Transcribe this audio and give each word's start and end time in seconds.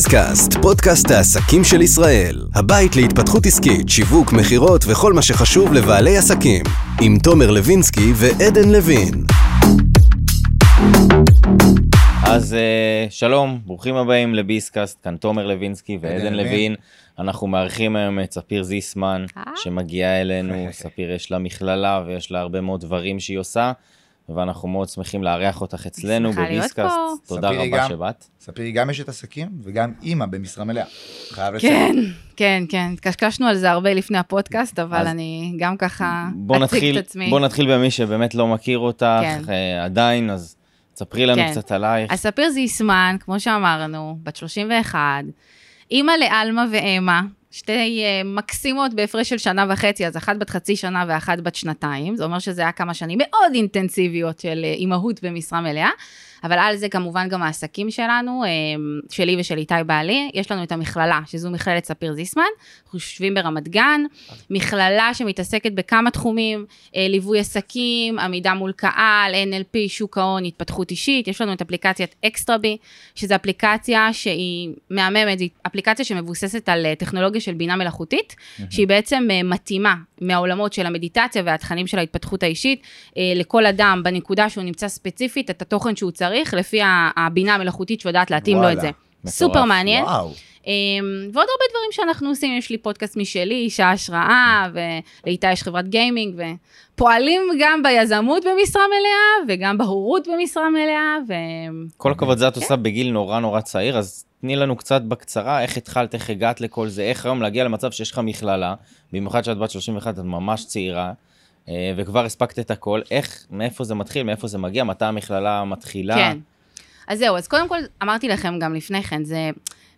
ביזקאסט, 0.00 0.52
פודקאסט 0.62 1.10
העסקים 1.10 1.64
של 1.64 1.82
ישראל. 1.82 2.36
הבית 2.54 2.96
להתפתחות 2.96 3.46
עסקית, 3.46 3.88
שיווק, 3.88 4.32
מכירות 4.32 4.84
וכל 4.88 5.12
מה 5.12 5.22
שחשוב 5.22 5.72
לבעלי 5.72 6.16
עסקים. 6.16 6.62
עם 7.02 7.18
תומר 7.22 7.50
לוינסקי 7.50 8.12
ועדן 8.14 8.68
לוין. 8.68 9.24
אז 12.26 12.56
uh, 12.56 13.10
שלום, 13.10 13.60
ברוכים 13.66 13.96
הבאים 13.96 14.34
לביסקאסט, 14.34 14.98
כאן 15.02 15.16
תומר 15.16 15.46
לוינסקי 15.46 15.98
ועדן 16.00 16.34
לוין. 16.34 16.74
אנחנו 17.18 17.46
מארחים 17.46 17.96
היום 17.96 18.20
את 18.20 18.32
ספיר 18.32 18.62
זיסמן, 18.62 19.24
שמגיעה 19.56 20.20
אלינו. 20.20 20.66
ספיר 20.82 21.12
יש 21.12 21.30
לה 21.30 21.38
מכללה 21.38 22.02
ויש 22.06 22.30
לה 22.30 22.40
הרבה 22.40 22.60
מאוד 22.60 22.80
דברים 22.80 23.20
שהיא 23.20 23.38
עושה, 23.38 23.72
ואנחנו 24.34 24.68
מאוד 24.68 24.88
שמחים 24.88 25.22
לארח 25.22 25.60
אותך 25.60 25.86
אצלנו 25.86 26.32
בביסקאסט. 26.32 26.96
תודה 27.26 27.50
רבה 27.50 27.66
גם- 27.66 27.88
שבאת. 27.88 28.24
ספירי 28.40 28.72
גם 28.72 28.90
אשת 28.90 29.08
עסקים 29.08 29.48
וגם 29.62 29.92
אימא 30.02 30.26
במשרה 30.26 30.64
מלאה. 30.64 30.84
חייב 31.30 31.54
לציין. 31.54 31.94
כן, 31.94 32.02
כן, 32.36 32.62
כן, 32.68 32.90
התקשקשנו 32.92 33.46
על 33.46 33.56
זה 33.56 33.70
הרבה 33.70 33.94
לפני 33.94 34.18
הפודקאסט, 34.18 34.78
אבל 34.78 35.06
אני 35.06 35.54
גם 35.58 35.76
ככה 35.76 36.28
אציג 36.64 36.96
את 36.96 37.04
עצמי. 37.06 37.30
בוא 37.30 37.40
נתחיל 37.40 37.74
במי 37.74 37.90
שבאמת 37.90 38.34
לא 38.34 38.46
מכיר 38.46 38.78
אותך 38.78 39.06
כן. 39.20 39.40
uh, 39.46 39.50
עדיין, 39.84 40.30
אז 40.30 40.56
ספרי 40.96 41.26
לנו 41.26 41.42
כן. 41.42 41.50
קצת 41.50 41.72
עלייך. 41.72 42.12
אז 42.12 42.20
ספיר 42.20 42.50
זיסמן, 42.50 43.16
כמו 43.20 43.40
שאמרנו, 43.40 44.18
בת 44.22 44.36
31, 44.36 45.00
אימא 45.90 46.12
לאלמה 46.20 46.64
ואמה, 46.72 47.22
שתי 47.50 48.04
uh, 48.04 48.26
מקסימות 48.26 48.94
בהפרש 48.94 49.28
של 49.28 49.38
שנה 49.38 49.66
וחצי, 49.68 50.06
אז 50.06 50.16
אחת 50.16 50.36
בת 50.36 50.50
חצי 50.50 50.76
שנה 50.76 51.04
ואחת 51.08 51.38
בת 51.38 51.54
שנתיים, 51.54 52.16
זה 52.16 52.24
אומר 52.24 52.38
שזה 52.38 52.60
היה 52.62 52.72
כמה 52.72 52.94
שנים 52.94 53.18
מאוד 53.18 53.54
אינטנסיביות 53.54 54.38
של 54.38 54.60
uh, 54.62 54.78
אימהות 54.78 55.22
במשרה 55.22 55.60
מלאה, 55.60 55.90
אבל 56.44 56.58
על 56.58 56.76
זה 56.76 56.88
כמובן 56.88 57.28
גם 57.28 57.42
העסקים 57.42 57.90
שלנו, 57.90 58.44
uh, 58.44 59.12
שלי 59.14 59.36
ושל 59.40 59.58
איתי 59.58 59.74
בעלי, 59.86 60.30
יש 60.34 60.52
לנו 60.52 60.62
את 60.62 60.72
המכללה, 60.72 61.20
שזו 61.26 61.50
מכללת 61.50 61.84
ספיר 61.84 62.12
זיסמן, 62.12 62.44
אנחנו 62.84 62.96
יושבים 62.96 63.34
ברמת 63.34 63.68
גן, 63.68 64.00
מכללה 64.50 65.14
שמתעסקת 65.14 65.72
בכמה 65.72 66.10
תחומים, 66.10 66.66
אה, 66.96 67.06
ליווי 67.08 67.38
עסקים, 67.38 68.18
עמידה 68.18 68.54
מול 68.54 68.72
קהל, 68.72 69.34
NLP, 69.34 69.78
שוק 69.88 70.18
ההון, 70.18 70.44
התפתחות 70.44 70.90
אישית, 70.90 71.28
יש 71.28 71.40
לנו 71.40 71.52
את 71.52 71.62
אפליקציית 71.62 72.14
אקסטרבי, 72.26 72.76
שזו 73.14 73.34
אפליקציה 73.34 74.12
שהיא 74.12 74.70
מהממת, 74.90 75.38
זו 75.38 75.44
אפליקציה 75.66 76.04
שמבוססת 76.04 76.68
על 76.68 76.86
אה, 76.86 76.94
טכנולוגיה 76.94 77.40
של 77.40 77.54
בינה 77.54 77.76
מלאכותית, 77.76 78.36
שהיא 78.70 78.86
בעצם 78.86 79.28
אה, 79.30 79.42
מתאימה 79.42 79.94
מהעולמות 80.20 80.72
של 80.72 80.86
המדיטציה 80.86 81.42
והתכנים 81.46 81.86
של 81.86 81.98
ההתפתחות 81.98 82.42
האישית, 82.42 82.82
אה, 83.16 83.32
לכל 83.36 83.66
אדם 83.66 84.00
בנקודה 84.04 84.48
שהוא 84.48 84.64
נמצא 84.64 84.88
ספציפית, 84.88 85.50
את 85.50 85.62
התוכן 85.62 85.96
שהוא 85.96 86.10
צריך, 86.10 86.54
לפי 86.54 86.80
הבינה 87.16 87.54
המלאכותית 87.54 88.00
שיודעת 88.00 88.30
להתאים 88.30 88.56
לו 88.56 88.62
את 88.62 88.66
וואלה, 88.66 88.80
זה. 88.80 88.90
מטורף. 89.24 89.34
סופר 89.34 89.64
מעניין. 89.64 90.04
וואו. 90.04 90.30
אמ, 90.66 90.72
ועוד 91.32 91.46
הרבה 91.50 91.64
דברים 91.70 91.92
שאנחנו 91.92 92.28
עושים, 92.28 92.58
יש 92.58 92.70
לי 92.70 92.78
פודקאסט 92.78 93.16
משלי, 93.16 93.54
אישה 93.54 93.90
השראה, 93.90 94.68
ולאיתה 94.72 95.48
יש 95.52 95.62
חברת 95.62 95.88
גיימינג, 95.88 96.40
ופועלים 96.94 97.42
גם 97.60 97.82
ביזמות 97.82 98.44
במשרה 98.44 98.82
מלאה, 98.86 99.54
וגם 99.54 99.78
בהורות 99.78 100.28
במשרה 100.28 100.70
מלאה, 100.70 101.16
ו... 101.28 101.34
כל 101.96 102.12
הכבוד, 102.12 102.38
זה 102.38 102.48
את 102.48 102.54
כן. 102.54 102.60
עושה 102.60 102.76
בגיל 102.76 103.10
נורא 103.10 103.40
נורא 103.40 103.60
צעיר, 103.60 103.98
אז 103.98 104.24
תני 104.40 104.56
לנו 104.56 104.76
קצת 104.76 105.02
בקצרה 105.02 105.62
איך 105.62 105.76
התחלת, 105.76 106.14
איך 106.14 106.30
הגעת 106.30 106.60
לכל 106.60 106.88
זה, 106.88 107.02
איך 107.02 107.26
היום 107.26 107.42
להגיע 107.42 107.64
למצב 107.64 107.90
שיש 107.90 108.10
לך 108.10 108.18
מכללה, 108.18 108.74
במיוחד 109.12 109.44
שאת 109.44 109.58
בת 109.58 109.70
31, 109.70 110.18
את 110.18 110.24
ממש 110.24 110.66
צעירה, 110.66 111.12
אה, 111.68 111.92
וכבר 111.96 112.24
הספקת 112.24 112.58
את 112.58 112.70
הכל, 112.70 113.00
איך, 113.10 113.46
מאיפה 113.50 113.84
זה 113.84 113.94
מתחיל, 113.94 114.22
מאיפה 114.22 114.46
זה 114.48 114.58
מגיע, 114.58 114.84
מתי 114.84 115.04
המכללה 115.04 115.64
מתחילה. 115.64 116.14
כן. 116.14 116.38
אז 117.08 117.18
זהו, 117.18 117.36
אז 117.36 117.48
קודם 117.48 117.68
כל, 117.68 117.78
אמרתי 118.02 118.28
לכם 118.28 118.58
גם 118.58 118.74
לפני 118.74 119.02
כן, 119.02 119.24
זה, 119.24 119.50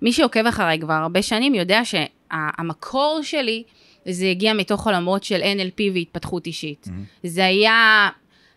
מי 0.03 0.13
שעוקב 0.13 0.47
אחריי 0.47 0.81
כבר 0.81 0.93
הרבה 0.93 1.23
שנים 1.23 1.55
יודע 1.55 1.81
שהמקור 1.85 3.20
שלי, 3.23 3.63
זה 4.09 4.27
הגיע 4.27 4.53
מתוך 4.53 4.87
עולמות 4.87 5.25
של 5.25 5.41
NLP 5.41 5.83
והתפתחות 5.95 6.47
אישית. 6.47 6.89
זה 7.24 7.47
היה, 7.47 8.09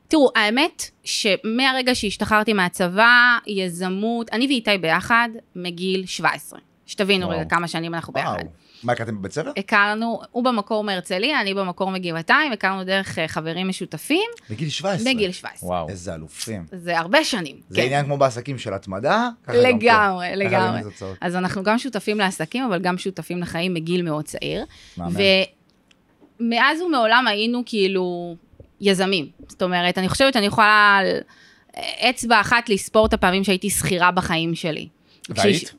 תראו, 0.08 0.30
האמת 0.36 0.90
שמהרגע 1.04 1.96
שהשתחררתי 1.96 2.54
מהצבא, 2.54 3.38
יזמות, 3.48 4.30
אני 4.34 4.48
ואיתי 4.48 4.78
ביחד 4.78 5.30
מגיל 5.56 6.06
17. 6.06 6.60
שתבינו 6.86 7.26
וואו. 7.26 7.40
רגע 7.40 7.50
כמה 7.50 7.68
שנים 7.68 7.96
אנחנו 7.96 8.14
וואו. 8.14 8.34
ביחד. 8.34 8.46
מה, 8.84 8.94
הכרתם 8.94 9.18
בבית 9.18 9.32
ספר? 9.32 9.52
הכרנו, 9.58 10.22
הוא 10.32 10.44
במקור 10.44 10.84
מהרצליה, 10.84 11.42
אני 11.42 11.54
במקור 11.54 11.92
מגבעתיים, 11.92 12.52
הכרנו 12.52 12.84
דרך 12.84 13.20
אה, 13.20 13.28
חברים 13.28 13.68
משותפים, 13.68 14.30
בגיל 14.50 14.70
17. 14.70 15.14
בגיל 15.14 15.32
17. 15.32 15.70
וואו. 15.70 15.90
איזה 15.90 16.14
אלופים. 16.14 16.66
זה 16.72 17.00
הרבה 17.00 17.24
שנים. 17.24 17.56
זה 17.70 17.76
כן. 17.76 17.86
עניין 17.86 18.06
כמו 18.06 18.18
בעסקים 18.18 18.58
של 18.58 18.74
התמדה, 18.74 19.30
ככה 19.44 19.54
גם 19.58 19.64
פה. 19.64 19.70
לגמרי, 19.70 20.36
לגמרי. 20.36 20.82
אז 21.22 21.36
אנחנו 21.36 21.64
גם 21.64 21.78
שותפים 21.78 22.20
לעסקים, 22.20 22.64
אבל 22.64 22.80
גם 22.80 22.98
שותפים 22.98 23.42
לחיים 23.42 23.74
מגיל 23.74 24.02
מאוד 24.02 24.26
צעיר. 24.26 24.66
מהמם. 24.98 25.16
ומאז 26.40 26.82
ומעולם 26.82 27.28
היינו 27.28 27.64
כאילו 27.66 28.36
יזמים. 28.82 29.28
זאת 29.48 29.62
אומרת, 29.62 29.98
אני 29.98 30.10
חושבת 30.10 30.34
שאני 30.34 30.46
יכולה 30.46 30.98
על 31.00 31.08
אצבע 32.10 32.42
אחת 32.42 32.70
לספור 32.70 33.06
את 33.06 33.14
הפעמים 33.14 33.44
שהייתי 33.44 33.70
שכירה 33.70 34.12
בחיים 34.12 34.56
שלי. 34.56 34.88
והיית? 35.30 35.74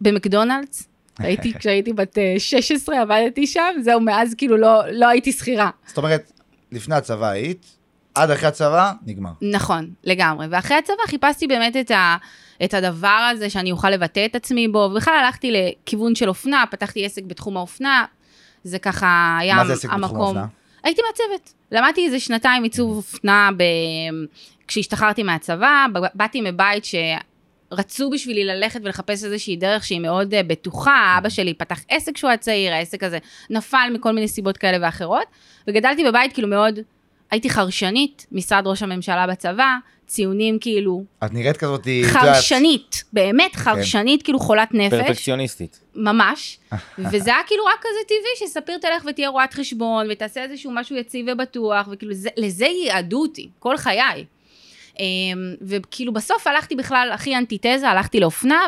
במקדונלדס. 0.00 0.88
הייתי, 1.18 1.54
כשהייתי 1.58 1.92
בת 1.92 2.18
אה, 2.18 2.34
16 2.38 3.00
עבדתי 3.02 3.46
שם, 3.46 3.74
זהו, 3.80 4.00
מאז 4.00 4.34
כאילו 4.34 4.56
לא, 4.56 4.82
לא 4.92 5.08
הייתי 5.08 5.32
שכירה. 5.32 5.70
זאת 5.86 5.98
אומרת, 5.98 6.32
לפני 6.72 6.94
הצבא 6.94 7.28
היית, 7.28 7.66
עד 8.14 8.30
אחרי 8.30 8.48
הצבא, 8.48 8.92
נגמר. 9.06 9.30
נכון, 9.42 9.90
לגמרי. 10.04 10.46
ואחרי 10.50 10.76
הצבא 10.76 11.02
חיפשתי 11.06 11.46
באמת 11.46 11.76
את, 11.76 11.90
ה, 11.90 12.16
את 12.64 12.74
הדבר 12.74 13.28
הזה 13.30 13.50
שאני 13.50 13.72
אוכל 13.72 13.90
לבטא 13.90 14.24
את 14.24 14.34
עצמי 14.34 14.68
בו, 14.68 14.78
ובכלל 14.78 15.14
הלכתי 15.24 15.52
לכיוון 15.52 16.14
של 16.14 16.28
אופנה, 16.28 16.64
פתחתי 16.70 17.06
עסק 17.06 17.22
בתחום 17.22 17.56
האופנה, 17.56 18.04
זה 18.64 18.78
ככה 18.78 19.36
היה 19.40 19.56
מה 19.56 19.66
זה 19.66 19.72
עסק 19.72 19.84
בתחום 19.84 20.04
המקום. 20.04 20.20
האופנה? 20.20 20.46
הייתי 20.84 21.02
מעצבת. 21.06 21.52
למדתי 21.72 22.06
איזה 22.06 22.20
שנתיים 22.20 22.62
עיצוב 22.62 22.96
אופנה 22.96 23.50
ב... 23.56 23.62
כשהשתחררתי 24.68 25.22
מהצבא, 25.22 25.86
באתי 26.14 26.40
מבית 26.40 26.84
שרצו 26.84 28.10
בשבילי 28.10 28.44
ללכת 28.44 28.80
ולחפש 28.84 29.24
איזושהי 29.24 29.56
דרך 29.56 29.84
שהיא 29.84 30.00
מאוד 30.00 30.34
אה, 30.34 30.42
בטוחה, 30.42 31.14
אבא 31.18 31.28
שלי 31.28 31.54
פתח 31.54 31.80
עסק 31.88 32.14
כשהוא 32.14 32.28
היה 32.28 32.36
צעיר, 32.36 32.72
העסק 32.72 33.04
הזה 33.04 33.18
נפל 33.50 33.90
מכל 33.94 34.12
מיני 34.12 34.28
סיבות 34.28 34.56
כאלה 34.56 34.78
ואחרות, 34.86 35.26
וגדלתי 35.68 36.04
בבית 36.04 36.32
כאילו 36.32 36.48
מאוד, 36.48 36.78
הייתי 37.30 37.50
חרשנית, 37.50 38.26
משרד 38.32 38.66
ראש 38.66 38.82
הממשלה 38.82 39.26
בצבא, 39.26 39.76
ציונים 40.06 40.58
כאילו, 40.58 41.04
את 41.24 41.32
נראית 41.32 41.56
כזאת, 41.56 41.80
את 41.80 41.86
יודעת, 41.86 42.12
חרשנית, 42.12 43.04
באמת 43.12 43.56
חרשנית, 43.56 44.22
כאילו 44.22 44.38
חולת 44.38 44.74
נפש. 44.74 44.94
פרפקציוניסטית. 44.94 45.80
ממש, 45.94 46.58
וזה 46.98 47.30
היה 47.34 47.42
כאילו 47.46 47.64
רק 47.64 47.78
כזה 47.80 47.98
טבעי, 48.06 48.48
שספיר 48.48 48.78
תלך 48.78 49.04
ותהיה 49.06 49.28
רואת 49.28 49.54
חשבון, 49.54 50.06
ותעשה 50.10 50.42
איזשהו 50.42 50.70
משהו 50.74 50.96
יציב 50.96 51.26
ובטוח, 51.32 51.88
וכאילו 51.92 52.14
זה, 52.14 52.28
לזה 52.36 52.66
ייעדו 52.66 53.22
אותי, 53.22 53.48
כל 53.58 53.76
חיי. 53.76 54.24
אמ, 54.98 55.04
וכאילו 55.62 56.12
בסוף 56.12 56.46
הלכתי 56.46 56.74
בכלל 56.74 57.10
הכי 57.14 57.36
אנטיתזה, 57.36 57.88
הלכתי 57.88 58.20
לאופנה, 58.20 58.62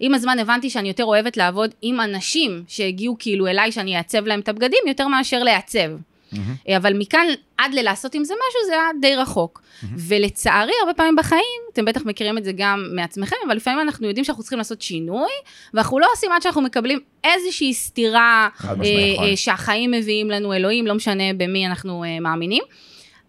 ועם 0.00 0.14
הזמן 0.14 0.38
הבנתי 0.38 0.70
שאני 0.70 0.88
יותר 0.88 1.04
אוהבת 1.04 1.36
לעבוד 1.36 1.74
עם 1.82 2.00
אנשים 2.00 2.64
שהגיעו 2.68 3.16
כאילו 3.18 3.46
אליי, 3.46 3.72
שאני 3.72 3.96
אעצב 3.96 4.26
להם 4.26 4.40
את 4.40 4.48
הבגדים, 4.48 4.78
יותר 4.86 5.08
מאשר 5.08 5.42
לעצב. 5.42 5.90
מהמם. 6.32 6.54
אבל 6.76 6.98
מכאן 6.98 7.26
עד 7.58 7.74
ללעשות 7.74 8.14
עם 8.14 8.24
זה 8.24 8.34
משהו, 8.34 8.60
זה 8.66 8.72
היה 8.72 8.88
די 9.00 9.14
רחוק. 9.14 9.62
ולצערי, 9.96 10.72
הרבה 10.80 10.94
פעמים 10.94 11.16
בחיים, 11.16 11.60
אתם 11.72 11.84
בטח 11.84 12.02
מכירים 12.04 12.38
את 12.38 12.44
זה 12.44 12.52
גם 12.56 12.84
מעצמכם, 12.92 13.36
אבל 13.46 13.56
לפעמים 13.56 13.80
אנחנו 13.80 14.06
יודעים 14.08 14.24
שאנחנו 14.24 14.42
צריכים 14.42 14.58
לעשות 14.58 14.82
שינוי, 14.82 15.30
ואנחנו 15.74 15.98
לא 15.98 16.06
עושים 16.12 16.32
עד 16.32 16.42
שאנחנו 16.42 16.62
מקבלים 16.62 17.00
איזושהי 17.24 17.74
סתירה 17.74 18.48
אה, 18.64 18.74
משמעית. 18.74 19.18
אה, 19.20 19.36
שהחיים 19.36 19.90
מביאים 19.90 20.30
לנו, 20.30 20.54
אלוהים, 20.54 20.86
לא 20.86 20.94
משנה 20.94 21.24
במי 21.36 21.66
אנחנו 21.66 22.04
אה, 22.04 22.20
מאמינים. 22.20 22.62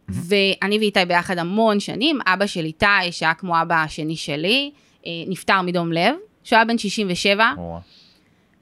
ואני 0.09 0.79
ואיתי 0.79 1.05
ביחד 1.07 1.37
המון 1.37 1.79
שנים, 1.79 2.19
אבא 2.25 2.45
של 2.45 2.65
איתי, 2.65 2.85
שהיה 3.11 3.33
כמו 3.33 3.61
אבא 3.61 3.83
השני 3.83 4.15
שלי, 4.15 4.71
אה, 5.05 5.11
נפטר 5.27 5.61
מדום 5.61 5.91
לב, 5.91 6.15
שהוא 6.43 6.57
היה 6.57 6.65
בן 6.65 6.77
67, 6.77 7.51
וואו. 7.57 7.79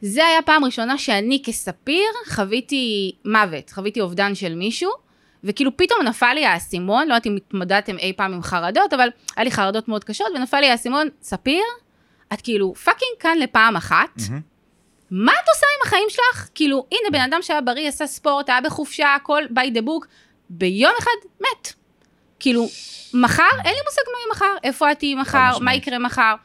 זה 0.02 0.26
היה 0.26 0.42
פעם 0.42 0.66
ראשונה 0.66 0.98
שאני 0.98 1.42
כספיר 1.46 2.06
חוויתי 2.28 3.16
מוות, 3.26 3.70
חוויתי 3.70 4.02
אובדן 4.02 4.36
של 4.36 4.56
מישהו, 4.56 4.92
וכאילו 5.44 5.78
פתאום 5.78 6.02
נפל 6.04 6.34
לי 6.34 6.46
האסימון, 6.46 7.08
לא 7.08 7.14
יודעת 7.14 7.28
אם 7.28 7.36
התמודדתם 7.36 7.98
אי 7.98 8.14
פעם 8.14 8.34
עם 8.34 8.44
חרדות, 8.44 8.94
אבל 8.94 9.10
היה 9.36 9.44
לי 9.44 9.52
חרדות 9.52 9.88
מאוד 9.88 10.04
קשות, 10.04 10.28
ונפל 10.36 10.60
לי 10.60 10.70
האסימון, 10.70 11.08
ספיר, 11.22 11.64
את 12.34 12.42
כאילו 12.42 12.76
fucking 12.76 13.12
כאן 13.20 13.38
לפעם 13.38 13.76
אחת, 13.76 14.10
מהמם. 14.30 14.42
מה 15.12 15.32
את 15.32 15.48
עושה 15.56 15.66
עם 15.66 15.88
החיים 15.88 16.08
שלך? 16.10 16.50
כאילו, 16.56 16.86
הנה 16.92 17.10
בן 17.12 17.22
אדם 17.22 17.42
שהיה 17.42 17.62
בריא, 17.62 17.88
עשה 17.88 18.08
ספורט, 18.08 18.50
היה 18.50 18.62
בחופשה, 18.62 19.16
הכל 19.16 19.44
by 19.54 19.78
the 19.78 19.82
book, 19.82 20.06
ביום 20.50 20.94
אחד 21.00 21.30
מת. 21.42 21.74
כאילו, 22.40 22.68
מחר, 23.14 23.44
אין 23.66 23.74
לי 23.74 23.80
מושג 23.86 24.02
מה 24.12 24.18
יהיה 24.18 24.32
מחר, 24.32 24.58
איפה 24.64 24.92
את 24.92 25.00
תהיי 25.00 25.16
מחר, 25.16 25.60
מה. 25.62 25.76
יקרה 25.76 26.00
מחר. 26.00 26.36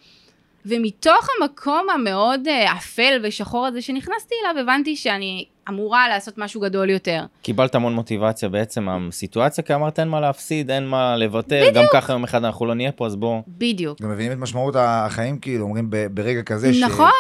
ומתוך 0.67 1.29
המקום 1.41 1.87
המאוד 1.94 2.49
אה, 2.49 2.73
אפל 2.73 3.20
ושחור 3.23 3.67
הזה 3.67 3.82
שנכנסתי 3.82 4.35
אליו, 4.44 4.62
הבנתי 4.62 4.97
שאני 4.97 5.44
אמורה 5.69 6.09
לעשות 6.09 6.38
משהו 6.38 6.61
גדול 6.61 6.91
יותר. 6.91 7.25
קיבלת 7.43 7.75
המון 7.75 7.94
מוטיבציה 7.94 8.49
בעצם 8.49 8.82
מהסיטואציה, 8.85 9.64
כי 9.64 9.75
אמרת 9.75 9.99
אין 9.99 10.09
מה 10.09 10.20
להפסיד, 10.20 10.70
אין 10.70 10.87
מה 10.87 11.17
לוותר, 11.17 11.64
גם 11.75 11.85
ככה 11.93 12.12
יום 12.12 12.25
אחד 12.25 12.44
אנחנו 12.44 12.67
לא 12.67 12.75
נהיה 12.75 12.93
פה, 12.93 13.06
אז 13.06 13.17
בוא. 13.17 13.41
בדיוק. 13.49 14.03
גם 14.03 14.11
מבינים 14.11 14.32
את 14.32 14.38
משמעות 14.38 14.75
החיים, 14.79 15.38
כאילו, 15.38 15.64
אומרים 15.64 15.91
ברגע 16.11 16.43
כזה, 16.43 16.75
ש- 16.75 16.81
נכון. 16.82 17.11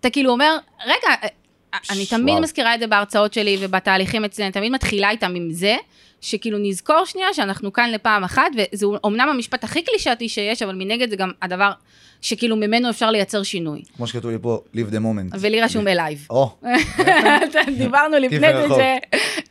אתה 0.00 0.10
כאילו 0.10 0.30
אומר, 0.30 0.56
רגע, 0.86 1.08
אה, 1.22 1.28
אני 1.90 2.06
תמיד 2.06 2.28
וואו. 2.28 2.42
מזכירה 2.42 2.74
את 2.74 2.80
זה 2.80 2.86
בהרצאות 2.86 3.32
שלי 3.32 3.56
ובתהליכים 3.60 4.24
אצלנו, 4.24 4.50
תמיד 4.50 4.72
מתחילה 4.72 5.10
איתם 5.10 5.32
עם 5.34 5.50
זה, 5.50 5.76
שכאילו 6.24 6.58
נזכור 6.62 7.04
שנייה 7.04 7.34
שאנחנו 7.34 7.72
כאן 7.72 7.90
לפעם 7.90 8.24
אחת, 8.24 8.50
וזה 8.72 8.86
אומנם 9.04 9.28
המשפט 9.28 9.64
הכי 9.64 9.82
קלישאתי 9.82 10.28
שיש, 10.28 10.62
אבל 10.62 10.74
מנגד 10.74 11.10
זה 11.10 11.16
גם 11.16 11.30
הדבר 11.42 11.70
שכאילו 12.20 12.56
ממנו 12.56 12.90
אפשר 12.90 13.10
לייצר 13.10 13.42
שינוי. 13.42 13.82
כמו 13.96 14.06
שכתוב 14.06 14.30
לי 14.30 14.38
פה, 14.42 14.60
live 14.74 14.92
the 14.92 14.96
moment. 14.96 15.36
ולי 15.40 15.60
רשום 15.60 15.84
ב 15.84 15.91
live. 15.91 16.26
או, 16.30 16.56
דיברנו 17.78 18.16
לפני 18.18 18.68
זה. 18.68 18.96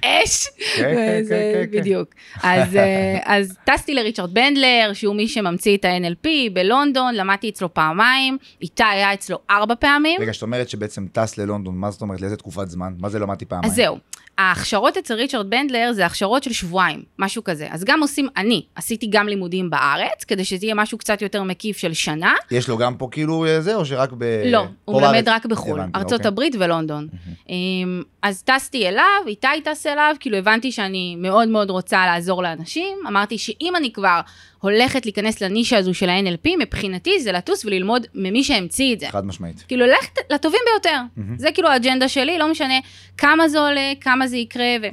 שאש, 0.04 0.48
כן, 0.76 0.96
כן, 0.96 1.24
זה 1.24 1.52
כן, 1.56 1.72
כן. 1.72 1.80
בדיוק. 1.80 2.10
אז, 2.44 2.76
אה, 2.76 3.20
אז 3.26 3.58
טסתי 3.64 3.94
לריצ'רד 3.94 4.34
בנדלר, 4.34 4.92
שהוא 4.94 5.16
מי 5.16 5.28
שממציא 5.28 5.78
את 5.78 5.86
ה-NLP 5.86 6.28
בלונדון, 6.54 7.16
למדתי 7.16 7.50
אצלו 7.50 7.74
פעמיים, 7.74 8.38
איתי 8.62 8.84
היה 8.84 9.14
אצלו 9.14 9.38
ארבע 9.50 9.76
פעמים. 9.76 10.22
רגע, 10.22 10.34
שאת 10.34 10.44
אומרת 10.44 10.70
שבעצם 10.70 11.08
טס 11.12 11.38
ללונדון, 11.38 11.78
מה 11.78 11.92
זאת 11.92 12.02
אומרת? 12.02 12.22
לאיזה 12.22 12.38
תקופת 12.38 12.70
זמן? 12.70 12.94
מה 13.00 13.10
זה 13.10 13.20
למדתי 13.20 13.46
פעמיים? 13.46 13.72
אז 13.72 13.76
זהו, 13.76 13.98
ההכשרות 14.38 14.98
אצל 14.98 15.14
ריצ'רד 15.14 15.50
בנדלר 15.50 15.92
זה 15.94 16.06
הכשרות 16.06 16.44
של 16.44 16.54
שבועיים, 16.54 17.04
משהו 17.20 17.44
כזה. 17.44 17.68
אז 17.72 17.84
גם 17.84 18.02
עושים, 18.02 18.28
אני 18.38 18.66
עשיתי 18.76 19.08
גם 19.10 19.28
לימודים 19.28 19.70
בארץ, 19.70 20.24
כדי 20.28 20.46
שזה 20.46 20.66
יהיה 20.66 20.76
משהו 20.76 20.98
קצת 20.98 21.22
יותר 21.22 21.44
מקיף 21.44 21.78
של 21.78 21.94
שנה. 21.94 22.34
יש 22.52 22.70
לו 22.70 22.78
גם 22.78 22.98
פה 22.98 23.08
כאילו 23.12 23.46
אה, 23.46 23.62
זה, 23.62 23.76
או 23.76 23.86
שרק 23.86 24.10
ב... 24.18 24.24
לא, 24.46 24.66
הוא 24.86 25.02
מלמד 25.02 25.14
בארץ? 25.14 25.28
רק 25.28 25.46
בחו"ל, 25.46 25.80
הבנתי, 25.80 26.00
ארצות 26.00 26.14
אוקיי. 26.14 26.28
הברית 26.28 26.56
ולונדון. 26.60 27.08
אמ, 27.50 28.02
אז 28.22 28.44
טסתי 28.44 28.88
אליו, 28.88 29.24
איתי 29.28 29.48
טס 29.64 29.88
אליו, 29.88 30.16
כאילו 30.20 30.38
הבנתי 30.38 30.72
שאני 30.72 31.16
מאוד 31.20 31.48
מאוד 31.48 31.70
רוצה 31.70 32.06
לעזור 32.06 32.44
לאנשים. 32.44 32.98
אמרתי 33.08 33.38
שאם 33.38 33.74
אני 33.78 33.94
כבר 33.94 34.20
הולכת 34.64 35.06
להיכנס 35.06 35.42
לנישה 35.42 35.78
הזו 35.78 35.94
של 35.94 36.10
ה-NLP, 36.10 36.50
מבחינתי 36.60 37.20
זה 37.20 37.32
לטוס 37.32 37.66
וללמוד 37.66 38.08
ממי 38.16 38.44
שהמציא 38.44 38.94
את 38.94 39.00
זה. 39.00 39.08
חד 39.10 39.26
משמעית. 39.26 39.64
כאילו 39.68 39.86
ללכת 39.86 40.18
לטובים 40.30 40.60
ביותר. 40.74 40.98
זה 41.38 41.52
כאילו 41.52 41.70
האג'נדה 41.70 42.08
שלי, 42.08 42.38
לא 42.38 42.52
משנה 42.52 42.74
כמה 43.18 43.48
זה 43.48 43.60
עולה, 43.60 43.92
כמה 44.02 44.28
זה 44.28 44.38
יקרה. 44.38 44.76
ו... 44.82 44.88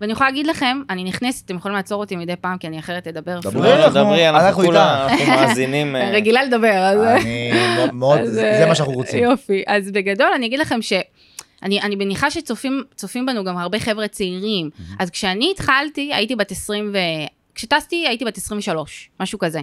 ואני 0.00 0.12
יכולה 0.12 0.30
להגיד 0.30 0.46
לכם, 0.46 0.82
אני 0.90 1.04
נכנסת, 1.04 1.46
אתם 1.46 1.56
יכולים 1.56 1.76
לעצור 1.76 2.00
אותי 2.00 2.16
מדי 2.16 2.36
פעם, 2.40 2.58
כי 2.58 2.66
אני 2.66 2.78
אחרת 2.78 3.06
אדבר. 3.06 3.40
דברי, 3.40 3.70
דברי, 3.90 4.28
אנחנו. 4.28 4.62
כולה, 4.64 5.06
אנחנו 5.06 5.26
מאזינים. 5.26 5.96
אה, 5.96 6.10
רגילה 6.16 6.44
לדבר, 6.44 6.76
אז... 6.84 7.00
אני 7.02 7.50
מאוד- 7.92 8.24
זה 8.24 8.62
אה, 8.62 8.66
מה 8.68 8.74
שאנחנו 8.74 8.92
רוצים. 8.94 9.24
יופי, 9.24 9.62
אז 9.66 9.90
בגדול 9.90 10.28
אני 10.34 10.46
אגיד 10.46 10.58
לכם 10.58 10.82
ש... 10.82 10.92
אני, 11.62 11.80
אני 11.80 11.96
מניחה 11.96 12.30
שצופים 12.30 12.82
צופים 12.96 13.26
בנו 13.26 13.44
גם 13.44 13.58
הרבה 13.58 13.78
חבר'ה 13.80 14.08
צעירים. 14.08 14.70
אז 14.98 15.10
כשאני 15.10 15.50
התחלתי, 15.50 16.14
הייתי 16.14 16.36
בת 16.36 16.50
20 16.52 16.90
ו... 16.92 16.98
כשטסתי 17.62 18.06
הייתי 18.08 18.24
בת 18.24 18.36
23, 18.36 19.10
משהו 19.20 19.38
כזה. 19.38 19.60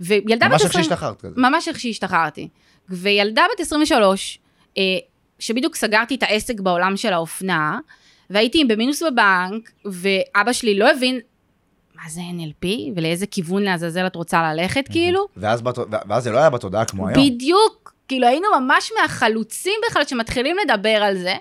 וילדה 0.00 0.46
בת 0.46 0.52
ממש 0.52 0.62
20... 0.62 0.64
איך 0.64 0.72
שהשתחררת 0.72 1.20
כזה. 1.20 1.34
ממש 1.36 1.68
איך 1.68 1.80
שהשתחררתי. 1.80 2.48
וילדה 2.88 3.42
בת 3.54 3.60
23, 3.60 4.38
אה, 4.78 4.82
שבדיוק 5.38 5.76
סגרתי 5.76 6.14
את 6.14 6.22
העסק 6.22 6.60
בעולם 6.60 6.96
של 6.96 7.12
האופנה, 7.12 7.78
והייתי 8.30 8.64
במינוס 8.64 9.02
בבנק, 9.02 9.70
ואבא 9.84 10.52
שלי 10.52 10.78
לא 10.78 10.90
הבין 10.90 11.20
מה 11.94 12.02
זה 12.10 12.20
NLP, 12.20 12.66
ולאיזה 12.96 13.26
כיוון 13.26 13.62
לעזאזל 13.62 14.06
את 14.06 14.16
רוצה 14.16 14.52
ללכת, 14.52 14.88
כאילו. 14.88 15.26
ואז 15.36 15.62
בת- 15.62 15.78
ואז 16.08 16.24
זה 16.24 16.30
לא 16.30 16.38
היה 16.38 16.50
בתודעה 16.50 16.84
כמו 16.84 17.08
היום. 17.08 17.26
בדיוק, 17.26 17.94
כאילו 18.08 18.26
היינו 18.26 18.46
ממש 18.60 18.90
מהחלוצים 19.02 19.74
בכלל 19.90 20.04
שמתחילים 20.04 20.56
לדבר 20.64 20.88
על 21.02 21.18
זה. 21.18 21.34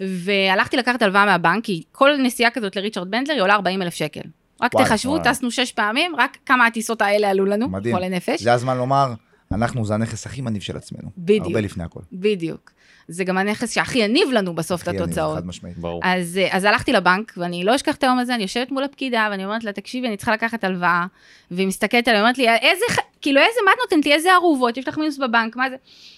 והלכתי 0.00 0.76
לקחת 0.76 1.02
הלוואה 1.02 1.24
מהבנק, 1.26 1.64
כי 1.64 1.82
כל 1.92 2.16
נסיעה 2.16 2.50
כזאת 2.50 2.76
לריצ'רד 2.76 3.10
בנדלר 3.10 3.34
היא 3.34 3.42
עולה 3.42 3.54
40 3.54 3.82
אלף 3.82 3.94
שקל. 3.94 4.20
רק 4.64 4.74
וואי, 4.74 4.84
תחשבו, 4.84 5.12
וואי. 5.12 5.24
טסנו 5.24 5.50
שש 5.50 5.72
פעמים, 5.72 6.16
רק 6.18 6.38
כמה 6.46 6.66
הטיסות 6.66 7.02
האלה 7.02 7.30
עלו 7.30 7.44
לנו, 7.44 7.68
מדהים. 7.68 7.94
חולי 7.94 8.08
נפש. 8.08 8.42
זה 8.42 8.52
הזמן 8.52 8.76
לומר, 8.76 9.12
אנחנו 9.52 9.84
זה 9.84 9.94
הנכס 9.94 10.26
הכי 10.26 10.40
מניב 10.40 10.62
של 10.62 10.76
עצמנו. 10.76 11.10
בדיוק. 11.18 11.46
הרבה 11.46 11.60
לפני 11.60 11.84
הכל. 11.84 12.00
בדיוק. 12.12 12.70
זה 13.08 13.24
גם 13.24 13.38
הנכס 13.38 13.74
שהכי 13.74 13.98
יניב 13.98 14.28
לנו 14.32 14.54
בסוף 14.54 14.82
את 14.82 14.88
הכי 14.88 14.96
יניב, 14.96 15.08
התוצאות. 15.08 15.36
חד 15.36 15.46
משמעית. 15.46 15.78
ברור. 15.78 16.00
אז, 16.04 16.38
אה, 16.42 16.48
אז 16.56 16.64
הלכתי 16.64 16.92
לבנק, 16.92 17.32
ואני 17.36 17.64
לא 17.64 17.74
אשכח 17.74 17.94
את 17.94 18.02
היום 18.02 18.18
הזה, 18.18 18.34
אני 18.34 18.42
יושבת 18.42 18.70
מול 18.70 18.84
הפקידה, 18.84 19.28
ואני 19.30 19.44
אומרת 19.44 19.64
לה, 19.64 19.72
תקשיבי, 19.72 20.08
אני 20.08 20.16
צריכה 20.16 20.32
לקחת 20.32 20.64
הלוואה, 20.64 21.06
והיא 21.50 21.66
מסתכלת 21.66 22.08
עליה, 22.08 22.20
אומרת 22.20 22.38
לי, 22.38 22.48
איזה, 22.48 22.84
כאילו, 23.20 23.40
איזה, 23.40 23.58
מה 23.64 23.70
את 23.72 23.78
נותנת 23.80 24.06
לי, 24.06 24.12
איזה 24.12 24.32
ערובות, 24.32 24.76
יש 24.76 24.88
לך 24.88 24.98
מינוס 24.98 25.18
בבנק, 25.18 25.56
מה 25.56 25.70
זה? 25.70 25.76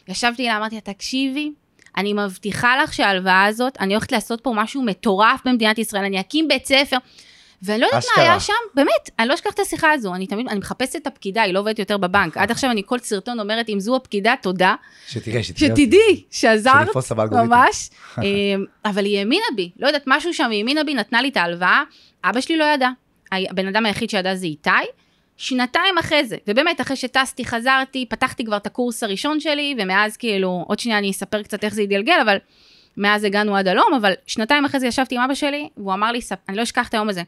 ישבתי 0.08 0.46
לה, 0.46 0.56
אמרתי 0.56 0.75
לה, 0.75 0.81
תקשיבי, 0.81 1.52
אני 1.96 2.12
מבטיחה 2.12 2.82
לך 2.82 2.94
שההלוואה 2.94 3.44
הזאת, 3.44 3.76
אני 3.81 3.94
הולכת 3.94 4.12
לעשות 4.12 4.40
פה 4.40 4.52
משהו 4.56 4.82
מטורף 4.82 5.40
במדינת 5.44 5.78
ישראל, 5.78 6.04
אני 6.04 6.20
אקים 6.20 6.48
בית 6.48 6.66
ספר. 6.66 6.96
ואני 7.62 7.81
לא 7.81 7.87
יודעת 7.87 8.05
מה 8.05 8.11
אשכרה. 8.12 8.25
היה 8.25 8.41
שם, 8.41 8.53
באמת, 8.75 9.11
אני 9.19 9.29
לא 9.29 9.35
אשכח 9.35 9.50
את 9.55 9.61
השיחה 9.61 9.93
הזו, 9.93 10.14
אני 10.14 10.26
תמיד, 10.26 10.49
אני 10.49 10.58
מחפשת 10.58 10.97
את 10.97 11.06
הפקידה, 11.06 11.43
היא 11.43 11.55
לא 11.55 11.58
עובדת 11.58 11.79
יותר 11.79 11.97
בבנק. 11.97 12.37
עד 12.37 12.50
עכשיו 12.50 12.70
אני 12.70 12.82
כל 12.87 12.99
סרטון 12.99 13.41
אומרת, 13.41 13.69
אם 13.69 13.81
זו 13.81 13.97
הפקידה, 13.97 14.35
תודה, 14.43 14.75
שתראה, 15.08 15.43
שתראה. 15.43 15.70
שתדעי 15.70 16.25
שעזרת. 16.31 16.88
ממש. 17.32 17.91
אמ, 18.23 18.64
אבל 18.85 19.05
היא 19.05 19.19
האמינה 19.19 19.47
בי, 19.56 19.70
לא 19.79 19.87
יודעת, 19.87 20.05
משהו 20.06 20.35
שם, 20.35 20.50
היא 20.50 20.58
האמינה 20.58 20.85
בי, 20.85 20.94
נתנה 20.94 21.23
לי 21.23 21.29
את 21.29 21.37
ההלוואה, 21.37 21.82
אבא 22.25 22.41
שלי 22.41 22.56
לא 22.56 22.64
ידע. 22.64 22.88
הבן 23.32 23.67
אדם 23.67 23.87
היחיד 23.87 24.11
שידע 24.11 24.35
זה 24.35 24.47
איתי. 24.47 24.70
שנתיים 25.37 25.99
אחרי 25.99 26.25
זה, 26.25 26.37
ובאמת, 26.49 26.81
אחרי 26.81 26.97
שטסתי, 26.97 27.44
חזרתי, 27.44 28.06
פתחתי 28.08 28.44
כבר 28.44 28.56
את 28.56 28.67
הקורס 28.67 29.03
הראשון 29.03 29.41
שלי, 29.41 29.75
ומאז 29.79 30.17
כאילו, 30.17 30.64
עוד 30.69 30.79
שנייה 30.79 30.99
אני 30.99 31.11
אספר 31.11 31.43
קצת 31.43 31.64
איך 31.64 31.75
זה 31.75 31.82
התגלגל, 31.82 32.19
אבל 32.23 32.37
מאז 32.96 33.25
הגענו 33.25 33.56
עד 33.56 33.69
הלום, 33.69 33.94
אבל 34.00 34.12
שנתיים 34.26 34.64
אחרי 34.64 34.81
זה 34.81 34.87
ישבתי 34.87 35.16
עם 35.16 35.22
אבא 35.22 35.34
שלי, 35.34 35.69
והוא 35.76 35.93
אמר 35.94 36.12
לי, 36.12 36.20
ספ- 36.22 36.48
אני 36.48 36.56
לא 36.56 36.62
אשכח 36.62 36.88
את 36.88 36.94
היום 36.94 37.08
הזה, 37.08 37.20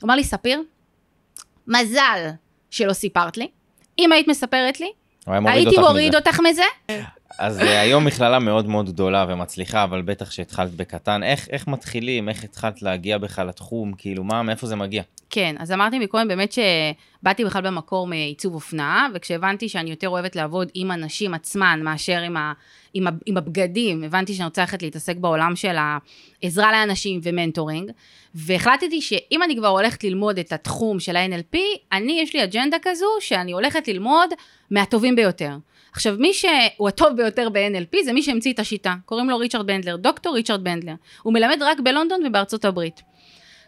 הוא 0.00 0.06
אמר 0.06 0.14
לי, 0.14 0.24
ספיר, 0.24 0.62
מזל 1.66 2.28
שלא 2.70 2.92
סיפרת 2.92 3.36
לי, 3.36 3.48
אם 3.98 4.12
היית 4.12 4.28
מספרת 4.28 4.80
לי, 4.80 4.92
הייתי 5.52 5.70
מוריד. 5.88 6.14
אותך 6.14 6.40
מזה, 6.50 6.62
אז 7.38 7.60
אה, 7.60 7.80
היום 7.80 8.04
מכללה 8.04 8.38
מאוד 8.38 8.66
מאוד 8.66 8.86
גדולה 8.86 9.26
ומצליחה, 9.28 9.84
אבל 9.84 10.02
בטח 10.02 10.30
שהתחלת 10.30 10.74
בקטן. 10.74 11.22
איך 11.22 11.48
איך 11.50 11.68
מתחילים? 11.68 12.28
איך 12.28 12.44
התחלת 12.44 12.82
להגיע 12.82 13.18
בכלל 13.18 13.48
לתחום? 13.48 13.92
כאילו, 13.98 14.24
מה, 14.24 14.42
מאיפה 14.42 14.66
זה 14.66 14.76
מגיע? 14.76 15.02
כן, 15.30 15.56
אז 15.58 15.72
אמרתי 15.72 15.98
מקודם 15.98 16.28
באמת 16.28 16.52
שבאתי 16.52 17.44
בכלל 17.44 17.62
במקור 17.62 18.06
מעיצוב 18.06 18.54
אופנה, 18.54 19.08
וכשהבנתי 19.14 19.68
שאני 19.68 19.90
יותר 19.90 20.08
אוהבת 20.08 20.36
לעבוד 20.36 20.68
עם 20.74 20.90
הנשים 20.90 21.34
עצמן 21.34 21.80
מאשר 21.82 22.18
עם, 22.18 22.36
ה, 22.36 22.52
עם, 22.94 23.06
ה, 23.06 23.10
עם 23.26 23.36
הבגדים, 23.36 24.04
הבנתי 24.04 24.34
שאני 24.34 24.44
רוצה 24.44 24.60
ללכת 24.60 24.82
להתעסק 24.82 25.16
בעולם 25.16 25.56
של 25.56 25.76
העזרה 26.42 26.72
לאנשים 26.72 27.20
ו 27.22 27.28
mentoring, 27.28 27.90
והחלטתי 28.34 29.00
שאם 29.00 29.42
אני 29.42 29.56
כבר 29.56 29.68
הולכת 29.68 30.04
ללמוד 30.04 30.38
את 30.38 30.52
התחום 30.52 31.00
של 31.00 31.16
ה-NLP, 31.16 31.58
אני, 31.92 32.20
יש 32.22 32.34
לי 32.34 32.44
אג'נדה 32.44 32.76
כזו 32.82 33.06
שאני 33.20 33.52
הולכת 33.52 33.88
ללמוד 33.88 34.30
מהטובים 34.70 35.16
ביותר. 35.16 35.56
עכשיו, 35.92 36.16
מי 36.18 36.34
שהוא 36.34 36.88
הטוב 36.88 37.16
ביותר 37.16 37.48
ב-NLP 37.48 38.04
זה 38.04 38.12
מי 38.12 38.22
שהמציא 38.22 38.52
את 38.52 38.58
השיטה, 38.58 38.94
קוראים 39.04 39.30
לו 39.30 39.38
ריצ'רד 39.38 39.66
בנדלר, 39.66 39.96
דוקטור 39.96 40.34
ריצ'רד 40.34 40.64
בנדלר. 40.64 40.94
הוא 41.22 41.32
מלמד 41.32 41.58
רק 41.60 41.80
בלונדון 41.80 42.26
ובארצות 42.26 42.64
הברית. 42.64 43.02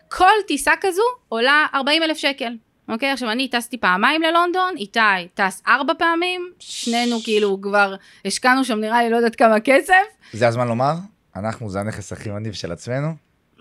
כל 0.08 0.34
טיסה 0.46 0.72
כזו 0.80 1.02
עולה 1.28 1.66
40 1.75 2.02
אלף 2.02 2.16
שקל. 2.16 2.52
אוקיי, 2.88 3.10
עכשיו 3.10 3.30
אני 3.30 3.49
טסתי 3.49 3.78
פעמיים 3.78 4.22
ללונדון, 4.22 4.75
איתי 4.76 5.00
טס 5.34 5.62
ארבע 5.66 5.92
פעמים, 5.99 6.50
שנינו 6.58 7.20
כאילו 7.25 7.60
כבר 7.60 7.94
השקענו 8.25 8.64
שם 8.64 8.80
נראה 8.80 9.02
לי 9.02 9.10
לא 9.10 9.16
יודעת 9.16 9.37
כמה 9.37 9.60
כסף. 9.60 9.94
זה 10.32 10.49
הזמן 10.49 10.68
לומר, 10.68 10.94
אנחנו 11.37 11.70
זה 11.70 11.80
הנכס 11.80 12.12
הכי 12.12 12.30
מניב 12.30 12.52
של 12.52 12.72
עצמנו, 12.72 13.08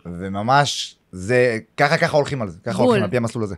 וממש, 0.06 0.96
זה, 1.12 1.58
ככה 1.78 1.98
ככה 1.98 2.18
הולכים 2.18 2.42
על 2.42 2.50
זה, 2.50 2.60
ככה 2.64 2.78
בול. 2.78 2.86
הולכים 2.86 3.04
על 3.04 3.10
פי 3.10 3.18
המסלול 3.18 3.44
הזה. 3.44 3.56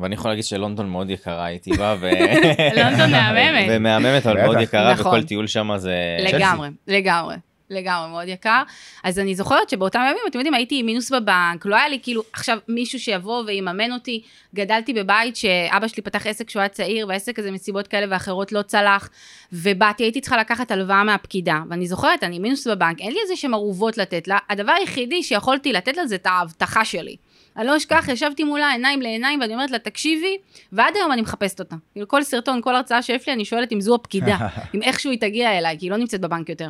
ואני 0.00 0.14
יכול 0.14 0.30
להגיד 0.30 0.44
שלונדון 0.44 0.88
מאוד 0.88 1.10
יקרה, 1.10 1.44
הייתי 1.44 1.70
בא 1.70 1.96
ו... 2.00 2.10
לונדון 2.76 3.10
מהממת. 3.10 3.66
ומהממת, 3.70 4.26
אבל 4.26 4.42
מאוד. 4.42 4.60
יקרה, 4.60 4.92
נכון. 4.92 5.06
וכל 5.06 5.22
טיול 5.22 5.46
שם 5.46 5.70
זה... 5.76 5.94
לגמרי, 6.20 6.68
לגמרי. 6.88 7.36
לגמרי, 7.72 8.10
מאוד 8.10 8.28
יקר. 8.28 8.62
אז 9.04 9.18
אני 9.18 9.34
זוכרת 9.34 9.68
שבאותם 9.68 10.00
ימים, 10.10 10.22
אתם 10.28 10.38
יודעים, 10.38 10.54
הייתי 10.54 10.80
עם 10.80 10.86
מינוס 10.86 11.12
בבנק, 11.12 11.66
לא 11.66 11.76
היה 11.76 11.88
לי 11.88 11.98
כאילו 12.02 12.22
עכשיו 12.32 12.58
מישהו 12.68 13.00
שיבוא 13.00 13.42
ויממן 13.46 13.92
אותי. 13.92 14.22
גדלתי 14.54 14.92
בבית 14.92 15.36
שאבא 15.36 15.88
שלי 15.88 16.02
פתח 16.02 16.26
עסק 16.26 16.46
כשהוא 16.46 16.60
היה 16.60 16.68
צעיר, 16.68 17.08
והעסק 17.08 17.38
הזה 17.38 17.50
מסיבות 17.50 17.88
כאלה 17.88 18.06
ואחרות 18.10 18.52
לא 18.52 18.62
צלח, 18.62 19.08
ובאתי, 19.52 20.02
הייתי 20.02 20.20
צריכה 20.20 20.36
לקחת 20.36 20.70
הלוואה 20.70 21.04
מהפקידה. 21.04 21.62
ואני 21.70 21.86
זוכרת, 21.86 22.24
אני 22.24 22.38
מינוס 22.38 22.66
בבנק, 22.66 23.00
אין 23.00 23.12
לי 23.12 23.18
איזה 23.22 23.36
שהם 23.36 23.54
ערובות 23.54 23.98
לתת 23.98 24.28
לה, 24.28 24.38
הדבר 24.50 24.72
היחידי 24.72 25.22
שיכולתי 25.22 25.72
לתת 25.72 25.96
לה 25.96 26.06
זה 26.06 26.14
את 26.14 26.26
ההבטחה 26.26 26.84
שלי. 26.84 27.16
אני 27.56 27.66
לא 27.66 27.76
אשכח, 27.76 28.08
ישבתי 28.08 28.44
מולה 28.44 28.70
עיניים 28.70 29.02
לעיניים, 29.02 29.40
ואני 29.40 29.54
אומרת 29.54 29.70
לה, 29.70 29.78
תקשיבי, 29.78 30.38
ועד 30.72 30.96
היום 30.96 31.12
אני 31.12 31.22
מחפשת 31.22 31.60
אותה. 31.60 31.76
כאילו, 31.92 32.08
כל 32.08 32.22
סרטון, 32.22 32.62
כל 32.62 32.76
הרצאה 32.76 33.02
שיש 33.02 33.26
לי, 33.26 33.32
אני 33.32 33.44
שואלת 33.44 33.72
אם 33.72 33.80
זו 33.80 33.94
הפקידה, 33.94 34.36
אם 34.74 34.82
איכשהו 34.82 35.10
היא 35.10 35.20
תגיע 35.20 35.58
אליי, 35.58 35.78
כי 35.78 35.86
היא 35.86 35.90
לא 35.90 35.96
נמצאת 35.96 36.20
בבנק 36.20 36.48
יותר. 36.48 36.68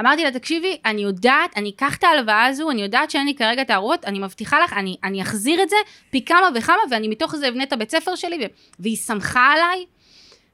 אמרתי 0.00 0.24
לה, 0.24 0.30
תקשיבי, 0.30 0.76
אני 0.84 1.02
יודעת, 1.02 1.50
אני 1.56 1.70
אקח 1.76 1.96
את 1.96 2.04
ההלוואה 2.04 2.46
הזו, 2.46 2.70
אני 2.70 2.82
יודעת 2.82 3.10
שאין 3.10 3.26
לי 3.26 3.34
כרגע 3.34 3.62
את 3.62 3.70
הערובות, 3.70 4.04
אני 4.04 4.18
מבטיחה 4.18 4.60
לך, 4.60 4.72
אני, 4.72 4.96
אני 5.04 5.22
אחזיר 5.22 5.62
את 5.62 5.68
זה 5.68 5.76
פי 6.10 6.24
כמה 6.24 6.48
וכמה, 6.54 6.82
ואני 6.90 7.08
מתוך 7.08 7.36
זה 7.36 7.48
אבנה 7.48 7.62
את 7.62 7.72
הבית 7.72 7.90
ספר 7.90 8.14
שלי, 8.14 8.48
והיא 8.78 8.96
שמחה 8.96 9.52
עליי. 9.52 9.84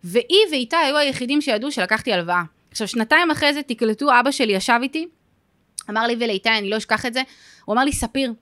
והיא 0.04 0.46
ואיתה 0.50 0.78
היו 0.78 0.96
היחידים 0.96 1.40
שידעו 1.40 1.72
שלקחתי 1.72 2.12
הלוואה. 2.12 2.42
עכשיו, 2.70 2.88
שנתיים 2.88 3.30
אחרי 3.30 3.54
זה 3.54 3.62
תקלטו, 3.62 4.20
אבא 4.20 4.30
שלי 4.30 4.52
ישב 4.52 4.78
איתי, 4.82 5.08
אמר 5.90 6.06
לי 6.06 6.16
ולאיתי, 6.20 6.48
אני 6.48 6.70
לא 6.70 6.76
אשכח 6.76 7.06
את 7.06 7.14
זה, 7.14 7.22
הוא 7.64 7.74
אמר 7.74 7.84
לי, 7.84 7.92
ספיר, 7.92 8.32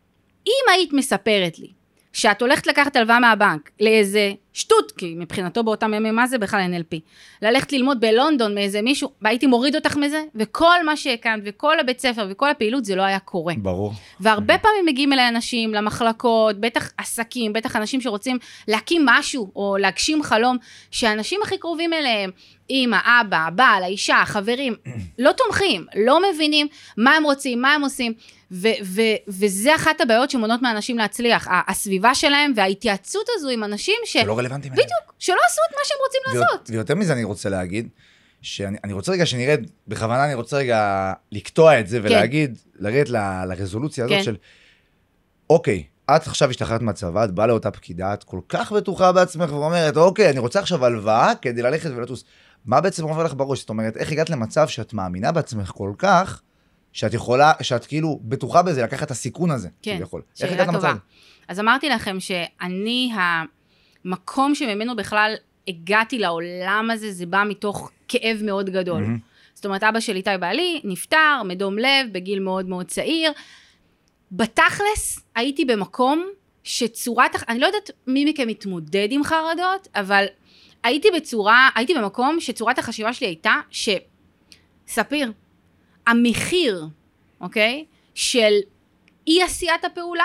אם 0.47 0.73
היית 0.73 0.93
מספרת 0.93 1.59
לי 1.59 1.69
שאת 2.13 2.43
הולכת 2.43 2.67
לקחת 2.67 2.97
הלוואה 2.97 3.21
מהבנק 3.21 3.71
לאיזה 3.81 4.33
שטות, 4.53 4.93
כי 4.93 5.15
מבחינתו 5.19 5.63
באותם 5.65 5.95
ימים 5.95 6.17
מה 6.17 6.27
זה 6.27 6.39
בכלל 6.39 6.61
NLP, 6.61 6.97
ללכת 7.43 7.73
ללמוד 7.73 8.01
בלונדון 8.01 8.55
מאיזה 8.55 8.83
מישהו, 8.83 9.11
והייתי 9.23 9.47
מוריד 9.47 9.77
אותך 9.77 9.97
מזה, 9.97 10.23
וכל 10.35 10.85
מה 10.87 10.97
שהקמת, 10.97 11.43
וכל 11.47 11.81
הבית 11.81 12.01
ספר, 12.01 12.27
וכל 12.31 12.51
הפעילות, 12.51 12.85
זה 12.85 12.97
לא 12.97 13.03
היה 13.03 13.19
קורה. 13.19 13.55
ברור. 13.57 13.93
והרבה 14.21 14.59
פעמים 14.59 14.87
מגיעים 14.87 15.13
אליי 15.13 15.29
אנשים 15.29 15.75
למחלקות, 15.75 16.61
בטח 16.61 16.91
עסקים, 16.99 17.53
בטח 17.53 17.77
אנשים 17.77 18.01
שרוצים 18.01 18.39
להקים 18.69 19.03
משהו, 19.05 19.53
או 19.57 19.77
להגשים 19.81 20.23
חלום, 20.23 20.57
שהאנשים 20.91 21.41
הכי 21.43 21.59
קרובים 21.59 21.93
אליהם, 21.93 22.31
אימא, 22.71 22.99
אבא, 23.05 23.37
הבעל, 23.37 23.83
האישה, 23.83 24.21
החברים, 24.21 24.75
לא 25.19 25.33
תומכים, 25.33 25.87
לא 25.97 26.21
מבינים 26.33 26.67
מה 26.97 27.17
הם 27.17 27.25
רוצים, 27.25 27.63
מה 27.63 27.75
הם 27.75 27.83
עושים. 27.83 28.13
ו- 28.53 28.85
ו- 28.85 29.19
וזה 29.29 29.75
אחת 29.75 30.01
הבעיות 30.01 30.31
שמונעות 30.31 30.63
מאנשים 30.63 30.99
להצליח, 30.99 31.49
הסביבה 31.69 32.15
שלהם 32.15 32.53
וההתייעצות 32.57 33.27
הזו 33.37 33.49
עם 33.49 33.65
אנשים 33.65 33.95
ש... 34.05 34.13
שלא 34.13 34.39
רלוונטיים. 34.39 34.73
בדיוק, 34.73 35.15
שלא 35.19 35.39
עשו 35.49 35.61
את 35.71 35.75
מה 35.75 35.81
שהם 35.85 35.99
רוצים 36.07 36.21
לעשות. 36.27 36.71
ויותר 36.71 36.95
מזה 36.95 37.13
אני 37.13 37.25
רוצה 37.25 37.49
להגיד, 37.49 37.89
שאני 38.43 38.79
אני 38.85 38.93
רוצה 38.93 39.13
רגע 39.13 39.27
שנרד, 39.27 39.61
בכוונה 39.89 40.25
אני 40.25 40.35
רוצה 40.35 40.57
רגע 40.57 41.13
לקטוע 41.33 41.81
את 41.81 41.89
זה 41.89 42.01
ולהגיד, 42.03 42.59
לרדת 42.79 43.09
ל- 43.09 43.45
לרזולוציה 43.45 44.05
הזאת 44.05 44.17
כן. 44.17 44.23
של, 44.23 44.37
אוקיי, 45.51 45.85
את 46.17 46.27
עכשיו 46.27 46.51
השתחררת 46.51 46.83
מהצבא, 46.83 47.25
את 47.25 47.31
באה 47.31 47.47
לאותה 47.47 47.71
פקידה, 47.71 48.15
את 48.15 48.25
כל 48.25 48.41
כך 48.49 48.73
בטוחה 48.73 49.13
בעצמך 49.13 49.53
ואומרת, 49.53 49.97
אוקיי, 49.97 50.31
אני 50.31 50.39
רוצה 50.39 50.61
עכשיו 50.61 50.85
הלוואה 50.85 51.33
כדי 51.43 51.63
ללכת 51.63 51.91
ולטוס. 51.91 52.25
מה 52.67 52.81
בעצם 52.81 53.05
עובר 53.05 53.23
לך 53.25 53.35
בראש? 53.35 53.61
זאת 53.61 53.69
אומרת, 53.69 53.97
איך 53.97 54.13
הגעת 54.13 54.31
למצב 54.31 54.69
שאת 54.69 54.93
מאמינה 54.93 55.33
בעצמך 55.33 55.71
כל 55.75 55.93
כך, 55.99 56.43
שאת 56.93 57.15
יכולה, 57.15 57.53
שאת 57.63 57.87
כאילו 57.87 58.21
בטוחה 58.23 58.63
בזה, 58.63 58.83
לקחת 58.83 59.03
את 59.03 59.11
הסיכון 59.11 59.51
הזה, 59.51 59.69
כן, 59.83 59.97
כביכול. 59.97 60.23
איך 60.41 60.51
שאלה 60.51 60.65
טובה. 60.65 60.79
הזה? 60.79 60.99
אז 61.49 61.61
אמרתי 61.61 61.89
לכם 61.89 62.21
שאני, 62.21 63.13
המקום 64.05 64.55
שממנו 64.55 64.97
בכלל 64.97 65.35
הגעתי 65.69 66.19
לעולם 66.19 66.89
הזה, 66.93 67.13
זה 67.13 67.27
בא 67.27 67.45
מתוך 67.49 67.91
כאב 68.09 68.41
מאוד 68.43 68.71
גדול. 68.71 69.01
מהמם. 69.01 69.19
זאת 69.55 69.67
אומרת, 69.67 69.83
אבא 69.83 70.01
של 70.01 70.17
איתי 70.17 70.31
בעלי 70.41 70.81
נפטר 70.85 71.43
מדום 71.45 71.79
לב 71.79 72.13
בגיל 72.13 72.41
מאוד 72.41 72.69
מאוד 72.69 72.87
צעיר. 72.87 73.33
בתכלס, 74.33 75.21
הייתי 75.35 75.65
במקום 75.65 76.27
שצורת, 76.65 77.31
אני 77.49 77.59
לא 77.59 77.67
יודעת 77.67 77.91
מי 78.07 78.25
מכם 78.25 78.49
מתמודד 78.49 79.09
עם 79.11 79.25
חרדות, 79.25 79.89
אבל 79.95 80.25
הייתי 80.83 81.09
בצורה, 81.17 81.69
הייתי 81.75 81.95
במקום 81.95 82.41
שצורת 82.41 82.79
החשיבה 82.79 83.13
שלי 83.13 83.27
הייתה 83.27 83.55
ש... 83.71 83.89
המחיר, 86.07 86.87
אוקיי, 87.41 87.85
של 88.15 88.53
אי 89.27 89.43
עשיית 89.43 89.85
הפעולה, 89.85 90.25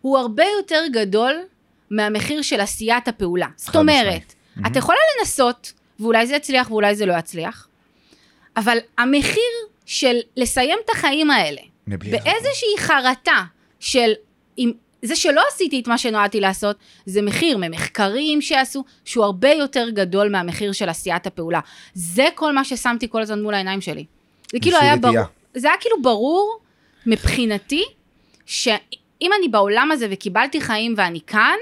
הוא 0.00 0.18
הרבה 0.18 0.44
יותר 0.58 0.82
גדול 0.92 1.34
מהמחיר 1.90 2.42
של 2.42 2.60
עשיית 2.60 3.08
הפעולה. 3.08 3.46
זאת. 3.56 3.76
אומרת, 3.76 4.34
את 4.66 4.76
יכולה 4.76 4.98
לנסות, 5.18 5.72
ואולי 6.00 6.26
זה 6.26 6.36
יצליח 6.36 6.70
ואולי 6.70 6.96
זה 6.96 7.06
לא 7.06 7.14
יצליח, 7.18 7.68
אבל 8.56 8.78
המחיר 8.98 9.52
של 9.86 10.16
לסיים 10.36 10.78
את 10.84 10.90
החיים 10.90 11.30
האלה. 11.30 11.60
באיזושהי 11.86 12.78
חרטה 12.78 13.44
של 13.80 14.12
אם, 14.58 14.72
זה 15.02 15.16
שלא 15.16 15.42
עשיתי 15.52 15.80
את 15.80 15.88
מה 15.88 15.98
שנועדתי 15.98 16.40
לעשות, 16.40 16.76
זה 17.06 17.22
מחיר 17.22 17.58
ממחקרים 17.58 18.42
שעשו, 18.42 18.84
שהוא 19.04 19.24
הרבה 19.24 19.50
יותר 19.50 19.90
גדול 19.90 20.28
מהמחיר 20.28 20.72
של 20.72 20.88
עשיית 20.88 21.26
הפעולה. 21.26 21.60
זה 21.94 22.26
כל 22.34 22.52
מה 22.52 22.64
ששמתי 22.64 23.08
כל 23.08 23.22
הזמן 23.22 23.42
מול 23.42 23.54
העיניים 23.54 23.80
שלי. 23.80 24.04
זה 24.52 24.58
כאילו 24.60 24.78
היה 24.78 24.96
ברור. 24.96 25.16
זה 25.54 25.68
היה 25.68 25.76
כאילו 25.80 26.02
ברור 26.02 26.58
מבחינתי, 27.06 27.84
שאם 28.46 29.30
אני 29.38 29.48
בעולם 29.50 29.90
הזה 29.92 30.06
וקיבלתי 30.10 30.60
חיים 30.60 30.94
ואני 30.96 31.20
כאן, 31.26 31.56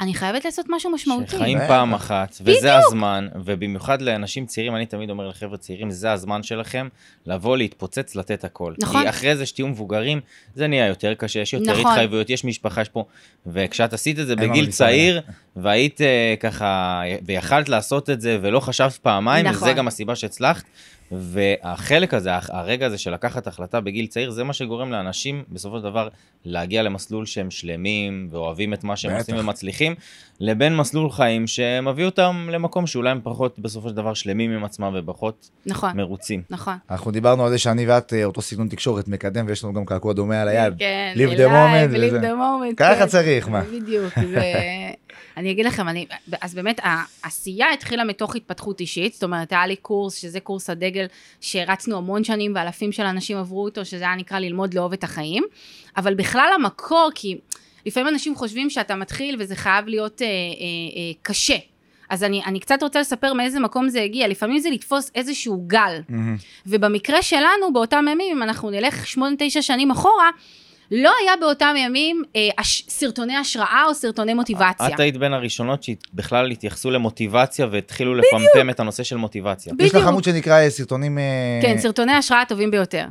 אני 0.00 0.14
חייבת 0.14 0.44
לעשות 0.44 0.66
משהו 0.68 0.90
משמעותי. 0.90 1.30
שחיים. 1.30 1.58
פעם 1.68 1.94
אחת, 1.94 2.36
וזה 2.40 2.78
הזמן, 2.78 3.28
ובמיוחד 3.44 4.02
לאנשים 4.02 4.46
צעירים, 4.46 4.76
אני 4.76 4.86
תמיד 4.86 5.10
אומר 5.10 5.28
לחבר'ה 5.28 5.56
צעירים, 5.56 5.90
זה 5.90 6.12
הזמן 6.12 6.42
שלכם 6.42 6.88
לבוא, 7.26 7.56
להתפוצץ, 7.56 8.16
לתת 8.16 8.44
הכל. 8.44 8.74
נכון. 8.78 9.02
כי 9.02 9.08
אחרי 9.08 9.36
זה 9.36 9.46
שתהיו 9.46 9.68
מבוגרים, 9.68 10.20
זה 10.54 10.66
נהיה 10.66 10.86
יותר 10.86 11.14
קשה, 11.14 11.40
יש 11.40 11.52
יותר 11.52 11.72
נכון. 11.72 11.86
התחייבויות, 11.86 12.30
יש 12.30 12.44
משפחה, 12.44 12.80
יש 12.80 12.88
פה... 12.88 13.04
וכשאת 13.46 13.92
עשית 13.92 14.18
את 14.18 14.26
זה 14.26 14.36
בגיל. 14.36 14.70
צעיר, 14.70 15.20
והיית 15.56 16.00
אה, 16.00 16.34
ככה, 16.40 17.02
ויכלת 17.26 17.68
לעשות 17.68 18.10
את 18.10 18.20
זה, 18.20 18.38
ולא 18.42 18.60
חשבת 18.60 18.92
פעמיים, 18.92 19.46
נכון. 19.46 19.68
וזה 19.68 19.72
גם 19.72 19.88
הסיבה 19.88 20.16
שהצלחת. 20.16 20.64
והחלק 21.12 22.14
הזה, 22.14 22.30
הרגע 22.48 22.86
הזה 22.86 22.98
של 22.98 23.14
לקחת 23.14 23.46
החלטה 23.46 23.80
בגיל 23.80 24.06
צעיר, 24.06 24.30
זה 24.30 24.44
מה 24.44 24.52
שגורם 24.52 24.92
לאנשים 24.92 25.42
בסופו 25.48 25.78
של 25.78 25.82
דבר 25.82 26.08
להגיע 26.44 26.82
למסלול 26.82 27.26
שהם 27.26 27.50
שלמים 27.50 28.28
ואוהבים 28.30 28.74
את 28.74 28.84
מה 28.84 28.96
שהם 28.96 29.10
בטח. 29.10 29.20
עושים 29.20 29.36
ומצליחים, 29.38 29.94
לבין 30.40 30.76
מסלול 30.76 31.10
חיים 31.10 31.46
שמביא 31.46 32.04
אותם 32.04 32.48
למקום 32.52 32.86
שאולי 32.86 33.10
הם 33.10 33.20
פחות 33.22 33.58
בסופו 33.58 33.88
של 33.88 33.94
דבר 33.94 34.14
שלמים 34.14 34.50
עם 34.50 34.64
עצמם 34.64 34.94
ופחות 34.98 35.50
נכון, 35.66 35.96
מרוצים. 35.96 36.42
נכון. 36.50 36.74
אנחנו 36.90 37.10
דיברנו 37.10 37.44
על 37.44 37.50
זה 37.50 37.58
שאני 37.58 37.86
ואת 37.86 38.12
אה, 38.12 38.24
אותו 38.24 38.42
סגנון 38.42 38.68
תקשורת 38.68 39.08
מקדם, 39.08 39.44
ויש 39.48 39.64
לנו 39.64 39.72
גם 39.72 39.84
קעקוע 39.84 40.12
דומה 40.12 40.42
על 40.42 40.48
היד. 40.48 40.74
כן, 40.78 41.12
וזה. 42.10 42.20
the 42.20 42.34
moment. 42.34 42.76
ככה 42.76 42.98
כן. 42.98 43.06
צריך, 43.06 43.48
מה? 43.48 43.62
בדיוק. 43.62 44.12
אני 45.36 45.50
אגיד 45.50 45.66
לכם, 45.66 45.88
אני, 45.88 46.06
אז 46.40 46.54
באמת 46.54 46.80
העשייה 46.82 47.72
התחילה 47.72 48.04
מתוך 48.04 48.36
התפתחות 48.36 48.80
אישית, 48.80 49.14
זאת 49.14 49.22
אומרת, 49.22 49.52
היה 49.52 49.66
לי 49.66 49.76
קורס, 49.76 50.14
שזה 50.14 50.40
קורס 50.40 50.70
הדגל, 50.70 51.06
שהרצנו 51.40 51.96
המון 51.96 52.24
שנים 52.24 52.52
ואלפים 52.54 52.92
של 52.92 53.02
אנשים 53.02 53.36
עברו 53.36 53.64
אותו, 53.64 53.84
שזה 53.84 54.04
היה 54.04 54.14
נקרא 54.14 54.38
ללמוד 54.38 54.74
לאהוב 54.74 54.92
את 54.92 55.04
החיים, 55.04 55.44
אבל 55.96 56.14
בכלל 56.14 56.50
המקור, 56.54 57.10
כי 57.14 57.38
לפעמים 57.86 58.08
אנשים 58.08 58.34
חושבים 58.34 58.70
שאתה 58.70 58.94
מתחיל 58.94 59.36
וזה 59.38 59.56
חייב 59.56 59.86
להיות 59.88 60.22
אה, 60.22 60.26
אה, 60.26 60.30
אה, 60.30 61.12
קשה. 61.22 61.56
אז 62.10 62.24
אני, 62.24 62.42
אני 62.44 62.60
קצת 62.60 62.82
רוצה 62.82 63.00
לספר 63.00 63.32
מאיזה 63.32 63.60
מקום 63.60 63.88
זה 63.88 64.02
הגיע, 64.02 64.28
לפעמים 64.28 64.58
זה 64.58 64.70
לתפוס 64.70 65.10
איזשהו 65.14 65.64
גל, 65.66 66.00
מהמם. 66.08 66.36
ובמקרה 66.66 67.22
שלנו, 67.22 67.72
באותם 67.72 68.04
ימים, 68.10 68.36
אם 68.36 68.42
אנחנו 68.42 68.70
נלך 68.70 69.04
8-9 69.14 69.18
שנים 69.60 69.90
אחורה, 69.90 70.30
לא 70.90 71.12
היה 71.22 71.32
באותם 71.40 71.74
ימים 71.78 72.22
אה, 72.36 72.48
הש, 72.58 72.84
סרטוני 72.88 73.36
השראה 73.36 73.84
או 73.86 73.94
סרטוני 73.94 74.34
מוטיבציה. 74.34 74.86
את 74.86 75.00
היית 75.00 75.16
בין 75.16 75.32
הראשונות 75.32 75.82
שבכלל 75.82 76.50
התייחסו 76.50 76.90
למוטיבציה 76.90 77.66
והתחילו 77.70 78.14
לפמפם 78.14 78.70
את 78.70 78.80
הנושא 78.80 79.02
של 79.02 79.16
מוטיבציה. 79.16 79.72
יש 79.78 79.88
לך 79.90 79.94
בדיוק. 79.94 80.08
עמוד 80.08 80.24
שנקרא 80.24 80.60
אה, 80.60 80.70
סרטונים... 80.70 81.18
אה, 81.18 81.58
כן, 81.62 81.78
סרטוני 81.78 82.12
השראה 82.12 82.42
הטובים 82.42 82.70
ביותר. 82.70 83.04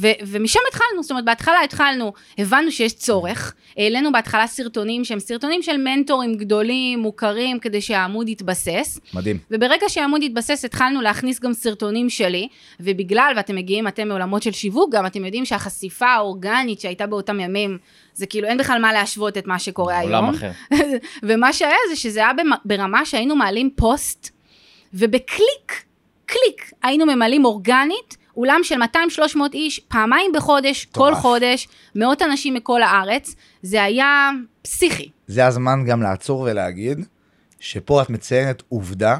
ו- 0.00 0.18
ומשם 0.26 0.60
התחלנו, 0.68 1.02
זאת 1.02 1.10
אומרת, 1.10 1.24
בהתחלה 1.24 1.60
התחלנו, 1.64 2.12
הבנו 2.38 2.72
שיש 2.72 2.92
צורך, 2.92 3.54
העלינו 3.76 4.12
בהתחלה 4.12 4.46
סרטונים 4.46 5.04
שהם 5.04 5.20
סרטונים 5.20 5.62
של 5.62 5.76
מנטורים 5.76 6.36
גדולים, 6.36 6.98
מוכרים, 6.98 7.58
כדי 7.58 7.80
שהעמוד 7.80 8.28
יתבסס. 8.28 9.00
מדהים. 9.14 9.38
וברגע 9.50 9.88
שהעמוד 9.88 10.22
התבסס, 10.22 10.64
התחלנו 10.64 11.00
להכניס 11.00 11.40
גם 11.40 11.52
סרטונים 11.52 12.10
שלי, 12.10 12.48
ובגלל, 12.80 13.32
ואתם 13.36 13.56
מגיעים 13.56 13.88
אתם 13.88 14.08
מעולמות 14.08 14.42
של 14.42 14.52
שיווק, 14.52 14.94
גם 14.94 15.06
אתם 15.06 15.24
יודעים 15.24 15.44
שהחשיפה 15.44 16.06
האורגנית 16.06 16.80
שהייתה 16.80 17.06
באותם 17.06 17.40
ימים, 17.40 17.78
זה 18.14 18.26
כאילו 18.26 18.48
אין 18.48 18.58
בכלל 18.58 18.80
מה 18.82 18.92
להשוות 18.92 19.38
את 19.38 19.46
מה 19.46 19.58
שקורה 19.58 19.98
היום. 19.98 20.24
עולם 20.24 20.34
אחר. 20.34 20.50
ומה 21.28 21.52
שהיה 21.52 21.76
זה 21.90 21.96
שזה 21.96 22.20
היה 22.20 22.30
ברמה 22.64 23.04
שהיינו 23.04 23.36
מעלים 23.36 23.70
פוסט, 23.76 24.30
ובקליק, 24.94 25.84
קליק, 26.26 26.70
היינו 26.82 27.06
ממלאים 27.06 27.44
אורגנית, 27.44 28.17
אולם 28.38 28.60
של 28.62 28.82
200-300 28.82 29.38
איש, 29.54 29.80
פעמיים 29.88 30.32
בחודש, 30.34 30.84
כל. 30.84 31.14
חודש, 31.14 31.68
מאות 31.94 32.22
אנשים 32.22 32.54
מכל 32.54 32.82
הארץ, 32.82 33.34
זה 33.62 33.82
היה 33.82 34.30
פסיכי. 34.62 35.10
זה 35.26 35.46
הזמן 35.46 35.84
גם 35.86 36.02
לעצור 36.02 36.40
ולהגיד, 36.40 36.98
שפה 37.60 38.02
את 38.02 38.10
מציינת 38.10 38.62
עובדה, 38.68 39.16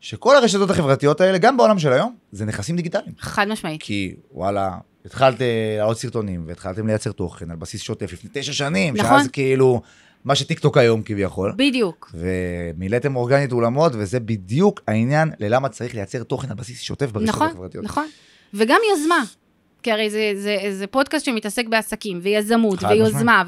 שכל 0.00 0.36
הרשתות 0.36 0.70
החברתיות 0.70 1.20
האלה, 1.20 1.38
גם 1.38 1.56
בעולם 1.56 1.78
של 1.78 1.92
היום, 1.92 2.14
זה 2.32 2.44
נכסים 2.44 2.76
דיגיטליים. 2.76 3.12
חד 3.18 3.48
משמעית. 3.48 3.82
כי 3.82 4.14
וואלה, 4.32 4.70
התחלת 5.04 5.42
אה, 5.42 5.74
להעלות 5.78 5.98
סרטונים, 5.98 6.44
והתחלתם 6.46 6.86
לייצר 6.86 7.12
תוכן 7.12 7.50
על 7.50 7.56
בסיס 7.56 7.82
שוטף 7.82 8.12
לפני 8.12 8.30
תשע 8.32 8.52
שנים, 8.52 8.96
נכון. 8.96 9.18
שאז 9.18 9.28
כאילו, 9.28 9.82
מה 10.24 10.34
שטיקטוק 10.34 10.76
היום 10.76 11.02
כביכול, 11.02 11.52
בדיוק. 11.56 12.12
ומילאתם 12.14 13.16
אורגנית 13.16 13.52
אולמות, 13.52 13.92
וזה 13.94 14.20
בדיוק 14.20 14.80
העניין 14.88 15.30
ללמה 15.38 15.68
צריך 15.68 15.94
לייצר 15.94 16.22
תוכן 16.22 16.48
על 16.50 16.54
בסיס 16.54 16.80
שוטף 16.80 17.12
ברשתות 17.12 17.34
נכון, 17.34 17.48
החברתיות. 17.48 17.84
נכון. 17.84 18.06
וגם 18.54 18.80
יוזמה. 18.90 19.22
כי 19.82 19.92
הרי 19.92 20.10
זה, 20.10 20.32
זה, 20.34 20.56
זה 20.70 20.86
פודקאסט 20.86 21.24
שמתעסק 21.26 21.66
בעסקים, 21.66 22.18
ויזמות, 22.22 22.82
ויוזמה, 22.82 23.42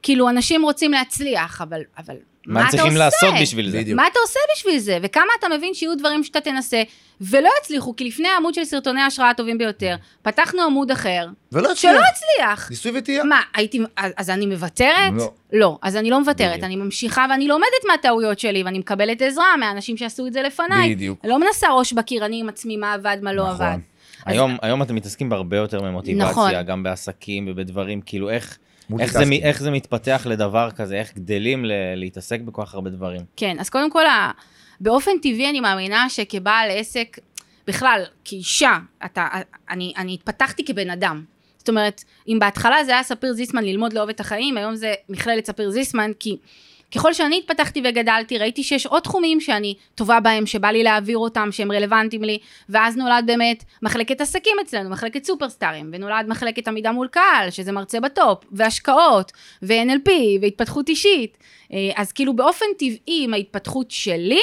וכאילו 0.00 0.28
אנשים 0.28 0.62
רוצים 0.62 0.92
להצליח, 0.92 1.60
אבל, 1.60 1.80
אבל 1.98 2.14
מה 2.46 2.60
הם 2.60 2.66
אתה 2.66 2.76
צריכים 2.76 2.92
עושה? 2.92 3.04
לעשות 3.04 3.34
בשביל 3.42 3.70
זה? 3.70 3.78
בדיוק. 3.78 3.96
מה 3.96 4.06
אתה 4.06 4.18
עושה 4.22 4.40
בשביל 4.56 4.78
זה? 4.78 4.98
וכמה 5.02 5.30
אתה 5.38 5.48
מבין 5.48 5.74
שיהיו 5.74 5.96
דברים 5.96 6.24
שאתה 6.24 6.40
תנסה, 6.40 6.82
ולא 7.20 7.50
יצליחו, 7.60 7.96
כי 7.96 8.04
לפני 8.04 8.28
העמוד 8.28 8.54
של 8.54 8.64
סרטוני 8.64 9.00
ההשראה 9.00 9.30
הטובים 9.30 9.58
ביותר, 9.58 9.96
פתחנו 10.22 10.62
עמוד 10.62 10.90
אחר, 10.90 11.26
ולא 11.52 11.74
שלא 11.74 11.90
הצליח. 11.90 12.04
הצליח. 12.10 12.70
ניסוי 12.70 12.92
וטעייה. 12.94 13.24
מה, 13.24 13.40
הייתי, 13.54 13.80
אז, 13.96 14.12
אז 14.16 14.30
אני 14.30 14.46
מוותרת? 14.46 15.12
לא. 15.16 15.32
לא, 15.52 15.78
אז 15.82 15.96
אני 15.96 16.10
לא 16.10 16.20
מוותרת, 16.20 16.50
בדיוק. 16.50 16.64
אני 16.64 16.76
ממשיכה 16.76 17.26
ואני 17.30 17.48
לומדת 17.48 17.84
מהטעויות 17.88 18.38
שלי, 18.38 18.62
ואני 18.62 18.78
מקבלת 18.78 19.22
עזרה 19.22 19.56
מהאנשים 19.56 19.96
שעשו 19.96 20.26
את 20.26 20.32
זה 20.32 20.42
לפניי. 20.42 20.94
בדיוק. 20.94 21.18
לא 21.24 21.38
מנסה 21.38 21.68
ראש 21.72 21.92
בקיר, 21.92 22.24
אני 22.24 22.40
עם 22.40 22.48
עצמי, 22.48 22.76
מה 22.76 22.92
עבד, 22.92 23.16
מה 23.22 23.32
לא 23.32 23.42
נכון. 23.52 23.66
עבד. 23.66 23.78
היום, 24.24 24.56
היום 24.62 24.82
אתם 24.82 24.94
מתעסקים 24.94 25.28
בהרבה 25.28 25.56
יותר 25.56 25.82
ממוטיבציה, 25.82 26.30
נכון. 26.30 26.62
גם 26.66 26.82
בעסקים 26.82 27.48
ובדברים, 27.50 28.00
כאילו 28.00 28.30
איך, 28.30 28.58
איך, 29.00 29.12
זה, 29.12 29.24
איך 29.42 29.62
זה 29.62 29.70
מתפתח 29.70 30.26
לדבר 30.30 30.70
כזה, 30.70 30.94
איך 30.94 31.14
גדלים 31.14 31.64
ל- 31.64 31.72
להתעסק 31.94 32.40
בכל 32.40 32.62
כך 32.66 32.74
הרבה 32.74 32.90
דברים. 32.90 33.20
כן, 33.36 33.56
אז 33.60 33.70
קודם 33.70 33.90
כל, 33.90 34.06
ה- 34.06 34.30
באופן 34.80 35.10
טבעי 35.22 35.50
אני 35.50 35.60
מאמינה 35.60 36.08
שכבעל 36.08 36.70
עסק, 36.70 37.18
בכלל, 37.66 38.02
כאישה, 38.24 38.78
אתה, 39.04 39.28
אני, 39.70 39.92
אני 39.96 40.14
התפתחתי 40.14 40.64
כבן 40.64 40.90
אדם. 40.90 41.24
זאת 41.58 41.68
אומרת, 41.68 42.04
אם 42.28 42.36
בהתחלה 42.40 42.84
זה 42.84 42.92
היה 42.92 43.02
ספיר 43.02 43.32
זיסמן 43.32 43.64
ללמוד 43.64 43.92
לאהוב 43.92 44.08
את 44.08 44.20
החיים, 44.20 44.56
היום 44.56 44.76
זה 44.76 44.94
מכללת 45.08 45.46
ספיר 45.46 45.70
זיסמן, 45.70 46.10
כי 46.20 46.36
ככל 46.94 47.14
שאני 47.14 47.38
התפתחתי 47.38 47.82
וגדלתי, 47.84 48.38
ראיתי 48.38 48.62
שיש 48.62 48.86
עוד 48.86 49.02
תחומים 49.02 49.40
שאני 49.40 49.74
טובה 49.94 50.20
בהם, 50.20 50.46
שבא 50.46 50.68
לי 50.68 50.82
להעביר 50.82 51.18
אותם, 51.18 51.48
שהם 51.52 51.72
רלוונטיים 51.72 52.24
לי, 52.24 52.38
ואז 52.68 52.96
נולד 52.96 53.24
באמת 53.26 53.64
מחלקת 53.82 54.20
עסקים 54.20 54.56
אצלנו, 54.62 54.90
מחלקת 54.90 55.24
סופרסטארים, 55.24 55.90
ונולד 55.92 56.26
מחלקת 56.28 56.68
עמידה 56.68 56.92
מול 56.92 57.08
קהל, 57.08 57.50
שזה 57.50 57.72
מרצה 57.72 58.00
בטופ, 58.00 58.44
והשקעות, 58.52 59.32
ו-NLP, 59.62 60.10
והתפתחות 60.42 60.88
אישית. 60.88 61.38
אה, 61.72 61.90
אז 61.96 62.12
כאילו 62.12 62.36
באופן 62.36 62.66
טבעי, 62.78 63.24
עם 63.24 63.34
ההתפתחות 63.34 63.90
שלי, 63.90 64.40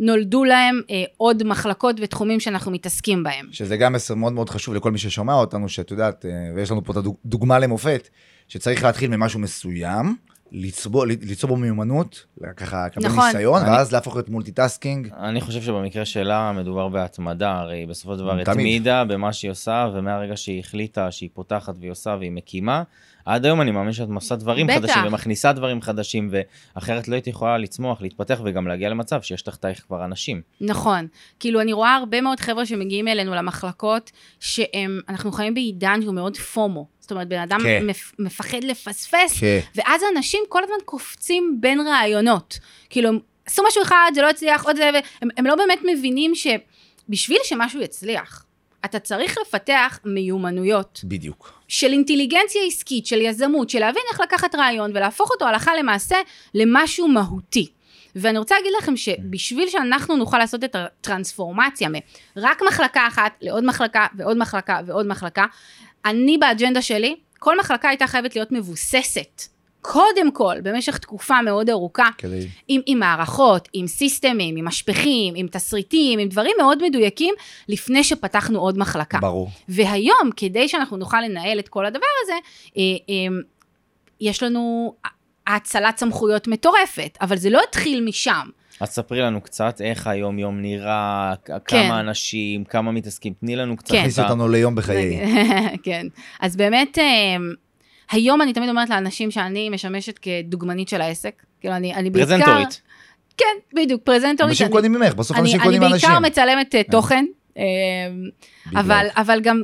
נולדו 0.00 0.44
להם 0.44 0.80
אה, 0.90 1.04
עוד 1.16 1.44
מחלקות 1.44 1.96
ותחומים 1.98 2.40
שאנחנו 2.40 2.72
מתעסקים 2.72 3.22
בהם. 3.22 3.46
שזה 3.52 3.76
גם 3.76 3.92
מסר 3.92 4.14
מאוד 4.14 4.32
מאוד 4.32 4.50
חשוב 4.50 4.74
לכל 4.74 4.90
מי 4.90 4.98
ששומע 4.98 5.34
אותנו, 5.34 5.68
שאת 5.68 5.90
יודעת, 5.90 6.26
אה, 6.26 6.30
ויש 6.54 6.70
לנו 6.70 6.84
פה 6.84 6.92
את 6.92 6.96
הדוגמה 6.96 7.58
למופת, 7.58 8.08
שצריך 8.48 8.84
להתחיל 8.84 9.10
ממשהו 9.10 9.40
מסוים, 9.40 10.16
לצבור, 10.52 11.04
ליצור 11.06 11.48
בו 11.50 11.56
מיומנות, 11.56 12.26
ככה 12.56 12.86
לקבל 12.86 13.06
נכון. 13.06 13.24
ניסיון, 13.26 13.62
אני- 13.62 13.70
ואז 13.70 13.92
להפוך 13.92 14.14
להיות 14.16 14.28
multitasking. 14.28 15.08
אני 15.18 15.40
חושב 15.40 15.62
שבמקרה 15.62 16.04
שלה 16.04 16.52
מדובר 16.52 16.88
בהתמדה, 16.88 17.52
הרי 17.58 17.86
בסופו 17.86 18.12
של 18.12 18.18
דבר 18.18 18.30
תמיד. 18.32 18.48
התמידה 18.48 19.04
במה 19.04 19.32
שהיא 19.32 19.50
עושה, 19.50 19.88
ומהרגע 19.94 20.36
שהיא 20.36 20.60
החליטה 20.60 21.10
שהיא 21.10 21.28
פותחת 21.34 21.74
והיא 21.80 21.90
עושה 21.90 22.16
והיא 22.18 22.32
מקימה, 22.32 22.82
עד 23.24 23.44
היום 23.44 23.60
אני 23.60 23.70
מאמין 23.70 23.92
שאת 23.92 24.08
עושה 24.14 24.36
דברים 24.36 24.66
בטח. 24.66 24.76
חדשים 24.76 25.02
ומכניסה 25.06 25.52
דברים 25.52 25.82
חדשים, 25.82 26.30
ואחרת 26.76 27.08
לא 27.08 27.14
הייתי 27.14 27.30
יכולה 27.30 27.58
לצמוח, 27.58 28.02
להתפתח 28.02 28.40
וגם 28.44 28.66
להגיע 28.68 28.88
למצב 28.88 29.22
שיש 29.22 29.42
תחתייך 29.42 29.82
כבר 29.86 30.04
אנשים. 30.04 30.42
נכון. 30.60 31.06
כאילו, 31.40 31.60
אני 31.60 31.72
רואה 31.72 31.94
הרבה 31.96 32.20
מאוד 32.20 32.40
חבר'ה 32.40 32.66
שמגיעים 32.66 33.08
אלינו 33.08 33.34
למחלקות, 33.34 34.10
שהם, 34.40 35.00
אנחנו 35.08 35.32
חיים 35.32 35.54
בעידן 35.54 36.02
שהוא 36.02 36.14
מאוד 36.14 36.36
פומו. 36.36 36.86
זאת 37.10 37.14
אומרת, 37.14 37.28
בן 37.28 37.38
אדם 37.38 37.60
כן. 37.62 37.86
מפ, 37.86 38.12
מפחד 38.18 38.64
לפספס, 38.64 39.40
כן. 39.40 39.60
ואז 39.74 40.02
אנשים 40.16 40.40
כל 40.48 40.64
הזמן 40.64 40.76
קופצים 40.84 41.56
בין 41.60 41.80
רעיונות. 41.80 42.58
כאילו, 42.90 43.10
עשו 43.46 43.62
משהו 43.68 43.82
אחד, 43.82 44.10
זה 44.14 44.22
לא 44.22 44.30
הצליח, 44.30 44.66
עוד 44.66 44.76
זה, 44.76 44.90
והם 44.94 45.28
הם 45.36 45.46
לא 45.46 45.54
באמת 45.54 45.78
מבינים 45.92 46.32
שבשביל 46.34 47.38
שמשהו 47.44 47.80
יצליח, 47.80 48.44
אתה 48.84 48.98
צריך 48.98 49.36
לפתח 49.38 49.98
מיומנויות 50.04 51.00
בדיוק. 51.04 51.52
של 51.68 51.92
אינטליגנציה 51.92 52.62
עסקית, 52.66 53.06
של 53.06 53.20
יזמות, 53.20 53.70
של 53.70 53.78
להבין 53.78 54.02
איך 54.12 54.20
לקחת 54.20 54.54
רעיון 54.54 54.90
ולהפוך 54.90 55.30
אותו 55.30 55.46
הלכה 55.46 55.76
למעשה 55.76 56.16
למשהו 56.54 57.08
מהותי. 57.08 57.68
ואני 58.16 58.38
רוצה 58.38 58.54
להגיד 58.54 58.72
לכם 58.78 58.96
שבשביל 58.96 59.68
שאנחנו 59.68 60.16
נוכל 60.16 60.38
לעשות 60.38 60.64
את 60.64 60.76
הטרנספורמציה 60.76 61.88
מרק 62.36 62.62
מחלקה 62.68 63.06
אחת 63.08 63.32
לעוד 63.40 63.64
מחלקה 63.64 64.06
ועוד 64.16 64.36
מחלקה 64.36 64.80
ועוד 64.86 65.06
מחלקה, 65.06 65.44
אני 66.04 66.38
באג'נדה 66.38 66.82
שלי, 66.82 67.16
כל 67.38 67.58
מחלקה 67.58 67.88
הייתה 67.88 68.06
חייבת 68.06 68.36
להיות 68.36 68.52
מבוססת. 68.52 69.42
קודם 69.82 70.32
כל, 70.32 70.54
במשך 70.62 70.98
תקופה 70.98 71.42
מאוד 71.42 71.70
ארוכה, 71.70 72.08
כדי... 72.18 72.48
עם, 72.68 72.80
עם 72.86 72.98
מערכות, 72.98 73.68
עם 73.72 73.86
סיסטמים, 73.86 74.56
עם 74.56 74.68
משפכים, 74.68 75.34
עם 75.36 75.46
תסריטים, 75.46 76.18
עם 76.18 76.28
דברים 76.28 76.52
מאוד 76.58 76.82
מדויקים, 76.82 77.34
לפני 77.68 78.04
שפתחנו 78.04 78.60
עוד 78.60 78.78
מחלקה. 78.78 79.18
ברור. 79.20 79.50
והיום, 79.68 80.30
כדי 80.36 80.68
שאנחנו 80.68 80.96
נוכל 80.96 81.20
לנהל 81.20 81.58
את 81.58 81.68
כל 81.68 81.86
הדבר 81.86 82.06
הזה, 82.22 82.32
אה, 82.76 82.82
אה, 83.08 83.40
יש 84.20 84.42
לנו 84.42 84.94
האצלת 85.46 85.98
סמכויות 85.98 86.48
מטורפת, 86.48 87.18
אבל 87.20 87.36
זה 87.36 87.50
לא 87.50 87.60
התחיל 87.68 88.04
משם. 88.04 88.48
אז 88.80 88.88
ספרי 88.88 89.20
לנו 89.20 89.40
קצת 89.40 89.80
איך 89.80 90.06
היום-יום 90.06 90.62
נראה, 90.62 91.34
כן. 91.44 91.58
כמה 91.64 92.00
אנשים, 92.00 92.64
כמה 92.64 92.92
מתעסקים, 92.92 93.32
תני 93.40 93.56
לנו 93.56 93.76
קצת 93.76 93.92
כן. 93.92 93.98
תכניס 93.98 94.18
ה... 94.18 94.22
אותנו 94.22 94.48
ליום 94.48 94.74
בחיי. 94.74 95.20
כן. 95.84 96.06
אז 96.40 96.56
באמת, 96.56 96.98
אה, 96.98 97.04
היום 98.10 98.42
אני 98.42 98.52
תמיד 98.52 98.68
אומרת 98.68 98.90
לאנשים 98.90 99.30
שאני 99.30 99.68
משמשת 99.68 100.18
כדוגמנית 100.18 100.88
של 100.88 101.00
העסק. 101.00 101.42
כאילו, 101.60 101.74
אני, 101.76 101.94
אני 101.94 102.10
בעיקר... 102.10 102.28
פרזנטורית. 102.28 102.80
כן, 103.36 103.76
בדיוק, 103.82 104.02
פרזנטורית. 104.04 104.50
אנשים 104.50 104.66
אני- 104.66 104.72
קונים 104.72 104.92
ממך, 104.92 105.14
בסוף 105.14 105.36
אני, 105.36 105.42
אנשים 105.42 105.60
אני 105.60 105.64
קונים 105.64 105.80
מאנשים. 105.80 106.08
בעיקר 106.08 106.26
מצלמת 106.28 106.74
אה, 106.74 106.82
תוכן, 106.90 107.24
אה, 107.58 107.62
בגלל. 108.66 108.80
אבל, 108.80 109.06
אבל 109.16 109.40
גם, 109.40 109.62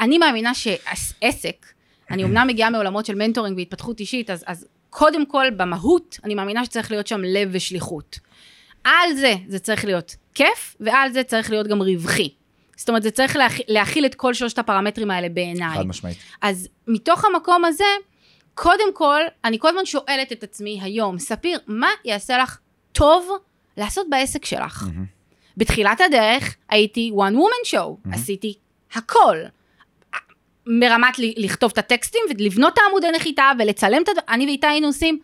אני 0.00 0.18
מאמינה 0.18 0.54
שעסק, 0.54 1.66
אני 2.10 2.24
אומנם 2.24 2.46
מגיעה 2.46 2.70
מעולמות 2.70 3.06
של 3.06 3.14
מנטורינג 3.14 3.56
והתפתחות 3.56 4.00
אישית, 4.00 4.30
אז, 4.30 4.44
אז 4.46 4.66
קודם 4.90 5.26
כל, 5.26 5.46
במהות, 5.56 6.18
אני 6.24 6.34
מאמינה 6.34 6.64
שצריך 6.64 6.90
להיות 6.90 7.06
שם 7.06 7.20
לב 7.24 7.48
ושליחות. 7.52 8.18
על 9.04 9.14
זה, 9.14 9.34
זה 9.48 9.58
צריך 9.58 9.84
להיות 9.84 10.16
כיף, 10.34 10.76
ועל 10.80 11.12
זה 11.12 11.22
צריך 11.22 11.50
להיות 11.50 11.66
גם 11.66 11.82
רווחי. 11.82 12.28
זאת 12.76 12.88
אומרת, 12.88 13.02
זה 13.02 13.10
צריך 13.10 13.36
להכיל, 13.36 13.64
להכיל 13.68 14.06
את 14.06 14.14
כל 14.14 14.34
שלושת 14.34 14.58
הפרמטרים 14.58 15.10
האלה 15.10 15.28
בעיניי. 15.28 15.78
חד 15.78 15.86
משמעית. 15.86 16.16
אז 16.42 16.68
מתוך 16.86 17.24
המקום 17.24 17.64
הזה, 17.64 17.84
קודם 18.54 18.94
כל, 18.94 19.20
אני 19.44 19.58
כל 19.58 19.68
הזמן 19.68 19.86
שואלת 19.86 20.32
את 20.32 20.42
עצמי 20.42 20.78
היום, 20.82 21.18
ספיר, 21.18 21.58
מה 21.66 21.88
יעשה 22.04 22.38
לך 22.38 22.58
טוב 22.92 23.28
לעשות 23.76 24.06
בעסק 24.10 24.44
שלך? 24.44 24.82
מהמם. 24.86 25.04
בתחילת 25.56 26.00
הדרך 26.00 26.56
הייתי 26.70 27.12
one 27.14 27.34
woman 27.34 27.74
show, 27.74 28.10
עשיתי 28.12 28.54
הכל. 28.94 29.36
מרמת 30.66 31.18
ל- 31.18 31.44
לכתוב 31.44 31.70
את 31.72 31.78
הטקסטים 31.78 32.20
ולבנות 32.30 32.72
את 32.72 32.78
העמודי 32.78 33.06
נחיתה 33.16 33.50
ולצלם 33.58 34.02
את 34.02 34.08
הדברים, 34.08 34.28
אני 34.28 34.46
ואיתה 34.46 34.68
היינו 34.68 34.86
עושים 34.86 35.18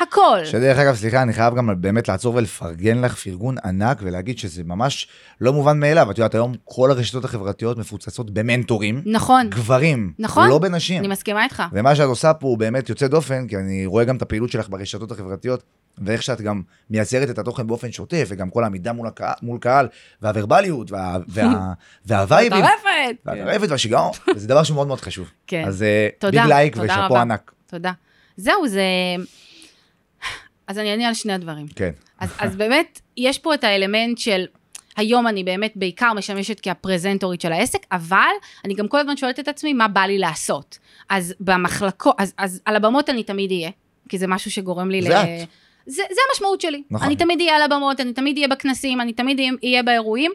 הכל. 0.00 0.38
שדרך 0.44 0.78
אגב, 0.78 0.94
סליחה, 0.94 1.22
אני 1.22 1.32
חייב 1.32 1.54
גם 1.54 1.80
באמת 1.80 2.08
לעצור 2.08 2.34
ולפרגן 2.34 3.00
לך 3.00 3.14
פרגון 3.14 3.56
ענק 3.64 3.98
ולהגיד 4.02 4.38
שזה 4.38 4.64
ממש 4.64 5.08
לא 5.40 5.52
מובן 5.52 5.80
מאליו. 5.80 6.10
את 6.10 6.18
יודעת, 6.18 6.34
היום 6.34 6.54
כל 6.64 6.90
הרשתות 6.90 7.24
החברתיות 7.24 7.78
מפוצצות 7.78 8.30
במנטורים, 8.30 9.02
נכון, 9.06 9.50
גברים, 9.50 10.12
נכון. 10.18 10.48
לא 10.48 10.58
בנשים. 10.58 10.98
אני 10.98 11.08
מסכימה 11.08 11.44
איתך. 11.44 11.62
ומה 11.72 11.96
שאת 11.96 12.06
עושה 12.06 12.34
פה 12.34 12.46
הוא 12.46 12.58
באמת 12.58 12.88
יוצא 12.88 13.06
דופן, 13.06 13.46
כי 13.48 13.56
אני 13.56 13.86
רואה 13.86 14.04
גם 14.04 14.16
את 14.16 14.22
הפעילות 14.22 14.50
שלך 14.50 14.68
ברשתות 14.68 15.12
החברתיות, 15.12 15.62
ואיך 15.98 16.22
שאת 16.22 16.40
גם 16.40 16.62
מייצרת 16.90 17.30
את 17.30 17.38
התוכן 17.38 17.66
באופן 17.66 17.92
שוטף, 17.92 18.26
וגם 18.28 18.50
כל 18.50 18.64
העמידה 18.64 18.92
מול, 18.92 19.06
הקה, 19.06 19.32
מול 19.42 19.58
קהל, 19.58 19.88
והוורבליות, 20.22 20.90
וה, 20.90 21.16
וה, 21.28 21.72
והווייבים, 22.06 22.64
מטורפת. 22.64 23.16
והטרפת 23.26 23.70
והשיגעון, 23.70 24.10
וזה 24.36 24.48
דבר 24.48 24.62
שהוא 24.62 24.74
מאוד 24.74 24.86
מאוד 24.86 25.00
חשוב. 25.00 25.30
כן. 25.46 25.64
אז 25.66 25.82
אה, 25.82 26.08
תודה, 26.18 26.42
ביג 26.42 26.52
לייק 26.52 26.76
ושאפו. 26.80 27.16
ענק. 27.18 27.52
תודה. 27.66 27.92
זהו, 28.36 28.68
זה... 28.68 28.82
אז 30.66 30.78
אני 30.78 30.90
אענה 30.90 31.08
על 31.08 31.14
שני 31.14 31.32
הדברים. 31.32 31.66
כן. 31.76 31.90
אז, 32.20 32.30
אז 32.38 32.56
באמת, 32.56 33.00
יש 33.16 33.38
פה 33.38 33.54
את 33.54 33.64
האלמנט 33.64 34.18
של, 34.18 34.44
היום 34.96 35.26
אני 35.26 35.44
באמת 35.44 35.72
בעיקר 35.76 36.12
משמשת 36.12 36.60
כהפרזנטורית 36.62 37.40
של 37.40 37.52
העסק, 37.52 37.86
אבל 37.92 38.18
אני 38.64 38.74
גם 38.74 38.88
כל 38.88 38.98
הזמן 39.00 39.16
שואלת 39.16 39.40
את 39.40 39.48
עצמי 39.48 39.72
מה 39.72 39.88
בא 39.88 40.00
לי 40.00 40.18
לעשות. 40.18 40.78
אז 41.10 41.34
במחלקות, 41.40 42.14
אז, 42.18 42.34
אז 42.38 42.60
על 42.64 42.76
הבמות 42.76 43.10
אני 43.10 43.22
תמיד 43.22 43.50
אהיה, 43.50 43.70
כי 44.08 44.18
זה 44.18 44.26
משהו 44.26 44.50
שגורם 44.50 44.90
לי 44.90 45.02
זה 45.02 45.22
את. 45.22 45.26
זה, 45.86 46.02
זה 46.10 46.20
המשמעות 46.30 46.60
שלי. 46.60 46.82
נכון. 46.90 47.06
אני 47.06 47.16
תמיד 47.16 47.40
אהיה 47.40 47.56
על 47.56 47.62
הבמות, 47.62 48.00
אני 48.00 48.12
תמיד 48.12 48.36
אהיה 48.36 48.48
בכנסים, 48.48 49.00
אני 49.00 49.12
תמיד 49.12 49.38
אהיה- 49.38 49.52
אהיה 49.64 49.82
באירועים, 49.82 50.32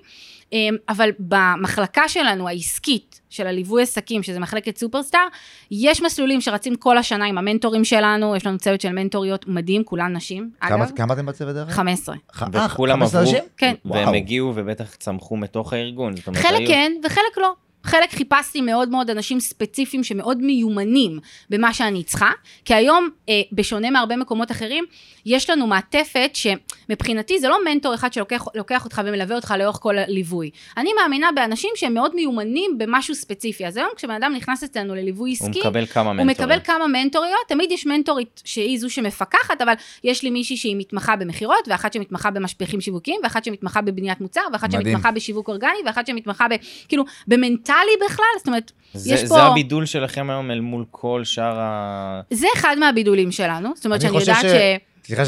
אמ, 0.53 0.75
אבל 0.89 1.09
במחלקה 1.19 2.07
שלנו, 2.09 2.47
העסקית, 2.47 3.08
של 3.29 3.47
הליווי 3.47 3.83
עסקים, 3.83 4.23
שזה 4.23 4.39
מחלקת 4.39 4.77
סופרסטאר, 4.77 5.27
יש 5.71 6.01
מסלולים 6.01 6.41
שרצים 6.41 6.75
כל 6.75 6.97
השנה 6.97 7.25
עם 7.25 7.37
המנטורים 7.37 7.83
שלנו, 7.85 8.35
יש 8.35 8.45
לנו 8.45 8.57
צוות 8.57 8.81
של 8.81 8.91
מנטוריות 8.91 9.47
מדהים, 9.47 9.83
כולן 9.83 10.15
נשים, 10.15 10.49
כמה- 10.61 10.75
אגב, 10.85 10.91
כמה 10.95 11.13
אתם 11.13 11.25
בצוות 11.25 11.55
דרך 11.55 11.67
אגב? 11.67 11.75
15. 11.75 12.15
ח- 12.33 12.43
אה, 12.43 12.65
וכולם 12.71 12.99
15 12.99 13.21
עברו? 13.21 13.33
כן. 13.57 13.73
והם. 13.85 14.13
הגיעו 14.13 14.51
ובטח 14.55 14.95
צמחו 14.95 15.37
מתוך 15.37 15.73
הארגון. 15.73 16.13
חלק 16.33 16.59
היו- 16.59 16.67
כן 16.67 16.91
וחלק 17.03 17.37
לא. 17.37 17.53
חלק 17.83 18.11
חיפשתי 18.11 18.61
מאוד 18.61 18.89
מאוד 18.89 19.09
אנשים 19.09 19.39
ספציפיים 19.39 20.03
שמאוד 20.03 20.37
מיומנים 20.41 21.19
במה 21.49 21.73
שאני 21.73 22.03
צריכה, 22.03 22.29
כי 22.65 22.73
היום, 22.73 23.09
אה, 23.29 23.41
בשונה 23.51 23.89
מהרבה 23.89 24.15
מקומות 24.15 24.51
אחרים, 24.51 24.85
יש 25.29 25.49
לנו 25.49 25.67
מעטפת 25.67 26.31
שמבחינתי 26.33 27.39
זה 27.39 27.49
לא 27.49 27.57
מנטור 27.65 27.93
אחד 27.93 28.13
שלוקח 28.13 28.45
לוקח 28.55 28.85
אותך 28.85 29.01
ומלווה 29.05 29.35
אותך 29.35 29.53
לאורך 29.59 29.77
כל 29.81 29.97
הליווי. 29.97 30.49
אני 30.77 30.89
מאמינה 31.01 31.29
באנשים 31.35 31.69
שהם 31.75 31.93
מאוד 31.93 32.15
מיומנים 32.15 32.77
במשהו 32.77 33.15
ספציפי. 33.15 33.67
אז 33.67 33.77
היום 33.77 33.89
כשבן 33.95 34.13
אדם 34.13 34.33
נכנס 34.35 34.63
אצלנו 34.63 34.95
לליווי 34.95 35.35
הוא 35.39 35.47
עסקי, 35.47 35.59
מקבל 35.59 35.85
כמה 35.85 36.09
הוא 36.09 36.17
מנטורים. 36.17 36.49
מקבל 36.49 36.59
כמה 36.65 36.87
מנטוריות, 36.87 37.39
תמיד 37.47 37.71
יש 37.71 37.85
מנטורית 37.85 38.41
שהיא 38.45 38.79
זו 38.79 38.89
שמפקחת, 38.89 39.61
אבל 39.61 39.73
יש 40.03 40.23
לי 40.23 40.29
מישהי 40.29 40.57
שהיא 40.57 40.75
מתמחה 40.77 41.15
במכירות, 41.15 41.67
ואחת 41.67 41.93
שמתמחה 41.93 42.31
במשפיכים 42.31 42.81
שיווקיים, 42.81 43.19
ואחת 43.23 43.43
שמתמחה 43.43 43.81
בבניית 43.81 44.21
מוצר, 44.21 44.41
ואחת 44.53 44.69
מדהים. 44.69 44.85
שמתמחה 44.85 45.11
בשיווק 45.11 45.47
אורגני, 45.47 45.77
ואחת 45.85 46.07
שמתמחה 46.07 46.47
ב... 46.47 46.53
כאילו, 46.87 47.03
במנטלי 47.27 47.75
בכלל, 48.05 48.25
זאת 48.37 48.47
אומרת, 48.47 48.71
זה, 48.93 49.13
יש 49.13 49.19
זה 49.19 49.35
פה... 49.35 49.41
הבידול 49.41 49.85
שלכם 49.85 50.29
היום 50.29 50.51
אל 50.51 50.59
מול 50.59 50.85
כל 50.91 51.21
שאר 51.23 51.59
ה... 51.59 52.21
זה 52.31 52.47
אחד 52.55 52.75
מהבידולים 52.79 53.31
שלנו, 53.31 53.69
זאת 53.75 53.85
אומרת 53.85 54.01
אני 54.05 54.09
שאני 54.09 54.21
יודעת 54.21 54.41
ש- 54.41 54.45
ש... 54.45 54.88
סליחה, 55.05 55.23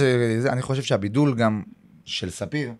אני 0.50 0.62
חושב 0.62 0.84
שהבידול 0.84 1.36
גם 1.36 1.62
של 2.06 2.30
ספיר, 2.30 2.72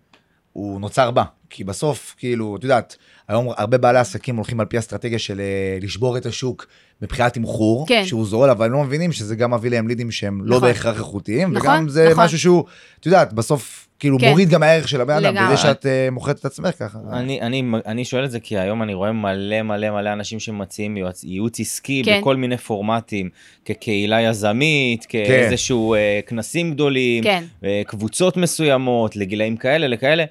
הוא 0.54 0.82
נוצר 0.82 1.12
בה. 1.12 1.24
כי 1.50 1.64
בסוף, 1.64 2.16
כאילו, 2.18 2.56
את 2.56 2.64
יודעת, 2.64 2.98
היום 3.28 3.48
הרבה 3.58 3.78
בעלי 3.78 4.00
עסקים 4.00 4.36
הולכים 4.36 4.60
על 4.60 4.66
פי 4.66 4.80
אסטרטגיה 4.80 5.20
של 5.20 5.40
אה, 5.40 5.78
לשבור 5.82 6.18
את 6.18 6.26
השוק 6.26 6.68
מבחינת 7.02 7.34
תמחור, 7.34 7.88
כן. 7.88 8.06
שהוא 8.06 8.26
זול, 8.26 8.50
אבל 8.50 8.66
הם 8.66 8.72
לא 8.72 8.84
מבינים 8.84 9.12
שזה 9.12 9.36
גם 9.36 9.54
מביא 9.54 9.72
להם 9.72 9.88
לידים 9.88 10.12
שהם 10.12 10.42
לא 10.46 10.58
נכון. 10.58 10.70
בהכרח 10.70 10.98
איכותיים, 10.98 11.54
נכון, 11.54 11.70
וגם 11.70 11.90
זה 11.90 12.10
נכון. 12.10 12.24
משהו 12.24 12.40
שהוא, 12.40 12.64
את 13.00 13.06
יודעת, 13.06 13.34
בסוף, 13.34 13.88
כאילו, 14.02 14.18
כן. 14.20 14.30
מוריד 14.30 14.50
גם 14.50 14.64
הערך 14.64 14.88
של 14.88 15.02
הבן 15.02 15.26
אדם. 15.26 15.48
בזה 15.48 15.58
שאת 15.58 15.86
אה, 15.86 16.08
מוכרת 16.12 16.40
את 16.40 16.46
עצמך 16.46 16.76
ככה. 16.80 17.00
אני, 17.12 17.42
אני, 17.42 17.64
אני 17.86 18.06
שואל 18.06 18.26
את 18.26 18.32
זה 18.32 18.40
כי 18.40 18.58
היום 18.58 18.84
אני 18.84 18.94
רואה 18.94 19.12
מלא 19.12 19.62
מלא 19.62 19.90
מלא 19.92 20.14
אנשים 20.14 20.40
שמציעים 20.40 20.98
ייעוץ, 20.98 21.24
ייעוץ 21.24 21.60
עסקי 21.60 22.02
כן. 22.06 22.20
בכל 22.20 22.36
מיני 22.36 22.58
פורמטים, 22.58 23.30
כקהילה 23.66 24.22
יזמית, 24.22 25.06
כאיזשהו 25.06 25.94
אה, 25.94 26.20
כנסים 26.28 26.72
גדולים, 26.72 27.24
כן. 27.24 27.44
אה, 27.64 27.82
קבוצות 27.88 28.38
מסוימות, 28.38 29.16
לגילאים 29.16 29.58
כאלה, 29.58 29.88
לכאלה. 29.88 30.26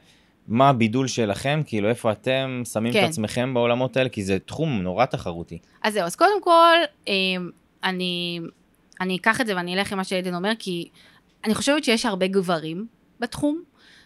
מה 0.48 0.68
הבידול 0.68 1.08
שלכם? 1.08 1.62
כאילו, 1.66 1.88
איפה 1.88 2.12
אתם 2.12 2.62
שמים 2.72 2.92
כן. 2.92 3.04
את 3.04 3.08
עצמכם 3.08 3.54
בעולמות 3.54 3.96
האלה? 3.96 4.08
כי 4.08 4.22
זה 4.22 4.38
תחום 4.38 4.82
נורא 4.82 5.04
תחרותי. 5.04 5.58
אז 5.82 5.94
זהו, 5.94 6.04
אז 6.04 6.16
קודם 6.16 6.42
כל, 6.42 6.76
אה, 7.08 7.14
אני, 7.84 8.40
אני 9.00 9.16
אקח 9.16 9.40
את 9.40 9.46
זה 9.46 9.56
ואני 9.56 9.74
אלך 9.74 9.92
עם 9.92 9.98
מה 9.98 10.04
שעדן 10.04 10.34
אומר, 10.34 10.52
כי 10.58 10.88
אני 11.44 11.54
חושבת 11.54 11.84
שיש 11.84 12.06
הרבה 12.06 12.26
גברים 12.26 12.99
בתחום, 13.20 13.62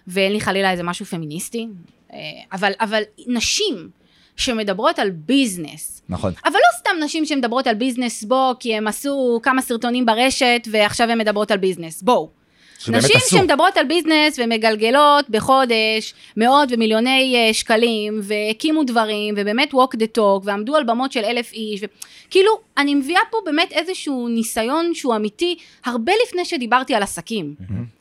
ואין 0.06 0.32
לי 0.32 0.40
חלילה 0.40 0.70
איזה 0.70 0.82
משהו 0.82 1.06
פמיניסטי, 1.06 1.66
אה, 2.12 2.18
אבל, 2.52 2.72
אבל 2.80 3.02
נשים 3.26 3.88
שמדברות 4.36 4.98
על 4.98 5.10
business, 5.10 6.02
נכון. 6.08 6.32
אבל 6.44 6.54
לא 6.54 6.78
סתם 6.78 6.90
נשים 7.04 7.26
שמדברות 7.26 7.66
על 7.66 7.74
business 7.74 8.24
בו, 8.24 8.52
כי 8.60 8.74
הם 8.74 8.86
עשו 8.86 9.40
כמה 9.42 9.62
סרטונים 9.62 10.06
ברשת 10.06 10.68
ועכשיו 10.70 11.10
הן 11.10 11.18
מדברות 11.18 11.50
על 11.50 11.58
business, 11.58 12.02
בואו. 12.02 12.44
נשים 12.88 13.16
עשו. 13.16 13.36
שמדברות 13.36 13.76
על 13.76 13.86
business 13.86 14.38
ומגלגלות 14.38 15.30
בחודש 15.30 16.14
מאות 16.36 16.68
ומיליוני 16.72 17.36
אה, 17.36 17.54
שקלים 17.54 18.20
והקימו 18.22 18.84
דברים 18.84 19.34
ובאמת 19.38 19.74
walk 19.74 19.96
the 19.96 20.18
talk 20.18 20.44
ועמדו 20.44 20.76
על 20.76 20.84
במות 20.84 21.12
של 21.12 21.24
אלף 21.24 21.52
איש 21.52 21.80
וכאילו 21.82 22.50
אני 22.78 22.94
מביאה 22.94 23.20
פה 23.30 23.38
באמת 23.44 23.72
איזשהו 23.72 24.28
ניסיון 24.28 24.94
שהוא 24.94 25.16
אמיתי 25.16 25.56
הרבה 25.84 26.12
לפני 26.26 26.44
שדיברתי 26.44 26.94
על 26.94 27.02
עסקים. 27.02 27.54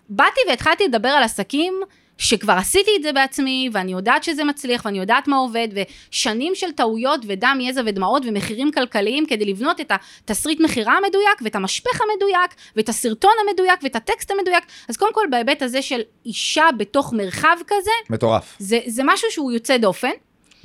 באתי 0.10 0.40
והתחלתי 0.50 0.88
לדבר 0.88 1.10
על 1.10 1.24
עסקים 1.24 1.74
שכבר 2.18 2.54
עשיתי 2.54 2.92
את 2.98 3.04
זה 3.04 3.14
בעצמי 3.14 3.70
ואני 3.74 3.92
יודעת 3.92 4.24
שזה 4.24 4.44
מצליח 4.44 4.86
ואני 4.86 5.00
יודעת 5.00 5.28
מה 5.28 5.38
עובד 5.38 5.68
ושנים 5.74 6.56
של 6.56 6.72
טעויות 6.72 7.22
ודם 7.28 7.58
יזע 7.62 7.82
ודמעות 7.86 8.24
ומחירים 8.26 8.72
כלכליים 8.72 9.26
כדי 9.26 9.46
לבנות 9.46 9.82
את 9.82 9.92
התסריט 10.26 10.60
מכירה 10.60 10.94
המדויק 10.98 11.42
ואת 11.42 11.56
המשפך 11.56 12.02
המדויק 12.02 12.56
ואת 12.76 12.90
הסרטון 12.90 13.32
המדויק 13.48 13.80
ואת 13.84 13.96
הטקסט 13.96 14.32
המדויק 14.32 14.64
אז 14.90 14.98
קודם 14.98 15.14
כל 15.14 15.26
בהיבט 15.32 15.62
הזה 15.62 15.82
של 15.82 16.02
אישה 16.26 16.66
בתוך 16.78 17.14
מרחב 17.14 17.58
כזה 17.68 17.92
מטורף. 18.10 18.56
זה, 18.60 18.80
זה 18.88 19.02
משהו 19.06 19.28
שהוא 19.32 19.52
יוצא 19.52 19.78
דופן 19.78 20.12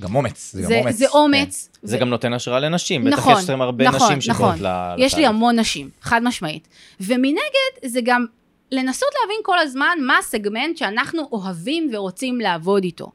גם 0.00 0.16
אומץ, 0.16 0.50
זה 0.54 0.62
גם 0.62 0.68
זה, 0.68 0.78
אומץ. 0.78 0.94
זה 0.94 1.08
אומץ 1.08 1.68
זה 1.82 1.96
ו- 1.96 2.00
גם 2.00 2.08
נותן 2.08 2.32
השראה 2.32 2.60
לנשים. 2.60 3.04
בטח 3.04 3.18
נכון, 3.18 3.32
יש 3.38 3.44
לכם 3.44 3.62
הרבה 3.62 3.84
נכון, 3.88 4.16
נשים 4.16 4.32
נכון. 4.32 4.56
שבאות 4.56 4.60
ל... 4.60 4.94
יש 4.98 5.14
לי 5.14 5.20
לתהליך. 5.20 5.28
המון 5.28 5.58
נשים, 5.58 5.90
חד 6.02 6.22
משמעית. 6.22 6.68
ומנגד, 7.00 7.72
זה 7.84 8.00
גם 8.04 8.26
לנסות 8.72 9.08
להבין 9.22 9.36
כל 9.42 9.58
הזמן 9.58 9.98
מה 10.00 10.18
הסגמנט 10.18 10.76
שאנחנו 10.76 11.28
אוהבים 11.32 11.90
ורוצים 11.92 12.40
לעבוד 12.40 12.84
איתו. 12.84 13.06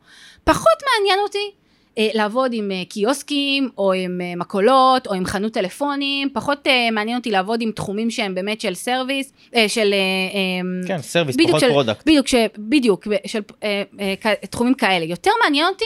פחות 0.44 0.78
מעניין 1.00 1.20
אותי 1.20 1.52
אה, 1.98 2.10
לעבוד 2.14 2.52
עם 2.54 2.72
אה, 2.72 2.82
קיוסקים, 2.90 3.70
או 3.78 3.94
עם 3.94 4.22
אה, 4.22 4.34
מכולות, 4.36 5.08
או 5.08 5.14
עם 5.14 5.26
חנות 5.26 5.54
טלפונים, 5.54 6.30
פחות 6.34 6.68
אה, 6.68 6.92
מעניין 6.92 7.18
אותי 7.18 7.32
לעבוד 7.32 7.62
עם 7.62 7.72
תחומים 7.72 8.12
שהם 8.12 8.36
באמת 8.36 8.62
של 8.62 8.74
service, 8.74 9.34
אה, 9.56 9.70
של... 9.70 9.94
אה, 9.94 9.98
אה, 10.84 10.88
כן, 10.88 11.02
service, 11.02 11.36
פחות 11.48 11.60
של- 11.60 11.70
product. 11.70 12.06
בדיוק, 12.06 12.28
ש, 12.28 12.36
בדיוק, 12.58 13.08
של 13.28 13.40
אה, 13.64 13.84
אה, 14.00 14.34
תחומים 14.50 14.74
כאלה. 14.74 15.06
יותר 15.06 15.32
מעניין 15.44 15.68
אותי 15.68 15.86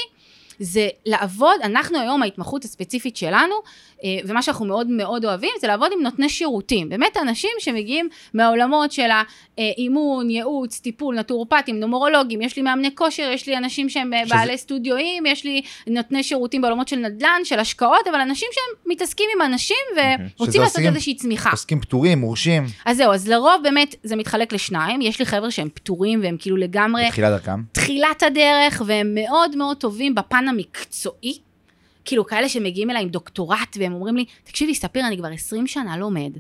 זה 0.60 0.88
לעבוד, 1.06 1.56
אנחנו 1.64 2.00
היום 2.00 2.24
ההתמחות 2.24 2.64
הספציפית 2.66 3.18
שלנו, 3.18 3.56
אה, 4.04 4.10
ומה 4.26 4.42
שאנחנו 4.42 4.66
מאוד 4.66 4.88
מאוד 4.90 5.26
אוהבים, 5.26 5.50
זה 5.62 5.68
לעבוד 5.68 5.92
עם 5.98 6.04
נותני 6.04 6.30
שירותים. 6.30 6.90
באמת 6.90 7.18
אנשים 7.18 7.50
שמגיעים 7.60 8.10
מהעולמות 8.34 8.92
של 8.92 9.10
האימון, 9.58 10.30
ייעוץ, 10.30 10.80
טיפול, 10.80 11.20
נטורופטים, 11.20 11.80
נומרולוגים, 11.80 12.42
יש 12.42 12.56
לי 12.56 12.62
מאמני 12.62 12.96
כושר, 12.96 13.30
יש 13.34 13.48
לי 13.48 13.58
אנשים 13.58 13.90
שהם 13.90 14.12
שזה- 14.26 14.36
בעלי 14.36 14.58
סטודיואים, 14.58 15.26
יש 15.26 15.44
לי 15.44 15.62
נותני 15.88 16.24
שירותים 16.24 16.62
בעולמות 16.62 16.88
של 16.88 16.96
נדל"ן, 16.96 17.40
של 17.44 17.60
השקעות, 17.60 18.08
אבל 18.12 18.20
אנשים 18.22 18.48
שהם 18.52 18.92
מתעסקים 18.92 19.26
עם 19.36 19.42
אנשים 19.42 19.76
ורוצים 19.96 20.62
לעשות 20.62 20.76
עושים- 20.78 20.94
איזושהי 20.94 21.16
צמיחה. 21.16 21.50
עוסקים 21.52 21.82
פטורים, 21.82 22.20
מורשים, 22.20 22.66
אז 22.86 22.98
זהו, 22.98 23.12
אז 23.14 23.28
לרוב 23.28 23.56
באמת 23.64 23.96
זה 24.04 24.16
מתחלק 24.16 24.54
לשניים, 24.54 25.02
יש 25.02 25.20
לי 25.20 25.26
חבר'ה 25.26 25.52
שהם 25.52 25.70
פטורים 25.74 26.20
והם 26.24 26.36
כאילו 26.40 26.58
לגמרי 26.58 27.06
בתחילת 27.08 27.30
דרכם. 27.32 27.62
תחילת 27.72 28.24
הדרך, 28.24 28.82
והם 28.86 29.12
מאוד 29.16 29.56
מאוד 29.56 29.78
טובים 29.78 30.16
בפן 30.16 30.47
המקצועי. 30.48 31.38
כאילו, 32.06 32.26
כאלה 32.26 32.50
שמגיעים 32.50 32.90
אליי 32.90 33.02
עם 33.02 33.10
דוקטורט, 33.10 33.78
והם 33.80 33.94
אומרים 33.94 34.18
לי, 34.18 34.26
תקשיבי, 34.44 34.76
ספיר, 34.76 35.08
אני 35.08 35.18
כבר 35.18 35.28
20 35.28 35.68
שנה 35.68 35.98
לומד, 35.98 36.32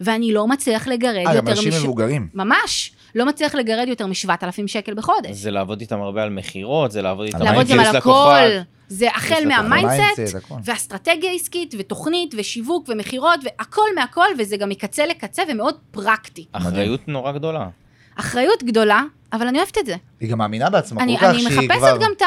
ואני 0.00 0.32
לא 0.32 0.46
מצליח 0.46 0.88
לגרד 0.88 1.16
אה, 1.16 1.24
גם 1.24 1.34
יותר 1.34 1.50
אנשים 1.50 1.68
מש... 1.68 1.82
מבוגרים. 1.82 2.28
ממש, 2.34 2.92
לא 3.14 3.26
מצליח 3.26 3.54
לגרד 3.54 3.88
יותר 3.88 4.06
מ-7,000 4.06 4.66
שקל 4.66 4.94
בחודש. 4.94 5.30
זה 5.30 5.50
לעבוד 5.50 5.80
איתם 5.80 6.00
הרבה 6.00 6.22
על 6.22 6.30
מכירות, 6.30 6.92
זה 6.92 7.02
לעבוד 7.02 7.26
איתם 7.26 7.38
על 7.38 7.44
לעבוד 7.44 7.66
גם 7.66 7.80
על. 7.80 7.96
הכל. 7.96 8.48
זה 8.88 9.08
החל. 9.10 9.44
מה 9.46 9.64
mindset. 9.64 10.36
ואסטרטגיה 10.64 11.32
עסקית, 11.32 11.74
ותוכנית, 11.78 12.34
ושיווק, 12.38 12.88
ומכירות, 12.88 13.40
והכל 13.44 13.86
מהכל, 13.94 14.28
וזה 14.38 14.56
גם 14.56 14.68
מקצה 14.68 15.06
לקצה 15.06 15.42
ומאוד 15.48 15.74
פרקטי. 15.90 16.44
אחריות 16.52 17.08
נורא 17.08 17.32
גדולה. 17.32 17.68
אחריות 18.16 18.62
גדולה, 18.62 19.02
אבל 19.32 19.46
אני 19.46 19.58
אוהבת 19.58 19.78
את 19.78 19.86
זה. 19.86 19.96
היא 20.20 20.30
גם 20.30 20.38
מאמינה 20.38 20.70
בעצמה 20.70 21.02
אני, 21.02 21.18
כל 21.18 21.24
כך 21.24 21.30
אני 21.30 21.40
שהיא 21.40 21.58
מחפשת 21.58 21.78
כבר... 21.78 21.98
גם 22.00 22.10
את 22.16 22.22
ה... 22.22 22.26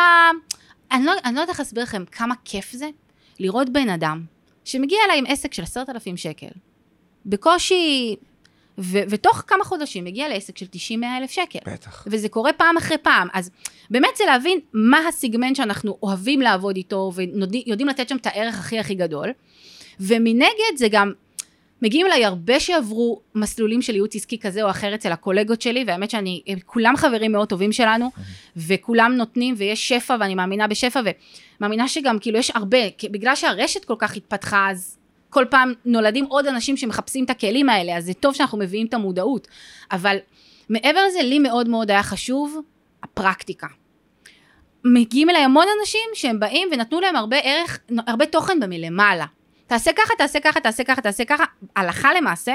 אני 0.91 1.05
לא, 1.05 1.13
אני 1.25 1.35
לא 1.35 1.41
יודעת 1.41 1.49
איך 1.49 1.59
להסביר 1.59 1.83
לכם 1.83 2.03
כמה 2.11 2.35
כיף 2.45 2.71
זה 2.71 2.89
לראות 3.39 3.69
בן 3.69 3.89
אדם 3.89 4.23
שמגיע 4.65 4.99
אליי 5.05 5.17
עם 5.17 5.25
עסק 5.27 5.53
של 5.53 5.63
עשרת 5.63 5.89
אלפים 5.89 6.17
שקל, 6.17 6.47
בקושי, 7.25 8.15
ו, 8.79 8.99
ותוך 9.09 9.43
כמה 9.47 9.63
חודשים 9.63 10.03
מגיע 10.03 10.29
לעסק 10.29 10.57
של 10.57 10.65
90-100 10.65 11.05
אלף 11.21 11.31
שקל. 11.31 11.59
בטח. 11.65 12.03
וזה 12.07 12.29
קורה 12.29 12.53
פעם 12.53 12.77
אחרי 12.77 12.97
פעם, 12.97 13.27
אז 13.33 13.51
באמת 13.89 14.09
זה 14.17 14.23
להבין 14.25 14.59
מה 14.73 15.07
הסיגמנט 15.07 15.55
שאנחנו 15.55 15.97
אוהבים 16.03 16.41
לעבוד 16.41 16.75
איתו 16.75 17.11
ויודעים 17.15 17.87
לתת 17.87 18.09
שם 18.09 18.17
את 18.17 18.27
הערך 18.27 18.59
הכי 18.59 18.79
הכי 18.79 18.95
גדול, 18.95 19.29
ומנגד 19.99 20.75
זה 20.75 20.87
גם, 20.91 21.11
מגיעים 21.81 22.07
אליי 22.07 22.25
הרבה 22.25 22.59
שעברו 22.59 23.21
מסלולים 23.35 23.81
של 23.81 23.93
ייעוץ 23.93 24.15
עסקי 24.15 24.39
כזה 24.39 24.63
או 24.63 24.69
אחר 24.69 24.95
אצל 24.95 25.11
הקולגות 25.11 25.61
שלי, 25.61 25.83
והאמת 25.87 26.09
שאני, 26.09 26.41
כולם 26.65 26.97
חברים 26.97 27.31
מאוד 27.31 27.49
טובים 27.49 27.71
שלנו, 27.71 28.11
וכולם 28.57 29.13
נותנים, 29.17 29.55
ויש 29.57 29.89
שפע, 29.89 30.15
ואני 30.19 30.35
מאמינה 30.35 30.67
בשפע, 30.67 31.01
ומאמינה 31.59 31.87
שגם 31.87 32.19
כאילו 32.19 32.39
יש 32.39 32.51
הרבה, 32.55 32.77
בגלל 33.11 33.35
שהרשת 33.35 33.85
כל 33.85 33.95
כך 33.99 34.15
התפתחה, 34.15 34.67
אז 34.71 34.97
כל 35.29 35.45
פעם 35.49 35.73
נולדים 35.85 36.25
עוד 36.25 36.47
אנשים 36.47 36.77
שמחפשים 36.77 37.25
את 37.25 37.29
הכלים 37.29 37.69
האלה, 37.69 37.97
אז 37.97 38.05
זה 38.05 38.13
טוב 38.13 38.35
שאנחנו 38.35 38.57
מביאים 38.57 38.87
את 38.87 38.93
המודעות. 38.93 39.47
אבל 39.91 40.17
מעבר 40.69 40.99
לזה, 41.07 41.21
לי 41.23 41.39
מאוד 41.39 41.69
מאוד 41.69 41.91
היה 41.91 42.03
חשוב 42.03 42.59
הפרקטיקה. 43.03 43.67
מגיעים 44.85 45.29
אליי 45.29 45.41
המון 45.41 45.65
אנשים 45.79 46.09
שהם 46.13 46.39
באים 46.39 46.69
ונתנו 46.71 46.99
להם 46.99 47.15
הרבה 47.15 47.37
ערך, 47.37 47.79
הרבה 48.07 48.25
תוכן 48.25 48.59
במלמעלה. 48.59 49.25
תעשה 49.69 49.91
ככה, 49.95 50.13
תעשה 50.17 50.39
ככה, 50.39 50.59
תעשה 50.59 50.83
ככה, 50.83 51.01
תעשה 51.01 51.25
ככה, 51.25 51.43
הלכה 51.75 52.09
למעשה, 52.13 52.53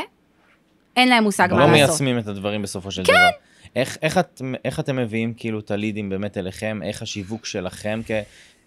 אין 0.97 1.09
להם 1.09 1.25
מושג 1.25 1.49
מה 1.51 1.59
לא 1.59 1.65
לעשות. 1.73 1.89
מיישמים 1.89 2.19
את 2.19 2.27
הדברים 2.29 2.63
בסופו 2.63 2.91
של 2.91 3.03
דבר. 3.03 3.29
איך, 3.77 3.99
איך, 4.03 4.19
את, 4.19 4.43
איך 4.65 4.81
אתם 4.81 4.97
מביאים 4.97 5.35
כאילו 5.37 5.59
את 5.61 5.71
הלידים 5.71 6.09
באמת 6.09 6.39
אליכם? 6.39 6.81
איך 6.83 7.03
השיווק 7.03 7.47
שלכם 7.47 8.01
כ... 8.07 8.11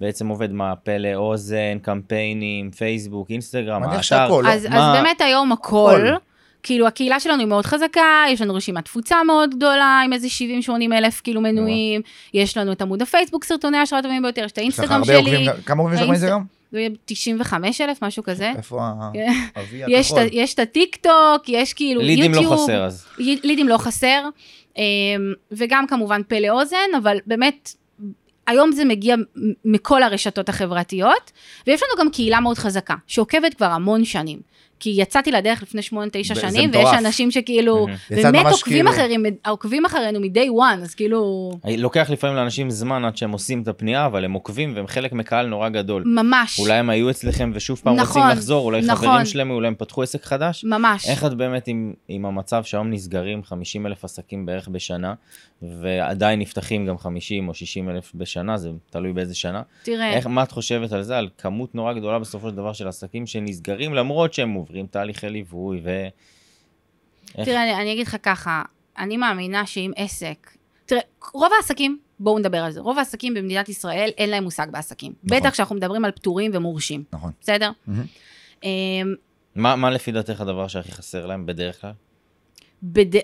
בעצם 0.02 0.28
עובד 0.28 0.52
מה, 0.52 0.76
פה 0.76 0.98
לאוזן, 0.98 1.78
קמפיינים, 1.82 2.72
פייסבוק, 2.72 3.30
אינסטגררם, 3.30 3.82
מניח 3.82 4.12
האתר? 4.12 4.42
לא? 4.42 4.50
אז, 4.50 4.66
אז 4.66 4.72
מה- 4.72 4.94
באמת 4.94 5.22
היום 5.22 5.52
הכל. 5.52 6.02
כאילו 6.64 6.88
הקהילה 6.88 7.20
שלנו 7.20 7.40
היא 7.40 7.48
מאוד 7.48 7.66
חזקה, 7.66 8.24
יש 8.30 8.42
לנו 8.42 8.56
רשימת 8.56 8.86
תפוצה 8.86 9.24
מאוד 9.24 9.56
גדולה, 9.56 10.02
עם 10.06 10.14
איזה 10.14 10.28
70-80 10.68 10.70
אלף 10.94 11.22
כאילו 11.24 11.42
מנויים, 11.42 12.02
יש 12.34 12.58
לנו 12.58 12.72
את 12.72 12.82
עמוד 12.82 13.02
הפייסבוק, 13.02 13.44
סרטוני 13.44 13.78
השראה 13.78 14.02
טובים 14.02 14.22
ביותר, 14.22 14.44
יש 14.46 14.52
את 14.52 14.58
יש 14.58 14.80
לך 14.80 14.92
האינסטגרם 14.92 15.02
הרבה 15.02 15.06
שלי. 15.06 15.48
עוקבים, 15.48 15.64
כמה 15.66 15.82
עוקבים 15.84 15.98
יש 15.98 16.04
לך 16.04 16.08
באינסטגרם? 16.08 16.57
זה 16.72 16.80
יהיה 16.80 16.90
95 17.06 17.82
אלף, 17.82 18.04
משהו 18.04 18.24
כזה. 18.24 18.52
איפה 18.58 18.80
כן. 19.14 19.20
האבי 19.56 19.82
יש 19.88 20.12
את 20.12 20.18
הכחול? 20.18 20.30
יש 20.32 20.54
את 20.54 20.60
הטיק 20.60 20.96
טוק, 20.96 21.44
יש 21.48 21.74
כאילו 21.74 22.02
לידים 22.02 22.34
יוטיוב. 22.34 22.54
לא 22.54 22.58
חסר 22.58 22.84
אז. 22.84 23.06
י- 23.20 23.40
לידים 23.44 23.68
לא 23.68 23.78
חסר, 23.78 24.24
אמ, 24.78 24.84
וגם 25.52 25.88
כמובן 25.88 26.22
פה 26.28 26.40
לאוזן, 26.40 26.78
אבל 26.98 27.18
באמת, 27.26 27.74
היום 28.48 28.72
זה 28.72 28.86
מגיע 28.86 29.16
מכל 29.66 30.04
הרשתות 30.04 30.50
החברתיות, 30.50 31.32
ויש 31.68 31.82
לנו 31.84 32.06
גם 32.06 32.12
קהילה 32.12 32.40
מאוד 32.40 32.58
חזקה, 32.58 32.96
שעוקבת 33.08 33.54
כבר 33.54 33.66
המון 33.66 34.06
שנים. 34.06 34.40
כי 34.80 34.94
יצאתי 34.98 35.32
לדרך 35.32 35.64
לפני 35.64 35.82
8-9 35.82 35.84
זה 36.34 36.42
שנים. 36.42 36.70
ויש 36.74 36.90
אנשים 36.98 37.32
שכאילו, 37.32 37.88
באמת 38.10 38.46
עוקבים 38.46 38.86
כאילו- 38.86 38.90
אחרים, 38.90 39.24
עוקבים 39.48 39.86
אחרינו 39.86 40.20
מ-day 40.20 40.50
one, 40.62 40.84
אז 40.84 40.96
כאילו, 40.96 41.52
לוקח 41.78 42.10
לפעמים 42.10 42.36
לאנשים 42.36 42.70
זמן 42.70 43.06
עד 43.06 43.18
שהם 43.18 43.32
עושים 43.32 43.62
את 43.62 43.68
הפנייה, 43.68 44.06
אבל 44.06 44.26
הם 44.26 44.34
עוקבים 44.34 44.74
והם 44.76 44.88
חלק 44.88 45.14
מקהל 45.14 45.48
נורא 45.48 45.70
גדול. 45.70 46.04
ממש, 46.06 46.60
אולי 46.60 46.74
הם 46.74 46.90
היו 46.90 47.10
אצלכם 47.10 47.52
ושוב 47.54 47.82
פעם 47.84 47.96
נכון, 47.96 48.22
רוצים 48.22 48.38
לחזור, 48.38 48.66
אולי 48.66 48.82
נכון. 48.82 49.08
חברים 49.08 49.26
שלהם, 49.26 49.52
אולי 49.52 49.68
הם 49.68 49.76
פתחו 49.78 50.04
עסק 50.04 50.26
חדש. 50.26 50.64
ממש. 50.64 51.10
איך 51.10 51.26
את 51.26 51.34
באמת 51.34 51.68
עם, 51.68 51.94
עם 52.08 52.26
המצב 52.26 52.64
שהיום 52.64 52.90
נסגרים 52.90 53.44
50 53.44 53.88
אלף 53.88 54.04
עסקים 54.04 54.46
בערך 54.46 54.68
בשנה, 54.68 55.14
ועדיין 55.62 56.40
נפתחים 56.40 56.86
גם 56.86 56.98
50 56.98 57.48
או 57.48 57.54
60 57.54 57.90
אלף 57.90 58.12
בשנה, 58.16 58.58
זה 58.58 58.70
תלוי 58.90 59.14
באיזה 59.14 59.36
שנה. 59.36 59.62
תראה, 59.84 60.14
איך, 60.14 60.28
מה 60.28 60.44
את 60.44 60.52
חושבת 60.52 60.92
על 60.92 61.04
זה, 61.04 61.18
על 61.18 61.30
כמות 61.38 61.76
נורא 61.76 61.94
גדולה 61.94 62.20
בסופו 62.20 62.50
של 62.50 62.56
דבר 62.56 62.74
של 62.74 62.88
עסקים 62.88 63.28
שנסגרים, 63.28 63.94
למרות 63.94 64.34
שהם 64.34 64.50
עוברים 64.68 64.88
תהליכי 64.88 65.30
ליווי 65.30 65.82
ו... 65.84 66.08
איך- 67.38 67.46
תראה, 67.48 67.64
אני, 67.64 67.82
אני 67.82 67.94
אגיד 67.94 68.08
לך 68.08 68.18
ככה, 68.24 68.64
אני 68.98 69.18
מאמינה 69.18 69.66
שאם 69.66 69.92
עסק, 69.96 70.52
תראה, 70.86 71.02
רוב 71.34 71.50
העסקים, 71.58 72.00
בואו 72.20 72.40
נדבר 72.40 72.58
על 72.58 72.72
זה, 72.72 72.80
רוב 72.80 72.98
העסקים 72.98 73.34
במדינת 73.34 73.70
ישראל 73.70 74.10
אין 74.18 74.30
להם 74.30 74.44
מושג 74.44 74.68
בעסקים. 74.72 75.14
נכון. 75.24 75.38
בטח 75.40 75.50
כשאנחנו 75.50 75.76
מדברים 75.76 76.06
על 76.06 76.12
פטורים 76.12 76.52
ומורשים, 76.54 77.04
נכון. 77.14 77.32
בסדר? 77.42 77.72
מהמם. 77.88 78.06
אמ, 78.64 78.70
מה, 79.56 79.76
מה 79.76 79.90
לפי 79.90 80.12
דעתך 80.12 80.42
הדבר 80.42 80.68
שהכי 80.68 80.92
חסר 80.92 81.26
להם 81.26 81.46
בדרך 81.46 81.82
כלל? 81.82 81.92
בד... 82.84 83.16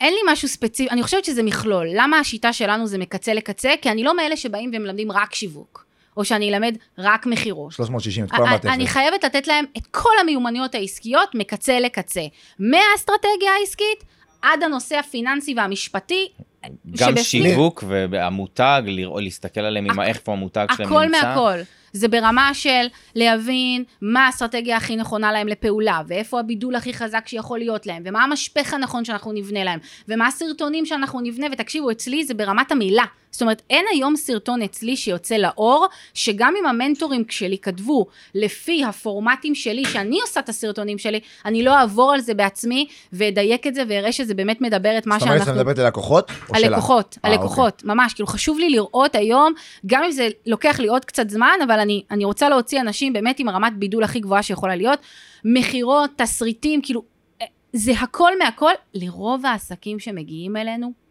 אין 0.00 0.14
לי 0.14 0.32
משהו 0.32 0.48
ספציפי, 0.48 0.90
אני 0.90 1.02
חושבת 1.02 1.24
שזה 1.24 1.42
מכלול. 1.42 1.86
למה 1.94 2.18
השיטה 2.18 2.52
שלנו 2.52 2.86
זה 2.86 2.98
מקצה 2.98 3.34
לקצה? 3.34 3.74
כי 3.82 3.90
אני 3.90 4.02
לא 4.02 4.16
מאלה 4.16 4.36
שבאים 4.36 4.70
ומלמדים 4.74 5.12
רק 5.12 5.34
שיווק, 5.34 5.83
או 6.16 6.24
שאני 6.24 6.54
אלמד 6.54 6.76
רק 6.98 7.26
מכירות. 7.26 7.72
360 7.72 8.24
את 8.24 8.30
כל 8.30 8.36
אני- 8.36 8.48
המעטפת. 8.48 8.66
אני 8.70 8.86
חייבת 8.86 9.24
לתת 9.24 9.46
להם 9.48 9.64
את 9.76 9.86
כל 9.90 10.10
המיומנויות 10.20 10.74
העסקיות 10.74 11.34
מקצה 11.34 11.80
לקצה. 11.80 12.22
מהאסטרטגיה 12.58 13.50
העסקית 13.60 14.04
עד 14.42 14.62
הנושא 14.62 14.96
הפיננסי 14.96 15.54
והמשפטי. 15.56 16.28
גם 16.64 16.70
שבפנים- 16.96 17.24
שיווק 17.24 17.84
והמותג, 18.10 18.82
לראות, 18.86 19.22
להסתכל 19.22 19.60
עליהם 19.60 19.90
עם 19.90 20.00
הכ- 20.00 20.02
איפה 20.02 20.32
המותג 20.32 20.66
שלהם 20.76 20.88
הכל 20.88 21.04
נמצא. 21.04 21.22
מהכל. 21.34 21.58
זה 21.92 22.08
ברמה 22.08 22.50
של 22.54 22.86
להבין 23.14 23.84
מה 24.02 24.26
האסטרטגיה 24.26 24.76
הכי 24.76 24.96
נכונה 24.96 25.32
להם 25.32 25.48
לפעולה, 25.48 26.00
ואיפה 26.08 26.40
הבידול 26.40 26.74
הכי 26.76 26.94
חזק 26.94 27.28
שיכול 27.28 27.58
להיות 27.58 27.86
להם, 27.86 28.02
ומה 28.06 28.24
המשפך 28.24 28.74
הנכון 28.74 29.04
שאנחנו 29.04 29.32
נבנה 29.32 29.64
להם, 29.64 29.78
ומה 30.08 30.26
הסרטונים 30.26 30.86
שאנחנו 30.86 31.20
נבנה, 31.20 31.46
ותקשיבו, 31.52 31.90
אצלי 31.90 32.24
זה 32.24 32.34
ברמת 32.34 32.72
המילה. 32.72 33.04
זאת 33.34 33.42
אומרת, 33.42 33.62
אין 33.70 33.84
היום 33.92 34.16
סרטון 34.16 34.62
אצלי 34.62 34.96
שיוצא 34.96 35.36
לאור, 35.36 35.86
שגם 36.14 36.54
אם 36.60 36.66
המנטורים 36.66 37.24
שלי 37.28 37.58
כתבו 37.58 38.06
לפי 38.34 38.84
הפורמטים 38.84 39.54
שלי, 39.54 39.84
שאני 39.84 40.20
עושה 40.20 40.40
את 40.40 40.48
הסרטונים 40.48 40.98
שלי, 40.98 41.20
אני 41.44 41.62
לא 41.62 41.78
אעבור 41.78 42.12
על 42.12 42.20
זה 42.20 42.34
בעצמי, 42.34 42.86
ואדייק 43.12 43.66
את 43.66 43.74
זה, 43.74 43.82
ואראה 43.88 44.12
שזה 44.12 44.34
באמת 44.34 44.60
מדבר 44.60 44.98
את 44.98 45.06
מה 45.06 45.18
זאת 45.18 45.22
אומרת, 45.22 45.38
שאנחנו... 45.38 45.52
את 45.52 45.58
מדברת 45.58 45.78
על? 45.78 46.30
או 46.48 46.54
שלה? 46.54 46.66
הלקוחות, 46.66 47.18
אה, 47.24 47.30
הלקוחות, 47.30 47.84
ממש, 47.84 48.14
כאילו 48.14 48.26
חשוב 48.26 48.58
לי 48.58 48.70
לראות 48.70 49.14
היום, 49.14 49.52
גם 49.86 50.04
אם 50.04 50.10
זה 50.10 50.28
לוקח 50.46 50.80
לי 50.80 50.88
עוד 50.88 51.04
קצת 51.04 51.30
זמן, 51.30 51.58
אבל 51.64 51.80
אני, 51.80 52.02
אני 52.10 52.24
רוצה 52.24 52.48
להוציא 52.48 52.80
אנשים 52.80 53.12
באמת 53.12 53.38
עם 53.38 53.48
רמת 53.48 53.72
בידול 53.76 54.04
הכי 54.04 54.20
גבוהה 54.20 54.42
שיכולה 54.42 54.76
להיות, 54.76 54.98
מכירות, 55.44 56.10
תסריטים, 56.16 56.82
כאילו, 56.82 57.02
אה, 57.42 57.46
זה 57.72 57.92
הכל 57.92 58.38
מהכל, 58.38 58.72
לרוב 58.94 59.46
העסקים 59.46 59.98
שמגיעים 59.98 60.56
אלינו, 60.56 61.03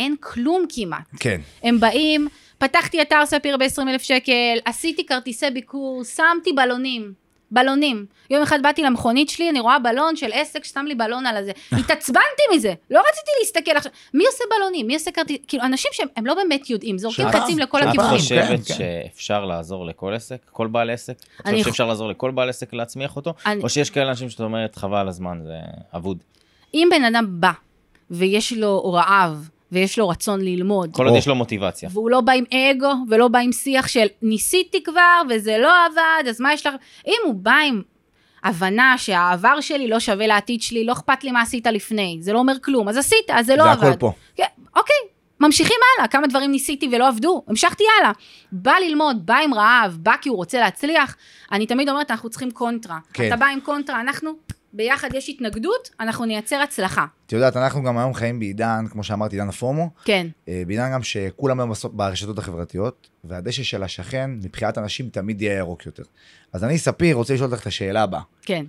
אין 0.00 0.16
כלום 0.20 0.64
כמעט. 0.68 1.02
כן. 1.20 1.40
הם 1.62 1.80
באים, 1.80 2.28
פתחתי 2.58 3.02
אתר 3.02 3.26
ספיר 3.26 3.56
ב-20 3.56 3.82
אלף 3.88 4.02
שקל, 4.02 4.32
עשיתי 4.64 5.06
כרטיסי 5.06 5.50
ביקור, 5.50 6.04
שמתי 6.04 6.52
בלונים. 6.52 7.12
בלונים. 7.52 8.06
יום 8.30 8.42
אחד 8.42 8.62
באתי 8.62 8.82
למכונית 8.82 9.28
שלי, 9.28 9.50
אני 9.50 9.60
רואה 9.60 9.78
בלון 9.78 10.16
של 10.16 10.30
עסק 10.32 10.64
ששם 10.64 10.84
לי 10.88 10.94
בלון 10.94 11.26
על 11.26 11.36
הזה. 11.36 11.52
התעצבנתי 11.80 12.42
מזה, 12.54 12.74
לא 12.90 13.00
רציתי 13.00 13.30
להסתכל 13.40 13.76
עכשיו. 13.76 13.92
מי 14.14 14.26
עושה 14.26 14.44
בלונים? 14.56 14.86
מי 14.86 14.94
עושה 14.94 15.10
כרטיס? 15.10 15.36
כאילו, 15.48 15.64
אנשים 15.64 15.90
שהם 15.94 16.08
הם 16.16 16.26
לא 16.26 16.34
באמת 16.34 16.70
יודעים, 16.70 16.98
זורקים 16.98 17.28
חצים 17.28 17.58
לכל 17.58 17.78
שפעם. 17.78 17.88
את 17.90 17.94
הכיוונים. 17.94 18.18
חושבת 18.20 18.48
כן, 18.48 18.56
כן. 18.56 18.74
שאפשר 18.74 19.44
לעזור 19.44 19.86
לכל 19.86 20.14
עסק? 20.14 20.36
כל 20.52 20.66
בעל 20.66 20.90
עסק? 20.90 21.12
את 21.40 21.46
אני 21.46 21.52
חושבת 21.52 21.64
חו- 21.64 21.70
שאפשר 21.70 21.86
לעזור 21.86 22.08
לכל 22.08 22.30
בעל 22.30 22.48
עסק 22.48 22.72
להצמיח 22.72 23.16
אותו? 23.16 23.34
או 23.62 23.68
שיש 23.68 23.90
כאלה 23.90 24.10
אנשים 24.10 24.30
שאת 24.30 24.40
אומרת, 24.40 24.76
חבל 24.76 24.98
על 24.98 25.08
הזמן, 25.08 25.38
זה 25.44 25.54
אבוד. 25.96 26.18
אם 26.74 26.88
בן 26.90 27.04
אדם 27.04 27.24
בא, 27.28 27.50
ויש 28.10 28.52
לו 28.52 28.92
רעב, 28.92 29.48
ויש 29.72 29.98
לו 29.98 30.08
רצון 30.08 30.40
ללמוד, 30.40 30.90
כל 30.92 31.08
עוד. 31.08 31.16
יש 31.16 31.28
לו 31.28 31.34
מוטיבציה. 31.34 31.88
והוא 31.92 32.10
לא 32.10 32.20
בא 32.20 32.32
עם 32.32 32.44
אגו, 32.54 32.92
ולא 33.08 33.28
בא 33.28 33.38
עם 33.38 33.52
שיח 33.52 33.88
של 33.88 34.06
ניסיתי 34.22 34.82
כבר, 34.82 35.22
וזה 35.30 35.58
לא 35.58 35.72
עבד, 35.86 36.28
אז 36.28 36.40
מה 36.40 36.52
יש 36.52 36.66
לך? 36.66 36.74
אם 37.06 37.18
הוא 37.24 37.34
בא 37.34 37.54
עם 37.68 37.82
הבנה 38.44 38.94
שהעבר 38.98 39.60
שלי 39.60 39.88
לא 39.88 40.00
שווה 40.00 40.26
לעתיד 40.26 40.62
שלי, 40.62 40.84
לא 40.84 40.92
אכפת 40.92 41.24
לי 41.24 41.30
מה 41.30 41.42
עשית 41.42 41.66
לפני, 41.66 42.18
זה 42.20 42.32
לא 42.32 42.38
אומר 42.38 42.54
כלום, 42.62 42.88
אז 42.88 42.96
עשית, 42.96 43.30
אז 43.30 43.46
זה 43.46 43.56
לא 43.56 43.64
זה 43.64 43.70
עבד. 43.70 43.84
הכל 43.84 43.96
פה. 43.98 44.12
כן, 44.36 44.44
אוקיי, 44.76 44.96
ממשיכים 45.40 45.76
הלאה, 45.96 46.08
כמה 46.08 46.26
דברים 46.26 46.50
ניסיתי 46.50 46.88
ולא 46.92 47.08
עבדו, 47.08 47.42
המשכתי 47.48 47.84
הלאה. 48.00 48.12
בא 48.52 48.72
ללמוד, 48.86 49.26
בא 49.26 49.36
עם 49.36 49.54
רעב, 49.54 49.98
בא 50.00 50.12
כי 50.20 50.28
הוא 50.28 50.36
רוצה 50.36 50.60
להצליח, 50.60 51.16
אני 51.52 51.66
תמיד 51.66 51.88
אומרת, 51.88 52.10
אנחנו 52.10 52.30
צריכים 52.30 52.50
קונטרה. 52.50 52.98
כן. 53.12 53.26
אתה 53.26 53.36
בא 53.36 53.46
עם 53.46 53.60
קונטרה, 53.60 54.00
אנחנו, 54.00 54.30
ביחד 54.72 55.08
יש 55.14 55.28
התנגדות, 55.28 55.90
אנחנו 56.00 56.24
נייצר 56.24 56.56
הצלחה. 56.56 57.06
את 57.26 57.32
יודעת, 57.32 57.56
אנחנו 57.56 57.82
גם 57.82 57.98
היום 57.98 58.14
חיים 58.14 58.38
בעידן, 58.38 58.84
כמו 58.90 59.04
שאמרתי, 59.04 59.36
עידן 59.36 59.48
הפומו, 59.48 59.90
כן, 60.04 60.26
אה, 60.48 60.62
בעידן 60.66 60.92
גם 60.92 61.02
שכולם 61.02 61.60
היום 61.60 61.72
ברשתות 61.92 62.38
החברתיות, 62.38 63.08
והדשא 63.24 63.62
של 63.62 63.82
השכן, 63.82 64.30
מבחינת 64.30 64.78
אנשים, 64.78 65.08
תמיד 65.08 65.42
יהיה 65.42 65.58
ירוק 65.58 65.86
יותר. 65.86 66.02
אז 66.52 66.64
אני, 66.64 66.78
ספיר, 66.78 67.16
רוצה 67.16 67.34
לשאול 67.34 67.50
אותך 67.50 67.62
את 67.62 67.66
השאלה 67.66 68.02
הבאה. 68.02 68.22
כן. 68.42 68.64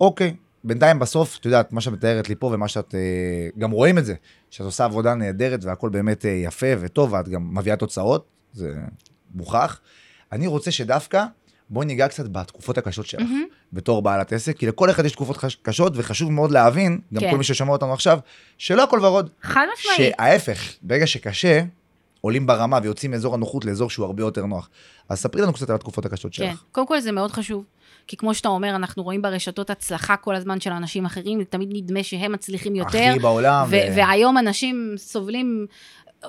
אוקיי, 0.00 0.34
בינתיים 0.64 0.98
בסוף, 0.98 1.38
את 1.40 1.44
יודעת, 1.44 1.72
מה 1.72 1.80
שאת 1.80 1.92
מתארת 1.92 2.28
לי 2.28 2.34
פה 2.34 2.46
ומה 2.46 2.68
שאת, 2.68 2.94
אה, 2.94 3.48
גם 3.58 3.70
רואים 3.70 3.98
את 3.98 4.04
זה, 4.04 4.14
שאת 4.50 4.66
עושה 4.66 4.84
עבודה 4.84 5.14
נהדרת 5.14 5.64
והכל 5.64 5.88
באמת 5.88 6.26
אה, 6.26 6.30
יפה 6.30 6.66
וטוב, 6.80 7.12
ואת 7.12 7.28
גם 7.28 7.54
מביאה 7.54 7.76
תוצאות, 7.76 8.26
זה 8.52 8.74
מוכח. 9.34 9.80
אני 10.32 10.46
רוצה 10.46 10.70
שדווקא, 10.70 11.24
בואי 11.70 11.86
ניגע 11.86 12.08
קצת 12.08 12.28
בתקופות 12.28 12.78
הקשות 12.78 13.06
שלך, 13.06 13.20
מהמם. 13.20 13.44
בתור 13.72 14.02
בעלת 14.02 14.32
עסק, 14.32 14.58
כי 14.58 14.66
לכל 14.66 14.90
אחד 14.90 15.04
יש 15.04 15.12
תקופות 15.12 15.36
חש- 15.36 15.56
קשות, 15.62 15.92
וחשוב 15.96 16.32
מאוד 16.32 16.50
להבין, 16.50 16.98
גם 17.14 17.20
כן. 17.20 17.30
כל 17.30 17.36
מי 17.36 17.44
ששומע 17.44 17.72
אותנו 17.72 17.92
עכשיו, 17.92 18.18
שלא 18.58 18.82
הכל 18.84 19.04
ורוד. 19.04 19.30
חד 19.42 19.66
משמעית. 19.78 20.14
שההפך, 20.18 20.72
ברגע 20.82 21.06
שקשה, 21.06 21.62
עולים 22.20 22.46
ברמה 22.46 22.78
ויוצאים 22.82 23.10
מאזור 23.10 23.34
הנוחות 23.34 23.64
לאזור 23.64 23.90
שהוא 23.90 24.06
הרבה 24.06 24.22
יותר 24.22 24.46
נוח. 24.46 24.68
אז 25.08 25.18
ספרי 25.18 25.42
לנו 25.42 25.52
קצת 25.52 25.70
על 25.70 25.76
התקופות 25.76 26.06
הקשות 26.06 26.34
כן, 26.34 26.50
שלך. 26.50 26.62
קודם 26.72 26.86
כל 26.86 27.00
זה 27.00 27.12
מאוד 27.12 27.30
חשוב. 27.32 27.64
כי 28.06 28.16
כמו 28.16 28.34
שאתה 28.34 28.48
אומר, 28.48 28.76
אנחנו 28.76 29.02
רואים 29.02 29.22
ברשתות 29.22 29.70
הצלחה 29.70 30.16
כל 30.16 30.34
הזמן 30.34 30.60
של 30.60 30.72
אנשים 30.72 31.04
אחרים, 31.06 31.44
תמיד 31.44 31.68
נדמה 31.72 32.02
שהם 32.02 32.32
מצליחים 32.32 32.74
יותר. 32.76 32.98
הכי 33.10 33.18
בעולם. 33.18 33.66
ו- 33.70 33.96
והיום 33.96 34.38
אנשים 34.38 34.94
סובלים 34.96 35.66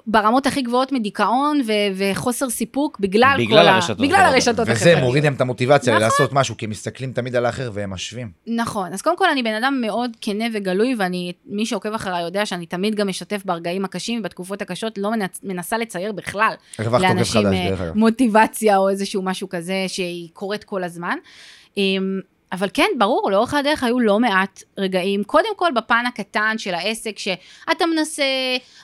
ברמות 0.07 0.47
הכי 0.47 0.61
גבוהות 0.61 0.91
מדיכאון 0.91 1.61
ו- 1.67 1.71
וחוסר 1.95 2.49
סיפוק 2.49 2.99
בגלל, 2.99 3.35
בגלל 3.39 3.61
כל 3.61 3.67
הרשתות 3.67 3.99
ה... 3.99 4.01
בגלל 4.01 4.15
החברתיות. 4.15 4.33
הרשתות 4.33 4.59
וזה 4.59 4.71
החברתיות. 4.71 4.99
מוריד 4.99 5.23
להם 5.23 5.33
את 5.33 5.41
המוטיבציה 5.41 5.93
נכון. 5.93 6.03
לעשות 6.03 6.33
משהו, 6.33 6.57
כי 6.57 6.65
הם 6.65 6.71
מסתכלים 6.71 7.13
תמיד 7.13 7.35
על 7.35 7.45
האחר 7.45 7.71
והם 7.73 7.89
משווים. 7.89 8.31
נכון, 8.47 8.93
אז 8.93 9.01
קודם 9.01 9.17
כל 9.17 9.29
אני 9.29 9.43
בן 9.43 9.53
אדם 9.53 9.81
מאוד 9.81 10.11
כנה 10.21 10.45
וגלוי, 10.53 10.95
ואני, 10.97 11.33
מי 11.45 11.65
שעוקב 11.65 11.93
אחריי 11.93 12.23
יודע 12.23 12.45
שאני 12.45 12.65
תמיד 12.65 12.95
גם 12.95 13.07
משתף 13.07 13.41
ברגעים 13.45 13.85
הקשים 13.85 14.19
ובתקופות 14.19 14.61
הקשות, 14.61 14.97
לא 14.97 15.11
מנצ... 15.11 15.39
מנסה 15.43 15.77
לצייר 15.77 16.11
בכלל 16.11 16.53
לאנשים 16.79 17.41
חדש, 17.41 17.81
אה. 17.81 17.91
מוטיבציה 17.95 18.77
או 18.77 18.89
איזשהו 18.89 19.21
משהו 19.21 19.49
כזה 19.49 19.85
שהיא 19.87 20.29
קורית 20.33 20.63
כל 20.63 20.83
הזמן. 20.83 21.17
אבל 22.51 22.67
כן, 22.73 22.87
ברור, 22.97 23.31
לאורך 23.31 23.53
הדרך 23.53 23.83
היו 23.83 23.99
לא 23.99 24.19
מעט 24.19 24.63
רגעים, 24.77 25.23
קודם 25.23 25.55
כל 25.55 25.71
בפן 25.75 26.03
הקטן 26.07 26.57
של 26.57 26.73
העסק, 26.73 27.19
שאתה 27.19 27.85
מנסה 27.85 28.23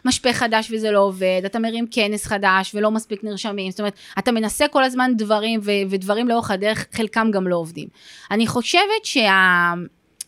משפך 0.05 0.31
חדש 0.31 0.71
וזה 0.71 0.91
לא 0.91 0.99
עובד, 0.99 1.41
אתה 1.45 1.59
מרים 1.59 1.87
כנס 1.91 2.25
חדש 2.25 2.71
ולא 2.75 2.91
מספיק 2.91 3.23
נרשמים, 3.23 3.71
זאת 3.71 3.79
אומרת, 3.79 3.93
אתה 4.19 4.31
מנסה 4.31 4.67
כל 4.67 4.83
הזמן 4.83 5.11
דברים, 5.17 5.59
ו- 5.63 5.89
ודברים 5.89 6.27
לאורך 6.27 6.51
הדרך, 6.51 6.87
חלקם 6.91 7.31
גם 7.31 7.47
לא 7.47 7.55
עובדים. 7.55 7.87
אני 8.31 8.47
חושבת 8.47 9.05
שה... 9.05 9.73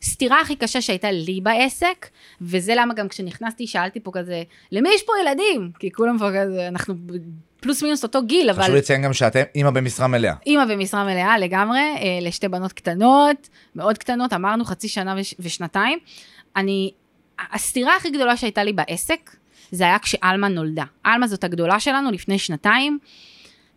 הסתירה 0.04 0.42
הכי 0.42 0.56
קשה 0.56 0.82
שהייתה 0.82 1.12
לי 1.12 1.40
בעסק, 1.44 2.08
וזה 2.42 2.74
למה 2.76 2.94
גם 2.94 3.08
כשנכנסתי 3.08 3.68
שאלתי 3.68 4.00
פה 4.00 4.12
כזה, 4.14 4.44
למי 4.72 4.90
יש 4.96 5.04
פה 5.04 5.14
ילדים? 5.22 5.72
כי 5.80 5.92
כולם 5.92 6.18
פה 6.18 6.30
כזה, 6.30 6.68
אנחנו 6.68 6.96
פלוס 7.60 7.84
מינוס 7.84 8.04
אותו 8.04 8.24
גיל, 8.24 8.50
אבל... 8.50 8.64
חשוב 8.64 8.76
לציין 8.76 9.02
גם 9.02 9.14
שאתם 9.14 9.42
אימא 9.56 9.70
במשרה 9.70 10.08
מלאה. 10.08 10.34
אימא 10.46 10.66
במשרה 10.66 11.04
מלאה 11.04 11.38
לגמרי, 11.38 11.80
אה, 11.80 12.20
לשתי 12.22 12.48
בנות 12.48 12.74
קטנות, 12.74 13.50
מאוד 13.76 13.98
קטנות, 13.98 14.34
אמרנו 14.34 14.66
חצי 14.66 14.88
שנה 14.88 15.16
וש, 15.18 15.36
ושנתיים. 15.40 16.00
אני, 16.56 16.92
הסתירה 17.54 17.96
הכי 17.96 18.10
גדולה 18.10 18.38
שהייתה 18.38 18.64
לי 18.64 18.74
בעסק, 18.74 19.36
זה 19.72 19.84
היה 19.84 20.00
כשעלמה 20.00 20.48
נולדה. 20.48 20.84
עלמה 21.04 21.28
זאת 21.28 21.44
הגדולה 21.44 21.80
שלנו 21.80 22.12
לפני 22.12 22.40
שנתיים. 22.40 23.00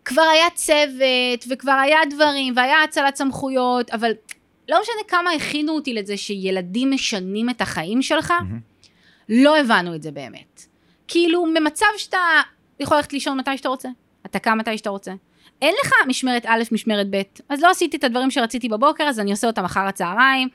כבר 0.05 0.21
היה 0.21 0.45
צוות, 0.55 1.45
וכבר 1.49 1.71
היה 1.71 1.99
דברים, 2.09 2.53
והיה 2.57 2.83
הצלת 2.83 3.15
סמכויות, 3.15 3.89
אבל 3.89 4.11
לא 4.69 4.81
משנה 4.81 5.03
כמה 5.07 5.31
הכינו 5.31 5.73
אותי 5.73 5.93
לזה 5.93 6.17
שילדים 6.17 6.91
משנים 6.91 7.49
את 7.49 7.61
החיים 7.61 8.01
שלך, 8.01 8.33
לא 9.29 9.59
הבנו 9.59 9.95
את 9.95 10.01
זה 10.01 10.11
באמת. 10.11 10.61
כאילו, 11.07 11.45
ממצב 11.45 11.85
שאתה 11.97 12.17
יכול 12.79 12.97
ללכת 12.97 13.13
לישון 13.13 13.37
מתי 13.39 13.57
שאתה 13.57 13.69
רוצה, 13.69 13.89
אתה 14.25 14.39
קם 14.39 14.57
מתי 14.57 14.77
שאתה 14.77 14.89
רוצה. 14.89 15.13
אין 15.61 15.73
לך 15.85 15.91
משמרת 16.07 16.45
א', 16.45 16.63
משמרת 16.71 17.07
ב', 17.09 17.21
אז 17.49 17.61
לא 17.61 17.69
עשיתי 17.69 17.97
את 17.97 18.03
הדברים 18.03 18.31
שרציתי 18.31 18.69
בבוקר, 18.69 19.03
אז 19.03 19.19
אני 19.19 19.31
עושה 19.31 19.47
אותם 19.47 19.65
אחר 19.65 19.79
הצהריים. 19.79 20.47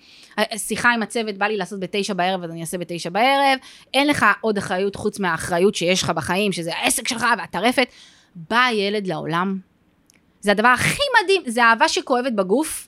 שיחה 0.57 0.90
עם 0.90 1.03
הצוות 1.03 1.38
בא 1.38 1.47
לי 1.47 1.57
לעשות 1.57 1.81
בתשע 1.81 2.14
בערב, 2.14 2.44
אז 2.44 2.51
אני 2.51 2.61
אעשה 2.61 2.79
בתשע 2.79 3.11
בערב. 3.11 3.59
אין 3.94 4.07
לך 4.07 4.27
עוד 4.40 4.59
אחריות 4.59 4.97
חוץ 4.97 5.18
מהאחריות 5.18 5.75
שיש 5.75 6.03
לך 6.03 6.11
בחיים, 6.11 6.53
שזה 6.53 6.77
העסק 6.77 7.09
שלך 7.09 7.27
והטרפת. 7.38 7.88
בא 8.35 8.64
הילד 8.64 9.07
לעולם, 9.07 9.59
זה 10.40 10.51
הדבר 10.51 10.68
הכי 10.68 11.03
מדהים, 11.23 11.42
זה 11.47 11.64
אהבה 11.64 11.88
שכואבת 11.88 12.33
בגוף, 12.33 12.88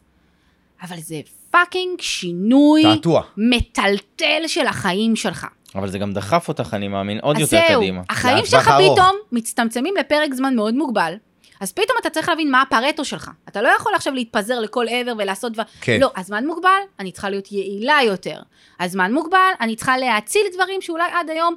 אבל 0.83 0.97
זה 1.01 1.21
fucking 1.51 2.01
שינוי 2.01 2.83
תעתוע. 2.83 3.23
מטלטל 3.37 4.43
של 4.47 4.67
החיים 4.67 5.17
שלך. 5.17 5.47
אבל 5.75 5.91
זה 5.91 5.99
גם 5.99 6.13
דחף 6.13 6.49
אותך, 6.49 6.69
אני 6.73 6.89
מאמין, 6.89 7.19
עוד 7.23 7.37
אז 7.37 7.43
יותר 7.43 7.65
זהו, 7.69 7.81
קדימה. 7.81 8.03
החיים 8.09 8.37
לטווח 8.37 8.51
שלך 8.51 8.69
הארוך. 8.69 8.99
פתאום 8.99 9.17
מצטמצמים 9.33 9.95
לפרק 9.97 10.35
זמן 10.35 10.57
מאוד 10.57 10.75
מוגבל, 10.75 11.15
אז 11.61 11.73
פתאום 11.73 11.99
אתה 12.01 12.11
צריך 12.11 12.29
להבין 12.29 12.51
מה 12.51 12.63
הפרטו 12.63 13.05
שלך. 13.05 13.31
אתה 13.49 13.63
לא 13.63 13.69
יכול 13.69 13.93
עכשיו 13.95 14.15
להתפזר 14.15 14.61
לכל 14.61 14.87
עבר 14.91 15.13
ולעשות 15.19 15.53
דבר... 15.53 15.63
כן. 15.81 16.01
לא, 16.01 16.11
הזמן 16.17 16.47
מוגבל, 16.47 16.81
אני 16.99 17.13
צריכה 17.13 17.31
להיות 17.31 17.53
יעילה 17.53 17.99
יותר. 18.05 18.41
הזמן 18.81 19.13
מוגבל, 19.13 19.51
אני 19.61 19.77
צריכה 19.77 19.99
להאציל 19.99 20.43
דברים 20.55 20.83
שאולי 20.83 21.11
עד 21.13 21.31
היום 21.31 21.55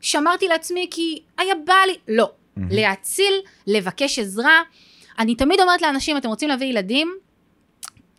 שמרתי 0.00 0.48
לעצמי 0.48 0.86
כי 0.90 1.22
היה 1.38 1.54
בא 1.66 1.74
לי... 1.86 1.94
לא. 2.08 2.30
להאציל, 2.70 3.34
לבקש 3.66 4.18
עזרה. 4.18 4.60
אני 5.18 5.34
תמיד 5.34 5.60
אומרת 5.60 5.82
לאנשים, 5.82 6.16
אתם 6.16 6.28
רוצים 6.28 6.48
להביא 6.48 6.66
ילדים? 6.66 7.14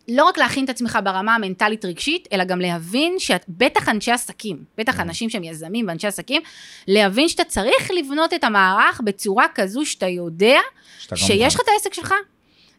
לא 0.07 0.25
רק 0.25 0.37
להכין 0.37 0.65
את 0.65 0.69
עצמך 0.69 0.99
ברמה 1.03 1.35
המנטלית 1.35 1.85
רגשית, 1.85 2.27
אלא 2.33 2.43
גם 2.43 2.59
להבין 2.59 3.15
שאת, 3.19 3.45
בטח 3.49 3.89
אנשי 3.89 4.11
עסקים, 4.11 4.63
בטח 4.77 4.99
אנשים 4.99 5.29
שהם 5.29 5.43
יזמים 5.43 5.87
ואנשי 5.87 6.07
עסקים, 6.07 6.41
להבין 6.87 7.27
שאתה 7.27 7.43
צריך 7.43 7.91
לבנות 7.91 8.33
את 8.33 8.43
המערך 8.43 9.01
בצורה 9.03 9.45
כזו 9.55 9.85
שאתה 9.85 10.07
יודע 10.07 10.59
שיש 11.15 11.55
לך. 11.55 11.61
את 11.61 11.65
העסק 11.73 11.93
שלך, 11.93 12.13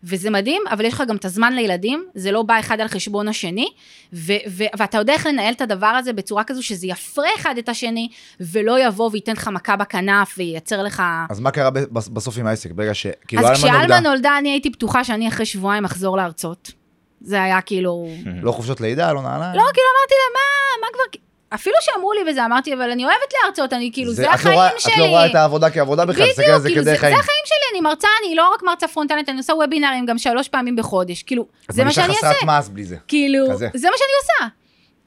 וזה 0.05 0.31
מדהים, 0.31 0.63
אבל 0.71 0.85
יש 0.85 0.95
לך 0.95 1.03
גם 1.09 1.17
את 1.17 1.25
הזמן 1.25 1.53
לילדים, 1.53 2.07
זה 2.15 2.33
לא 2.33 2.43
בא 2.43 2.61
אחד 2.61 2.81
על 2.81 2.89
חשבון 2.89 3.29
השני, 3.29 3.69
ו- 4.13 4.33
ו- 4.49 4.65
ואתה 4.79 4.99
יודע 4.99 5.13
איך 5.13 5.27
לנהל 5.27 5.53
את 5.53 5.61
הדבר 5.61 5.87
הזה 5.87 6.13
בצורה 6.13 6.45
כזו 6.45 6.63
שזה 6.63 6.87
יפרה 6.87 7.29
אחד 7.37 7.55
את 7.59 7.69
השני, 7.69 8.09
ולא 8.41 8.87
יבוא 8.87 9.11
וייתן 9.13 9.33
לך 9.33 9.49
מכה 9.49 9.77
בכנף 9.77 10.35
וייצר 10.39 10.83
לך... 10.83 11.03
אז 11.31 11.41
מה 11.41 11.51
קרה 11.51 11.71
בסוף 11.93 12.39
עם 12.39 12.47
העסק? 12.47 12.71
ברגע 12.71 12.95
ש... 12.95 13.07
כאילו, 13.29 13.43
אז 13.43 13.47
אלמה 13.47 13.59
כשאלמה 13.59 13.79
נולדה, 13.81 14.01
נולדה, 14.01 14.39
אני 14.39 14.51
הייתי 14.51 14.71
בטוחה 14.71 15.05
שאני 15.05 15.29
אחרי 15.29 15.47
שבועיים 15.47 15.85
אחזור 15.85 16.17
להרצות. 16.17 16.78
זה 17.21 17.43
היה 17.43 17.61
כאילו... 17.61 18.09
לא 18.43 18.53
חופשות 18.53 18.81
לידה, 18.81 19.13
לא 19.13 19.23
נעליים? 19.23 19.55
לא, 19.57 19.63
כאילו 19.75 19.87
אמרתי 19.99 20.15
לה, 20.15 20.35
מה, 20.35 20.41
מה 20.87 20.93
כבר... 20.93 21.21
אפילו 21.55 21.77
שאמרו 21.81 22.13
לי 22.13 22.31
וזה, 22.31 22.45
אמרתי, 22.45 22.75
אבל 22.75 22.91
אני 22.91 23.05
אוהבת 23.05 23.33
להרצות, 23.45 23.73
אני 23.73 23.91
כאילו, 23.93 24.13
זה, 24.13 24.23
את 24.23 24.29
לא 24.29 24.33
החיים 24.35 24.55
רואה- 24.55 24.69
שלי. 24.79 24.93
את 24.93 24.99
לא 24.99 25.05
רואה 25.05 25.27
את 25.27 25.35
העבודה 25.35 25.71
כעבודה 25.71 26.05
בכלל, 26.05 26.27
תסתכל 26.27 26.51
על 26.51 26.61
זה 26.61 26.69
כאילו, 26.69 26.83
כדרך 26.83 26.95
זה, 26.95 27.01
חיים. 27.01 27.15
זה 27.15 27.21
החיים 27.21 27.43
שלי, 27.47 27.57
אני 27.73 27.81
מרצה, 27.81 28.09
אני 28.27 28.35
לא 28.35 28.53
רק 28.55 28.63
מרצה 28.63 28.89
פרונטלית, 28.89 29.29
אני 29.29 29.39
עושה 29.39 29.53
וובינארים 29.55 30.07
גם 30.07 30.19
שלוש 30.19 30.49
פעמים 30.49 30.77
בחודש, 30.77 31.23
כאילו, 31.23 31.47
זה 31.69 31.85
מה 31.85 31.93
שאני 31.93 32.05
את 32.05 32.11
אעשה. 32.11 32.23
מרגישה 32.27 32.35
חסרת 32.39 32.47
מעש 32.47 32.69
בלי 32.69 32.85
זה. 32.85 32.97
כאילו, 33.09 33.47
כזה. 33.53 33.69
זה 33.75 33.89
מה 33.91 33.97
שאני 33.99 34.11
עושה. 34.23 34.55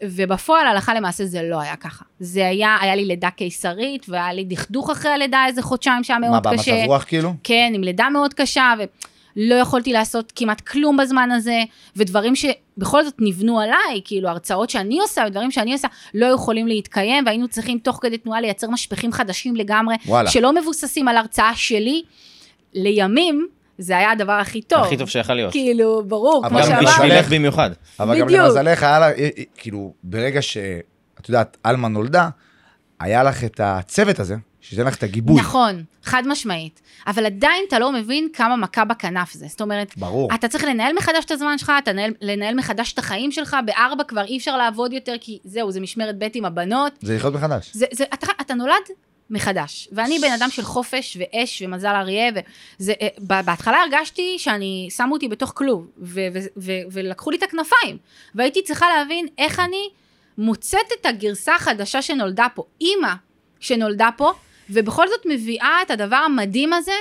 ובפועל, 0.04 0.68
הלכה 0.68 0.94
למעשה, 0.94 1.26
זה 1.26 1.42
לא 1.44 1.62
היה 1.62 1.76
ככה. 1.76 2.06
זה 2.20 2.48
היה, 2.48 2.78
היה 2.82 2.96
לי 2.96 3.06
לידה 3.06 3.30
קיסרית, 3.30 4.06
והיה 4.10 4.34
לי 4.34 4.44
דכדוך 4.44 4.90
אחרי 4.90 5.12
הלידה 5.12 5.46
איזה 5.48 5.62
חודשיים 5.62 6.04
שהיה 6.04 6.20
מה, 6.20 6.30
מאוד 6.30 6.44
במצב 6.44 6.62
קשה. 6.62 6.86
רוח 6.86 7.04
כאילו? 7.04 7.34
כן, 7.44 7.72
עם 7.76 7.84
לידה 7.84 8.10
מאוד 8.10 8.34
קשה, 8.34 8.74
ולא 9.38 9.56
יכולתי 9.56 9.94
לעשות 9.94 10.34
כמעט 10.36 10.62
כלום 10.62 10.98
בזמן 10.98 11.32
הזה, 11.32 11.60
ודברים 11.96 12.34
שבכל 12.36 13.04
זאת 13.04 13.14
נבנו 13.20 13.60
עליי, 13.60 14.02
כאילו 14.06 14.30
הרצאות 14.30 14.70
שאני 14.70 15.00
עושה, 15.00 15.24
ודברים 15.28 15.52
שאני 15.52 15.74
עושה, 15.74 15.88
לא 16.14 16.26
יכולים 16.26 16.68
להתקיים, 16.68 17.24
והיינו 17.26 17.48
צריכים 17.48 17.80
תוך 17.80 18.00
כדי 18.02 18.18
תנועה 18.18 18.42
לייצר 18.42 18.70
משפכים 18.70 19.12
חדשים 19.12 19.56
לגמרי, 19.56 19.96
וואלה. 20.06 20.30
שלא 20.32 20.54
מבוססים 20.56 21.08
על 21.08 21.18
הרצאה 21.18 21.52
שלי. 21.56 22.04
לימים, 22.74 23.48
זה 23.78 23.98
היה 23.98 24.12
הדבר 24.12 24.32
הכי 24.32 24.62
טוב. 24.62 24.80
הכי 24.84 24.98
טוב 24.98 25.10
שיכול 25.10 25.36
להיות. 25.36 25.52
כאילו, 25.52 26.04
ברור, 26.08 26.42
אבל 26.46 26.50
כמו 26.50 26.58
גם 26.60 26.64
שאמרת- 26.66 26.82
שאמרתי. 26.96 27.08
בשבילך 27.08 27.30
במיוחד. 27.32 27.70
אבל 28.00 28.20
גם 28.20 28.26
בדיוק. 28.28 28.42
למזלך 28.42 28.84
היה 28.84 29.00
לה, 29.00 29.08
כאילו, 29.58 29.94
ברגע 30.04 30.42
שאת 30.42 30.82
יודעת, 31.30 31.58
עלמה 31.64 31.88
נולדה, 31.88 32.30
היה 33.00 33.24
לך 33.24 33.44
את 33.44 33.60
הצוות 33.64 34.20
הזה, 34.20 34.36
שייתן 34.62 34.86
לך 34.86 34.96
את 34.96 35.04
הגיבוי. 35.04 35.40
נכון, 35.40 35.84
חד 36.04 36.24
משמעית. 36.28 36.82
אבל 37.08 37.26
עדיין 37.26 37.64
אתה 37.68 37.80
לא 37.80 37.92
מבין 37.92 38.28
כמה 38.34 38.56
מכה 38.56 38.86
בכנף 38.86 39.34
זה. 39.34 39.48
זאת 39.48 39.62
אומרת, 39.62 39.98
ברור. 39.98 40.30
אתה 40.36 40.48
צריך 40.48 40.64
לנהל 40.64 40.94
מחדש 40.94 41.26
את 41.26 41.32
הזמן 41.32 41.58
שלך, 41.58 41.72
אתה 41.84 41.92
לנהל, 41.92 42.14
לנהל 42.22 42.56
מחדש 42.56 42.94
את 42.94 43.00
החיים 43.00 43.32
שלך, 43.32 43.58
בארבע 43.66 44.04
כבר 44.04 44.24
אי 44.24 44.38
אפשר 44.38 44.58
לעבוד 44.58 44.94
יותר, 44.94 45.16
כי 45.22 45.40
זהו, 45.44 45.72
זה 45.72 45.80
משמרת 45.80 46.16
ב' 46.18 46.28
עם 46.34 46.46
הבנות. 46.46 46.94
זה 47.02 47.16
לחיות 47.16 47.34
מחדש. 47.34 47.72
זה, 47.74 47.86
זה, 47.92 48.04
אתה, 48.14 48.28
אתה 48.42 48.54
נולד 48.54 48.84
מחדש. 49.30 49.90
ואני 49.92 50.20
בן 50.20 50.32
אדם 50.32 50.50
של 50.50 50.62
חופש 50.62 51.18
ואש 51.20 51.62
ומזל 51.66 51.96
אריה, 51.96 52.32
וזה, 52.80 52.94
אה, 53.02 53.08
בהתחלה 53.42 53.78
הרגשתי 53.82 54.36
שאני, 54.40 54.90
שמו 54.96 55.14
אותי 55.14 55.28
בתוך 55.28 55.52
כלוב, 55.56 55.88
ו, 56.02 56.22
ו, 56.34 56.40
ו, 56.58 56.72
ולקחו 56.92 57.32
לי 57.32 57.38
את 57.38 57.44
הכנפיים. 57.44 57.98
והייתי 58.36 58.64
צריכה 58.64 58.86
להבין 58.98 59.28
איך 59.38 59.60
אני 59.60 59.90
מוצאת 60.38 60.80
את 61.02 61.06
הגרסה 61.06 61.56
החדשה 61.56 62.02
שנולדה 62.02 62.48
פה. 62.56 62.64
אימא 62.82 63.14
שנולדה 63.60 64.10
פה, 64.18 64.32
ובכל 64.72 65.08
זאת 65.08 65.26
מביאה 65.26 65.78
את 65.82 65.92
הדבר 65.92 66.16
המדהים 66.16 66.74
הזה, 66.74 66.92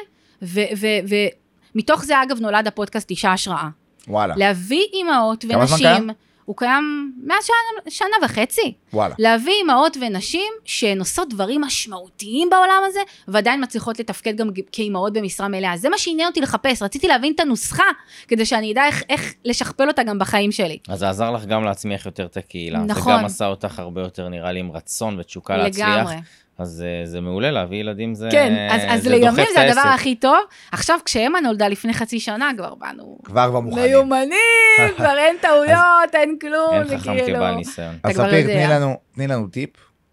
ומתוך 0.42 2.04
זה 2.04 2.22
אגב 2.22 2.40
נולד 2.40 2.66
הפודקאסט 2.66 3.10
אישה 3.10 3.32
השראה. 3.32 3.68
וואלה. 4.08 4.34
להביא 4.36 4.84
אימהות 4.92 5.44
ונשים? 5.48 6.10
הוא 6.44 6.56
קיים 6.56 7.12
מאז 7.24 7.44
שנה, 7.44 7.90
שנה 7.90 8.16
וחצי. 8.24 8.74
וואלה. 8.92 9.14
להביא 9.18 9.52
אימהות 9.52 9.96
ונשים 10.00 10.52
שהן 10.64 10.98
עושות 10.98 11.28
דברים 11.28 11.60
משמעותיים 11.60 12.50
בעולם 12.50 12.82
הזה, 12.86 13.00
ועדיין 13.28 13.64
מצליחות 13.64 14.00
לתפקד 14.00 14.36
גם 14.36 14.50
כאימהות 14.72 15.12
במשרה 15.12 15.48
מלאה. 15.48 15.76
זה 15.76 15.88
מה 15.88 15.98
שעניין 15.98 16.28
אותי 16.28 16.40
לחפש, 16.40 16.82
רציתי 16.82 17.08
להבין 17.08 17.32
את 17.34 17.40
הנוסחה, 17.40 17.84
כדי 18.28 18.46
שאני 18.46 18.72
אדע 18.72 18.86
איך, 18.86 19.02
איך 19.08 19.34
לשכפל 19.44 19.88
אותה 19.88 20.02
גם 20.02 20.18
בחיים 20.18 20.52
שלי. 20.52 20.78
אז 20.88 20.98
זה 20.98 21.08
עזר 21.08 21.30
לך 21.30 21.44
גם 21.44 21.64
להצמיח 21.64 22.06
יותר 22.06 22.26
את 22.26 22.36
הקהילה. 22.36 22.78
נכון. 22.78 23.12
זה 23.12 23.18
גם 23.18 23.24
עשה 23.24 23.46
אותך 23.46 23.78
הרבה 23.78 24.00
יותר, 24.00 24.28
נראה 24.28 24.52
לי, 24.52 24.60
עם 24.60 24.72
רצון 24.72 25.18
ותשוקה 25.18 25.56
להצליח. 25.56 25.88
לגמרי. 25.88 26.16
אז 26.60 26.84
אה, 26.86 27.06
זה 27.06 27.20
מעולה, 27.20 27.50
להביא 27.50 27.78
ילדים 27.78 28.14
זה 28.14 28.28
כן, 28.32 28.68
אז, 28.70 28.82
אז 28.88 29.02
זה 29.02 29.10
לימים 29.10 29.34
זה 29.54 29.60
הדבר 29.60 29.80
העסק. 29.80 30.00
הכי 30.00 30.14
טוב. 30.16 30.38
עכשיו, 30.72 30.98
כשאמה 31.04 31.40
נולדה 31.40 31.68
לפני 31.68 31.94
חצי 31.94 32.20
שנה, 32.20 32.50
כבר 32.56 32.74
באנו 32.74 33.18
כבר 33.24 33.48
כבר 33.50 33.60
מוכנים. 33.60 33.84
מיומנים, 33.84 34.88
כבר 34.96 35.18
אין 35.18 35.36
טעויות, 35.40 36.14
אין 36.14 36.38
כלום, 36.40 36.74
אין 36.74 36.84
זה 36.88 36.98
חכם 36.98 37.16
כאילו... 37.18 37.36
כבעל 37.36 37.54
ניסיון. 37.54 37.96
אתה 38.00 38.08
אז 38.08 38.14
ספיר. 38.14 38.46
תני 38.46 38.66
לנו, 38.70 38.96
תני 39.14 39.26
לנו 39.26 39.48
טיפ 39.48 39.70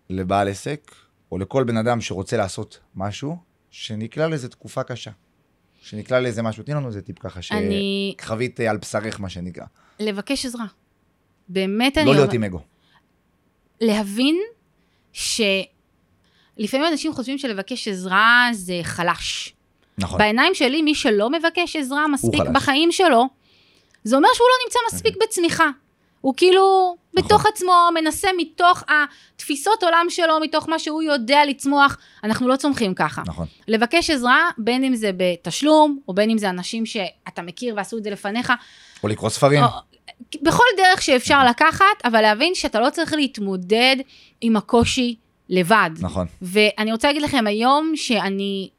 לבעל 0.10 0.48
עסק, 0.48 0.92
או 1.32 1.38
לכל 1.38 1.64
בן 1.64 1.78
אדם 1.78 2.02
שרוצה 2.02 2.38
לעשות 2.38 2.80
משהו, 2.96 3.38
שנקלע 3.72 4.28
לאיזה 4.28 4.50
תקופה 4.50 4.84
קשה. 4.84 5.12
שנקלע 5.82 6.20
לאיזה 6.20 6.42
משהו, 6.42 6.64
תני 6.64 6.74
לנו 6.76 6.88
איזה 6.88 7.02
טיפ 7.02 7.20
ככה, 7.20 7.40
אני- 7.52 8.16
שחווית 8.22 8.60
על 8.60 8.78
בשרך, 8.78 9.20
מה 9.20 9.30
שנקרא. 9.30 9.66
לבקש 10.00 10.46
עזרה. 10.46 10.66
באמת 11.50 11.98
אני... 11.98 12.06
לא 12.06 12.14
להיות 12.14 12.34
עם 12.34 12.44
אגו. 12.44 12.60
להבין 13.82 14.36
שלפעמים 16.58 16.86
אנשים 16.91 17.13
חושבים 17.13 17.38
שלבקש 17.38 17.88
עזרה 17.88 18.50
זה 18.52 18.80
חלש. 18.84 19.54
נכון. 19.98 20.17
בעיניים 20.20 20.56
שלי, 20.56 20.82
מי 20.82 20.96
שלא 20.96 21.30
מבקש 21.30 21.76
עזרה 21.76 22.08
מספיק. 22.08 22.41
בחיים 22.54 22.91
שלו, 22.91 23.26
זה 24.04 24.15
אומר 24.15 24.30
שהוא 24.34 24.48
לא 24.48 24.65
נמצא 24.65 24.80
מספיק 24.96 25.24
בצמיחה. 25.24 25.70
הוא 26.22 26.34
כאילו 26.38 26.96
בתוך 27.13 27.46
עצמו 27.46 27.89
מנסה 27.93 28.28
מתוך 28.38 28.84
התפיסות 29.36 29.84
עולם 29.84 30.06
שלו, 30.10 30.39
מתוך 30.41 30.70
מה 30.70 30.80
שהוא 30.80 31.04
יודע 31.04 31.46
לצמוח, 31.46 31.98
אנחנו 32.24 32.48
לא 32.48 32.56
צומחים 32.56 32.93
ככה. 32.93 33.22
נכון. 33.28 33.46
לבקש 33.67 34.10
עזרה, 34.10 34.50
בין 34.58 34.84
אם 34.84 34.96
זה 34.96 35.12
בתשלום, 35.17 36.00
או 36.08 36.13
בין 36.13 36.30
אם 36.30 36.38
זה 36.38 36.50
אנשים 36.50 36.86
שאתה 36.86 37.41
מכיר 37.41 37.74
ועשו 37.78 37.98
את 37.98 38.04
זה 38.04 38.10
לפניך, 38.10 38.54
או 39.04 39.08
לקרוא 39.08 39.30
ספרים. 39.30 39.63
או- 39.63 39.70
בכל 40.41 40.63
דרך 40.78 41.02
שאפשר 41.02 41.46
לקחת, 41.46 41.86
אבל 42.06 42.22
להבין 42.22 42.56
שאתה 42.56 42.80
לא 42.80 42.89
צריך 42.89 43.13
להתמודד 43.13 43.96
עם 44.41 44.56
הקושי 44.58 45.15
לבד. 45.50 45.90
נכון. 46.00 46.28
ואני 46.42 46.92
רוצה 46.92 47.08
להגיד 47.08 47.22
לכם 47.22 47.48
היום 47.48 47.92
שאני 47.96 48.70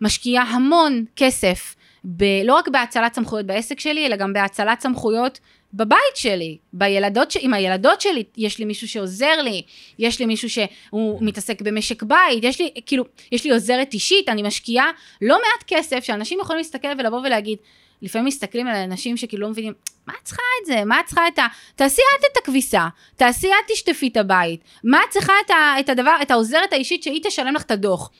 משקיעה 0.00 0.44
המון 0.44 1.04
כסף, 1.16 1.74
ב, 2.04 2.24
לא 2.44 2.54
רק 2.54 2.68
בהצלת 2.68 3.14
סמכויות 3.14 3.46
בעסק 3.46 3.80
שלי, 3.80 4.06
אלא 4.06 4.16
גם 4.16 4.32
בהצלת 4.32 4.80
סמכויות 4.80 5.40
בבית 5.74 6.14
שלי, 6.14 6.56
בילדות, 6.72 7.30
ש... 7.30 7.36
עם 7.40 7.54
הילדות 7.54 8.00
שלי, 8.00 8.24
יש 8.36 8.58
לי 8.58 8.64
מישהו 8.64 8.88
שעוזר 8.88 9.42
לי, 9.42 9.62
יש 9.98 10.20
לי 10.20 10.26
מישהו 10.26 10.50
שהוא 10.50 11.18
מתעסק 11.20 11.62
במשק 11.62 12.02
בית, 12.02 12.44
יש 12.44 12.60
לי, 12.60 12.70
כאילו, 12.86 13.04
יש 13.32 13.44
לי 13.44 13.50
עוזרת 13.50 13.94
אישית, 13.94 14.28
אני 14.28 14.42
משקיעה 14.42 14.90
לא 15.22 15.34
מעט 15.36 15.64
כסף, 15.66 16.04
שאנשים 16.04 16.38
יכולים 16.40 16.58
להסתכל 16.58 16.88
ולבוא 16.98 17.18
ולהגיד, 17.18 17.58
לפעמים 18.02 18.26
מסתכלים 18.26 18.66
על 18.66 18.76
אנשים 18.76 19.16
שכאילו 19.16 19.42
לא 19.42 19.50
מבינים, 19.50 19.72
מה 20.06 20.12
את 20.22 20.24
צריכה 20.24 20.42
את 20.60 20.66
זה? 20.66 20.84
מה 20.84 21.00
את 21.00 21.04
צריכה 21.06 21.28
את 21.28 21.38
ה... 21.38 21.46
תעשי 21.76 22.02
את 22.20 22.24
את 22.32 22.36
הכביסה, 22.42 22.88
תעשי 23.16 23.48
את 23.48 23.72
תשטפי 23.72 24.08
את 24.08 24.16
הבית, 24.16 24.60
מה 24.84 24.98
את 25.08 25.10
צריכה 25.10 25.32
את, 25.44 25.50
ה... 25.50 25.80
את 25.80 25.88
הדבר, 25.88 26.16
את 26.22 26.30
העוזרת 26.30 26.72
האישית 26.72 27.02
שהיא 27.02 27.20
תשלם 27.24 27.54
לך 27.54 27.62
את 27.62 27.70
הדוח. 27.70 28.10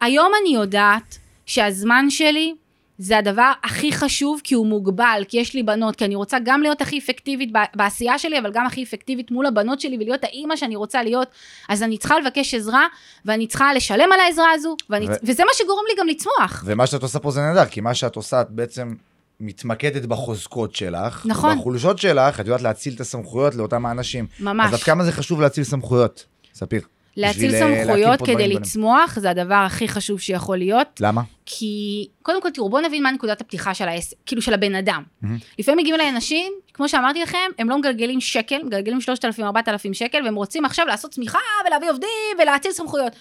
היום 0.00 0.32
אני 0.42 0.54
יודעת 0.54 1.18
שהזמן 1.46 2.10
שלי 2.10 2.54
זה 2.98 3.18
הדבר 3.18 3.52
הכי 3.62 3.92
חשוב 3.92 4.40
כי 4.44 4.54
הוא 4.54 4.66
מוגבל, 4.66 5.22
כי 5.28 5.38
יש 5.40 5.54
לי 5.54 5.62
בנות, 5.62 5.96
כי 5.96 6.04
אני 6.04 6.14
רוצה 6.14 6.38
גם 6.44 6.62
להיות 6.62 6.80
הכי 6.80 6.98
אפקטיבית 6.98 7.50
בעשייה 7.74 8.18
שלי, 8.18 8.38
אבל 8.38 8.52
גם 8.52 8.66
הכי 8.66 8.82
אפקטיבית 8.82 9.30
מול 9.30 9.46
הבנות 9.46 9.80
שלי 9.80 9.96
ולהיות 9.96 10.24
האימא 10.24 10.56
שאני 10.56 10.76
רוצה 10.76 11.02
להיות, 11.02 11.28
אז 11.68 11.82
אני 11.82 11.98
צריכה 11.98 12.18
לבקש 12.18 12.54
עזרה, 12.54 12.86
ואני 13.24 13.46
צריכה 13.46 13.74
לשלם 13.74 14.12
על 14.12 14.20
העזרה 14.20 14.50
הזו, 14.54 14.76
ואני, 14.90 15.06
ו... 15.06 15.12
וזה 15.22 15.44
מה 15.44 15.50
שגורם 15.54 15.84
לי 15.88 15.94
גם 16.00 16.06
לצמוח. 16.06 16.64
ומה 16.66 16.86
שאת 16.86 17.02
עושה 17.02 17.18
פה 17.18 17.30
זה 17.30 17.40
נהדר, 17.40 17.66
כי 17.66 17.80
מה 17.80 17.94
שאת 17.94 18.16
עושה, 18.16 18.40
את 18.40 18.50
בעצם 18.50 18.94
מתמקדת 19.40 20.06
בחוזקות 20.06 20.74
שלך, 20.74 21.26
נכון. 21.26 21.58
בחולשות 21.58 21.98
שלך, 21.98 22.40
את 22.40 22.46
יודעת 22.46 22.62
להציל 22.62 22.94
את 22.94 23.00
הסמכויות 23.00 23.54
לאותם 23.54 23.86
האנשים. 23.86 24.26
ממש. 24.40 24.66
אז 24.66 24.74
עד 24.74 24.80
כמה 24.80 25.04
זה 25.04 25.12
חשוב 25.12 25.40
להציל 25.40 25.64
סמכויות? 25.64 26.24
ספיר. 26.54 26.80
להציל 27.16 27.52
סמכויות 27.58 28.22
כדי 28.22 28.48
לצמוח, 28.48 29.18
זה 29.18 29.30
הדבר 29.30 29.54
הכי 29.54 29.88
חשוב 29.88 30.20
שיכול 30.20 30.56
להיות. 30.56 31.00
למה? 31.00 31.22
כי, 31.46 32.06
קודם 32.22 32.42
כל, 32.42 32.50
תראו, 32.50 32.70
בואו 32.70 32.82
נבין 32.86 33.02
מה 33.02 33.10
נקודת 33.10 33.40
הפתיחה 33.40 33.74
של 33.74 33.88
העסק, 33.88 34.16
כאילו 34.26 34.42
של 34.42 34.54
הבן 34.54 34.74
אדם. 34.74 35.02
Mm-hmm. 35.02 35.26
לפעמים 35.58 35.78
מגיעים 35.78 35.94
אליי 35.94 36.08
אנשים, 36.08 36.52
כמו 36.74 36.88
שאמרתי 36.88 37.22
לכם, 37.22 37.38
הם 37.58 37.70
לא 37.70 37.78
מגלגלים 37.78 38.20
שקל, 38.20 38.62
מגלגלים 38.64 38.98
3,000-4,000 39.40 39.92
שקל, 39.92 40.24
והם 40.24 40.34
רוצים 40.34 40.64
עכשיו 40.64 40.86
לעשות 40.86 41.10
צמיחה 41.10 41.38
ולהביא 41.66 41.90
עובדים 41.90 42.36
ולהאציל 42.42 42.72
סמכויות. 42.72 43.12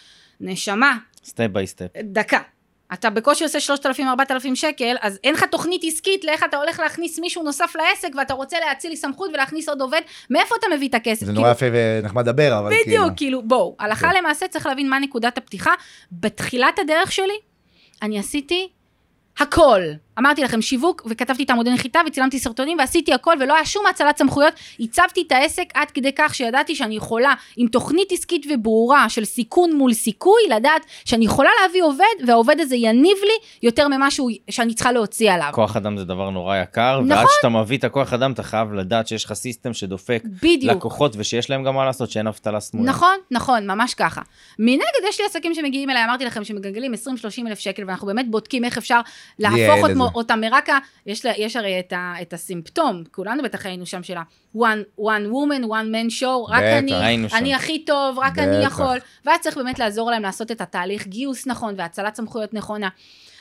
נשמה. 0.41 0.97
step 1.25 1.47
by 1.51 1.67
step. 1.67 1.87
דקה. 2.03 2.39
אתה 2.93 3.09
בקושי 3.09 3.43
עושה 3.43 3.73
3,000-4,000 3.73 4.55
שקל, 4.55 4.95
אז 5.01 5.19
אין 5.23 5.33
לך 5.33 5.43
תוכנית 5.43 5.81
עסקית 5.87 6.23
לאיך 6.23 6.43
אתה 6.43 6.57
הולך 6.57 6.79
להכניס 6.79 7.19
מישהו 7.19 7.43
נוסף 7.43 7.75
לעסק, 7.75 8.09
ואתה 8.17 8.33
רוצה 8.33 8.57
להאציל 8.59 8.89
לי 8.89 8.97
סמכות 8.97 9.29
ולהכניס 9.33 9.69
עוד 9.69 9.81
עובד, 9.81 10.01
מאיפה 10.29 10.55
אתה 10.59 10.67
מביא 10.75 10.89
את 10.89 10.93
הכסף? 10.93 11.25
זה 11.25 11.33
נורא 11.33 11.51
יפה 11.51 11.65
ונחמד 11.71 12.29
לדבר, 12.29 12.59
אבל 12.59 12.69
כאילו... 12.83 13.01
בדיוק, 13.01 13.17
כאילו, 13.17 13.43
בואו, 13.43 13.75
הלכה 13.79 14.09
כן. 14.11 14.17
למעשה 14.17 14.47
צריך 14.47 14.65
להבין 14.65 14.89
מה 14.89 14.99
נקודת 14.99 15.37
הפתיחה. 15.37 15.71
בתחילת 16.11 16.79
הדרך 16.79 17.11
שלי, 17.11 17.37
אני 18.01 18.19
עשיתי 18.19 18.69
הכל. 19.39 19.81
אמרתי 20.19 20.43
לכם 20.43 20.61
שיווק, 20.61 21.01
וכתבתי 21.09 21.43
את 21.43 21.49
עמודי 21.49 21.69
נחיתה, 21.69 21.99
וצילמתי 22.07 22.39
סרטונים, 22.39 22.77
ועשיתי 22.79 23.13
הכל, 23.13 23.35
ולא 23.39 23.55
היה 23.55 23.65
שום 23.65 23.85
האצלת 23.85 24.17
סמכויות. 24.17 24.53
הצבתי 24.79 25.23
את 25.27 25.31
העסק 25.31 25.65
עד 25.73 25.91
כדי 25.91 26.11
כך 26.15 26.35
שידעתי 26.35 26.75
שאני 26.75 26.95
יכולה, 26.95 27.33
עם 27.57 27.67
תוכנית 27.67 28.11
עסקית 28.11 28.45
וברורה 28.53 29.09
של 29.09 29.25
סיכון 29.25 29.75
מול 29.75 29.93
סיכוי, 29.93 30.41
לדעת 30.49 30.85
שאני 31.05 31.25
יכולה 31.25 31.49
להביא 31.61 31.83
עובד, 31.83 32.27
והעובד 32.27 32.55
הזה 32.59 32.75
יניב 32.75 33.17
לי 33.21 33.33
יותר 33.63 33.87
ממה 33.87 34.11
שהוא, 34.11 34.31
שאני 34.49 34.73
צריכה 34.73 34.91
להוציא 34.91 35.31
עליו. 35.31 35.49
כוח 35.53 35.75
אדם 35.75 35.97
זה 35.97 36.05
דבר 36.05 36.29
נורא 36.29 36.57
יקר, 36.57 37.01
נכון. 37.01 37.11
ועד 37.11 37.27
שאתה 37.35 37.49
מביא 37.49 37.77
את 37.77 37.83
הכוח 37.83 38.13
אדם, 38.13 38.31
אתה 38.31 38.43
חייב 38.43 38.73
לדעת 38.73 39.07
שיש 39.07 39.25
לך 39.25 39.33
סיסטם 39.33 39.73
שדופק 39.73 40.23
בדיוק. 40.43 40.75
לקוחות, 40.75 41.15
ושיש 41.17 41.49
להם 41.49 41.63
גם 41.63 41.75
מה 41.75 41.85
לעשות, 41.85 42.11
שאין 42.11 42.27
אבטלה 42.27 42.59
סמויה. 42.59 42.89
נכון, 42.89 43.17
נכון, 43.31 43.67
ממש 43.71 43.93
ככה. 43.93 44.21
מנגד, 44.59 44.81
יש 45.09 45.19
לי 45.19 45.25
עסקים 45.25 45.53
שמגיעים 45.53 45.89
אליי, 45.89 46.03
אמרתי 46.03 46.25
לכם, 46.25 46.43
שמגלגלים 46.43 46.93
20-30 46.93 46.97
אלף 47.47 47.59
שקל, 47.59 47.83
ואנחנו 47.87 48.07
באמת 48.07 48.31
בודקים 48.31 48.65
איך 48.65 48.77
אפשר 48.77 48.99
להפוך 49.39 49.83
אותם, 49.83 50.04
אותם 50.15 50.41
מרק 50.41 50.69
ה... 50.69 50.77
יש, 51.05 51.25
יש 51.37 51.55
הרי 51.55 51.79
את, 51.79 51.93
ה, 51.93 52.13
את 52.21 52.33
הסימפטום, 52.33 53.03
כולנו 53.11 53.43
בטח 53.43 53.65
היינו 53.65 53.85
שם 53.85 54.03
של 54.03 54.17
ה-one 54.17 54.99
one 54.99 55.31
woman, 55.31 55.63
one 55.63 55.91
man 55.93 56.21
show, 56.21 56.49
רק 56.49 56.63
בטח, 56.63 56.93
אני, 56.93 57.27
אני 57.33 57.53
הכי 57.53 57.85
טוב, 57.85 58.19
רק 58.19 58.33
בטח. 58.33 58.43
אני 58.43 58.63
יכול, 58.63 58.97
ואז 59.25 59.39
צריך 59.39 59.57
באמת 59.57 59.79
לעזור 59.79 60.11
להם 60.11 60.21
לעשות 60.21 60.51
את 60.51 60.61
התהליך 60.61 61.07
גיוס 61.07 61.47
נכון 61.47 61.73
והאצלת 61.77 62.15
סמכויות 62.15 62.53
נכונה. 62.53 62.89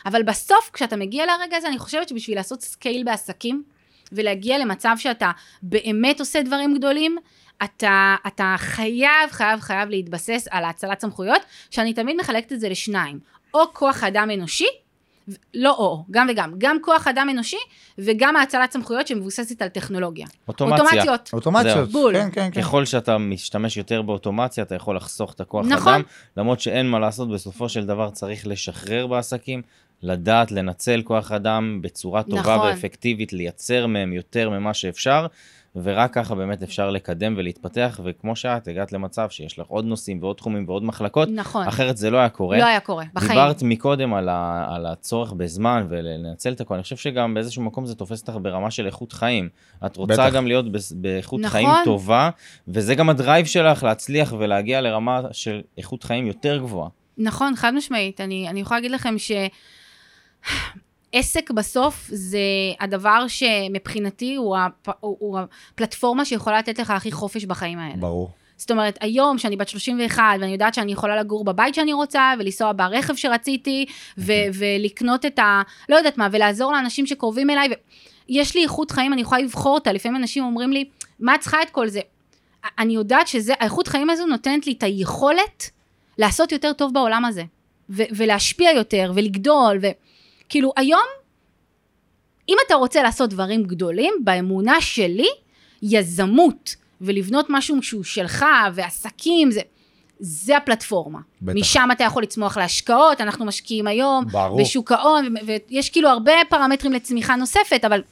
אבל 0.07 0.23
בסוף, 0.23 0.71
כשאתה 0.73 0.97
מגיע 0.97 1.27
לרגע 1.27 1.57
הזה, 1.57 1.69
אני 1.69 1.79
חושבת 1.79 2.09
שבשביל 2.09 2.37
לעשות 2.37 2.63
scale 2.63 3.05
בעסקים, 3.05 3.63
ולהגיע 4.13 4.59
למצב 4.59 4.95
שאתה 4.99 5.31
באמת 5.63 6.21
עושה 6.21 6.43
דברים 6.43 6.75
גדולים, 6.75 7.17
אתה, 7.65 8.17
אתה 8.27 8.55
חייב, 8.59 9.31
חייב, 9.31 9.61
חייב 9.61 9.89
להתבסס 9.89 10.49
על 10.51 10.65
האצלת 10.65 11.01
סמכויות, 11.01 11.43
שאני 11.71 11.95
תמיד 11.95 12.17
מחלקת 12.21 12.53
את 12.53 12.61
זה 12.61 12.69
לשניים. 12.69 13.19
או 13.55 13.61
כוח 13.73 14.05
אדם 14.05 14.31
אנושי, 14.35 14.67
לא 15.55 15.71
או, 15.79 16.05
גם 16.11 16.27
וגם, 16.31 16.55
גם 16.59 16.77
כוח 16.83 17.09
אדם 17.09 17.29
אנושי 17.31 17.57
וגם 17.99 18.37
האצלת 18.37 18.73
סמכויות 18.73 19.07
שמבוססת 19.07 19.63
על 19.63 19.69
טכנולוגיה. 19.69 20.27
אוטומציה. 20.49 20.85
אוטומציות. 20.85 21.31
אוטומציות, 21.33 21.89
בול. 21.93 22.15
כן, 22.15 22.29
כן, 22.33 22.51
כן. 22.53 22.61
ככל 22.61 22.85
שאתה 22.85 23.19
משתמש 23.19 23.77
יותר 23.77 24.03
באוטומציה, 24.03 24.65
אתה 24.65 24.75
יכול 24.75 24.97
לחסוך 24.97 25.33
את 25.33 25.41
הכוח 25.41 25.67
נכון. 25.69 25.93
אדם, 25.93 26.03
למרות 26.37 26.61
שאין 26.61 26.91
מה 26.91 26.99
לעשות, 26.99 27.31
בסופו 27.31 27.69
של 27.69 27.87
דבר 27.87 28.11
צריך 28.11 28.47
לשחרר 28.47 29.07
בעסקים, 29.07 29.63
לדעת 30.03 30.53
לנצל 30.53 31.03
כוח 31.05 31.33
אדם 31.33 31.79
בצורה 31.83 32.23
טובה 32.23 32.41
נכון. 32.41 32.69
ואפקטיבית, 32.69 33.33
לייצר 33.33 33.87
מהם 33.87 34.13
יותר 34.13 34.51
ממה 34.51 34.75
שאפשר, 34.75 35.27
ורק 35.83 36.15
ככה 36.15 36.35
באמת 36.35 36.63
אפשר 36.63 36.91
לקדם 36.91 37.35
ולהתפתח, 37.37 38.01
וכמו 38.05 38.37
שאת, 38.37 38.69
הגעת 38.69 38.93
למצב 38.93 39.31
שיש 39.31 39.59
לך 39.59 39.67
עוד 39.67 39.85
נושאים 39.85 40.23
ועוד 40.23 40.37
תחומים 40.37 40.65
ועוד 40.69 40.85
מחלקות, 40.85 41.29
נכון. 41.29 41.67
אחרת 41.69 41.97
זה 41.97 42.11
לא 42.11 42.19
היה 42.19 42.29
קורה. 42.29 42.59
לא 42.59 42.65
היה 42.65 42.81
קורה, 42.81 43.05
בחיים. 43.15 43.31
דיברת 43.31 43.63
מקודם 43.63 44.15
על, 44.15 44.29
ה, 44.29 44.67
על 44.75 44.87
הצורך 44.87 45.33
בזמן 45.33 45.87
ולנצל 45.89 46.53
את 46.53 46.61
הכל, 46.61 46.75
אני 46.75 46.83
חושב 46.83 46.97
שגם 46.97 47.35
באיזשהו 47.35 47.63
מקום 47.63 47.87
זה 47.87 47.95
תופס 47.95 48.21
אותך 48.21 48.35
ברמה 48.43 48.71
של 48.71 48.87
איכות 48.87 49.13
חיים. 49.13 49.49
את 49.87 49.97
רוצה 49.97 50.13
בטח. 50.13 50.35
גם 50.35 50.47
להיות 50.47 50.65
באיכות 50.91 51.41
נכון. 51.41 51.51
חיים 51.51 51.69
טובה, 51.85 52.31
וזה 52.69 52.95
גם 52.95 53.11
הדרייב 53.11 53.47
שלך 53.47 53.83
להצליח 53.83 54.35
ולהגיע 54.39 54.81
לרמה 54.81 55.21
של 55.33 55.63
איכות 55.79 56.05
חיים 56.05 56.27
יותר 56.27 56.59
גבוהה. 56.59 56.89
נכון, 57.19 57.57
חד 57.57 57.75
משמעית. 57.75 58.21
אני, 58.21 58.49
אני 58.49 58.61
יכולה 58.61 58.81
להגיד 58.81 58.91
לכם 58.91 59.15
ש... 59.19 59.33
עסק 61.17 61.51
בסוף 61.51 62.11
זה 62.13 62.39
הדבר 62.81 63.25
שמבחינתי 63.29 64.35
הוא, 64.35 64.57
הפ... 64.57 64.89
הוא, 65.01 65.39
הפלטפורמה 65.39 66.25
שיכולה 66.25 66.59
לתת 66.59 66.79
לך 66.79 66.91
הכי 66.91 67.13
חופש 67.13 67.45
בחיים 67.45 67.79
האלה. 67.79 67.97
ברור. 67.97 68.31
זאת 68.57 68.71
אומרת, 68.71 68.99
היום 69.01 69.39
שאני 69.39 69.57
בת 69.57 69.69
31 69.69 70.23
ואני 70.41 70.53
יודעת 70.53 70.75
שאני 70.75 70.93
יכולה 70.93 71.17
לגור 71.17 71.45
בבית 71.45 71.75
שאני 71.75 71.93
רוצה 71.93 72.33
ולנסוע 72.39 72.73
ברכב 72.73 73.17
שרציתי 73.17 73.87
ו- 74.19 74.33
ולקנות 74.55 75.27
את 75.27 75.39
ה... 75.39 75.63
לא 75.89 75.97
יודעת 75.97 76.19
מה, 76.19 76.29
ולעזור 76.33 76.73
לאנשים 76.73 77.07
שקרובים 77.07 77.51
אליי. 77.51 77.69
ו... 77.69 77.73
יש 78.29 78.55
לי 78.55 78.63
איכות 78.63 78.91
חיים, 78.91 79.13
אני 79.13 79.21
יכולה 79.21 79.41
לבחור 79.41 79.75
אותה. 79.75 79.93
לפעמים 79.93 80.17
אנשים 80.17 80.45
אומרים 80.45 80.73
לי, 80.73 80.85
מה 81.21 81.35
את 81.35 81.41
צריכה 81.41 81.63
את 81.63 81.71
כל 81.71 81.89
זה? 81.89 82.01
אני 82.79 82.95
יודעת 82.95 83.29
שזה, 83.29 83.55
האיכות 83.61 83.89
חיים 83.89 84.11
הזו 84.11 84.27
נותנת 84.27 84.67
לי 84.67 84.73
את 84.73 84.83
היכולת 84.83 85.71
לעשות 86.19 86.53
יותר 86.53 86.73
טוב 86.73 86.95
בעולם 86.95 87.25
הזה. 87.25 87.43
ו- 87.91 88.03
ולהשפיע 88.17 88.71
יותר 88.71 89.13
ולגדול. 89.15 89.79
וכאילו, 90.47 90.73
היום, 90.77 91.05
אם 92.49 92.57
אתה 92.67 92.75
רוצה 92.75 93.03
לעשות 93.03 93.31
דברים 93.31 93.63
גדולים, 93.63 94.15
באמונה 94.25 94.81
שלי, 94.81 95.29
יזמות 95.83 96.77
ולבנות 97.01 97.47
משהו 97.49 97.83
שהוא 97.83 98.05
שלך 98.05 98.45
ועסקים, 98.75 99.51
זה, 99.51 99.61
זה 100.21 100.57
הפלטפורמה. 100.57 101.19
בטח. 101.43 101.57
משם 101.57 101.89
אתה 101.93 102.05
יכול 102.05 102.23
לצמוח 102.23 102.57
להשקעות, 102.57 103.21
אנחנו 103.21 103.45
משקיעים 103.45 103.87
היום 103.87 104.25
ברור. 104.27 104.61
בשוק 104.61 104.93
ההון, 104.93 105.35
ויש 105.47 105.91
כאילו 105.91 106.09
הרבה 106.09 106.33
פרמטרים 106.49 106.93
לצמיחה 106.93 107.37
נוספת, 107.37 107.85
אבל 107.85 108.03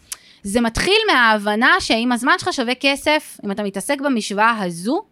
זה 0.43 0.61
מתחיל 0.61 0.99
מההבנה 1.13 1.77
שאם 1.81 2.13
הזמן 2.13 2.33
שלך 2.39 2.53
שווה 2.53 2.75
כסף, 2.75 3.39
אם 3.45 3.51
אתה 3.51 3.63
מתעסק 3.63 4.01
במשוואה 4.01 4.59
הזו, 4.63 5.03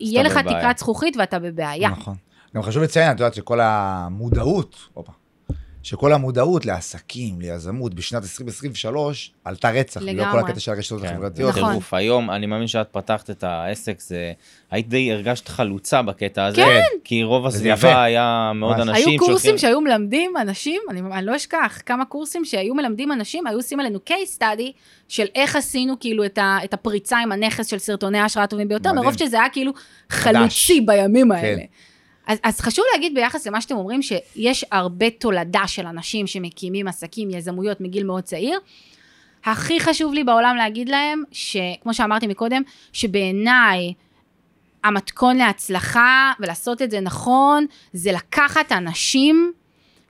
יהיה 0.00 0.22
לך. 0.22 0.38
תקרת 0.38 0.78
זכוכית 0.78 1.16
ואתה 1.16 1.38
בבעיה. 1.38 1.88
נכון. 1.88 2.14
גם 2.56 2.62
חשוב 2.62 2.82
לציין, 2.82 3.10
את 3.10 3.20
יודעת 3.20 3.34
שכל 3.34 3.60
המודעות, 3.62 4.76
הופה, 4.94 5.12
שכל 5.82 6.12
המודעות 6.12 6.66
לעסקים, 6.66 7.40
ליזמות, 7.40 7.94
בשנת 7.94 8.22
2023, 8.22 9.32
עלתה 9.44 9.70
רצח. 9.70 10.02
בגלל 10.02 10.14
כל 10.24 10.30
לגמרי. 10.30 10.40
הקטע 10.40 10.60
של 10.60 10.72
הרשתות 10.72 11.00
כן, 11.02 11.06
החברתיות. 11.06 11.50
נכון. 11.56 11.68
טירוף. 11.70 11.94
היום, 11.94 12.30
אני 12.30 12.46
מאמין 12.46 12.66
שאת 12.66 12.88
פתחת 12.92 13.30
את 13.30 13.44
העסק, 13.44 14.00
זה... 14.00 14.32
היית 14.70 14.88
די 14.88 15.12
הרגשת 15.12 15.48
חלוצה 15.48 16.02
בקטע 16.02 16.44
הזה, 16.44 16.56
כן. 16.56 16.80
כי 17.04 17.22
רוב. 17.22 17.46
הסביבה 17.46 18.02
היה 18.02 18.52
מאוד 18.54 18.76
ממש. 18.76 18.88
אנשים 18.88 19.08
היו 19.08 19.18
קורסים 19.18 19.36
שהולכים- 19.36 19.58
שהיו 19.58 19.80
מלמדים 19.80 20.32
אנשים, 20.40 20.80
אני, 20.90 21.00
אני 21.12 21.26
לא 21.26 21.36
אשכח, 21.36 21.80
כמה 21.86 22.04
קורסים 22.04 22.44
שהיו 22.44 22.74
מלמדים 22.74 23.12
אנשים, 23.12 23.46
היו 23.46 23.56
עושים 23.56 23.80
עלינו 23.80 23.98
case 24.10 24.38
study 24.40 24.72
של 25.08 25.26
איך 25.34 25.56
עשינו 25.56 25.94
כאילו 26.00 26.24
את, 26.24 26.38
ה, 26.38 26.58
את 26.64 26.74
הפריצה 26.74 27.18
עם 27.18 27.32
הנכס 27.32 27.66
של 27.66 27.78
סרטוני 27.78 28.18
ההשראה 28.18 28.44
הטובים 28.44 28.68
ביותר, 28.68 28.90
מדהים. 28.90 29.04
מרוב 29.04 29.18
שזה 29.18 29.40
היה 29.40 29.48
כאילו 29.48 29.72
חלוצי 30.10 30.80
בימים 30.80 31.32
האלה. 31.32 31.56
כן. 31.58 31.64
אז, 32.26 32.38
אז 32.42 32.60
חשוב 32.60 32.84
להגיד 32.94 33.14
ביחס 33.14 33.46
למה 33.46 33.60
שאתם 33.60 33.76
אומרים, 33.76 34.02
שיש 34.02 34.64
הרבה 34.72 35.10
תולדה 35.10 35.62
של 35.66 35.86
אנשים 35.86 36.26
שמקימים 36.26 36.88
עסקים, 36.88 37.30
יזמויות 37.30 37.80
מגיל 37.80 38.04
מאוד 38.04 38.22
צעיר. 38.22 38.58
הכי 39.44 39.80
חשוב 39.80 40.14
לי 40.14 40.24
בעולם 40.24 40.56
להגיד 40.56 40.88
להם, 40.88 41.22
שכמו 41.32 41.94
שאמרתי 41.94 42.26
מקודם, 42.26 42.62
שבעיניי 42.92 43.92
המתכון 44.84 45.36
להצלחה 45.36 46.32
ולעשות 46.40 46.82
את 46.82 46.90
זה 46.90 47.00
נכון, 47.00 47.66
זה 47.92 48.12
לקחת 48.12 48.72
אנשים 48.72 49.52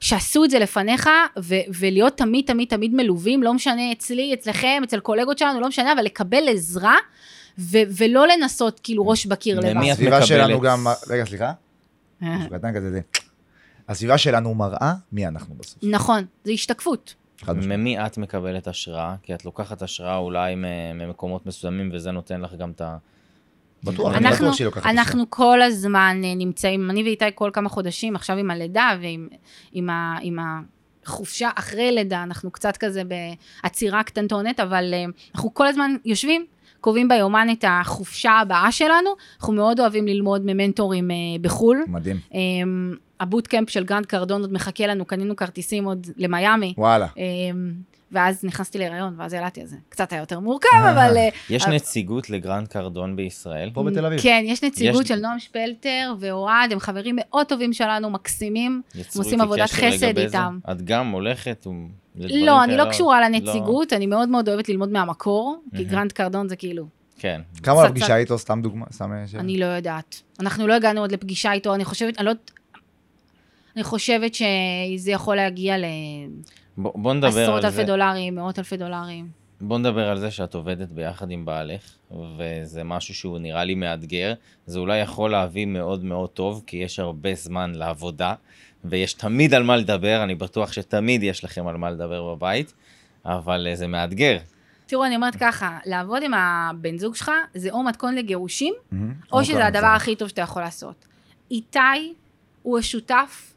שעשו 0.01 0.45
את 0.45 0.51
זה 0.51 0.59
לפניך, 0.59 1.09
ו- 1.39 1.55
ולהיות 1.79 2.17
תמיד 2.17 2.45
תמיד 2.45 2.69
תמיד 2.69 2.95
מלווים, 2.95 3.43
לא 3.43 3.55
משנה 3.55 3.93
אצלי, 3.93 4.35
אצלכם, 4.35 4.81
אצל 4.85 5.01
קולגות 5.01 5.39
שלנו, 5.39 5.61
לא 5.61 5.69
משנה, 5.69 5.93
אבל 5.93 6.03
לקבל 6.03 6.49
עזרה, 6.49 6.97
ו- 7.59 7.79
ולא 7.99 8.27
לנסות 8.27 8.81
כאילו 8.83 9.09
ראש 9.09 9.27
בקיר 9.27 9.61
למי 9.61 9.71
לבד. 9.71 9.87
את 9.87 9.93
הסביבה 9.93 10.27
שלנו 10.27 10.55
מקבלת? 10.55 10.73
גם, 10.73 10.87
רגע, 11.11 11.25
סליחה? 11.25 11.53
משהו 12.23 12.51
קטן 12.51 12.75
כזה, 12.75 12.91
זה. 12.91 13.01
הסביבה 13.89 14.19
שלנו 14.19 14.55
מראה 14.55 14.95
מי 15.13 15.27
אנחנו 15.27 15.55
בסוף. 15.55 15.79
נכון, 15.83 16.25
זה 16.45 16.53
השתקפות. 16.53 17.15
ממי 17.49 18.07
את 18.07 18.19
מקבלת 18.19 18.67
השראה? 18.67 19.15
כי 19.23 19.35
את 19.35 19.45
לוקחת 19.45 19.83
השראה 19.83 20.17
אולי 20.17 20.55
ממקומות 20.95 21.47
מסוימים, 21.47 21.91
וזה 21.93 22.11
נותן 22.11 22.41
לך 22.41 22.55
גם 22.55 22.71
את 22.71 22.81
ה... 22.81 22.97
בטוח, 23.85 24.15
אני 24.15 24.27
אנחנו, 24.27 24.45
בטוח 24.45 24.57
שהיא 24.57 24.65
לוקחת 24.65 24.87
אנחנו 24.87 25.31
כל 25.31 25.63
הזמן 25.63 26.21
אה, 26.25 26.35
נמצאים, 26.35 26.91
אני 26.91 27.03
ואיתי 27.03 27.25
כל 27.35 27.51
כמה 27.53 27.69
חודשים, 27.69 28.17
עכשיו 28.17 28.37
עם 28.37 28.51
הלידה 28.51 28.91
ועם 29.03 29.29
עם 29.73 29.91
ה, 29.91 30.19
עם 30.21 30.39
החופשה 31.05 31.51
אחרי 31.55 31.93
לידה, 31.93 32.23
אנחנו 32.23 32.51
קצת 32.51 32.77
כזה 32.77 33.03
בעצירה 33.05 34.03
קטנטונת, 34.03 34.61
אבל 34.61 34.95
אה, 34.95 35.05
אנחנו 35.35 35.55
כל 35.55 35.67
הזמן 35.67 35.97
יושבים, 36.05 36.47
קובעים 36.83 37.09
ביומן 37.09 37.49
את 37.53 37.65
החופשה 37.69 38.31
הבאה 38.33 38.73
שלנו, 38.73 39.11
אנחנו 39.41 39.53
מאוד 39.53 39.81
אוהבים 39.81 40.07
ללמוד 40.07 40.43
ממנטורים 40.45 41.11
אה, 41.11 41.17
בחו"ל. 41.41 41.85
מדהים. 41.87 42.17
אה, 42.35 42.39
ה 43.21 43.26
bootcamp 43.26 43.71
של 43.71 43.85
גרנט 43.85 44.07
קרדון 44.07 44.41
עוד 44.41 44.53
מחכה 44.53 44.87
לנו, 44.87 45.05
קנינו 45.05 45.37
כרטיסים 45.37 45.85
עוד 45.85 46.07
למיאמי. 46.17 46.75
וואלה. 46.79 47.07
אה, 47.19 47.23
ואז 48.13 48.45
נכנסתי 48.45 48.79
להיריון, 48.79 49.15
ואז 49.19 49.35
ילדתי, 49.35 49.63
אז 49.63 49.71
זה 49.71 49.77
קצת 49.89 50.13
היה 50.13 50.21
יותר 50.21 50.41
מורכב, 50.41 50.69
אבל... 50.93 51.17
אה, 51.17 51.29
יש 51.51 51.65
אבל- 51.65 51.75
נציגות 51.75 52.31
לגרנט 52.31 52.69
קרדון 52.69 53.17
בישראל? 53.17 53.71
פה 53.75 53.83
בתל 53.83 54.07
אביב. 54.07 54.21
כן, 54.23 54.43
יש 54.47 54.65
נציגות 54.65 55.03
יש- 55.03 55.09
של 55.09 55.17
נועם 55.21 55.39
שפלטר 55.39 56.15
ואוהד, 56.21 56.73
הם 56.73 56.79
חברים 56.81 57.17
מאוד 57.19 57.47
טובים 57.47 57.73
שלנו, 57.73 58.11
מקסימים. 58.11 58.83
יצרו 58.95 59.23
עושים 59.23 59.41
עבודת 59.41 59.71
חסד? 59.71 60.19
איתם. 60.19 60.59
את 60.71 60.83
גם 60.83 61.11
הולכת? 61.11 61.67
לא, 62.17 62.65
אני? 62.65 62.77
לא 62.77 62.85
קשורה 62.91 63.29
לנציגות, 63.29 63.93
אני 63.93 64.07
מאוד 64.07 64.29
מאוד 64.29 64.49
אוהבת 64.49 64.69
ללמוד 64.69 64.89
מהמקור, 64.89 65.63
כי. 65.77 65.85
גרנט 65.85 66.13
קרדון 66.13 66.49
זה 66.49 66.57
כאילו, 66.57 66.87
כן. 67.19 67.41
כמה 67.63 67.85
הפגישה 67.85 68.17
איתו, 68.17 68.39
סתם 68.39 68.63
דוגמה, 68.63 68.87
סתם 68.93 69.13
אה. 69.13 69.41
אני 69.41 69.59
לא 69.59 69.67
יודעת. 69.67 70.23
אנחנו 70.41 70.67
לא 70.67 70.75
הגענו 70.75 71.01
עוד 71.01 71.13
לפגישה 71.13 71.53
איתו, 71.53 71.75
אני 71.75 71.85
חושבת, 71.85 72.19
אני 72.19 72.27
לא... 72.27 72.33
אני 73.77 73.85
חושבת 73.85 74.35
שזה 74.35 75.11
יכול 75.11 75.37
להגיע 75.37 75.77
בוא, 76.77 76.93
בוא 76.95 77.15
נדבר 77.15 77.29
לעשרות 77.29 77.59
על 77.59 77.65
אלפי 77.65 77.77
זה. 77.77 77.85
דולרים, 77.85 78.35
מאות 78.35 78.59
אלפי 78.59 78.77
דולרים. 78.77 79.29
בוא 79.61 79.79
נדבר 79.79 80.09
על 80.09 80.19
זה 80.19 80.31
שאת 80.31 80.55
עובדת 80.55 80.89
ביחד 80.89 81.31
עם 81.31 81.45
בעלך, 81.45 81.83
וזה 82.39 82.85
משהו 82.85 83.15
שהוא 83.15 83.39
נראה 83.39 83.65
לי 83.65 83.75
מאתגר. 83.75 84.35
זה 84.67 84.79
אולי 84.79 84.99
יכול 84.99 85.31
להביא 85.31 85.67
מאוד 85.67 86.05
מאוד 86.05 86.31
טוב, 86.31 86.63
כי 86.67 86.77
יש 86.77 86.99
הרבה 86.99 87.35
זמן 87.35 87.73
לעבודה, 87.75 88.35
ויש 88.85 89.15
תמיד 89.15 89.55
על 89.55 89.63
מה 89.63 89.77
לדבר, 89.77 90.23
אני 90.23 90.35
בטוח 90.35 90.73
שתמיד 90.73 91.23
יש 91.23 91.45
לכם 91.45 91.67
על 91.67 91.77
מה 91.77 91.91
לדבר 91.91 92.35
בבית, 92.35 92.73
אבל 93.25 93.67
אה, 93.71 93.77
זה 93.77 93.87
מאתגר. 93.87 94.39
תראו, 94.87 95.05
אני 95.05 95.17
אומרת 95.17 95.37
ככה, 95.37 95.79
לעבוד 95.87 96.23
עם 96.23 96.35
הבן 96.35 96.99
זוג 96.99 97.17
שלך, 97.17 97.31
זה 97.55 97.71
או 97.71 97.83
מתכון 97.83 98.15
לגירושים. 98.15 98.75
או 99.33 99.45
שזה 99.45 99.67
הדבר. 99.67 99.87
הכי 99.87 100.17
טוב 100.17 100.29
שאתה 100.29 100.41
יכול 100.41 100.63
לעשות. 100.63 101.07
איתי 101.51 102.15
הוא 102.63 102.79
השותף 102.79 103.55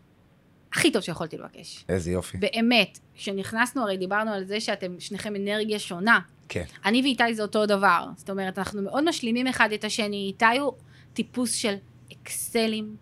הכי 0.74 0.92
טוב 0.92 1.02
שיכולתי 1.02 1.38
לבקש. 1.38 1.86
איזה 1.90 2.12
יופי. 2.12 2.38
באמת, 2.38 3.00
כשנכנסנו, 3.16 3.82
הרי 3.82 3.98
דיברנו 3.98 4.32
על 4.32 4.44
זה 4.44 4.60
שאתם 4.60 4.96
שניכם 5.00 5.36
אנרגיה 5.36 5.80
שונה. 5.80 6.20
כן. 6.50 6.64
אני 6.86 7.02
ואיתי 7.02 7.36
זה 7.36 7.42
אותו 7.42 7.66
דבר. 7.66 8.08
זאת 8.16 8.30
אומרת, 8.30 8.58
אנחנו 8.58 8.82
מאוד 8.82 9.10
משלימים 9.10 9.48
אחד 9.48 9.72
את 9.72 9.84
השני. 9.84 10.28
איתי 10.28 10.60
הוא 10.60 10.74
טיפוס 11.14 11.54
של 11.54 11.76
אקסלים, 12.14 12.96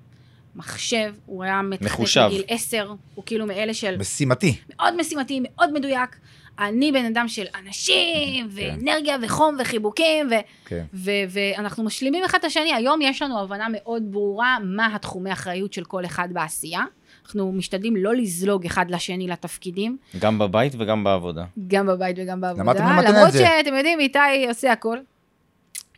מחשב, 0.55 1.13
הוא 1.25 1.43
היה 1.43 1.61
מתכנת 1.61 1.91
מחושב. 1.91 2.25
בגיל 2.27 2.43
עשר, 2.47 2.93
הוא 3.15 3.23
כאילו 3.25 3.45
מאלה 3.45 3.73
של 3.73 3.97
משימתי. 3.97 4.55
מאוד 4.69 4.93
משימתי, 4.99 5.39
מאוד 5.43 5.73
מדויק. 5.73 6.15
אני 6.59 6.91
בן 6.91 7.05
אדם 7.05 7.27
של 7.27 7.45
אנשים, 7.65 8.47
ואנרגיה, 8.51 9.17
וחום, 9.21 9.57
וחיבוקים, 9.59 10.27
ו... 10.27 10.33
כן. 10.65 10.83
ו- 10.93 11.11
ואנחנו 11.29 11.83
משלימים 11.83 12.23
אחד 12.23 12.37
את 12.37 12.45
השני. 12.45 12.73
היום 12.73 13.01
יש 13.01 13.21
לנו 13.21 13.39
הבנה 13.39 13.67
מאוד 13.71 14.03
ברורה 14.11 14.57
מה 14.63 14.95
התחומי 14.95 15.33
אחריות 15.33 15.73
של 15.73 15.83
כל 15.83 16.05
אחד 16.05 16.27
בעשייה. 16.31 16.81
אנחנו 17.25 17.51
משתדלים 17.51 17.95
לא 17.95 18.15
לזלוג 18.15 18.65
אחד 18.65 18.91
לשני 18.91 19.27
לתפקידים, 19.27 19.97
גם 20.19 20.39
בבית 20.39 20.73
וגם 20.79 21.03
בעבודה. 21.03 21.45
גם 21.67 21.87
בבית 21.87 22.15
וגם 22.19 22.41
בעבודה. 22.41 22.63
למה 22.63 22.71
אתם 22.71 23.09
את 23.09 23.13
למרות? 23.13 23.33
שאתם 23.33 23.75
יודעים, 23.75 23.99
איתי 23.99 24.47
עושה 24.47 24.71
הכל, 24.71 24.97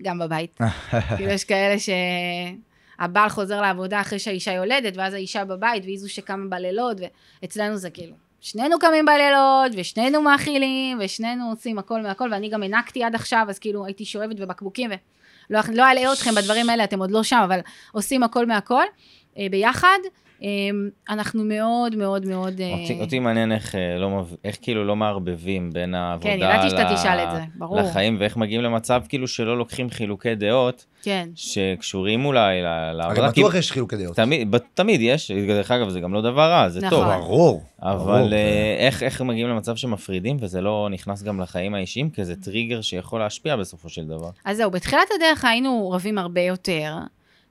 גם 0.04 0.20
בבית. 0.20 0.58
כאילו 1.18 1.32
יש 1.32 1.44
כאלה 1.44 1.76
שהבעל 3.00 3.30
חוזר 3.30 3.62
לעבודה 3.62 4.02
אחרי 4.02 4.20
שהאישה 4.20 4.52
יולדת, 4.52 4.98
ואז 4.98 5.14
האישה 5.14 5.46
בבית, 5.46 5.84
והיא 5.84 6.00
זו 6.00 6.14
שקמה 6.14 6.46
בלילות, 6.50 6.98
ואצלנו 7.42 7.78
זה 7.78 7.90
כאילו, 7.90 8.16
שנינו 8.42 8.80
קמים 8.80 9.06
בלילות, 9.06 9.72
ושנינו 9.78 10.22
מאכילים, 10.22 10.98
ושנינו 11.02 11.50
עושים 11.50 11.80
הכל 11.80 12.02
מהכל, 12.02 12.30
ואני 12.32 12.50
גם 12.50 12.64
הענקתי 12.64 13.04
עד 13.04 13.16
עכשיו, 13.16 13.46
אז 13.50 13.60
כאילו 13.60 13.86
הייתי 13.86 14.06
שואבת 14.06 14.40
בבקבוקים, 14.40 14.92
ולא 15.50 15.60
לא 15.74 15.92
אלאה 15.92 16.14
אתכם 16.14 16.36
בדברים 16.36 16.70
האלה, 16.70 16.84
אתם 16.84 17.00
עוד 17.00 17.12
לא 17.12 17.24
שם, 17.24 17.42
אבל 17.46 17.60
עושים 17.92 18.24
הכל 18.24 18.46
מהכל, 18.46 18.84
אה, 19.38 19.48
ביחד. 19.52 19.98
אה, 20.46 20.50
אנחנו 21.10 21.44
מאוד 21.44 21.96
מאוד 21.96 22.26
מאוד... 22.26 22.62
אה, 22.62 22.74
אותי, 22.82 23.02
אותי 23.02 23.20
מעניין 23.20 23.52
איך, 23.52 23.76
אה, 23.76 23.98
לא, 23.98 24.26
איך 24.44 24.58
כאילו 24.62 24.86
לא 24.86 24.96
מערבבים 24.96 25.70
בין 25.74 25.96
העבודה 25.96 26.30
כן, 26.30 26.38
ידעתי 26.38 26.70
שאתה 26.70 26.96
תשאל 26.96 27.20
את 27.20 27.36
זה, 27.36 27.42
ברור. 27.56 27.82
לחיים, 27.82 28.18
ואיך 28.20 28.38
מגיעים 28.38 28.62
למצב 28.62 29.02
כאילו 29.10 29.28
שלא 29.28 29.58
לוקחים 29.58 29.90
חילוקי 29.90 30.36
דעות, 30.36 30.86
כן. 31.02 31.30
שקשורים 31.36 32.26
אולי 32.26 32.62
לעבודה. 32.94 33.24
הרי 33.24 33.34
כי 33.34 33.42
בטוח 33.42 33.56
יש 33.56 33.72
חילוקי 33.72 33.96
דעות. 33.98 34.16
תמיד, 34.16 34.58
תמיד 34.74 35.02
יש, 35.02 35.32
דרך 35.32 35.72
אגב, 35.72 35.90
זה 35.90 36.00
גם 36.00 36.14
לא 36.14 36.22
דבר 36.22 36.52
רע, 36.52 36.70
זה 36.70 36.82
נכון. 36.82 36.90
טוב. 36.90 37.26
ברור. 37.26 37.64
אבל 37.82 37.98
ברור. 37.98 38.34
אה, 38.34 38.76
איך, 38.80 39.04
איך 39.04 39.22
מגיעים 39.22 39.48
למצב 39.48 39.76
שמפרידים, 39.76 40.38
וזה 40.40 40.62
לא 40.62 40.88
נכנס 40.92 41.24
גם 41.24 41.42
לחיים 41.42 41.76
האישיים, 41.76 42.10
כי 42.10 42.26
זה 42.26 42.36
טריגר 42.36 42.82
שיכול 42.82 43.20
להשפיע 43.20 43.56
בסופו 43.56 43.90
של 43.90 44.06
דבר. 44.06 44.30
אז 44.46 44.58
זהו, 44.58 44.72
בתחילת 44.72 45.08
הדרך 45.16 45.46
היינו 45.46 45.92
רבים 45.92 46.18
הרבה 46.18 46.42
יותר, 46.42 46.98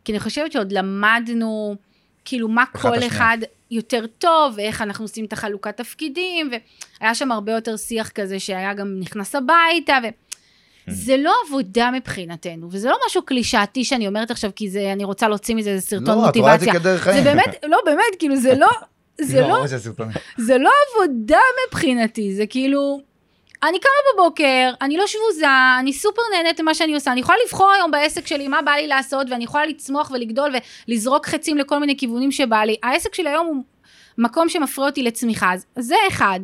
כי 0.04 0.12
אני 0.12 0.20
חושבת 0.20 0.52
שעוד 0.52 0.72
למדנו, 0.72 1.76
כאילו, 2.24 2.48
מה 2.48 2.64
אחד 2.74 2.80
כל 2.82 2.94
השנייה. 2.94 3.08
אחד 3.08 3.38
יותר 3.70 4.06
טוב, 4.18 4.54
ואיך 4.56 4.82
אנחנו 4.82 5.04
עושים 5.04 5.24
את 5.24 5.32
החלוקת 5.32 5.76
תפקידים, 5.76 6.50
והיה 7.00 7.14
שם 7.14 7.32
הרבה 7.32 7.52
יותר 7.52 7.76
שיח 7.76 8.08
כזה 8.08 8.40
שהיה 8.40 8.74
גם 8.74 8.96
נכנס 9.00 9.34
הביתה, 9.34 9.98
ו... 10.02 10.06
זה 10.86 11.16
לא 11.16 11.32
עבודה 11.46 11.90
מבחינתנו, 11.90 12.68
וזה 12.70 12.88
לא 12.88 12.96
משהו 13.06 13.22
קלישאתי 13.22 13.84
שאני 13.84 14.08
אומרת 14.08 14.30
עכשיו, 14.30 14.50
כי 14.56 14.70
זה, 14.70 14.92
אני 14.92 15.04
רוצה 15.04 15.28
להוציא 15.28 15.54
מזה 15.54 15.70
איזה 15.70 15.86
סרטון 15.86 16.18
לא, 16.18 16.28
את 16.28 16.36
רואה 16.36 16.54
את 16.54 16.60
זה 16.60 16.66
מוטיבציה. 16.66 16.80
כדרך 16.80 17.04
זה 17.04 17.12
חיים. 17.12 17.24
באמת, 17.24 17.54
לא, 17.64 17.78
באמת, 17.84 18.14
כאילו, 18.18 18.36
זה 18.36 18.54
לא, 18.54 18.68
זה 19.20 19.40
לא, 19.40 19.64
סרטון. 19.78 20.08
זה 20.38 20.58
לא 20.58 20.70
עבודה 20.90 21.38
מבחינתי, 21.68 22.34
זה 22.34 22.46
כאילו, 22.46 23.00
אני 23.68 23.78
קמה 23.80 23.92
בבוקר, 24.14 24.70
אני 24.82 24.96
לא 24.96 25.06
שבוזה, 25.06 25.46
אני 25.80 25.92
סופר 25.92 26.22
נהנית 26.32 26.60
ממה 26.60 26.74
שאני 26.74 26.94
עושה, 26.94 27.12
אני 27.12 27.20
יכולה 27.20 27.38
לבחור 27.46 27.70
היום 27.70 27.90
בעסק 27.90 28.26
שלי 28.26 28.48
מה 28.48 28.62
בא 28.62 28.72
לי 28.72 28.86
לעשות, 28.86 29.26
ואני 29.30 29.44
יכולה 29.44 29.66
לצמוח 29.66 30.10
ולגדול 30.10 30.54
ולזרוק 30.88 31.26
חצים 31.26 31.58
לכל 31.58 31.78
מיני 31.78 31.96
כיוונים 31.96 32.32
שבא 32.32 32.64
לי. 32.64 32.76
העסק 32.82 33.14
שלי 33.14 33.30
היום 33.30 33.46
הוא 33.46 33.64
מקום 34.18 34.48
שמפריע 34.48 34.88
אותי 34.88 35.02
לצמיחה, 35.02 35.52
אז 35.52 35.64
זה 35.78 35.94
אחד. 36.08 36.40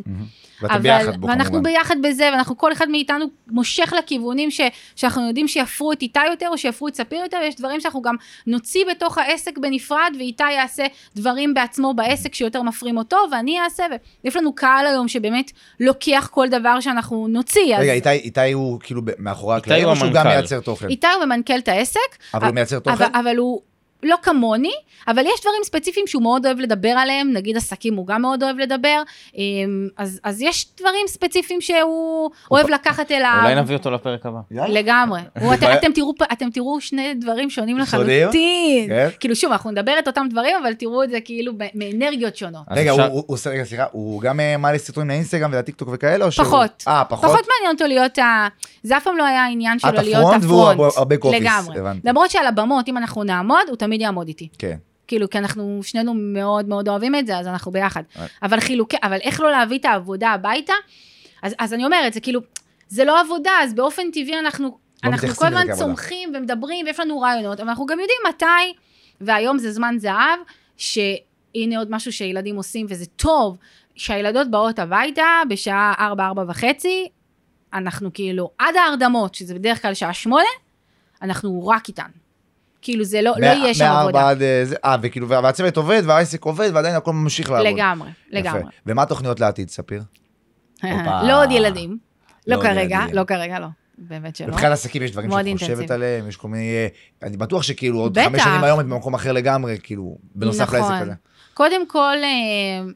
ואתם 0.63 0.83
ביחד 0.83 1.17
בו 1.21 1.27
ואנחנו 1.27 1.53
כמובן. 1.53 1.71
ביחד 1.71 1.97
בזה, 2.03 2.29
ואנחנו 2.33 2.59
כל 2.59 2.73
אחד 2.73 2.89
מאיתנו 2.89 3.25
מושך 3.49 3.93
לכיוונים 3.99 4.51
ש, 4.51 4.61
שאנחנו 4.97 5.29
יודעים 5.29 5.49
שיפרו 5.49 5.93
את 5.93 6.03
איתי 6.03 6.27
יותר, 6.31 6.49
או 6.49 6.59
שיפרו 6.59 6.89
את 6.89 6.95
ספיר 6.95 7.19
יותר, 7.23 7.37
ויש 7.43 7.55
דברים 7.57 7.81
שאנחנו 7.81 8.03
גם 8.03 8.15
נוציא 8.47 8.85
בתוך 8.91 9.19
העסק 9.19 9.59
בנפרד, 9.59 10.15
ואיתי 10.19 10.53
יעשה 10.53 10.87
דברים 11.17 11.55
בעצמו 11.55 11.95
בעסק 11.95 12.35
שיותר 12.35 12.63
מפרים 12.63 12.97
אותו, 12.97 13.17
ואני 13.33 13.61
אעשה, 13.61 13.85
ויש 14.25 14.37
לנו 14.37 14.53
קהל 14.55 14.87
היום 14.87 15.09
שבאמת 15.09 15.51
לוקח 15.81 16.29
כל 16.33 16.49
דבר 16.49 16.81
שאנחנו 16.81 17.27
נוציא. 17.29 17.77
אז 17.77 17.83
רגע, 17.83 17.93
איתי- 17.93 18.11
איתי 18.11 18.53
הוא 18.53 18.81
כאילו 18.81 19.03
מאחורי 19.19 19.57
הקלעים, 19.57 19.85
הוא 19.85 19.91
או 19.91 19.97
שהוא 19.97 20.09
גם 20.09 20.17
המנכ"ל. 20.17 20.37
מייצר 20.39 20.61
תוכן? 20.61 20.89
איתי 20.89 21.07
הוא 21.17 21.25
ממנכ"ל 21.25 21.59
את 21.59 21.69
העסק, 21.69 21.99
אבל 22.35 22.47
הוא 22.47 22.55
מייצר 22.55 22.79
תוכן? 22.79 23.05
אבל, 23.05 23.21
אבל 23.21 23.37
הוא 23.37 23.61
לא 24.03 24.17
כמוני, 24.23 24.73
אבל 25.09 25.23
יש 25.27 25.41
דברים 25.41 25.61
ספציפיים 25.65 26.07
שהוא 26.07 26.23
מאוד 26.23 26.47
אוהב 26.47 26.61
לדבר 26.61 26.89
עליהם, 26.89 27.33
נגיד 27.33 27.57
עסקים 27.57 27.95
הוא 27.95 28.07
גם 28.07 28.23
מאוד 28.23 28.43
אוהב 28.43 28.59
לדבר, 28.59 29.03
אמ, 29.37 29.43
אז, 29.97 30.21
אז 30.25 30.43
יש 30.43 30.67
דברים 30.81 31.07
ספציפיים 31.07 31.61
שהוא 31.61 32.31
אוהב 32.51 32.69
לקחת 32.71 33.13
אליו. 33.13 33.39
אולי 33.43 33.55
נביא 33.55 33.77
אותו 33.77 33.91
לפרק 33.91 34.27
הבא. 34.27 34.39
יאללה. 34.51 34.81
לגמרי. 34.81 35.21
הוא, 35.41 35.55
אתם, 35.55 35.67
אתם, 35.79 35.93
תראו, 35.93 36.13
אתם 36.33 36.51
תראו 36.51 36.81
שני 36.81 37.15
דברים 37.15 37.51
שונים? 37.51 37.79
לחלוטין. 37.79 38.89
כן. 38.89 39.09
כאילו 39.21 39.37
שוב, 39.37 39.53
אנחנו 39.53 39.71
נדבר 39.71 39.93
את 39.99 40.07
אותם 40.09 40.27
דברים, 40.31 40.57
אבל 40.63 40.75
תראו 40.75 41.03
את 41.03 41.11
זה 41.11 41.21
כאילו 41.21 41.53
מאנרגיות 41.75 42.37
שונות. 42.37 42.63
רגע, 42.71 42.91
אפשר- 42.91 43.07
הוא- 43.07 43.25
הוא 43.27 43.37
רגע, 43.47 43.65
סליחה, 43.65 43.85
הוא 43.93 44.21
גם 44.21 44.41
אה, 44.41 44.57
מעלה 44.57 44.79
סרטונים 44.79 45.09
לאינסטגרם 45.11 45.51
ולטיקטוק 45.53 45.89
וכאלה, 45.93 46.25
או 46.25 46.33
שהוא... 46.33 46.45
פחות. 46.47 46.85
אה, 46.89 47.03
פחות? 47.09 47.25
פחות 47.31 47.47
מעניין 47.55 47.75
אותו 47.75 47.87
להיות 47.87 48.19
ה... 48.19 48.49
זה 48.83 48.97
אף 48.97 49.05
פעם 49.05 49.17
לא 49.17 49.25
היה 49.25 49.45
העניין 49.45 49.79
שלו 49.79 49.91
את 49.91 49.95
להיות 49.95 50.25
ה 50.25 50.28
front 50.28 50.45
והוא 50.45 50.61
ה 50.63 50.65
front. 50.65 50.81
הרבה- 50.81 50.99
הרבה 50.99 51.17
קופיס, 51.17 51.41
לגמרי. 51.41 51.79
הבנתי. 51.81 52.09
למרות 52.09 52.31
שעל 52.31 52.47
הבמות, 52.47 52.89
אם 52.89 52.97
אנחנו 52.97 53.25
נעמוד, 53.25 53.61
הוא 53.69 53.77
תמיד 53.91 54.01
יעמוד 54.01 54.29
איתי. 54.29 54.49
כן. 54.59 54.77
כאילו, 55.07 55.31
כי 55.31 55.39
אנחנו 55.39 55.81
שנינו 55.83 56.15
מאוד 56.15 56.69
מאוד 56.69 56.89
אוהבים 56.89 57.15
את 57.15 57.27
זה, 57.27 57.39
אז 57.39 57.47
אנחנו 57.47 57.73
ביחד. 57.73 58.03
אה. 58.17 58.27
אבל 58.43 58.61
חילוקי, 58.61 58.97
אבל 59.03 59.19
איך 59.21 59.41
לא 59.41 59.51
להביא 59.51 59.79
את 59.79 59.85
העבודה 59.85 60.31
הביתה? 60.31 60.73
אז, 61.43 61.55
אז 61.59 61.75
אני 61.75 61.85
אומרת, 61.85 62.13
זה 62.13 62.21
כאילו, 62.21 62.41
זה 62.89 63.05
לא 63.05 63.21
עבודה, 63.21 63.51
אז 63.63 63.75
באופן 63.75 64.11
טבעי 64.11 64.39
אנחנו, 64.39 64.79
לא 65.05 65.11
אנחנו 65.11 65.29
כל 65.29 65.47
הזמן. 65.47 65.75
צומחים 65.75 66.33
ומדברים, 66.35 66.87
ויש 66.87 67.01
לנו 67.01 67.21
רעיונות, 67.21 67.61
אבל 67.61 67.69
אנחנו 67.69 67.87
גם 67.87 68.01
יודעים 68.01 68.19
מתי, 68.29 68.79
והיום 69.21 69.59
זה 69.59 69.73
זמן 69.73 69.95
זהב, 69.99 70.39
הנה 71.55 71.79
עוד 71.79 71.91
משהו 71.91 72.13
שילדים 72.13 72.57
עושים 72.57 72.87
וזה 72.89 73.07
טוב, 73.07 73.57
שהילדות 73.97 74.51
באות 74.51 74.79
הביתה 74.79 75.43
בשעה 75.49 75.95
4, 75.99 76.27
4 76.27 76.45
וחצי, 76.49 77.09
אנחנו 77.73 78.11
כאילו 78.15 78.51
עד 78.59 78.77
ההרדמות, 78.77 79.35
שזה 79.35 79.55
בדרך 79.55 79.83
כלל 79.83 79.95
שעה 79.95 80.15
שמונה, 80.15 80.51
אנחנו 81.23 81.67
רק 81.67 81.89
איתן. 81.89 82.11
כאילו 82.83 83.05
זה 83.05 83.23
לא, 83.23 83.33
לא 83.39 83.47
יהיה 83.47 83.75
שם 83.75 83.85
עבודה. 83.85 84.29
עד... 84.29 84.43
אה, 84.43 84.65
אה, 84.85 84.97
וכאילו, 85.03 85.29
והצוות 85.29 85.77
עובד, 85.77 86.03
והעסק 86.07 86.45
עובד, 86.45 86.71
ועדיין 86.75 86.95
הכל 86.95 87.13
ממשיך 87.13 87.51
לעבוד. 87.51 87.67
לגמרי, 87.67 88.09
יפה. 88.09 88.39
לגמרי. 88.39 88.63
ומה 88.87 89.03
התוכניות 89.03 89.41
לעתיד, 89.41 89.71
ספיר? 89.71 90.03
הופה. 90.83 91.23
לא 91.23 91.43
עוד 91.43 91.51
ילדים. 91.51 91.99
לא 92.47 92.57
לא 92.57 92.63
כרגע, 92.63 92.99
ילדים. 93.01 93.17
לא 93.17 93.25
כרגע, 93.25 93.59
לא. 93.59 93.67
באמת 93.99 94.37
שלא. 94.37 94.49
מבחינת 94.49 94.73
עסקים 94.73 95.03
יש 95.03 95.11
דברים 95.11 95.59
שאת 95.59 95.71
חושבת. 95.71 95.91
עליהם, 95.91 96.29
יש 96.29 96.37
כל 96.37 96.49
מיני... 96.49 96.71
אה, 96.71 96.87
אני 97.23 97.37
בטוח 97.37 97.63
שכאילו 97.63 97.99
עוד 97.99 98.13
בטח. 98.13 98.29
חמש 98.29 98.43
שנים 98.43 98.65
היום 98.65 98.81
את 98.81 98.87
במקום 98.87 99.15
אחר 99.15 99.33
לגמרי, 99.33 99.79
כאילו, 99.83 100.17
בנוסף 100.35 100.63
נכון. 100.63 100.79
לעסק 100.79 101.03
הזה. 101.03 101.13
קודם 101.55 101.89
כל, 101.89 102.17
אה, 102.23 102.93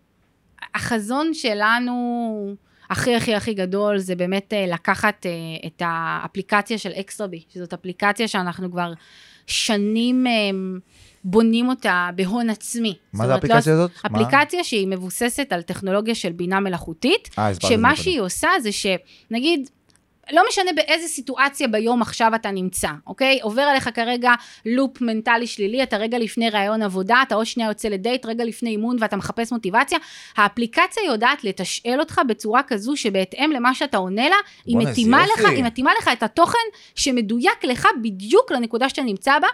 החזון 0.74 1.34
שלנו 1.34 2.54
הכי 2.90 3.16
הכי 3.16 3.34
הכי 3.34 3.54
גדול 3.54 3.98
זה 3.98 4.16
באמת 4.16 4.52
אה, 4.52 4.66
לקחת 4.66 5.26
אה, 5.26 5.30
את 5.66 5.82
האפליקציה 5.84 6.78
של 6.78 6.90
אקסטרבי, 6.90 7.42
שזאת 7.48 7.72
אפליקציה 7.72 8.28
שאנחנו 8.28 8.70
כבר 8.70 8.92
שנים 9.46 10.26
אה, 10.26 10.32
בונים 11.24 11.68
אותה 11.68 12.10
בהון 12.16 12.50
עצמי. 12.50 12.94
מה 13.12 13.18
זאת 13.18 13.26
זה 13.26 13.28
לא- 13.28 13.34
האפליקציה 13.34 13.72
הזאת? 13.74 13.90
מה? 14.10 14.20
אפליקציה 14.22 14.64
שהיא 14.64 14.88
מבוססת 14.88 15.46
על 15.50 15.62
טכנולוגיה 15.62 16.14
של 16.14 16.32
בינה 16.32 16.60
מלאכותית, 16.60 17.30
אה, 17.38 17.50
את 17.50 17.54
זה 17.54 17.68
שמה. 17.68 17.96
שהיא 17.96 18.20
עושה 18.20 18.48
זה 18.62 18.70
שנגיד, 18.72 19.70
לא 20.32 20.42
משנה 20.48 20.70
באיזה 20.76 21.08
סיטואציה 21.08 21.68
ביום 21.68 22.02
עכשיו 22.02 22.34
אתה 22.34 22.50
נמצא, 22.50 22.88
אוקיי? 23.06 23.38
עובר 23.42 23.62
עליך 23.62 23.88
כרגע 23.94 24.32
loop 24.66 25.00
מנטלי 25.00 25.46
שלילי, 25.46 25.82
אתה 25.82 25.96
רגע 25.96 26.18
לפני 26.18 26.50
ראיון 26.50 26.82
עבודה, 26.82 27.22
אתה 27.26 27.34
עוד 27.34 27.46
שנייה 27.46 27.68
יוצא 27.68 27.88
לדייט, 27.88 28.26
רגע 28.26 28.44
לפני 28.44 28.70
אימון 28.70 28.96
ואתה 29.00 29.16
מחפש 29.16 29.52
מוטיבציה, 29.52 29.98
האפליקציה 30.36 31.02
יודעת 31.06 31.44
לתשאל 31.44 31.96
אותך 32.00 32.20
בצורה 32.28 32.62
כזו 32.62 32.96
שבהתאם 32.96 33.52
למה 33.52 33.74
שאתה 33.74 33.96
עונה 33.96 34.28
לה, 34.28 34.36
היא 34.66 34.76
מתאימה. 34.76 35.24
לך, 35.26 35.44
היא 35.44 35.64
מתאימה 35.64 35.90
לך 35.98 36.10
את 36.12 36.22
התוכן 36.22 36.58
שמדויק 36.94 37.64
לך 37.64 37.88
בדיוק 38.02 38.52
לנקודה 38.52 38.88
שאתה 38.88 39.02
נמצא 39.02 39.38
בה, 39.38 39.48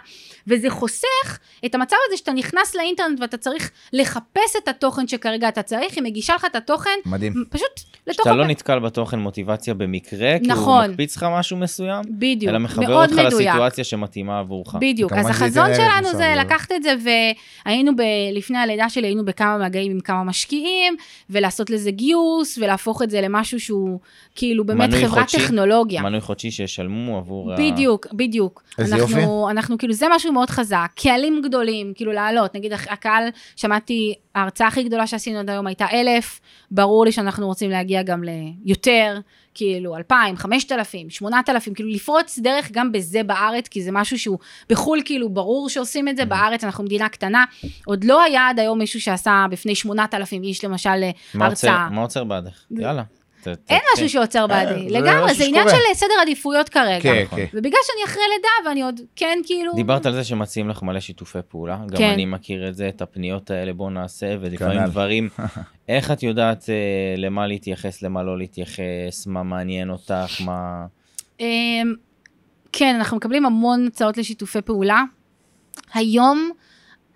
וזה 0.47 0.69
חוסך 0.69 1.39
את 1.65 1.75
המצב 1.75 1.95
הזה 2.07 2.17
שאתה 2.17 2.31
נכנס 2.33 2.75
לאינטרנט 2.75 3.19
ואתה 3.21 3.37
צריך 3.37 3.71
לחפש 3.93 4.55
את 4.63 4.67
התוכן 4.67 5.07
שכרגע 5.07 5.47
אתה 5.47 5.61
צריך, 5.61 5.95
היא 5.95 6.03
מגישה 6.03 6.35
לך 6.35 6.45
את 6.45 6.55
התוכן 6.55 6.99
מדהים. 7.05 7.33
פשוט 7.49 7.67
לתוך 8.07 8.23
שאתה 8.23 8.35
לא 8.35 8.45
נתקל 8.47 8.79
בתוכן 8.79 9.19
מוטיבציה 9.19 9.73
במקרה, 9.73 10.35
כי 10.39 10.47
נכון. 10.61 10.83
שהוא 10.83 10.91
מקפיץ 10.91 11.17
לך 11.17 11.25
משהו 11.31 11.57
מסוים, 11.57 12.01
בדיוק, 12.09 12.49
אלא 12.49 12.59
מחבר 12.59 13.01
אותך 13.01 13.13
מדויק. 13.13 13.47
לסיטואציה 13.47 13.83
שמתאימה 13.83 14.39
עבורך. 14.39 14.75
בדיוק, 14.81 15.13
אז 15.13 15.29
החזון 15.29 15.75
שלנו 15.75 16.17
זה, 16.17 16.33
לקחת 16.37 16.71
את 16.71 16.83
זה, 16.83 16.93
והיינו 17.65 17.95
ב, 17.95 18.01
לפני 18.33 18.57
הלידה 18.57 18.89
שלי, 18.89 19.07
היינו 19.07 19.25
בכמה 19.25 19.57
מגעים 19.57 19.91
עם 19.91 19.99
כמה 19.99 20.23
משקיעים, 20.23 20.95
ולעשות 21.29 21.69
לזה 21.69 21.91
גיוס, 21.91 22.57
ולהפוך 22.57 23.01
את 23.01 23.09
זה 23.09 23.21
למשהו 23.21 23.59
שהוא 23.59 23.99
כאילו 24.35 24.65
באמת 24.65 24.93
חברת 24.93 25.19
חודשי, 25.19 25.37
טכנולוגיה. 25.37 26.01
מנוי 26.01 26.21
חודשי 26.21 26.51
שישלמו 26.51 27.17
עבור... 27.17 27.51
בדיוק, 27.57 28.07
ה... 28.07 28.09
בדיוק. 28.13 28.63
איזה 28.77 28.95
אנחנו, 28.95 29.09
יופי. 29.09 29.31
אנחנו 29.51 29.71
אנחנו 29.71 29.77
כאילו, 29.77 29.93
זה 29.93 30.05
משהו 30.11 30.33
מאוד 30.33 30.49
חזק, 30.49 30.91
קהלים 30.95 31.41
גדולים, 31.43 31.93
כאילו 31.95 32.11
לעלות, 32.11 32.55
נגיד 32.55 32.73
הקהל, 32.73 33.23
שמעתי, 33.55 34.13
ההרצאה 34.35 34.67
הכי 34.67 34.83
גדולה 34.83 35.07
שעשינו 35.07 35.39
עד 35.39 35.49
היום 35.49 35.67
הייתה 35.67 35.85
אלף, 35.93 36.39
ברור 36.71 37.05
לי 37.05 37.11
שאנחנו 37.11 37.47
רוצים 37.47 37.69
להגיע 37.69 38.03
גם 38.03 38.23
ליותר, 38.23 39.19
כאילו, 39.53 39.95
אלפיים, 39.95 40.35
5,000, 40.51 41.09
8,000, 41.09 41.73
כאילו 41.73 41.89
לפרוץ 41.89 42.39
דרך 42.39 42.71
גם 42.71 42.91
בזה 42.91 43.23
בארץ, 43.23 43.67
כי 43.67 43.81
זה 43.83 43.91
משהו 43.91 44.19
שהוא 44.19 44.37
בחו"ל 44.69 45.01
כאילו 45.05 45.29
ברור 45.29 45.69
שעושים 45.69 46.07
את 46.07 46.15
זה, 46.15 46.23
mm-hmm. 46.23 46.25
בארץ 46.25 46.63
אנחנו 46.63 46.83
מדינה 46.83 47.09
קטנה, 47.09 47.45
עוד 47.85 48.03
לא 48.03 48.23
היה 48.23 48.49
עד 48.49 48.59
היום 48.59 48.79
מישהו 48.79 49.01
שעשה 49.01 49.45
בפני 49.51 49.75
8,000 49.75 50.43
איש 50.43 50.65
למשל 50.65 50.89
אה, 50.89 51.11
הרצאה. 51.33 51.89
מה 51.89 52.01
עוצר 52.01 52.23
בעדך? 52.23 52.63
יאללה. 52.71 53.03
אין. 53.69 53.79
משהו 53.93 54.09
שעוצר 54.09 54.47
בעדי, 54.47 54.71
אה, 54.71 54.89
זה 54.89 54.99
לגמרי, 54.99 55.33
זה 55.33 55.43
עניין. 55.43 55.69
של 55.69 55.75
סדר 55.93 56.13
עדיפויות 56.21 56.69
כרגע. 56.69 56.99
כן, 57.01 57.23
נכון. 57.23 57.39
כן. 57.39 57.45
ובגלל 57.53 57.79
שאני 57.83 58.05
אחרי 58.05 58.23
לידה 58.35 58.69
ואני 58.69 58.81
עוד 58.81 59.01
כן 59.15 59.39
כאילו... 59.45 59.73
דיברת 59.75 60.05
על 60.05 60.13
זה 60.13 60.23
שמציעים 60.23 60.69
לך 60.69 60.83
מלא 60.83 60.99
שיתופי 60.99 61.39
פעולה, 61.47 61.77
גם 61.87 61.97
כן. 61.97 62.09
אני 62.09 62.25
מכיר 62.25 62.67
את 62.67 62.75
זה, 62.75 62.89
את 62.89 63.01
הפניות 63.01 63.51
האלה 63.51 63.73
בוא 63.73 63.91
נעשה, 63.91 64.35
ולפעמים 64.41 64.79
כנ"ל. 64.79 64.87
דברים, 64.87 65.29
איך 65.89 66.11
את 66.11 66.23
יודעת 66.23 66.69
אה, 66.69 66.75
למה 67.17 67.47
להתייחס, 67.47 68.01
למה 68.01 68.23
לא 68.23 68.37
להתייחס, 68.37 69.27
מה 69.27 69.43
מעניין 69.43 69.89
אותך, 69.89 70.41
מה... 70.45 70.85
אמ, 71.39 71.93
כן, 72.71 72.95
אנחנו 72.95 73.17
מקבלים 73.17 73.45
המון 73.45 73.87
הצעות 73.87 74.17
לשיתופי 74.17 74.61
פעולה. 74.61 75.03
היום 75.93 76.51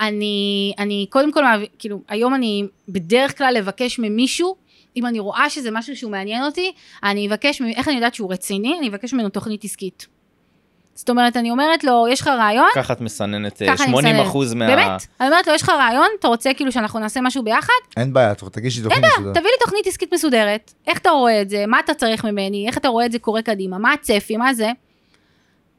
אני, 0.01 0.73
אני 0.79 1.05
קודם 1.09 1.31
כל, 1.31 1.43
כאילו, 1.79 2.01
היום 2.07 2.35
אני 2.35 2.63
בדרך 2.89 3.37
כלל 3.37 3.53
לבקש 3.57 3.99
ממישהו, 3.99 4.55
אם 4.95 5.05
אני 5.05 5.19
רואה 5.19 5.49
שזה 5.49 5.71
משהו 5.71 5.95
שהוא 5.95 6.11
מעניין 6.11 6.43
אותי, 6.43 6.73
אני 7.03 7.27
אבקש, 7.27 7.61
איך 7.75 7.87
אני 7.87 7.95
יודעת 7.95 8.15
שהוא 8.15 8.33
רציני? 8.33 8.75
אני 8.79 8.89
אבקש 8.89 9.13
ממנו 9.13 9.29
תוכנית 9.29 9.63
עסקית. 9.63 10.07
זאת 10.95 11.09
אומרת, 11.09 11.37
אני 11.37 11.51
אומרת 11.51 11.83
לו, 11.83 12.05
יש 12.09 12.21
לך 12.21 12.27
רעיון? 12.27 12.67
ככה 12.75 12.93
את 12.93 13.01
מסננת 13.01 13.61
אה, 13.61 13.67
ככה 13.67 13.83
אני 13.83 13.91
80 13.91 14.15
מסננת. 14.15 14.27
אחוז 14.27 14.53
מה... 14.53 14.67
באמת? 14.67 15.05
אני 15.19 15.27
אומרת 15.29 15.47
לו, 15.47 15.53
יש 15.53 15.61
לך 15.61 15.69
רעיון? 15.69 16.07
אתה 16.19 16.27
רוצה 16.27 16.53
כאילו 16.53 16.71
שאנחנו 16.71 16.99
נעשה 16.99 17.21
משהו 17.21 17.43
ביחד? 17.43 17.73
אין 17.97 18.13
בעיה, 18.13 18.35
תגישי 18.35 18.81
תוכנית 18.81 19.05
מסודרת. 19.05 19.33
תביא 19.37 19.49
לי 19.49 19.57
תוכנית 19.59 19.87
עסקית 19.87 20.13
מסודרת, 20.13 20.73
איך 20.87 20.97
אתה 20.97 21.09
רואה 21.09 21.41
את 21.41 21.49
זה, 21.49 21.65
מה 21.67 21.79
אתה 21.79 21.93
צריך 21.93 22.25
ממני, 22.25 22.67
איך 22.67 22.77
אתה 22.77 22.87
רואה 22.87 23.05
את 23.05 23.11
זה 23.11 23.19
קורה 23.19 23.41
קדימה, 23.41 23.77
מה 23.77 23.93
הצפי, 23.93 24.37
מה 24.37 24.53
זה. 24.53 24.71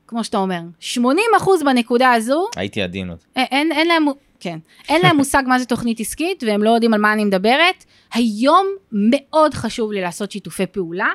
כמו 0.07 0.25
שאתה 0.25 0.39
אומר, 0.39 0.61
80 0.81 1.25
אחוז 1.37 1.63
בנקודה 1.63 2.13
הזו, 2.13 2.47
הייתי 2.57 2.83
עדין 2.83 3.09
עוד. 3.11 3.19
א- 3.37 3.41
אין, 3.41 3.73
אין 3.73 3.89
להם, 3.89 4.07
כן, 4.41 4.59
אין 4.89 5.03
להם 5.03 5.17
מושג 5.17 5.43
מה 5.47 5.59
זה 5.59 5.65
תוכנית 5.65 6.01
עסקית, 6.01 6.43
והם 6.47 6.63
לא 6.63 6.71
יודעים 6.71 6.95
על 6.95 7.01
מה 7.01 7.13
אני 7.13 7.25
מדברת. 7.25 7.85
היום 8.13 8.67
מאוד 8.93 9.55
חשוב 9.55 9.93
לי 9.93 10.01
לעשות 10.01 10.33
שיתופי 10.33 10.67
פעולה, 10.67 11.09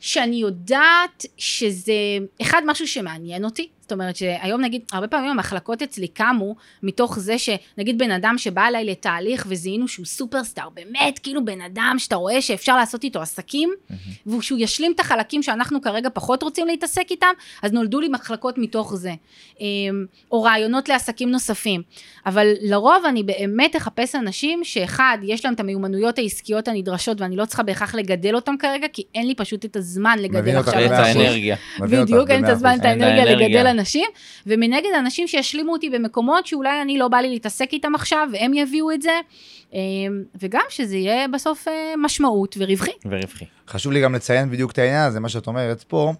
שאני 0.00 0.36
יודעת 0.36 1.24
שזה, 1.36 1.92
אחד, 2.42 2.62
משהו 2.66 2.88
שמעניין 2.88 3.44
אותי, 3.44 3.68
זאת 3.90 3.92
אומרת 3.92 4.16
שהיום 4.16 4.60
נגיד, 4.60 4.82
הרבה 4.92 5.08
פעמים 5.08 5.30
המחלקות 5.30 5.82
אצלי 5.82 6.08
קמו 6.08 6.54
מתוך 6.82 7.18
זה 7.18 7.36
שנגיד 7.38 7.98
בן 7.98 8.10
אדם 8.10 8.34
שבא 8.38 8.68
אליי 8.68 8.84
לתהליך 8.84 9.46
וזיהינו 9.48 9.88
שהוא 9.88 10.06
סופרסטאר, 10.06 10.68
באמת 10.74 11.18
כאילו 11.18 11.44
בן 11.44 11.60
אדם 11.60 11.94
שאתה 11.98 12.16
רואה 12.16 12.42
שאפשר 12.42 12.76
לעשות 12.76 13.04
איתו 13.04 13.20
עסקים, 13.22 13.70
ושהוא 14.26 14.58
ישלים 14.58 14.92
את 14.92 15.00
החלקים 15.00 15.42
שאנחנו 15.42 15.82
כרגע 15.82 16.08
פחות 16.14 16.42
רוצים 16.42 16.66
להתעסק 16.66 17.06
איתם, 17.10 17.32
אז 17.62 17.72
נולדו 17.72 18.00
לי 18.00 18.08
מחלקות 18.08 18.58
מתוך 18.58 18.94
זה, 18.94 19.12
אמ, 19.60 20.06
או 20.32 20.42
רעיונות 20.42 20.88
לעסקים 20.88 21.30
נוספים. 21.30 21.82
אבל 22.26 22.46
לרוב 22.60 23.04
אני 23.08 23.22
באמת 23.22 23.76
אחפש 23.76 24.14
אנשים 24.14 24.60
שאחד, 24.64 25.18
יש 25.22 25.44
להם 25.44 25.54
את 25.54 25.60
המיומנויות 25.60 26.18
העסקיות 26.18 26.68
הנדרשות 26.68 27.20
ואני 27.20 27.36
לא 27.36 27.44
צריכה 27.44 27.62
בהכרח 27.62 27.94
לגדל 27.94 28.34
אותם 28.34 28.54
כרגע, 28.58 28.86
כי 28.92 29.02
אין 29.14 29.26
לי 29.26 29.34
פשוט 29.34 29.64
את 29.64 29.76
הזמן 29.76 30.18
לגדל 30.18 30.40
מבין 30.40 30.56
אותך 30.56 30.68
עכשיו 30.68 30.82
ואת 30.82 30.90
במאה 30.90 31.10
אחוז. 31.10 31.16
האנרגיה. 31.16 31.56
מבין 31.80 32.00
אותך 32.00 32.10
בדיוק, 32.10 32.30
אין 32.30 32.44
את 32.44 32.50
הזמן. 32.50 32.74
את 32.74 32.80
את 32.80 32.84
האנרגיה. 32.84 33.24
לגדל 33.24 33.66
אנשים, 33.80 34.06
ומנגד 34.46 34.90
אנשים 34.98 35.28
שישלימו 35.28 35.72
אותי 35.72 35.90
במקומות 35.90 36.46
שאולי 36.46 36.82
אני 36.82 36.98
לא 36.98 37.08
בא 37.08 37.16
לי 37.16 37.28
להתעסק 37.28 37.68
איתם 37.72 37.94
עכשיו, 37.94 38.28
והם 38.32 38.54
יביאו 38.54 38.92
את 38.92 39.02
זה, 39.02 39.20
אמ, 39.72 39.78
וגם 40.40 40.64
שזה 40.68 40.96
יהיה 40.96 41.28
בסוף 41.28 41.68
אה, 41.68 41.94
משמעות 41.98 42.56
ורווחי. 42.58 42.90
ורווחי. 43.04 43.44
חשוב 43.68 43.92
לי 43.92 44.00
גם 44.00 44.14
לציין 44.14 44.50
בדיוק 44.50 44.72
את 44.72 44.78
העניין 44.78 45.06
הזה, 45.06 45.20
מה 45.20 45.28
שאת 45.28 45.46
אומרת 45.46 45.82
פה, 45.82 46.12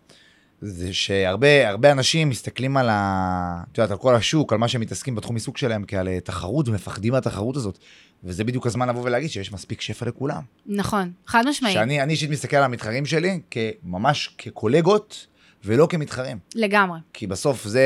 זה 0.60 0.92
שהרבה 0.92 1.68
הרבה 1.68 1.92
אנשים 1.92 2.28
מסתכלים 2.28 2.76
על 2.76 2.88
ה... 2.90 3.62
את 3.72 3.78
יודעת, 3.78 3.90
על 3.90 3.96
כל 3.96 4.14
השוק, 4.14 4.52
על 4.52 4.58
מה 4.58 4.68
שהם 4.68 4.80
מתעסקים 4.80 5.14
בתחום 5.14 5.36
עיסוק 5.36 5.58
שלהם 5.58 5.84
כעל 5.88 6.08
אה, 6.08 6.20
תחרות 6.20 6.68
ומפחדים 6.68 7.12
מהתחרות 7.12 7.56
הזאת. 7.56 7.78
וזה 8.24 8.44
בדיוק 8.44 8.66
הזמן 8.66 8.88
לבוא 8.88 9.02
ולהגיד 9.02 9.30
שיש 9.30 9.52
מספיק 9.52 9.80
שפע 9.80 10.06
לכולם. 10.06 10.42
נכון, 10.66 11.12
חד 11.26 11.44
משמעית, 11.48 11.74
שאני 11.74 12.02
אני 12.02 12.12
אישית 12.12 12.30
מסתכל 12.30 12.56
על 12.56 12.62
המתחרים 12.62 13.06
שלי 13.06 13.40
ממש 13.82 14.34
כקולגות 14.38 15.26
ולא 15.64 15.86
כמתחרים. 15.90 16.38
לגמרי. 16.54 16.98
כי 17.12 17.26
בסוף 17.26 17.64
זה, 17.64 17.84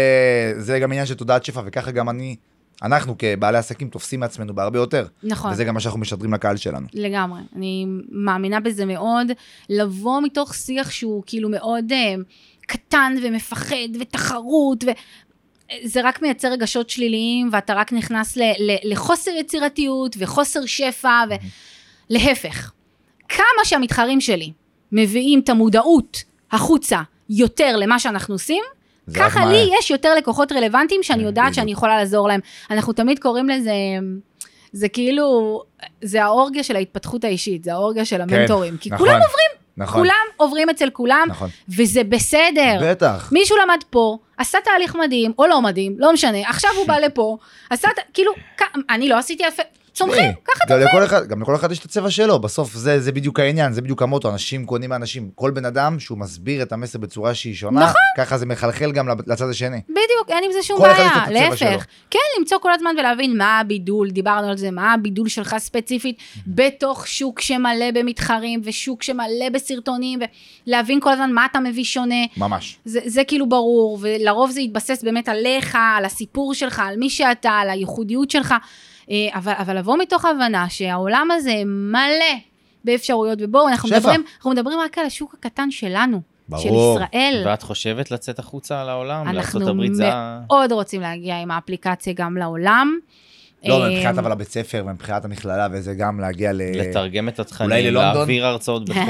זה 0.59 0.79
גם 0.79 0.93
עניין 0.93 1.07
של 1.07 1.15
תודעת 1.15 1.45
שפע, 1.45 1.63
וככה 1.65 1.91
גם 1.91 2.09
אני, 2.09 2.37
אנחנו 2.83 3.15
כבעלי 3.19 3.59
עסקים 3.59 3.89
תופסים 3.89 4.21
מעצמנו 4.21 4.55
בהרבה 4.55 4.79
יותר. 4.79 5.07
נכון. 5.23 5.53
וזה 5.53 5.65
גם 5.65 5.75
מה 5.75 5.81
שאנחנו 5.81 6.01
משדרים 6.01 6.35
לקהל 6.35 6.57
שלנו. 6.57 6.87
לגמרי, 6.95 7.41
אני 7.57 7.87
מאמינה 8.11 8.61
בזה 8.61 8.85
מאוד, 8.85 9.27
לבוא 9.69 10.21
מתוך 10.23 10.55
שיח 10.55 10.91
שהוא 10.91 11.23
כאילו 11.27 11.49
מאוד 11.49 11.93
אה, 11.93 12.15
קטן 12.67 13.15
ומפחד 13.23 13.77
ותחרות, 14.01 14.85
ו... 14.85 14.91
זה 15.85 16.01
רק 16.05 16.23
מייצר 16.23 16.53
רגשות 16.53 16.91
שליליים 16.91 17.49
ואתה 17.53 17.75
רק 17.75 17.93
נכנס 17.93 18.37
ל- 18.37 18.43
ל- 18.43 18.93
לחוסר 18.93 19.31
יצירתיות 19.31 20.17
וחוסר 20.19 20.67
שפע 20.67 21.23
ולהפך. 22.11 22.73
כמה 23.29 23.65
שהמתחרים 23.65 24.21
שלי 24.21 24.53
מביאים 24.93 25.41
את 25.41 25.49
המודעות 25.49 26.25
החוצה 26.53 27.03
יותר 27.31 27.77
למה 27.77 27.99
שאנחנו 27.99 28.35
עושים, 28.35 28.63
ככה 29.15 29.41
מה- 29.41 29.53
לי 29.53 29.71
יש 29.79 29.91
יותר 29.91 30.15
לקוחות 30.15 30.53
רלוונטיים 30.53 31.03
שאני 31.03 31.19
כן, 31.21 31.25
יודעת. 31.27 31.55
שאני 31.55 31.73
יכולה 31.73 31.97
לעזור 31.97 32.29
להם. 32.29 32.41
אנחנו 32.71 32.93
תמיד 32.93 33.19
קוראים 33.19 33.49
לזה, 33.49 33.73
זה 34.73 34.89
כאילו, 34.89 35.63
זה 36.03 36.25
האורגיה 36.25 36.63
של 36.63 36.77
ההתפתחות 36.77 37.25
האישית, 37.25 37.65
זה 37.65 37.73
האורגיה 37.73 38.05
של 38.05 38.21
המנטורים. 38.21 38.77
כי 38.77 38.91
נכון. 38.91 39.07
כולם 39.07 39.21
עוברים 39.21 39.51
נכון. 39.77 40.01
כולם 40.01 40.15
עוברים 40.37 40.71
אצל 40.71 40.91
כולם, 40.91 41.27
נכון. 41.31 41.49
וזה 41.69 42.05
בסדר. 42.05 42.79
בטח. 42.83 43.29
מישהו 43.33 43.57
למד 43.65 43.79
פה, 43.91 44.19
עשה 44.39 44.59
תהליך 44.65 44.97
מדהים, 44.97 45.33
או 45.39 45.47
לא 45.47 45.63
מדהים, 45.63 45.95
לא 45.99 46.13
משנה, 46.13 46.49
עכשיו 46.49 46.71
הוא 46.77 46.87
בא 46.91 46.99
לפה, 46.99 47.37
עשה, 47.71 47.89
כאילו, 48.15 48.33
כ- 48.57 48.63
אני 48.91 49.09
לא 49.09 49.19
עשיתי 49.19 49.45
אלפי, 49.45 49.63
צומחים, 49.95 50.21
תראי, 50.23 50.35
ככה 50.45 50.77
לכל 50.77 51.05
אחד- 51.05 51.27
גם 51.29 51.43
לכל 51.43 51.55
אחד 51.57 51.73
יש 51.73 51.79
את 51.79 51.85
הצבע 51.85 52.11
שלו, 52.11 52.39
בסוף 52.39 52.75
זה 52.75 53.01
זה 53.01 53.13
בדיוק 53.13 53.41
העניין, 53.41 53.73
זה 53.73 53.83
בדיוק 53.83 54.03
המוטו, 54.03 54.31
אנשים 54.33 54.67
קונים 54.67 54.91
מאנשים. 54.91 55.31
כל 55.35 55.51
בן 55.51 55.65
אדם 55.65 56.01
שהוא 56.01 56.19
מסביר 56.19 56.63
את 56.63 56.73
המסר 56.73 56.99
בצורה 56.99 57.35
שהיא 57.35 57.55
שונה, 57.55 57.81
נכון. 57.81 57.95
ככה 58.17 58.39
זה 58.39 58.47
מחלחל 58.47 58.93
גם 58.93 59.09
לצד 59.27 59.49
השני. 59.49 59.81
בדיוק, 59.89 60.29
אין 60.29 60.45
עם 60.45 60.53
זה 60.53 60.63
שום 60.63 60.81
בעיה. 60.83 61.25
להפך. 61.31 61.87
כן, 62.11 62.19
למצוא 62.39 62.59
כל 62.59 62.73
הזמן 62.73 62.91
ולהבין 62.99 63.37
מה 63.39 63.61
הבידול, 63.61 64.11
דיברנו 64.11 64.49
על 64.49 64.57
זה, 64.57 64.71
מה 64.71 64.93
הבידול 64.95 65.29
שלך 65.29 65.57
ספציפית, 65.59 66.17
בתוך 66.47 67.07
שוק 67.09 67.41
שמלא 67.41 67.91
במתחרים, 67.95 68.61
ושוק 68.65 69.03
שמלא 69.03 69.49
בסרטונים, 69.53 70.19
ולהבין 70.67 71.01
כל 71.01 71.13
הזמן 71.13 71.33
מה 71.33 71.47
אתה 71.51 71.61
מביא 71.61 71.85
שונה. 71.85 72.25
ממש. 72.37 72.77
זה, 72.85 73.01
זה 73.07 73.25
כאילו 73.25 73.49
ברור, 73.49 73.99
ולרוב 74.01 74.51
זה 74.51 74.61
יתבסס 74.61 75.03
באמת 75.05 75.29
עליך, 75.29 75.79
על 75.99 76.05
הסיפור 76.05 76.55
שלך, 76.55 76.83
על 76.87 76.97
מי 76.97 77.11
שאתה, 77.11 77.51
על 77.51 77.71
הייחודיות 77.71 78.31
שלך, 78.31 78.55
אבל, 79.35 79.53
אבל 79.59 79.79
לבוא 79.79 79.99
מתוך 79.99 80.25
הבנה 80.25 80.69
שהעולם 80.69 81.29
הזה 81.31 81.63
מלא 81.67 82.39
באפשרויות, 82.85 83.39
ובואו, 83.43 83.69
אנחנו 83.69 83.89
שפע. 83.89 83.99
מדברים, 83.99 84.25
אנחנו 84.37 84.51
מדברים 84.51 84.79
רק 84.79 84.99
על 84.99 85.07
השוק 85.07 85.35
הקטן 85.35 85.71
שלנו, 85.71 86.21
של 86.59 86.69
ברור. 86.69 86.99
ישראל. 87.01 87.43
ואת 87.47 87.63
חושבת 87.63 88.11
לצאת 88.11 88.39
החוצה 88.39 88.85
לעולם? 88.85 89.29
אנחנו 89.29 89.95
זה... 89.95 90.11
מאוד 90.47 90.73
רוצים 90.73 91.01
להגיע 91.01 91.41
עם 91.41 91.51
האפליקציה 91.51 92.13
גם 92.13 92.37
לעולם. 92.37 92.99
לא, 93.65 93.85
אה, 93.85 93.91
מבחינת 93.91 94.19
אבל 94.19 94.33
הבית 94.33 94.49
ספר 94.49 94.83
ומבחינת 94.87 95.25
המכללה 95.25 95.69
וזה 95.73 95.95
גם 95.95 96.21
להגיע 96.21 96.53
ל... 96.53 96.63
לתרגם 96.63 97.29
את 97.29 97.41
התכנים? 97.41 97.95
להעביר 97.95 98.47
הרצאות 98.47 98.85
בחו"ל. 98.89 99.03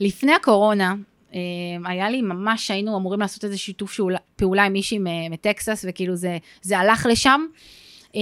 לפני 0.00 0.32
הקורונה, 0.32 0.94
אה, 1.34 1.40
היה 1.84 2.10
לי 2.10 2.22
ממש, 2.22 2.70
היינו 2.70 2.96
אמורים 2.96 3.20
לעשות 3.20 3.44
איזה 3.44 3.58
שיתוף 3.58 4.00
פעולה 4.36 4.64
עם 4.64 4.72
מישהי 4.72 4.98
מ- 4.98 5.32
מטקסס, 5.32 5.84
וכאילו 5.88 6.16
זה, 6.16 6.38
זה 6.62 6.78
הלך 6.78 7.06
לשם. 7.10 7.40
אה, 8.16 8.20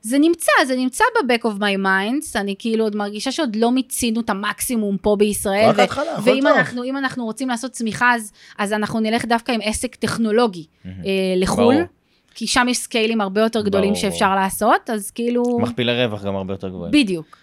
זה 0.00 0.18
נמצא, 0.18 0.52
זה 0.66 0.76
נמצא 0.76 1.04
ב-back 1.14 1.46
of 1.46 1.58
my 1.58 1.84
minds, 1.84 2.40
אני 2.40 2.54
כאילו 2.58 2.84
עוד 2.84 2.96
מרגישה 2.96 3.32
שעוד 3.32 3.56
לא 3.56 3.70
מיצינו 3.70 4.20
את 4.20 4.30
המקסימום 4.30 4.96
פה 4.96 5.16
בישראל. 5.18 5.68
רק 5.68 5.78
ההתחלה, 5.78 6.12
הכל 6.12 6.30
ואם 6.30 6.40
טוב. 6.40 6.56
אנחנו, 6.56 6.84
אם 6.84 6.96
אנחנו 6.96 7.24
רוצים 7.24 7.48
לעשות 7.48 7.70
צמיחה, 7.70 8.14
אז, 8.14 8.32
אז 8.58 8.72
אנחנו 8.72 9.00
נלך 9.00 9.24
דווקא 9.24 9.52
עם 9.52 9.60
עסק 9.62 9.94
טכנולוגי 9.94 10.66
אה, 10.86 10.90
לחו"ל. 11.36 11.74
ברור. 11.74 11.86
כי 12.34 12.46
שם 12.46 12.66
יש 12.70 12.76
סקיילים 12.78 13.20
הרבה 13.20 13.40
יותר 13.40 13.62
גדולים 13.62 13.92
ברור, 13.92 14.00
שאפשר. 14.00 14.34
לעשות, 14.34 14.90
אז 14.90 15.10
כאילו... 15.10 15.42
מכפילי 15.60 16.04
רווח 16.04 16.24
גם 16.24 16.36
הרבה 16.36 16.52
יותר 16.52 16.68
גבוהים. 16.68 16.92
בדיוק. 16.92 17.36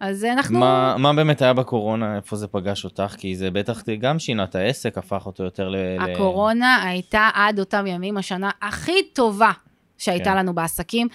אז 0.00 0.24
אנחנו... 0.24 0.58
מה, 0.58 0.96
מה 0.98 1.12
באמת 1.12 1.42
היה 1.42 1.52
בקורונה, 1.52 2.16
איפה 2.16 2.36
זה 2.36 2.46
פגש 2.46 2.84
אותך? 2.84 3.14
כי 3.18 3.36
זה 3.36 3.50
בטח 3.50 3.82
גם 4.00 4.18
שינה 4.18 4.44
את 4.44 4.54
העסק, 4.54 4.98
הפך 4.98 5.26
אותו 5.26 5.44
יותר 5.44 5.68
ל... 5.68 5.76
ל- 5.76 6.00
הקורונה 6.00 6.82
הייתה 6.82 7.28
עד 7.34 7.58
אותם 7.58 7.86
ימים 7.86 8.16
השנה 8.16 8.50
הכי 8.62 9.02
טובה 9.12 9.50
שהייתה 9.98 10.30
כן. 10.30 10.36
לנו 10.36 10.54
בעסקים. 10.54 11.08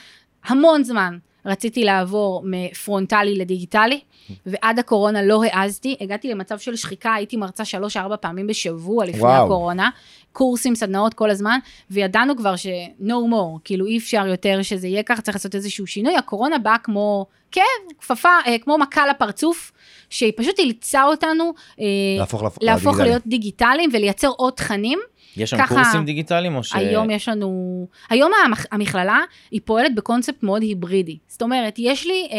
המון 0.45 0.83
זמן 0.83 1.17
רציתי 1.45 1.83
לעבור 1.83 2.41
מפרונטלי 2.45 3.35
לדיגיטלי, 3.35 3.99
ועד 4.45 4.79
הקורונה 4.79 5.23
לא 5.23 5.43
העזתי. 5.43 5.95
הגעתי 6.01 6.29
למצב 6.29 6.59
של 6.59 6.75
שחיקה, 6.75 7.13
הייתי 7.13 7.37
מרצה 7.37 7.65
שלוש-ארבע 7.65 8.15
פעמים 8.15 8.47
בשבוע 8.47 9.05
לפני 9.05 9.21
וואו. 9.21 9.45
הקורונה. 9.45 9.89
קורסים, 10.31 10.75
סדנאות 10.75 11.13
כל 11.13 11.29
הזמן, 11.29 11.59
וידענו 11.91 12.37
כבר 12.37 12.55
ש-no 12.55 13.13
more, 13.31 13.59
כאילו 13.63 13.85
אי 13.85 13.97
אפשר 13.97 14.27
יותר 14.27 14.61
שזה 14.61 14.87
יהיה 14.87 15.03
ככה, 15.03 15.21
צריך 15.21 15.37
לעשות 15.37 15.55
איזשהו 15.55 15.87
שינוי. 15.87 16.15
הקורונה 16.15 16.57
באה 16.57 16.77
כמו, 16.77 17.25
כן, 17.51 17.61
כפפה, 17.97 18.29
אה, 18.47 18.57
כמו 18.57 18.77
מכה 18.77 19.07
לפרצוף, 19.07 19.71
שהיא 20.09 20.33
פשוט 20.37 20.59
אילצה 20.59 21.03
אותנו 21.03 21.53
אה, 21.79 21.85
להפוך 22.17 22.43
להפוך 22.61 22.85
לדיגיטלי. 22.87 23.09
להיות 23.09 23.27
דיגיטליים 23.27 23.89
ולייצר 23.93 24.29
עוד 24.37 24.53
תכנים. 24.53 24.99
יש 25.37 25.49
שם 25.49 25.57
ככה- 25.57 25.75
קורסים 25.75 26.05
דיגיטליים 26.05 26.55
או 26.55 26.63
ש... 26.63 26.75
היום 26.75 27.09
יש 27.09 27.29
לנו, 27.29 27.87
היום 28.09 28.31
המכ- 28.45 28.67
המכללה 28.71 29.19
היא 29.51 29.61
פועלת 29.65 29.95
בקונספט 29.95 30.43
מאוד 30.43 30.61
היברידי. 30.61 31.17
זאת 31.27 31.41
אומרת, 31.41 31.75
יש 31.77 32.07
לי 32.07 32.27
אה, 32.31 32.37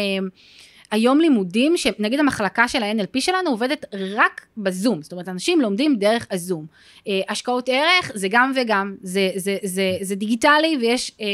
היום 0.91 1.19
לימודים, 1.19 1.77
שנגיד 1.77 2.19
המחלקה 2.19 2.67
של 2.67 2.83
ה-NLP 2.83 3.19
שלנו 3.21 3.49
עובדת 3.49 3.85
רק 4.15 4.45
בזום. 4.57 5.01
זאת 5.01 5.11
אומרת, 5.11 5.29
אנשים 5.29 5.61
לומדים 5.61 5.95
דרך 5.95 6.27
הזום. 6.31 6.65
אה, 7.07 7.21
השקעות 7.29 7.69
ערך 7.69 8.11
זה 8.15 8.27
גם 8.31 8.51
וגם, 8.55 8.95
זה, 9.01 9.29
זה, 9.35 9.57
זה, 9.63 9.97
זה 10.01 10.15
דיגיטלי 10.15 10.77
ויש 10.81 11.11
אה, 11.21 11.25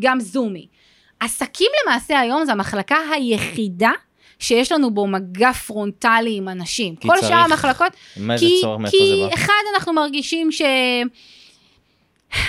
גם 0.00 0.20
זומי. 0.20 0.66
עסקים 1.20 1.66
למעשה 1.86 2.20
היום 2.20 2.44
זה 2.44 2.52
המחלקה 2.52 2.96
היחידה 3.14 3.90
שיש 4.42 4.72
לנו 4.72 4.94
בו 4.94 5.06
מגע 5.06 5.52
פרונטלי 5.52 6.36
עם 6.36 6.48
אנשים. 6.48 6.96
כל 6.96 7.08
צריך- 7.20 7.28
שאר 7.28 7.38
המחלקות 7.38 7.92
כי, 8.38 8.60
כי? 8.90 9.34
אחד, 9.34 9.52
אנחנו 9.74 9.92
מרגישים 9.92 10.52
ש... 10.52 10.62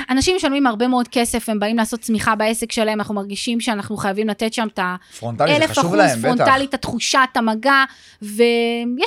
אנשים 0.10 0.36
משלמים 0.36 0.68
הרבה 0.68 0.88
מאוד 0.88 1.08
כסף, 1.08 1.50
הם 1.50 1.60
באים 1.60 1.78
לעשות 1.78 2.00
צמיחה 2.00 2.36
בעסק 2.36 2.72
שלהם, 2.72 3.00
אנחנו 3.00 3.16
מרגישים 3.16 3.60
שאנחנו 3.60 3.98
חייבים 3.98 4.28
לתת 4.28 4.54
שם 4.54 4.68
את 4.74 4.80
פרונטלי 5.20 5.58
זה 5.60 5.68
חשוב 5.68 5.86
אחוז 5.86 5.96
להם, 5.98 6.20
בטח. 6.20 6.28
פרונטלי, 6.44 6.66
את 6.66 6.74
התחושה, 6.74 7.24
את 7.32 7.38
המגע, 7.38 7.84
ויש 8.22 8.34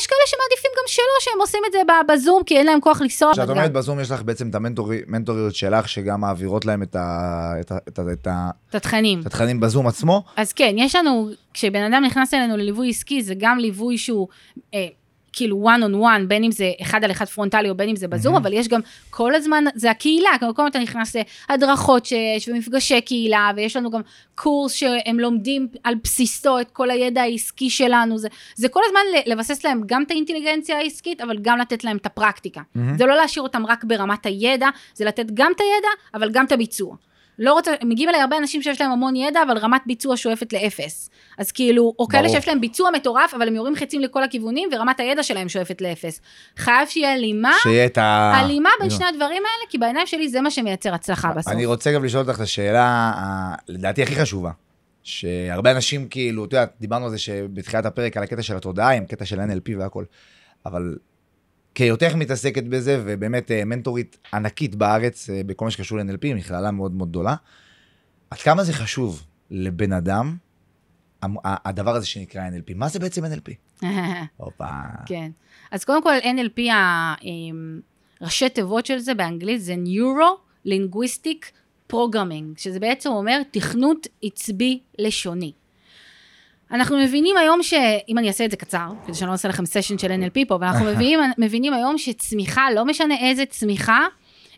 כאלה 0.06 0.20
שמעדיפים 0.26 0.70
גם 0.76 0.84
שלא, 0.86 1.04
שהם 1.20 1.40
עושים 1.40 1.60
את 1.66 1.72
זה 1.72 1.78
בזום, 2.14 2.42
כי 2.46 2.56
אין 2.58 2.66
להם 2.66 2.80
כוח 2.80 3.00
לנסוע. 3.00 3.32
כשאת 3.32 3.48
אומרת 3.48 3.72
בזום 3.72 4.00
יש 4.00 4.10
לך 4.10 4.22
בעצם 4.22 4.48
את 4.48 4.54
המנטורי- 4.54 5.02
המנטוריות 5.08 5.54
שלך, 5.54 5.88
שגם 5.88 6.20
מעבירות 6.20 6.64
להם 6.64 6.82
את 6.82 6.96
ה- 6.96 7.52
את 7.60 7.72
ה- 7.72 7.78
את 7.88 7.98
ה- 7.98 8.02
את 8.12 8.26
ה- 8.26 8.50
את 8.70 8.74
התכנים. 8.74 9.20
את 9.20 9.26
התכנים 9.26 9.60
בזום 9.60 9.86
עצמו. 9.86 10.24
אז 10.36 10.52
כן, 10.52 10.74
יש 10.78 10.94
לנו, 10.94 11.28
כשבן 11.54 11.82
אדם 11.92 12.02
נכנס 12.06 12.34
אלינו 12.34 12.56
לליווי 12.56 12.90
עסקי, 12.90 13.22
זה 13.22 13.34
גם 13.38 13.58
ליווי 13.58 13.98
שהוא... 13.98 14.28
אה, 14.74 14.86
כאילו 15.36 15.68
one 15.68 15.82
on 15.82 15.94
one, 15.94 16.26
בין 16.28 16.44
אם 16.44 16.50
זה 16.50 16.72
אחד 16.82 17.04
על 17.04 17.10
אחד 17.10 17.24
פרונטלי 17.24 17.70
או 17.70 17.74
בין 17.74 17.88
אם 17.88 17.96
זה 17.96 18.08
בזום, 18.08 18.34
אבל 18.36 18.52
יש 18.52 18.68
גם 18.68 18.80
כל 19.10 19.34
הזמן, 19.34 19.64
זה 19.74 19.90
הקהילה, 19.90 20.30
כל 20.40 20.46
הזמן 20.46 20.66
אתה 20.66 20.78
נכנס 20.78 21.16
להדרכות 21.50 22.06
שיש 22.06 22.48
ומפגשי 22.48 23.00
קהילה, 23.00 23.50
ויש 23.56 23.76
לנו 23.76 23.90
גם 23.90 24.00
קורס 24.34 24.72
שהם 24.72 25.20
לומדים 25.20 25.68
על 25.84 25.94
בסיסו 26.04 26.60
את 26.60 26.70
כל 26.70 26.90
הידע 26.90 27.22
העסקי 27.22 27.70
שלנו, 27.70 28.18
זה, 28.18 28.28
זה 28.54 28.68
כל 28.68 28.80
הזמן 28.86 29.00
לבסס 29.26 29.64
להם 29.64 29.82
גם 29.86 30.02
את 30.02 30.10
האינטליגנציה 30.10 30.78
העסקית, 30.78 31.20
אבל 31.20 31.38
גם 31.42 31.58
לתת 31.58 31.84
להם 31.84 31.96
את 31.96 32.06
הפרקטיקה. 32.06 32.60
זה 32.98 33.06
לא 33.06 33.16
להשאיר 33.16 33.42
אותם 33.42 33.66
רק 33.66 33.84
ברמת 33.84 34.26
הידע, 34.26 34.68
זה 34.94 35.04
לתת 35.04 35.26
גם 35.34 35.52
את 35.56 35.60
הידע, 35.60 35.88
אבל 36.14 36.30
גם 36.30 36.44
את 36.44 36.52
הביצוע. 36.52 36.96
לא 37.38 37.52
רוצה, 37.52 37.72
מגיעים 37.84 38.08
אליי 38.08 38.20
הרבה 38.20 38.38
אנשים 38.38 38.62
שיש 38.62 38.80
להם 38.80 38.90
המון 38.90 39.16
ידע, 39.16 39.42
אבל 39.42 39.58
רמת 39.58 39.80
ביצוע 39.86 40.16
שואפת 40.16 40.52
לאפס. 40.52 41.10
אז 41.38 41.52
כאילו, 41.52 41.94
או 41.98 42.08
כאלה 42.08 42.22
ברור. 42.22 42.34
שיש 42.36 42.48
להם 42.48 42.60
ביצוע 42.60 42.90
מטורף, 42.90 43.34
אבל 43.34 43.48
הם 43.48 43.54
יורים 43.54 43.76
חצים 43.76 44.00
לכל 44.00 44.22
הכיוונים, 44.22 44.68
ורמת 44.72 45.00
הידע 45.00 45.22
שלהם 45.22 45.48
שואפת 45.48 45.80
לאפס. 45.80 46.20
חייב 46.56 46.88
שיהיה 46.88 47.12
הלימה, 47.12 47.52
שיהיה 47.62 47.86
את 47.86 47.98
ה... 47.98 48.32
הלימה 48.34 48.70
בין 48.80 48.88
לא. 48.90 48.96
שני 48.96 49.06
הדברים 49.06 49.42
האלה, 49.42 49.70
כי 49.70 49.78
בעיניים 49.78 50.06
שלי 50.06 50.28
זה 50.28 50.40
מה 50.40 50.50
שמייצר 50.50 50.94
הצלחה 50.94 51.32
בסוף. 51.32 51.52
אני 51.52 51.66
רוצה 51.66 51.92
גם 51.92 52.04
לשאול 52.04 52.22
אותך 52.22 52.36
את 52.36 52.40
השאלה, 52.40 53.12
לדעתי 53.68 54.02
הכי 54.02 54.14
חשובה, 54.14 54.50
שהרבה 55.02 55.70
אנשים 55.70 56.08
כאילו, 56.08 56.44
את 56.44 56.52
יודעת, 56.52 56.72
דיברנו 56.80 57.04
על 57.04 57.10
זה 57.10 57.18
שבתחילת 57.18 57.86
הפרק, 57.86 58.16
על 58.16 58.22
הקטע 58.22 58.42
של 58.42 58.56
התודעה, 58.56 58.90
עם 58.90 59.06
קטע 59.06 59.24
של 59.24 59.40
NLP 59.40 59.78
והכל, 59.78 60.04
אבל 60.66 60.96
כהיותך 61.76 62.14
מתעסקת 62.14 62.64
בזה, 62.64 63.02
ובאמת 63.04 63.50
אה, 63.50 63.64
מנטורית 63.64 64.18
ענקית 64.34 64.74
בארץ, 64.74 65.30
אה, 65.30 65.40
בכל 65.46 65.64
מה 65.64 65.70
שקשור 65.70 65.98
ל-NLP, 65.98 66.34
מכללה 66.34 66.70
מאוד 66.70 66.94
מאוד 66.94 67.08
גדולה, 67.08 67.34
עד 68.30 68.38
כמה 68.38 68.64
זה 68.64 68.72
חשוב 68.72 69.22
לבן 69.50 69.92
אדם, 69.92 70.36
הדבר 71.44 71.94
הזה 71.94 72.06
שנקרא 72.06 72.48
NLP? 72.48 72.74
מה 72.74 72.88
זה 72.88 72.98
בעצם 72.98 73.24
NLP? 73.24 73.82
הופה. 74.36 74.64
כן. 75.06 75.30
אז 75.70 75.84
קודם 75.84 76.02
כל, 76.02 76.14
NLP, 76.22 76.60
הראשי 78.20 78.48
תיבות 78.48 78.86
של 78.86 78.98
זה 78.98 79.14
באנגלית 79.14 79.62
זה 79.62 79.74
Neuro-Linguistic 79.84 81.46
Programming, 81.92 82.56
שזה 82.56 82.80
בעצם 82.80 83.10
אומר 83.10 83.42
תכנות 83.50 84.06
עצבי 84.22 84.80
לשוני. 84.98 85.52
אנחנו 86.70 86.98
מבינים 86.98 87.36
היום 87.36 87.62
ש... 87.62 87.74
אם 88.08 88.18
אני 88.18 88.28
אעשה 88.28 88.44
את 88.44 88.50
זה 88.50 88.56
קצר, 88.56 88.88
כדי 89.06 89.14
שאני 89.14 89.28
לא 89.28 89.32
אעשה 89.32 89.48
לכם 89.48 89.66
סשן 89.66 89.98
של 89.98 90.08
NLP 90.08 90.48
פה, 90.48 90.54
אבל 90.54 90.66
אנחנו 90.66 90.86
מבינים, 90.90 91.20
מבינים 91.38 91.72
היום 91.72 91.98
שצמיחה, 91.98 92.70
לא 92.74 92.84
משנה 92.84 93.14
איזה 93.20 93.46
צמיחה, 93.46 94.06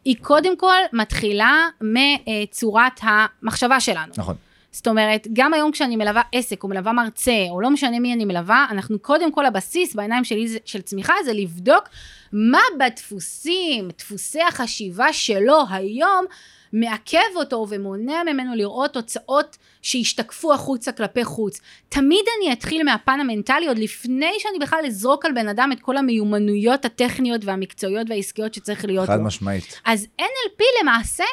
היא 0.04 0.16
קודם 0.22 0.56
כל 0.56 0.78
מתחילה 0.92 1.68
מצורת 1.80 3.00
המחשבה 3.02 3.80
שלנו. 3.80 4.12
נכון. 4.16 4.34
זאת 4.72 4.88
אומרת, 4.88 5.26
גם 5.32 5.54
היום 5.54 5.70
כשאני 5.72 5.96
מלווה 5.96 6.22
עסק 6.32 6.62
או 6.62 6.68
מלווה 6.68 6.92
מרצה, 6.92 7.46
או 7.50 7.60
לא 7.60 7.70
משנה 7.70 8.00
מי 8.00 8.12
אני 8.12 8.24
מלווה, 8.24 8.66
אנחנו 8.70 8.98
קודם 8.98 9.32
כל 9.32 9.46
הבסיס 9.46 9.94
בעיניים 9.94 10.24
שלי 10.24 10.46
של 10.64 10.80
צמיחה 10.82 11.14
זה 11.24 11.32
לבדוק 11.32 11.84
מה 12.32 12.60
בדפוסים, 12.78 13.88
דפוסי 13.98 14.42
החשיבה 14.42 15.12
שלו 15.12 15.64
היום, 15.70 16.24
מעכב 16.72 17.36
אותו 17.36 17.66
ומונע 17.68 18.22
ממנו 18.32 18.54
לראות 18.54 18.92
תוצאות 18.92 19.56
שישתקפו 19.82 20.52
החוצה 20.52 20.92
כלפי 20.92 21.24
חוץ. 21.24 21.60
תמיד 21.88 22.24
אני 22.38 22.52
אתחיל 22.52 22.82
מהפן 22.82 23.20
המנטלי 23.20 23.68
עוד 23.68 23.78
לפני 23.78 24.32
שאני 24.38 24.58
בכלל 24.60 24.80
אזרוק 24.86 25.24
על 25.24 25.32
בן 25.32 25.48
אדם 25.48 25.70
את 25.72 25.80
כל 25.80 25.96
המיומנויות 25.96 26.84
הטכניות 26.84 27.44
והמקצועיות 27.44 28.10
והעסקיות 28.10 28.54
שצריך 28.54 28.84
להיות 28.84 29.06
חד 29.08 29.18
לו. 29.18 29.24
משמעית. 29.24 29.80
אז 29.84 30.06
NLP 30.20 30.62
למעשה 30.82 31.24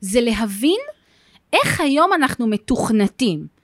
זה 0.00 0.20
להבין 0.20 0.80
איך 1.52 1.80
היום 1.80 2.12
אנחנו 2.12 2.46
מתוכנתים. 2.46 3.55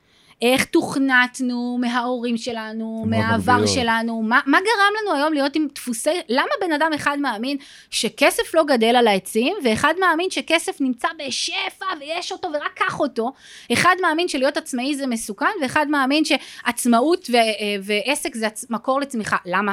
איך 0.42 0.64
תוכנתנו 0.64 1.78
מההורים 1.80 2.36
שלנו, 2.36 3.04
מהעבר. 3.06 3.66
שלנו, 3.66 4.22
מה, 4.22 4.40
מה 4.46 4.58
גרם 4.58 4.92
לנו 5.02 5.16
היום 5.16 5.32
להיות 5.32 5.56
עם 5.56 5.66
דפוסי, 5.74 6.10
למה 6.28 6.50
בן 6.60 6.72
אדם 6.72 6.90
אחד 6.94 7.18
מאמין 7.20 7.56
שכסף 7.90 8.54
לא 8.54 8.64
גדל 8.64 8.96
על 8.96 9.08
העצים, 9.08 9.56
ואחד 9.64 9.94
מאמין 10.00 10.30
שכסף 10.30 10.80
נמצא 10.80 11.08
בשפע 11.18 11.86
ויש 12.00 12.32
אותו 12.32 12.48
ורק 12.48 12.72
קח 12.74 13.00
אותו, 13.00 13.32
אחד 13.72 13.96
מאמין 14.02 14.28
שלהיות 14.28 14.56
עצמאי 14.56 14.94
זה 14.94 15.06
מסוכן, 15.06 15.46
ואחד 15.62 15.86
מאמין 15.90 16.24
שעצמאות 16.24 17.30
ו- 17.30 17.36
אה, 17.36 17.76
ועסק 17.82 18.34
זה 18.34 18.46
מקור 18.70 19.00
לצמיחה, 19.00 19.36
למה? 19.46 19.72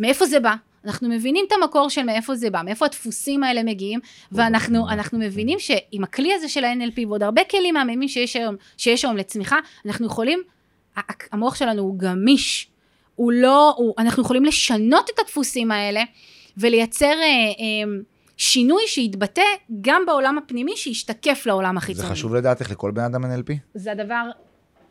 מאיפה 0.00 0.26
זה 0.26 0.40
בא? 0.40 0.54
אנחנו 0.84 1.08
מבינים 1.08 1.44
את 1.48 1.52
המקור 1.52 1.88
של 1.88 2.02
מאיפה 2.02 2.34
זה 2.34 2.50
בא, 2.50 2.62
מאיפה 2.64 2.86
הדפוסים 2.86 3.44
האלה 3.44 3.62
מגיעים, 3.62 4.00
ואנחנו 4.32 4.88
אנחנו 4.88 5.18
מבינים 5.18 5.58
שעם 5.58 6.04
הכלי 6.04 6.34
הזה 6.34 6.48
של 6.48 6.64
ה-NLP 6.64 7.06
ועוד 7.08 7.22
הרבה 7.22 7.42
כלים 7.50 7.74
מהממים 7.74 8.08
שיש 8.08 8.36
היום, 8.36 8.56
שיש 8.76 9.04
היום 9.04 9.16
לצמיחה, 9.16 9.56
אנחנו 9.86 10.06
יכולים, 10.06 10.42
המוח 11.32 11.54
שלנו 11.54 11.82
הוא 11.82 11.98
גמיש, 11.98 12.70
הוא 13.14 13.32
לא, 13.32 13.74
הוא, 13.76 13.94
אנחנו 13.98 14.22
יכולים 14.22 14.44
לשנות 14.44 15.10
את 15.14 15.18
הדפוסים 15.18 15.70
האלה 15.70 16.02
ולייצר 16.56 17.06
אה, 17.06 17.12
אה, 17.24 17.92
שינוי 18.36 18.82
שיתבטא 18.86 19.42
גם 19.80 20.02
בעולם 20.06 20.38
הפנימי, 20.38 20.76
שישתקף 20.76 21.42
לעולם 21.46 21.76
החיצוני. 21.76 22.08
זה 22.08 22.12
חשוב 22.12 22.34
לדעת 22.34 22.60
איך 22.60 22.70
לכל 22.70 22.90
בן 22.90 23.02
אדם 23.02 23.24
NLP? 23.24 23.52
זה 23.74 23.92
הדבר, 23.92 24.22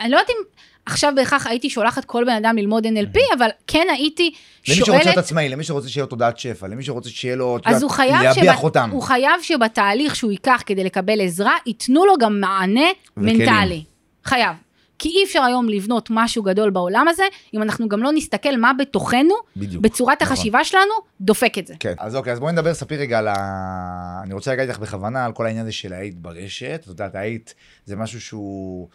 אני 0.02 0.12
לא 0.12 0.16
יודעת 0.16 0.30
אם 0.30 0.44
עכשיו 0.86 1.14
בהכרח 1.16 1.48
הייתי 1.48 1.70
שולחת 1.70 2.06
כל 2.06 2.24
בן 2.24 2.36
אדם 2.46 2.56
ללמוד 2.58 2.86
NLP, 2.86 3.20
אבל 3.38 3.50
כן 3.68 3.88
הייתי 3.92 4.24
למי 4.68 4.76
שרוצה 4.76 4.92
להיות 4.92 5.04
שואלת, 5.04 5.18
עצמאי, 5.18 5.50
למי 5.50 5.64
שרוצה 5.64 5.90
שיהיה 5.90 6.04
לו 6.04 6.10
תודעת 6.10 6.38
שפע, 6.40 6.68
למי 6.68 6.84
שרוצה 6.84 7.10
שיהיה 7.10 7.36
לו, 7.36 7.58
את 7.58 7.62
אז 7.66 7.72
יודעת, 7.74 7.82
הוא 7.84 7.92
חייב, 7.92 8.22
להביח 8.24 8.36
שבת- 8.56 8.64
אותם. 8.64 8.90
הוא 8.94 9.02
חייב 9.02 9.42
שבתהליך 9.42 10.16
שהוא 10.16 10.32
ייקח 10.32 10.64
כדי 10.66 10.84
לקבל 10.84 11.22
עזרה, 11.22 11.54
ייתנו 11.66 12.06
לו 12.06 12.14
גם 12.20 12.40
מענה 12.40 12.82
וכלים. 13.18 13.38
מנטלי. 13.40 13.84
חייב. 14.26 14.56
כי 15.00 15.10
אי 15.10 15.24
אפשר 15.24 15.42
היום 15.44 15.70
לבנות 15.70 16.08
משהו 16.12 16.44
גדול 16.44 16.70
בעולם 16.70 17.08
הזה, 17.08 17.24
אם 17.54 17.62
אנחנו 17.62 17.90
גם 17.90 18.04
לא 18.04 18.12
נסתכל 18.12 18.58
מה 18.58 18.72
בתוכנו, 18.80 19.34
בדיוק. 19.58 19.84
בצורת 19.84 20.22
נכון. 20.22 20.34
החשיבה 20.34 20.64
שלנו, 20.64 20.92
דופק 21.22 21.58
את 21.58 21.68
זה. 21.68 21.74
כן. 21.80 21.94
אז 22.00 22.16
אוקיי, 22.16 22.34
אז 22.34 22.40
בואי 22.40 22.52
נדבר, 22.54 22.74
ספרי 22.74 22.98
רגע 22.98 23.20
על 23.20 23.28
ה... 23.28 23.34
אני 24.24 24.34
רוצה 24.34 24.52
להגיד 24.56 24.70
לך 24.70 24.80
בכוונה 24.80 25.26
על 25.26 25.32
כל 25.32 25.46
העניין 25.46 25.66
הזה 25.66 25.72
של 25.72 25.94
היית 25.94 26.16
ברשת. 26.18 26.80
את 26.84 26.88
יודעת, 26.88 27.16
היית 27.16 27.54
זה 27.86 27.96
משהו 27.96 28.22
שהוא 28.22 28.88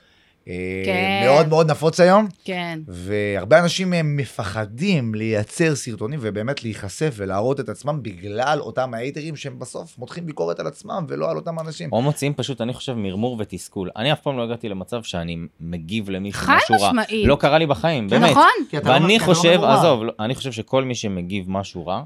כן. 0.85 1.21
מאוד 1.25 1.49
מאוד 1.49 1.71
נפוץ 1.71 2.01
היום, 2.01 2.27
כן. 2.45 2.79
והרבה 2.89 3.59
אנשים 3.59 3.93
הם 3.93 4.17
מפחדים 4.17 5.15
לייצר 5.15 5.75
סרטונים 5.75 6.19
ובאמת 6.23 6.63
להיחשף 6.65 7.15
ולהראות 7.17 7.61
את 7.61 7.69
עצמם 7.69 7.99
בגלל 8.03 8.59
אותם 8.61 8.95
הייטרים 8.95 9.37
שהם 9.37 9.59
בסוף 9.59 9.99
מותחים 9.99 10.27
ביקורת 10.27 10.61
על 10.61 10.67
עצמם 10.67 11.05
ולא 11.09 11.31
על 11.31 11.37
אותם 11.37 11.61
אנשים. 11.61 11.89
או 11.93 12.03
מוציאים 12.03 12.35
פשוט, 12.35 12.61
אני 12.61 12.73
חושב, 12.73 12.93
מרמור 12.93 13.37
ותסכול. 13.41 13.91
אני 13.97 14.13
אף 14.13 14.21
פעם 14.21 14.37
לא 14.37 14.43
הגעתי 14.43 14.69
למצב 14.69 15.03
שאני 15.03 15.37
מגיב 15.61 16.11
למישהו 16.11 16.41
חד 16.43 16.57
משהו 16.57 16.75
רע. 16.81 16.89
משמעית. 16.89 17.27
לא 17.29 17.37
קרה 17.37 17.59
לי 17.59 17.67
בחיים, 17.67 18.09
באמת. 18.09 18.31
נכון? 18.31 18.45
לא- 18.73 18.81
ואני 18.85 19.19
לא 19.19 19.25
חושב. 19.25 19.61
עזוב, 19.65 20.05
לא, 20.05 20.13
אני 20.21 20.35
חושב 20.35 20.53
שכל 20.53 20.85
מי 20.85 20.95
שמגיב 20.95 21.45
משהו 21.51 21.87
רע, 21.87 22.03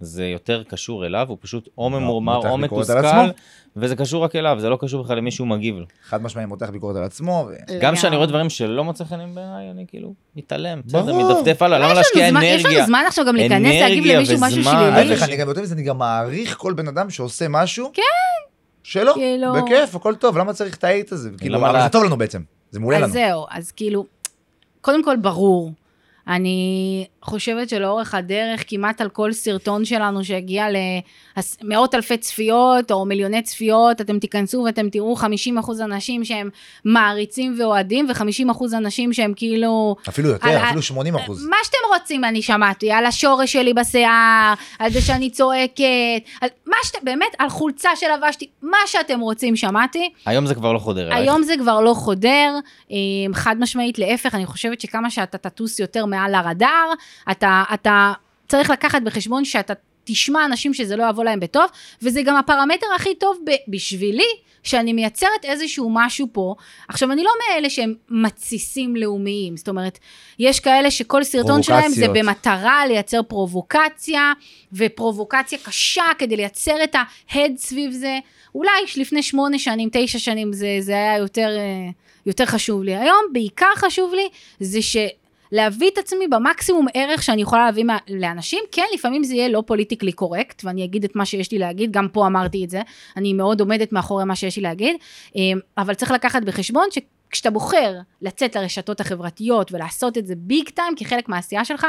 זה 0.00 0.26
יותר 0.26 0.62
קשור 0.68 1.06
אליו, 1.06 1.26
הוא 1.28 1.36
פשוט 1.40 1.68
או 1.78 1.90
לא, 1.90 2.00
ממורמר 2.00 2.36
או 2.50 2.58
מתוסכל. 2.58 3.28
וזה 3.76 3.96
קשור 3.96 4.24
רק 4.24 4.36
אליו, 4.36 4.56
זה 4.60 4.68
לא 4.68 4.78
קשור 4.80 5.04
בכלל 5.04 5.16
למי 5.16 5.30
שהוא 5.30 5.46
מגיב 5.48 5.76
לו. 5.78 5.84
חד 6.04 6.22
משמעי 6.22 6.46
מותח 6.46 6.70
ביקורת 6.70 6.96
על 6.96 7.04
עצמו. 7.04 7.48
ו... 7.50 7.54
גם 7.80 7.94
כשאני. 7.94 8.16
רואה 8.16 8.26
דברים 8.26 8.50
שלא 8.50 8.84
מוצא 8.84 9.04
חן 9.04 9.34
בעיניי, 9.34 9.70
אני 9.70 9.84
כאילו 9.88 10.14
מתעלם. 10.36 10.80
בסדר, 10.86 11.02
ברור. 11.02 11.32
מדפדף 11.40 11.62
הלאה, 11.62 11.78
יש 11.78 11.84
למה 11.84 11.94
להשקיע 11.94 12.30
זמן- 12.30 12.42
יש 12.42 12.60
לנו 12.64 12.68
אנרגיה? 12.70 12.86
זמן 12.86 13.04
עכשיו 13.08 13.24
גם 13.26 13.36
להיכנס, 13.36 13.74
להגיב 13.80 14.04
אנרגיה 14.04 14.16
למישהו 14.16 14.38
משהו. 14.40 14.64
שלילי. 14.64 14.78
ההפך, 15.12 15.22
אני 15.22 15.36
גם 15.36 15.48
יותר 15.48 15.60
מזה, 15.62 15.74
אני 15.74 15.82
גם 15.82 15.98
מעריך 15.98 16.56
כל 16.56 16.72
בן 16.72 16.88
אדם 16.88 17.10
שעושה 17.10 17.46
משהו. 17.48 17.90
כן. 17.94 18.02
שלא, 18.82 19.12
כאילו- 19.16 19.52
בכיף, 19.52 19.94
הכל 19.94 20.14
טוב, 20.14 20.38
למה 20.38 20.52
צריך 20.52 20.76
את 20.76 20.84
האייט 20.84 21.12
הזה? 21.12 21.30
כאילו, 21.38 21.56
אבל 21.58 21.82
זה 21.82 21.88
טוב 21.88 22.04
לנו 22.04 22.18
בעצם, 22.18 22.42
זה 22.70 22.80
מעולה 22.80 22.96
אז 22.96 23.02
לנו. 23.02 23.12
זהו, 23.12 23.46
אז 23.50 23.70
כאילו, 23.70 24.04
קודם 24.80 25.04
כל 25.04 25.16
ברור. 25.16 25.72
אני 26.28 27.06
חושבת 27.22 27.68
שלאורך 27.68 28.14
הדרך, 28.14 28.64
כמעט 28.66 29.00
על 29.00 29.08
כל 29.08 29.32
סרטון 29.32 29.84
שלנו 29.84 30.24
שהגיע 30.24 30.66
למאות 31.62 31.94
אלפי 31.94 32.16
צפיות 32.16 32.90
או 32.92 33.04
מיליוני 33.04 33.42
צפיות, 33.42 34.00
אתם 34.00 34.18
תיכנסו 34.18 34.62
ואתם 34.66 34.88
תראו 34.90 35.16
50% 35.16 35.24
אנשים 35.84 36.24
שהם 36.24 36.50
מעריצים 36.84 37.56
ואוהדים, 37.58 38.06
ו-50% 38.08 38.64
אנשים 38.76 39.12
שהם 39.12 39.32
כאילו... 39.36 39.96
אפילו 40.08 40.28
יותר, 40.28 40.48
על- 40.48 40.56
אפילו 40.56 40.82
80 40.82 41.16
אחוז. 41.16 41.46
מה 41.46 41.56
שאתם 41.64 41.78
רוצים 42.00 42.24
אני 42.24 42.42
שמעתי, 42.42 42.92
על 42.92 43.06
השורש 43.06 43.52
שלי 43.52 43.74
בשיער, 43.74 44.54
על 44.78 44.90
זה 44.92 45.00
שאני 45.00 45.30
צועקת, 45.30 45.82
על 46.40 46.48
מה 46.66 46.76
שאתם, 46.84 46.98
באמת, 47.02 47.28
על 47.38 47.48
חולצה 47.48 47.90
שלבשתי, 47.96 48.46
מה 48.62 48.78
שאתם 48.86 49.20
רוצים 49.20 49.56
שמעתי. 49.56 50.10
היום 50.26 50.46
זה 50.46 50.54
כבר 50.54 50.72
לא 50.72 50.78
חודר 50.78 51.02
אלייך. 51.06 51.16
היום 51.16 51.42
זה 51.42 51.54
כבר 51.60 51.80
לא 51.80 51.94
חודר, 51.94 52.54
אה, 52.90 52.96
חד 53.32 53.56
משמעית 53.60 53.98
להפך, 53.98 54.34
אני 54.34 54.46
חושבת 54.46 54.80
שכמה 54.80 55.10
שאתה 55.10 55.38
תטוס 55.38 55.80
יותר 55.80 56.06
מעל 56.06 56.34
הרדאר, 56.34 56.92
אתה, 57.30 57.64
אתה 57.74 58.12
צריך 58.48 58.70
לקחת 58.70 59.02
בחשבון 59.02 59.44
שאתה 59.44 59.72
תשמע 60.04 60.44
אנשים 60.44 60.74
שזה 60.74 60.96
לא 60.96 61.04
יבוא 61.10 61.24
להם 61.24 61.40
בטוב, 61.40 61.64
וזה 62.02 62.22
גם 62.22 62.36
הפרמטר 62.36 62.86
הכי 62.96 63.14
טוב 63.14 63.38
ב- 63.46 63.70
בשבילי, 63.72 64.32
שאני 64.62 64.92
מייצרת 64.92 65.44
איזשהו 65.44 65.90
משהו 65.92 66.26
פה. 66.32 66.54
עכשיו, 66.88 67.12
אני 67.12 67.22
לא 67.22 67.30
מאלה 67.48 67.70
שהם 67.70 67.94
מתסיסים 68.08 68.96
לאומיים, 68.96 69.56
זאת 69.56 69.68
אומרת, 69.68 69.98
יש 70.38 70.60
כאלה 70.60 70.90
שכל 70.90 71.24
סרטון 71.24 71.62
שלהם 71.62 71.90
זה 71.90 72.00
פרובוקציות. 72.00 72.26
במטרה 72.26 72.86
לייצר 72.86 73.22
פרובוקציה, 73.22 74.32
ופרובוקציה 74.72 75.58
קשה 75.58 76.04
כדי 76.18 76.36
לייצר 76.36 76.84
את 76.84 76.96
ההד 77.30 77.52
סביב 77.56 77.92
זה. 77.92 78.18
אולי 78.54 78.70
לפני 78.96 79.22
שמונה 79.22 79.58
שנים, 79.58 79.88
תשע 79.92 80.18
שנים, 80.18 80.52
זה, 80.52 80.76
זה 80.80 80.92
היה 80.92 81.18
יותר, 81.18 81.56
אה, 81.58 81.90
יותר 82.26 82.46
חשוב 82.46 82.82
לי. 82.82 82.96
היום, 82.96 83.20
בעיקר 83.32 83.74
חשוב 83.76 84.14
לי, 84.14 84.28
זה 84.60 84.82
ש... 84.82 84.96
להביא 85.52 85.90
את 85.92 85.98
עצמי 85.98 86.28
במקסימום 86.28 86.86
ערך 86.94 87.22
שאני 87.22 87.42
יכולה 87.42 87.64
להביא 87.66 87.84
מה- 87.84 87.98
לאנשים, 88.08 88.60
כן, 88.72 88.84
לפעמים 88.94 89.24
זה 89.24 89.34
יהיה 89.34 89.48
לא 89.48 89.62
פוליטיקלי 89.66 90.12
קורקט, 90.12 90.64
ואני 90.64 90.84
אגיד 90.84 91.04
את 91.04 91.16
מה 91.16 91.24
שיש 91.24 91.52
לי 91.52 91.58
להגיד, 91.58 91.92
גם 91.92 92.08
פה 92.12 92.26
אמרתי 92.26 92.64
את 92.64 92.70
זה, 92.70 92.80
אני 93.16 93.32
מאוד 93.32 93.60
עומדת 93.60 93.92
מאחורי 93.92 94.24
מה 94.24 94.36
שיש 94.36 94.56
לי 94.56 94.62
להגיד, 94.62 94.96
אה, 95.36 95.40
אבל 95.78 95.94
צריך 95.94 96.10
לקחת 96.10 96.42
בחשבון 96.42 96.84
שכשאתה 96.90 97.50
בוחר 97.50 97.94
לצאת 98.22 98.56
לרשתות 98.56 99.00
החברתיות 99.00 99.72
ולעשות 99.72 100.18
את 100.18 100.26
זה 100.26 100.34
ביג 100.36 100.68
טיים 100.68 100.94
כחלק 100.96 101.28
מהעשייה 101.28 101.64
שלך, 101.64 101.86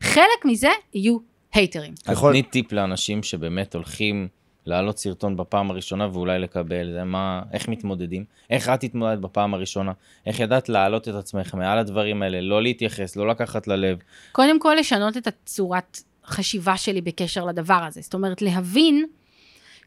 חלק 0.00 0.44
מזה 0.44 0.70
יהיו 0.94 1.18
הייטרים. 1.54 1.94
אז 2.06 2.20
תני 2.20 2.42
טיפ 2.42 2.72
לאנשים 2.72 3.22
שבאמת 3.22 3.74
הולכים 3.74 4.28
להעלות 4.68 4.98
סרטון 4.98 5.36
בפעם 5.36 5.70
הראשונה 5.70 6.08
ואולי 6.12 6.38
לקבל, 6.38 6.92
זה 6.92 7.04
מה, 7.04 7.42
איך 7.52 7.68
מתמודדים? 7.68 8.24
איך 8.50 8.68
את 8.68 8.84
התמודדת 8.84 9.18
בפעם 9.18 9.54
הראשונה? 9.54 9.92
איך 10.26 10.40
ידעת 10.40 10.68
להעלות 10.68 11.08
את 11.08 11.14
עצמך 11.14 11.54
מעל 11.54 11.78
הדברים 11.78 12.22
האלה, 12.22 12.40
לא 12.40 12.62
להתייחס, 12.62 13.16
לא 13.16 13.28
לקחת 13.28 13.66
ללב? 13.66 13.98
קודם 14.32 14.60
כל 14.60 14.76
לשנות 14.80 15.16
את 15.16 15.26
הצורת 15.26 16.00
חשיבה 16.26 16.76
שלי 16.76 17.00
בקשר 17.00 17.44
לדבר 17.44 17.84
הזה. 17.86 18.00
זאת 18.00 18.14
אומרת, 18.14 18.42
להבין 18.42 19.06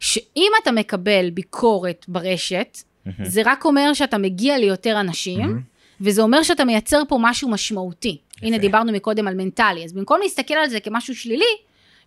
שאם 0.00 0.52
אתה 0.62 0.72
מקבל 0.72 1.30
ביקורת 1.30 2.04
ברשת, 2.08 2.78
זה 3.22 3.42
רק 3.44 3.64
אומר 3.64 3.94
שאתה 3.94 4.18
מגיע 4.18 4.58
ליותר 4.58 5.00
אנשים, 5.00 5.62
וזה 6.00 6.22
אומר 6.22 6.42
שאתה 6.42 6.64
מייצר 6.64 7.02
פה 7.08 7.18
משהו 7.20 7.48
משמעותי. 7.48 8.18
הנה, 8.42 8.58
דיברנו 8.58 8.92
מקודם 8.92 9.28
על 9.28 9.34
מנטלי, 9.34 9.84
אז 9.84 9.92
במקום 9.92 10.20
להסתכל 10.22 10.54
על 10.54 10.68
זה 10.68 10.80
כמשהו 10.80 11.14
שלילי, 11.14 11.44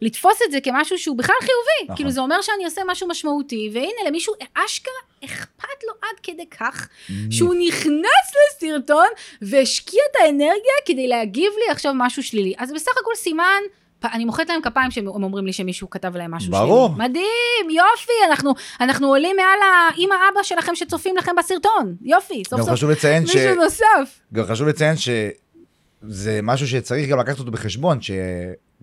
לתפוס 0.02 0.40
את 0.46 0.52
זה 0.52 0.62
כמשהו 0.62 0.98
שהוא 0.98 1.18
בכלל 1.18 1.36
חיובי. 1.40 1.84
נכון. 1.84 1.96
כאילו, 1.96 2.12
זה 2.12 2.22
אומר 2.22 2.42
שאני 2.42 2.66
עושה 2.66 2.82
משהו 2.88 3.08
משמעותי, 3.08 3.70
והנה, 3.74 4.08
למישהו 4.08 4.34
אשכרה 4.54 4.94
אכפת 5.26 5.84
לו 5.88 5.94
עד 6.02 6.20
כדי 6.24 6.46
כך, 6.50 6.88
שהוא 7.32 7.54
נכנס 7.68 8.34
לסרטון 8.36 9.08
והשקיע 9.42 10.02
את 10.12 10.16
האנרגיה 10.24 10.76
כדי 10.86 11.08
להגיב 11.08 11.52
לי 11.66 11.72
עכשיו 11.72 11.94
משהו 11.96 12.24
שלילי. 12.24 12.54
אז 12.58 12.72
בסך 12.74 12.92
הכל 13.02 13.16
סימן, 13.16 13.62
אני 14.04 14.26
מוחאת 14.26 14.50
להם 14.50 14.62
כפיים 14.62 14.92
שהם 14.92 15.08
הם 15.08 15.24
אומרים 15.24 15.46
לי 15.46 15.54
שמישהו 15.54 15.90
כתב 15.90 16.16
להם 16.16 16.32
משהו 16.32 16.52
ברור. 16.52 16.88
שלילי. 16.88 17.10
מדהים, 17.10 17.70
יופי, 17.70 18.12
אנחנו, 18.30 18.54
אנחנו 18.82 19.08
עולים 19.08 19.36
מעל 19.36 19.60
האמא 19.62 20.16
אבא 20.34 20.44
שלכם 20.44 20.76
שצופים 20.76 21.18
לכם 21.18 21.32
בסרטון. 21.38 21.96
יופי, 22.02 22.44
סוף 22.50 22.60
גם 22.60 22.66
סוף 22.66 22.74
חשוב 22.74 22.90
לציין 22.90 23.28
ש... 23.28 23.36
מישהו 23.36 23.56
נוסף. 23.56 24.20
גם 24.34 24.46
חשוב 24.46 24.68
לציין 24.68 24.96
שזה 24.98 26.40
משהו 26.44 26.68
שצריך 26.68 27.10
גם 27.10 27.20
לקחת 27.20 27.40
אותו 27.40 27.52
בחשבון, 27.52 28.02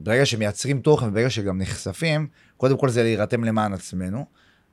שברגע 0.01 0.27
שמייצרים 0.27 0.81
תוכן 0.81 1.09
וברגע 1.09 1.31
שגם 1.31 1.59
נחשפים, 1.59 2.27
קודם 2.57 2.77
כל 2.77 2.89
זה 2.89 3.03
להירתם 3.03 3.45
למען 3.45 3.73
עצמנו, 3.73 4.27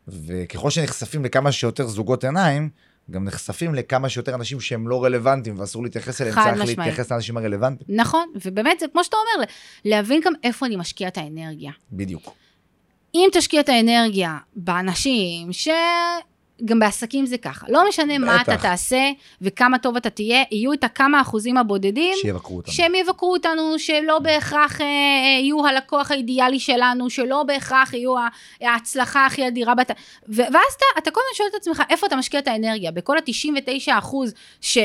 וככל 0.07 0.70
שנחשפים 0.70 1.26
לכמה 1.26 1.51
שיותר 1.51 1.88
זוגות 1.88 2.24
עיניים, 2.24 2.70
גם 3.11 3.24
נחשפים 3.24 3.76
לכמה 3.76 4.09
שיותר 4.09 4.36
אנשים 4.36 4.59
שהם 4.59 4.88
לא 4.88 5.03
רלוונטיים 5.03 5.59
ואסור 5.59 5.84
להתייחס 5.84 6.22
אליהם, 6.22 6.36
צריך 6.36 6.47
משמעית. 6.47 6.78
להתייחס 6.78 7.11
לאנשים 7.11 7.38
הרלוונטיים. 7.38 7.97
נכון, 7.99 8.28
ובאמת, 8.45 8.80
זה 8.80 8.86
כמו 8.91 9.03
שאתה 9.03 9.17
אומר, 9.17 9.45
להבין 9.86 10.22
גם 10.26 10.34
איפה 10.43 10.65
אני 10.65 10.76
משקיע 10.76 11.07
את 11.07 11.17
האנרגיה. 11.17 11.72
בדיוק. 11.91 12.34
אם 13.15 13.30
תשקיע 13.34 13.61
את 13.61 13.70
האנרגיה 13.70 14.38
באנשים 14.55 15.53
ש... 15.53 15.67
גם 16.66 16.80
בעסקים 16.80 17.26
זה 17.26 17.38
ככה, 17.38 17.66
לא 17.70 17.89
משנה 17.89 18.18
מה 18.18 18.41
אתה 18.41 18.51
בטח. 18.51 18.62
תעשה 18.62 19.12
וכמה 19.41 19.78
טוב 19.78 19.95
אתה 19.95 20.10
תהיה, 20.10 20.43
יהיו 20.51 20.74
את 20.74 20.84
הכמה 20.84 21.22
אחוזים 21.22 21.57
הבודדים 21.57 22.14
שיבקרו 22.22 22.57
אותנו. 22.57 22.74
שהם 22.74 22.95
יבקרו 22.95 23.34
אותנו, 23.34 23.80
שלא 23.80 24.20
בהכרח 24.20 24.82
אה, 24.82 24.86
אה, 24.86 25.39
יהיו 25.41 25.66
הלקוח 25.66 26.12
האידיאלי 26.12 26.60
שלנו, 26.60 27.10
שלא 27.10 27.43
בהכרח 27.43 27.93
יהיו 27.93 28.14
ההצלחה 28.62 29.26
הכי 29.26 29.47
אדירה. 29.47 29.76
בת... 29.76 29.91
ו- 30.30 30.36
ואז 30.36 30.74
אתה, 30.78 30.86
אתה 30.97 31.12
כל 31.12 31.22
הזמן 31.26 31.38
שואל 31.38 31.47
את 31.49 31.55
עצמך, 31.55 31.84
איפה 31.89 32.07
אתה 32.07 32.16
משקיע 32.16 32.39
את 32.39 32.47
האנרגיה? 32.47 32.91
בכל 32.91 33.18
ה-99 33.18 33.91
אחוז 33.97 34.34
ש... 34.62 34.78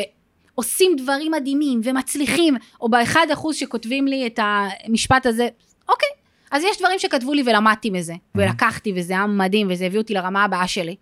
עושים 0.55 0.97
דברים 0.97 1.33
מדהימים 1.33 1.81
ומצליחים, 1.85 2.57
או 2.81 2.89
באחד 2.89 3.27
אחוז 3.33 3.57
שכותבים 3.57 4.07
לי 4.07 4.27
את 4.27 4.39
המשפט 4.43 5.27
הזה, 5.27 5.49
אוקיי, 5.89 6.09
אז 6.51 6.63
יש 6.65 6.79
דברים 6.79 6.99
שכתבו 6.99 7.33
לי 7.33 7.43
ולמדתי 7.47 7.91
מזה, 7.91 8.15
ולקחתי, 8.35 8.93
וזה 8.97 9.13
היה 9.13 9.27
מדהים, 9.27 9.67
וזה 9.71 9.87
הביא 9.87 9.99
אותי 9.99 10.15
לרמה 10.15 10.45
הבאה 10.45 10.69
שלי. 10.69 10.97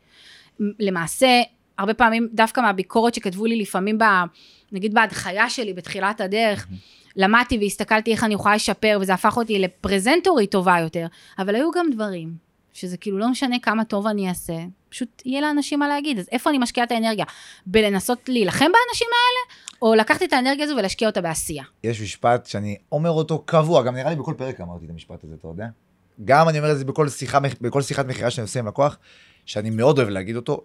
למעשה, 0.60 1.42
הרבה 1.78 1.94
פעמים, 1.94 2.28
דווקא 2.32 2.60
מהביקורת 2.60 3.14
שכתבו 3.14 3.46
לי 3.46 3.56
לפעמים, 3.56 3.98
ב, 3.98 4.04
נגיד 4.72 4.94
בהדחיה 4.94 5.50
שלי 5.50 5.72
בתחילת 5.72 6.20
הדרך, 6.20 6.66
למדתי 7.16 7.58
והסתכלתי 7.58 8.12
איך 8.12 8.24
אני 8.24 8.34
יכולה 8.34 8.54
לשפר, 8.54 8.98
וזה 9.00 9.14
הפך 9.14 9.36
אותי 9.36 9.58
לפרזנטורית 9.58 10.50
טובה 10.50 10.76
יותר, 10.80 11.06
אבל 11.38 11.54
היו 11.54 11.70
גם 11.70 11.90
דברים, 11.90 12.34
שזה 12.72 12.96
כאילו 12.96 13.18
לא 13.18 13.28
משנה 13.28 13.58
כמה 13.58 13.84
טוב 13.84 14.06
אני 14.06 14.28
אעשה, 14.28 14.54
פשוט 14.88 15.22
יהיה 15.24 15.40
לאנשים 15.40 15.78
מה 15.78 15.88
להגיד, 15.88 16.18
אז 16.18 16.28
איפה 16.32 16.50
אני 16.50 16.58
משקיעה 16.58 16.86
את 16.86 16.92
האנרגיה? 16.92 17.24
בלנסות 17.66 18.28
להילחם 18.28 18.58
באנשים 18.64 19.08
האלה, 19.12 19.58
או 19.82 19.94
לקחת 19.94 20.22
את 20.22 20.32
האנרגיה 20.32 20.64
הזו 20.64 20.76
ולהשקיע 20.76 21.08
אותה 21.08 21.20
בעשייה? 21.20 21.64
יש 21.84 22.00
משפט 22.00 22.46
שאני 22.46 22.76
אומר 22.92 23.10
אותו 23.10 23.42
קבוע, 23.46 23.82
גם 23.82 23.94
נראה 23.94 24.10
לי 24.10 24.16
בכל 24.16 24.34
פרק 24.36 24.60
אמרתי 24.60 24.84
את 24.84 24.90
המשפט 24.90 25.24
הזה, 25.24 25.34
אתה 25.34 25.48
יודע? 25.48 25.66
גם 26.24 26.48
אני 26.48 26.58
אומר 26.58 26.72
את 26.72 26.78
זה 26.78 26.84
בכל, 26.84 27.08
שיחה, 27.08 27.38
בכל 27.60 27.82
שיחת 27.82 28.06
מכירה 28.06 28.30
שאני 28.30 28.42
עושה 28.42 28.60
עם 28.60 28.66
לקוח, 28.66 28.98
שאני 29.46 29.70
מאוד 29.70 29.98
אוהב 29.98 30.08
להגיד 30.08 30.36
אותו, 30.36 30.62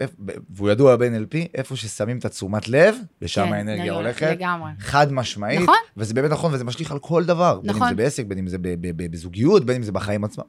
והוא 0.49 0.69
ידוע 0.69 0.95
ב-NLP, 0.95 1.37
איפה 1.53 1.75
ששמים 1.75 2.17
את 2.17 2.25
התשומת 2.25 2.67
לב, 2.69 2.95
לשם 3.21 3.45
כן, 3.45 3.53
האנרגיה 3.53 3.93
הולכת. 3.93 4.31
לגמרי. 4.31 4.71
חד 4.79 5.11
משמעית. 5.13 5.61
נכון. 5.61 5.75
וזה 5.97 6.13
באמת 6.13 6.31
נכון, 6.31 6.53
וזה 6.53 6.63
משליך 6.63 6.91
על 6.91 6.99
כל 6.99 7.25
דבר. 7.25 7.59
נכון. 7.63 7.79
בין 7.79 7.83
אם 7.83 7.89
זה 7.89 7.95
בעסק, 7.95 8.25
בין 8.25 8.37
אם 8.37 8.47
זה 8.47 8.57
בזוגיות, 8.95 9.65
בין 9.65 9.75
אם 9.75 9.83
זה 9.83 9.91
בחיים 9.91 10.23
עצמם. 10.23 10.43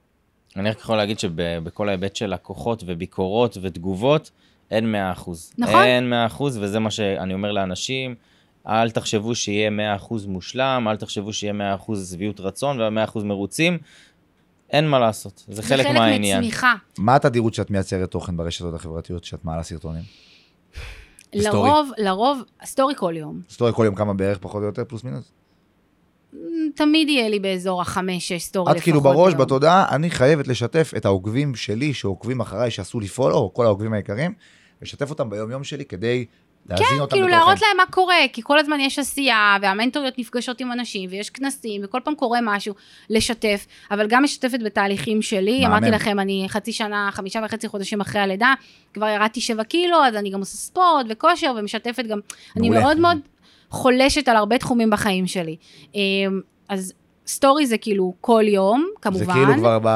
אני 0.57 0.71
רק 0.71 0.79
יכול 0.79 0.97
להגיד 0.97 1.19
שבכל 1.19 1.89
ההיבט 1.89 2.17
של 2.17 2.27
לקוחות 2.27 2.85
וביקורות 2.87 3.57
ותגובות, 3.63 4.31
אין 4.71 4.95
100%. 4.95 5.31
נכון. 5.59 5.83
אין 5.83 6.13
100%, 6.39 6.43
וזה 6.43 6.79
מה 6.79 6.91
שאני 6.91 7.35
אומר 7.35 7.53
לאנשים. 7.53 8.15
אל 8.69 8.91
תחשבו 8.91 9.35
שיהיה 9.35 9.97
100% 9.99 10.15
מושלם, 10.27 10.87
אל 10.91 10.97
תחשבו 10.97 11.33
שיהיה 11.33 11.77
100% 11.89 11.97
שביעות 12.11 12.41
רצון 12.41 12.81
ו-100% 12.81 13.19
מרוצים. 13.25 13.79
אין 14.71 14.89
מה 14.89 14.99
לעשות, 14.99 15.45
זה, 15.49 15.55
זה 15.55 15.63
חלק 15.63 15.87
מהעניין. 15.87 16.23
זה 16.23 16.51
חלק 16.51 16.65
מצמיחה. 16.65 16.75
מה 16.99 17.15
התדירות 17.15 17.55
שאת 17.55 17.71
מייצרת 17.71 18.11
תוכן 18.11 18.37
ברשתות 18.37 18.75
החברתיות, 18.75 19.25
שאת 19.25 19.45
מעלה 19.45 19.63
סרטונים? 19.63 20.03
לרוב, 21.35 21.91
לרוב, 21.99 22.43
סטורי 22.65 22.95
כל 22.97 23.15
יום. 23.17 23.41
story 23.51 23.73
כל 23.75 23.85
יום 23.85 23.95
כמה 23.95 24.15
בערך, 24.15 24.39
פחות 24.39 24.63
או 24.63 24.67
יותר, 24.67 24.85
פלוס 24.85 25.05
מינוס? 25.05 25.33
תמיד 26.75 27.09
יהיה 27.09 27.29
לי 27.29 27.39
באזור 27.39 27.81
החמש-שש 27.81 28.43
story 28.43 28.65
לפחות. 28.65 28.77
את 28.77 28.83
כאילו 28.83 29.01
בראש, 29.01 29.35
ביום. 29.35 29.45
בתודעה, 29.47 29.95
אני 29.95 30.11
חייבת 30.11 30.49
לשתף 30.49 30.93
את 30.97 31.05
העוקבים 31.05 31.55
שלי, 31.55 31.95
שעוקבים 31.95 32.41
אחריי, 32.41 32.71
שעשו 32.71 33.01
לי 33.01 33.09
follow, 33.09 33.51
כל 33.55 33.65
העוקבים 33.65 33.93
היקרים, 33.93 34.33
לשתף 34.83 35.11
אותם 35.11 35.31
ביום-יום 35.31 35.65
שלי 35.65 35.85
כדי 35.85 36.25
להזין 36.69 36.87
כן, 36.87 37.01
אותם 37.01 37.17
כאילו 37.17 37.27
בתוכן. 37.27 37.41
להראות 37.41 37.61
להם 37.63 37.77
מה 37.77 37.87
קורה, 37.91 38.17
כי 38.33 38.43
כל 38.45 38.59
הזמן 38.59 38.81
יש 38.81 38.99
עשייה, 38.99 39.57
והמנטוריות 39.63 40.19
נפגשות 40.19 40.61
עם 40.61 40.73
אנשים, 40.73 41.11
ויש 41.13 41.31
כנסים, 41.31 41.81
וכל 41.85 42.01
פעם 42.05 42.15
קורה 42.15 42.39
משהו, 42.43 42.75
לשתף, 43.11 43.67
אבל 43.91 44.07
גם 44.07 44.23
משתפת 44.23 44.59
בתהליכים 44.65 45.23
שלי. 45.23 45.61
מאמן. 45.61 45.73
אמרתי 45.73 45.91
לכם, 45.91 46.21
אני 46.21 46.45
חצי 46.49 46.73
שנה, 46.73 47.09
חמישה 47.13 47.41
וחצי 47.45 47.69
חודשים 47.69 48.01
אחרי 48.01 48.21
הלידה, 48.21 48.55
כבר 48.95 49.09
ירדתי 49.09 49.41
שבע 49.41 49.65
קילו, 49.65 50.05
אז 50.05 50.15
אני 50.17 50.31
גם 50.31 50.39
עושה 50.41 50.57
ספורט 50.57 51.07
וכושר, 51.09 51.55
ומשתפת 51.57 52.05
גם, 52.07 52.09
מעולה. 52.09 52.21
אני 52.57 52.69
מאוד 52.69 52.99
מאוד 52.99 53.19
חולשת 53.71 54.29
על 54.29 54.37
הרבה 54.37 54.59
תחומים 54.59 54.91
בחיים 54.91 55.27
שלי. 55.27 55.57
אמ, 55.95 56.41
אז 56.69 56.93
סטורי 57.29 57.67
זה 57.67 57.79
כאילו 57.79 58.15
כל 58.21 58.45
יום, 58.47 58.89
כמובן. 59.03 59.25
זה 59.25 59.33
כאילו 59.33 59.55
כבר 59.59 59.79
ב... 59.83 59.87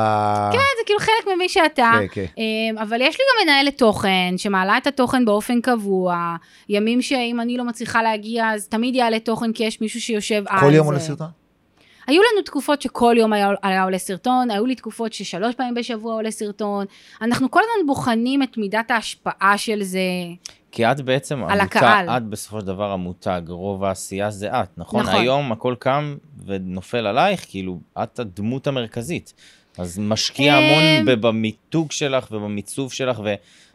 כן, 0.53 0.59
זה 0.59 0.85
כאילו 0.87 0.99
חלק 1.01 1.35
ממי 1.35 1.49
שאתה. 1.49 1.93
כן, 1.99 2.07
כן. 2.13 2.25
אמ, 2.39 2.79
אבל 2.79 3.01
יש 3.01 3.17
לי 3.19 3.25
גם 3.31 3.47
מנהלת 3.47 3.79
תוכן, 3.79 4.35
שמעלה 4.37 4.79
את 4.79 4.87
התוכן 4.87 5.25
באופן 5.25 5.61
קבוע. 5.61 6.37
ימים 6.69 7.03
שאם 7.03 7.41
אני 7.41 7.57
לא 7.57 7.65
מצליחה 7.65 8.03
להגיע, 8.03 8.51
אז 8.51 8.69
תמיד 8.69 8.95
יעלה 8.95 9.19
תוכן, 9.19 9.53
כי 9.53 9.65
יש 9.65 9.81
מישהו 9.81 10.01
שיושב 10.01 10.45
על 10.47 10.61
זה. 10.61 10.67
כל 10.67 10.75
יום 10.75 10.87
עולה 10.87 11.01
סרטון? 11.01 11.29
היו 12.07 12.23
לנו 12.23 12.43
תקופות 12.43 12.83
שכל 12.83 13.15
יום 13.19 13.33
היה, 13.33 13.51
היה 13.63 13.83
עולה 13.83 13.99
סרטון, 13.99 14.51
היו 14.51 14.67
לי 14.67 14.75
תקופות 14.75 15.13
ששלוש 15.13 15.55
פעמים 15.55 15.75
בשבוע 15.75 16.15
עולה 16.15 16.31
סרטון. 16.31 16.87
אנחנו 17.23 17.51
כל 17.51 17.61
הזמן 17.61 17.87
בוחנים 17.87 18.43
את 18.43 18.59
מידת 18.59 18.91
ההשפעה 18.91 19.59
של 19.59 19.83
זה. 19.83 19.99
כי 20.73 20.87
את 20.87 21.01
בעצם 21.01 21.45
על 21.45 21.61
המותג, 21.61 21.77
הקהל. 21.77 22.09
את 22.09 22.23
בסופו 22.23 22.61
של 22.61 22.67
דבר 22.67 22.93
המותג, 22.93 23.43
רוב 23.49 23.85
העשייה 23.85 24.31
זה 24.31 24.49
את, 24.49 24.79
נכון? 24.79 25.03
נכון. 25.03 25.15
היום 25.15 25.53
הכל 25.53 25.75
קם 25.79 26.17
ונופל 26.47 27.07
עלייך, 27.07 27.45
כאילו, 27.49 27.79
את 28.03 28.19
הדמות 28.19 28.67
המרכזית. 28.67 29.35
אז 29.79 29.99
משקיע 29.99 30.55
המון 30.55 30.83
אמ, 30.83 31.21
במיתוג 31.21 31.93
שלך 31.93 32.29
ובמיצוב 32.31 32.93
שלך, 32.93 33.21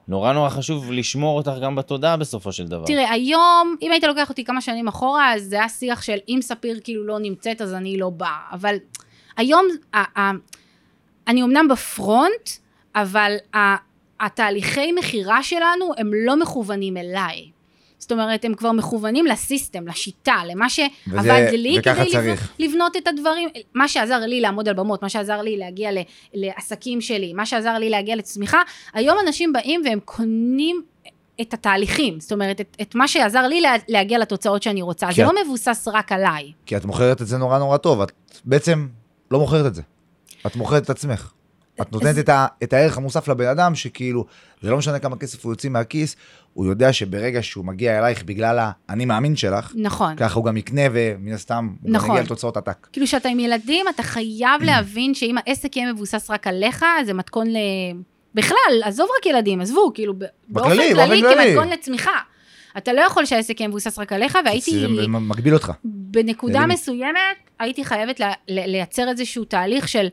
ונורא 0.08 0.34
נורא 0.34 0.50
חשוב 0.50 0.92
לשמור 0.92 1.38
אותך 1.38 1.52
גם 1.62 1.76
בתודעה 1.76 2.18
בסופו 2.18 2.52
של 2.52 2.68
דבר. 2.68 2.86
תראה, 2.86 3.12
היום, 3.12 3.76
אם 3.82 3.92
היית 3.92 4.04
לוקח 4.04 4.30
אותי 4.30 4.44
כמה 4.44 4.62
שנים 4.62 4.88
אחורה, 4.88 5.34
אז 5.34 5.44
זה 5.44 5.56
היה 5.56 5.70
שיח 5.70 6.02
של 6.02 6.18
אם 6.30 6.40
ספיר 6.42 6.80
כאילו 6.84 7.06
לא 7.06 7.20
נמצאת, 7.20 7.62
אז 7.62 7.74
אני 7.74 7.98
לא 7.98 8.10
באה. 8.10 8.40
אבל 8.52 8.76
היום, 9.38 9.68
אני 11.28 11.44
אמנם 11.44 11.68
בפרונט, 11.68 12.50
אבל 12.96 13.36
התהליכי 14.20 14.92
מכירה 14.92 15.44
שלנו 15.44 15.92
הם 15.98 16.12
לא 16.14 16.40
מכוונים 16.40 16.98
אליי. 16.98 17.52
זאת 18.00 18.12
אומרת, 18.12 18.46
הם 18.46 18.54
כבר 18.54 18.72
מכוונים 18.72 19.26
לסיסטם, 19.26 19.88
לשיטה, 19.88 20.36
למה 20.46 20.70
שעבד 20.70 21.48
לי 21.52 21.78
כדי 21.84 22.10
לבנות, 22.10 22.40
לבנות 22.60 22.98
את 22.98 23.08
הדברים, 23.08 23.50
מה 23.74 23.88
שעזר 23.88 24.20
לי 24.20 24.42
לעמוד 24.42 24.68
על 24.68 24.74
במות, 24.74 25.02
מה 25.02 25.10
שעזר 25.10 25.42
לי 25.42 25.58
להגיע 25.58 25.92
ל, 25.92 25.98
לעסקים 26.34 27.02
שלי, 27.02 27.34
מה 27.34 27.46
שעזר 27.46 27.78
לי 27.78 27.90
להגיע 27.90 28.16
לצמיחה. 28.16 28.62
היום 28.94 29.18
אנשים 29.28 29.54
באים 29.54 29.82
והם 29.86 30.00
קונים 30.06 30.82
את 31.42 31.54
התהליכים, 31.54 32.20
זאת 32.20 32.32
אומרת, 32.32 32.62
את, 32.62 32.78
את 32.82 32.96
מה 32.96 33.08
שעזר 33.08 33.48
לי 33.48 33.62
לה, 33.62 33.76
להגיע 33.88 34.20
לתוצאות 34.20 34.64
שאני 34.64 34.82
רוצה. 34.82 35.08
זה 35.16 35.22
את, 35.22 35.28
לא 35.28 35.44
מבוסס 35.44 35.88
רק 35.94 36.12
עליי. 36.12 36.52
כי 36.66 36.78
את 36.78 36.86
מוכרת 36.86 37.22
את 37.22 37.28
זה 37.28 37.38
נורא 37.38 37.60
נורא 37.60 37.78
טוב, 37.78 38.02
את 38.02 38.12
בעצם 38.46 38.88
לא 39.32 39.40
מוכרת 39.40 39.66
את 39.66 39.76
זה. 39.76 39.82
את 40.48 40.56
מוכרת 40.56 40.84
את 40.84 40.90
עצמך. 40.90 41.32
את 41.82 41.92
נותנת 41.92 42.20
את, 42.20 42.30
ה, 42.30 42.48
את 42.64 42.74
הערך 42.74 42.98
המוסף 42.98 43.28
לבן 43.28 43.48
אדם, 43.48 43.76
שכאילו, 43.76 44.26
זה 44.62 44.72
לא 44.72 44.78
משנה 44.78 45.00
כמה 45.00 45.16
כסף 45.16 45.46
הוא 45.46 45.54
יוציא 45.54 45.70
מהכיס, 45.70 46.16
הוא 46.54 46.66
יודע 46.66 46.94
שברגע 46.94 47.44
שהוא 47.44 47.66
מגיע 47.66 48.00
אלייך 48.00 48.24
בגלל 48.24 48.70
האני 48.90 49.06
מאמין 49.06 49.36
שלך, 49.36 49.74
נכון. 49.76 50.16
ככה 50.16 50.36
הוא 50.36 50.46
גם 50.46 50.58
יקנה 50.58 50.82
ומן 50.92 51.34
הסתם, 51.34 51.70
הוא 51.82 51.92
נכון. 51.92 52.10
גם 52.10 52.16
יגיע 52.16 52.24
לתוצאות 52.26 52.58
עתק. 52.58 52.88
כאילו 52.92 53.08
שאתה 53.08 53.30
עם 53.30 53.40
ילדים, 53.40 53.86
אתה 53.96 54.04
חייב 54.04 54.62
להבין 54.62 55.14
שאם 55.14 55.36
העסק 55.38 55.78
יהיה 55.78 55.94
מבוסס 55.94 56.30
רק 56.30 56.48
עליך, 56.48 56.86
זה 57.06 57.14
מתכון 57.14 57.48
ל... 57.48 57.58
בכלל, 58.36 58.82
עזוב 58.84 59.08
רק 59.20 59.26
ילדים, 59.26 59.62
עזבו, 59.62 59.92
כאילו, 59.94 60.14
באופן 60.48 60.70
כללי, 60.70 60.96
כללי, 60.96 61.22
כמתכון 61.22 61.70
לצמיחה. 61.70 62.20
אתה 62.78 62.94
לא 62.94 63.02
יכול 63.02 63.26
שהעסק 63.26 63.60
יהיה 63.60 63.68
מבוסס 63.68 64.00
רק 64.00 64.14
עליך, 64.14 64.38
והייתי... 64.46 64.80
זה 64.80 65.08
מגביל 65.08 65.54
אותך. 65.54 65.72
בנקודה 65.84 66.66
מסוימת, 66.66 67.38
הייתי 67.60 67.86
חייבת 67.86 68.22
לייצר 68.48 69.10
איזשהו 69.10 69.46
תהליך 69.46 69.88
של... 69.88 70.08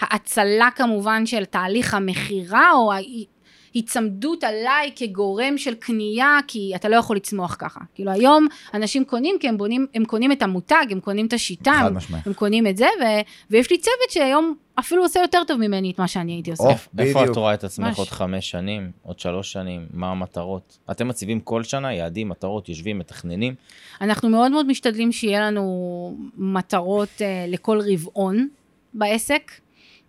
האצלה 0.00 0.68
כמובן 0.76 1.26
של 1.26 1.44
תהליך 1.44 1.94
המכירה, 1.94 2.72
או 2.72 2.92
ההיצמדות 2.92 4.44
עליי 4.44 4.92
כגורם 4.96 5.58
של 5.58 5.74
קנייה, 5.74 6.38
כי 6.46 6.72
אתה 6.74 6.88
לא 6.88 6.96
יכול 6.96 7.16
לצמוח 7.16 7.56
ככה. 7.58 7.80
כאילו 7.94 8.10
היום 8.10 8.46
אנשים 8.74 9.04
קונים 9.04 9.36
כי 9.40 9.48
הם, 9.48 9.58
בונים, 9.58 9.86
הם 9.94 10.04
קונים 10.04 10.32
את 10.32 10.42
המותג, 10.42 10.86
הם 10.90 11.00
קונים 11.00 11.26
את 11.26 11.32
השיטה, 11.32 11.72
הם, 11.72 11.96
הם 12.26 12.32
קונים 12.32 12.66
את 12.66 12.76
זה, 12.76 12.86
ו, 13.00 13.04
ויש 13.50 13.70
לי 13.70 13.78
צוות 13.78 14.10
שהיום 14.10 14.54
אפילו 14.78 15.02
עושה 15.02 15.20
יותר 15.20 15.42
טוב 15.46 15.60
ממני 15.60 15.90
את 15.90 15.98
מה 15.98 16.08
שאני 16.08 16.32
הייתי 16.32 16.50
עושה. 16.50 16.68
איפה, 16.70 16.90
איפה 16.98 17.24
את 17.24 17.36
רואה 17.36 17.54
את 17.54 17.64
עצמך 17.64 17.86
מש... 17.86 17.98
עוד 17.98 18.08
חמש 18.08 18.50
שנים, 18.50 18.90
עוד 19.02 19.18
שלוש 19.18 19.52
שנים, 19.52 19.86
מה 19.92 20.10
המטרות? 20.10 20.78
אתם 20.90 21.08
מציבים 21.08 21.40
כל 21.40 21.64
שנה 21.64 21.94
יעדים, 21.94 22.28
מטרות, 22.28 22.68
יושבים, 22.68 22.98
מתכננים? 22.98 23.54
אנחנו 24.00 24.28
מאוד 24.28 24.52
מאוד 24.52 24.66
משתדלים 24.66 25.12
שיהיה 25.12 25.40
לנו 25.40 26.16
מטרות 26.36 27.08
uh, 27.18 27.22
לכל 27.48 27.80
רבעון 27.92 28.48
בעסק. 28.94 29.52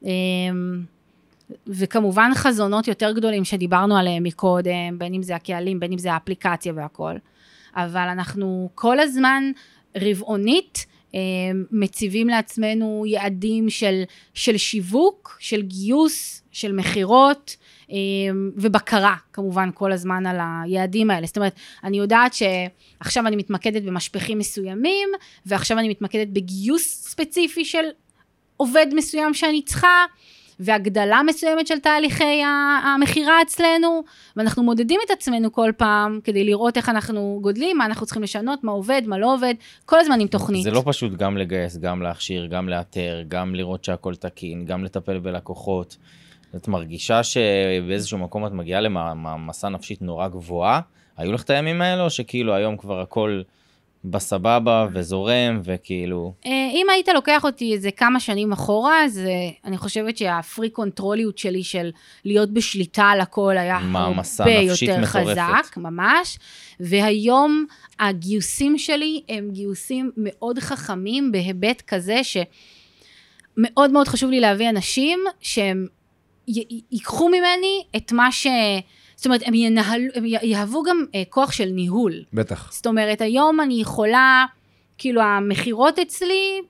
אמ, 0.04 0.84
וכמובן 1.68 2.32
חזונות 2.36 2.88
יותר 2.88 3.12
גדולים 3.12 3.46
שדיברנו 3.46 3.98
עליהם 3.98 4.24
מקודם, 4.24 4.98
בין 4.98 5.14
אם 5.14 5.24
זה 5.24 5.36
הקהלים, 5.36 5.80
בין 5.80 5.92
אם 5.92 5.98
זה 5.98 6.14
האפליקציה 6.14 6.74
והכל. 6.76 7.14
אבל 7.76 8.08
אנחנו 8.08 8.70
כל 8.76 9.00
הזמן 9.00 9.52
רבעונית 9.98 10.86
אמ, 11.14 11.20
מציבים 11.72 12.28
לעצמנו 12.28 13.04
יעדים 13.08 13.70
של, 13.70 14.04
של 14.34 14.58
שיווק, 14.58 15.38
של 15.40 15.62
גיוס, 15.62 16.44
של 16.52 16.72
מכירות 16.72 17.56
אמ, 17.90 18.52
ובקרה 18.56 19.16
כמובן 19.34 19.70
כל 19.74 19.92
הזמן 19.92 20.26
על 20.26 20.38
היעדים 20.42 21.12
האלה. 21.12 21.28
זאת 21.28 21.38
אומרת, 21.38 21.54
אני 21.84 21.98
יודעת 21.98 22.34
שעכשיו 22.34 23.28
אני 23.28 23.36
מתמקדת 23.36 23.84
במשפחים 23.84 24.38
מסוימים, 24.38 25.10
ועכשיו 25.46 25.80
אני 25.80 25.90
מתמקדת 25.90 26.28
בגיוס 26.28 27.08
ספציפי 27.10 27.66
של 27.66 27.84
עובד 28.60 28.86
מסוים 28.94 29.34
שאני 29.34 29.62
צריכה, 29.62 30.06
והגדלה 30.60 31.22
מסוימת 31.26 31.68
של 31.68 31.80
תהליכי 31.80 32.42
המכירה 32.96 33.42
אצלנו, 33.42 34.04
ואנחנו 34.36 34.64
מודדים 34.64 35.00
את 35.06 35.12
עצמנו 35.12 35.52
כל 35.52 35.72
פעם 35.78 36.20
כדי 36.24 36.44
לראות 36.44 36.78
איך 36.78 36.90
אנחנו 36.90 37.40
גודלים, 37.42 37.78
מה 37.78 37.86
אנחנו 37.86 38.06
צריכים 38.06 38.24
לשנות, 38.24 38.64
מה 38.64 38.72
עובד, 38.72 39.02
מה 39.06 39.18
לא 39.18 39.34
עובד, 39.34 39.54
כל 39.86 40.00
הזמן 40.00 40.20
עם 40.20 40.28
תוכנית. 40.28 40.64
זה 40.64 40.72
לא 40.72 40.84
פשוט 40.86 41.12
גם 41.12 41.38
לגייס, 41.38 41.78
גם 41.78 42.02
להכשיר, 42.02 42.46
גם 42.46 42.70
לאתר, 42.70 43.24
גם 43.28 43.56
לראות 43.56 43.84
שהכל 43.84 44.16
תקין, 44.16 44.66
גם 44.66 44.84
לטפל 44.84 45.20
בלקוחות. 45.20 45.98
את 46.56 46.68
מרגישה 46.68 47.24
שבאיזשהו 47.24 48.18
מקום 48.18 48.46
את 48.46 48.52
מגיעה 48.52 48.82
למעמסה 48.82 49.70
נפשית 49.70 50.02
נורא 50.02 50.28
גבוהה? 50.28 50.82
היו 51.18 51.32
לך 51.32 51.44
את 51.44 51.50
הימים 51.50 51.82
האלה, 51.82 52.04
או 52.04 52.10
שכאילו 52.10 52.54
היום 52.54 52.78
כבר 52.78 53.00
הכל 53.02 53.42
בסבבה 54.06 54.88
וזורם, 54.94 55.62
וכאילו... 55.64 56.34
אה, 56.46 56.70
אם 56.74 56.86
היית 56.92 57.08
לוקח 57.08 57.44
אותי 57.46 57.74
איזה 57.74 57.92
כמה 57.92 58.20
שנים 58.20 58.52
אחורה, 58.52 59.04
אז 59.04 59.18
אה, 59.18 59.50
אני 59.66 59.78
חושבת 59.78 60.18
שהפרי 60.18 60.70
קונטרוליות 60.70 61.38
שלי 61.38 61.64
של 61.64 61.92
להיות 62.26 62.54
בשליטה 62.54 63.04
על 63.04 63.22
הכל 63.22 63.58
היה 63.58 63.78
הרבה 63.78 64.52
יותר 64.52 64.98
מטורפת. 65.02 65.08
חזק, 65.08 65.78
ממש. 65.78 66.40
והיום 66.80 67.66
הגיוסים 68.00 68.78
שלי 68.78 69.22
הם 69.30 69.50
גיוסים 69.52 70.12
מאוד 70.18 70.60
חכמים 70.60 71.32
בהיבט 71.32 71.82
כזה 71.88 72.22
שמאוד 72.24 73.92
מאוד 73.92 74.08
חשוב 74.08 74.30
לי 74.30 74.40
להביא 74.40 74.70
אנשים 74.70 75.20
שהם 75.42 75.88
י- 76.48 76.82
ייקחו 76.92 77.30
ממני 77.30 77.84
את 77.96 78.12
מה 78.12 78.32
ש... 78.32 78.48
זאת 79.20 79.26
אומרת, 79.26 79.42
הם, 79.46 79.54
ינהל, 79.54 80.02
הם 80.16 80.26
יהוו 80.26 80.84
גם 80.84 81.06
אה, 81.16 81.24
כוח 81.30 81.52
של 81.52 81.66
ניהול. 81.66 82.14
בטח. 82.34 82.72
זאת 82.74 82.88
אומרת, 82.88 83.22
היום 83.22 83.62
אני 83.62 83.82
יכולה, 83.82 84.46
כאילו 84.98 85.22
המכירות 85.22 86.00
אצלי, 86.00 86.62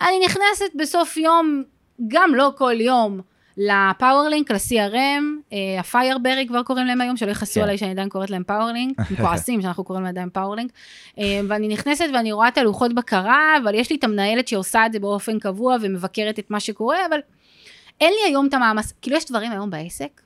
אני 0.00 0.20
נכנסת 0.26 0.74
בסוף 0.74 1.16
יום, 1.16 1.62
גם 2.08 2.34
לא 2.34 2.52
כל 2.56 2.80
יום, 2.80 3.20
לפאוורלינק, 3.56 4.50
ל-CRM, 4.50 5.52
אה, 5.52 5.80
הפיירברי 5.80 6.46
כבר 6.48 6.62
קוראים 6.62 6.86
להם 6.86 7.00
היום, 7.00 7.16
שלא 7.16 7.30
יכעסו 7.30 7.54
כן. 7.54 7.60
עליי 7.60 7.78
שאני 7.78 7.90
עדיין 7.90 8.08
קוראת 8.08 8.30
להם 8.30 8.42
פאוורלינק, 8.44 8.98
הם 8.98 9.16
כועסים 9.26 9.62
שאנחנו 9.62 9.84
קוראים 9.84 10.04
להם 10.04 10.10
עדיין 10.10 10.30
פאוורלינק, 10.30 10.72
אה, 11.18 11.40
ואני 11.48 11.68
נכנסת 11.68 12.06
ואני 12.14 12.32
רואה 12.32 12.48
את 12.48 12.58
הלוחות 12.58 12.94
בקרה, 12.94 13.56
אבל 13.62 13.74
יש 13.74 13.90
לי 13.90 13.96
את 13.96 14.04
המנהלת 14.04 14.48
שעושה 14.48 14.86
את 14.86 14.92
זה 14.92 14.98
באופן 14.98 15.38
קבוע 15.38 15.76
ומבקרת 15.80 16.38
את 16.38 16.50
מה 16.50 16.60
שקורה, 16.60 17.06
אבל 17.06 17.18
אין 18.00 18.12
לי 18.12 18.30
היום 18.30 18.46
את 18.46 18.54
המאמץ, 18.54 18.92
כאילו 19.02 19.16
יש 19.16 19.26
דברים 19.26 19.52
היום 19.52 19.70
בעסק, 19.70 20.20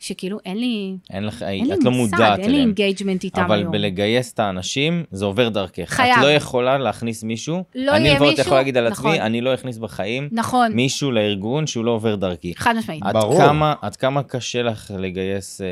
שכאילו 0.00 0.38
אין 0.46 0.58
לי, 0.60 0.96
אין 1.10 1.24
לך, 1.26 1.42
אין 1.42 1.66
לי 1.66 1.74
את 1.74 1.84
לא 1.84 1.90
מושג, 1.90 2.14
מודעת 2.14 2.38
אין 2.38 2.46
לי 2.50 2.52
אליהם. 2.54 2.66
engagement 2.68 3.24
איתם 3.24 3.42
אבל 3.42 3.58
היום. 3.58 3.72
בלגייס 3.72 4.32
את 4.32 4.38
האנשים, 4.38 5.04
זה 5.10 5.24
עובר 5.24 5.48
דרכך. 5.48 5.82
חייב. 5.90 6.16
את 6.18 6.22
לא 6.22 6.30
יכולה 6.32 6.78
להכניס 6.78 7.22
מישהו, 7.22 7.64
לא 7.74 7.96
אני 7.96 8.04
יהיה 8.04 8.14
לפחות 8.14 8.28
מישהו- 8.28 8.44
יכול 8.46 8.56
להגיד 8.58 8.76
על 8.76 8.86
עצמי, 8.86 9.08
נכון. 9.10 9.20
אני 9.20 9.40
לא 9.40 9.54
אכניס 9.54 9.78
בחיים 9.78 10.28
נכון, 10.32 10.72
מישהו 10.72 11.10
לארגון 11.10 11.66
שהוא 11.66 11.84
לא 11.84 11.90
עובר 11.90 12.14
דרכי. 12.14 12.52
חד 12.56 12.74
משמעית. 12.78 13.02
עד 13.04 13.14
ברור. 13.16 13.38
כמה, 13.38 13.74
עד 13.82 13.96
כמה 13.96 14.22
קשה 14.22 14.62
לך 14.62 14.92
לגייס 14.98 15.60
אה, 15.60 15.66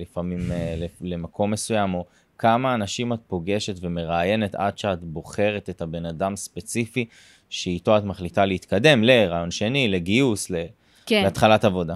לפעמים 0.00 0.52
אה, 0.52 0.74
למקום 1.00 1.50
מסוים, 1.50 1.94
או 1.94 2.04
כמה 2.38 2.74
אנשים 2.74 3.12
את 3.12 3.18
פוגשת 3.26 3.74
ומראיינת 3.80 4.54
עד 4.54 4.78
שאת 4.78 5.02
בוחרת 5.02 5.70
את 5.70 5.82
הבן 5.82 6.06
אדם 6.06 6.36
ספציפי 6.36 7.04
שאיתו 7.50 7.96
את 7.98 8.04
מחליטה 8.04 8.44
להתקדם 8.44 9.04
לרעיון 9.04 9.50
שני, 9.50 9.88
לגיוס, 9.88 10.50
ל- 10.50 10.64
כן. 11.06 11.22
להתחלת 11.24 11.64
עבודה. 11.64 11.94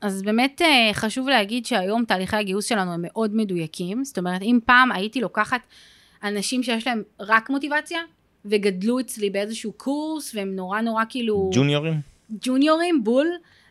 אז 0.00 0.22
באמת 0.22 0.62
אה, 0.62 0.90
חשוב 0.92 1.28
להגיד 1.28 1.66
שהיום 1.66 2.04
תהליכי 2.04 2.36
הגיוס 2.36 2.64
שלנו 2.64 2.92
הם 2.92 3.00
מאוד 3.02 3.34
מדויקים. 3.34 4.04
זאת 4.04 4.18
אומרת, 4.18 4.42
אם 4.42 4.58
פעם 4.64 4.92
הייתי 4.92 5.20
לוקחת 5.20 5.60
אנשים 6.24 6.62
שיש 6.62 6.86
להם 6.86 7.02
רק 7.20 7.50
מוטיבציה, 7.50 8.00
וגדלו 8.44 9.00
אצלי 9.00 9.30
באיזשהו 9.30 9.72
קורס, 9.72 10.34
והם 10.34 10.56
נורא 10.56 10.80
נורא 10.80 11.04
כאילו 11.08 11.50
ג'וניורים? 11.54 12.00
ג'וניורים, 12.40 13.04
בול, 13.04 13.26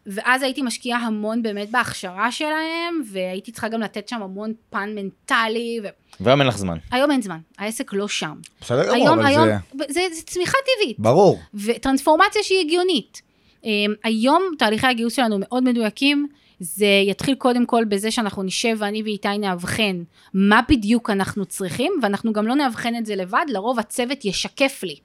ואז 0.06 0.44
הייתי 0.44 0.62
משקיעה 0.62 1.00
המון 1.00 1.44
באמת 1.44 1.72
בהכשרה 1.72 2.32
שלהם, 2.32 3.02
והייתי 3.12 3.52
צריכה 3.52 3.68
גם 3.68 3.82
לתת 3.82 4.08
שם 4.08 4.22
המון 4.22 4.54
פן 4.70 4.90
מנטלי, 4.96 5.80
והיום 6.20 6.42
אין 6.42 6.48
לך 6.48 6.58
זמן. 6.58 6.78
והיום 6.92 7.12
אין 7.12 7.22
זמן, 7.22 7.40
העסק 7.58 7.94
לא 7.94 8.08
שם. 8.08 8.36
בסדר 8.62 8.84
גמור, 8.84 8.96
היום, 8.96 9.20
אבל 9.20 9.28
היום, 9.28 9.48
זה... 9.48 9.84
זה, 9.90 10.02
זה 10.14 10.22
צמיחה 10.26 10.58
טבעית. 10.76 11.00
ברור. 11.00 11.40
וטרנספורמציה 11.54 12.44
שהיא 12.44 12.60
הגיונית. 12.66 13.22
אמ, 13.64 13.94
היום 14.04 14.44
תהליכי 14.58 14.88
הגיוס 14.88 15.14
שלנו 15.14 15.38
מאוד 15.40 15.64
מדויקים, 15.64 16.28
זה 16.60 16.86
יתחיל 17.08 17.36
קודם 17.36 17.66
כל 17.66 17.86
בזה 17.86 18.12
שאנחנו 18.12 18.44
נשב 18.44 18.76
ואני 18.80 19.04
ואיתי 19.04 19.38
נאבחן 19.38 20.04
מה 20.34 20.62
בדיוק 20.70 21.10
אנחנו 21.10 21.46
צריכים, 21.46 21.92
ואנחנו 22.02 22.34
גם 22.34 22.48
לא 22.48 22.56
נאבחן 22.56 22.96
את 22.96 23.06
זה 23.06 23.16
לבד, 23.16 23.46
לרוב 23.48 23.80
הצוות 23.80 24.26
ישקף 24.26 24.80
לי. 24.84 24.96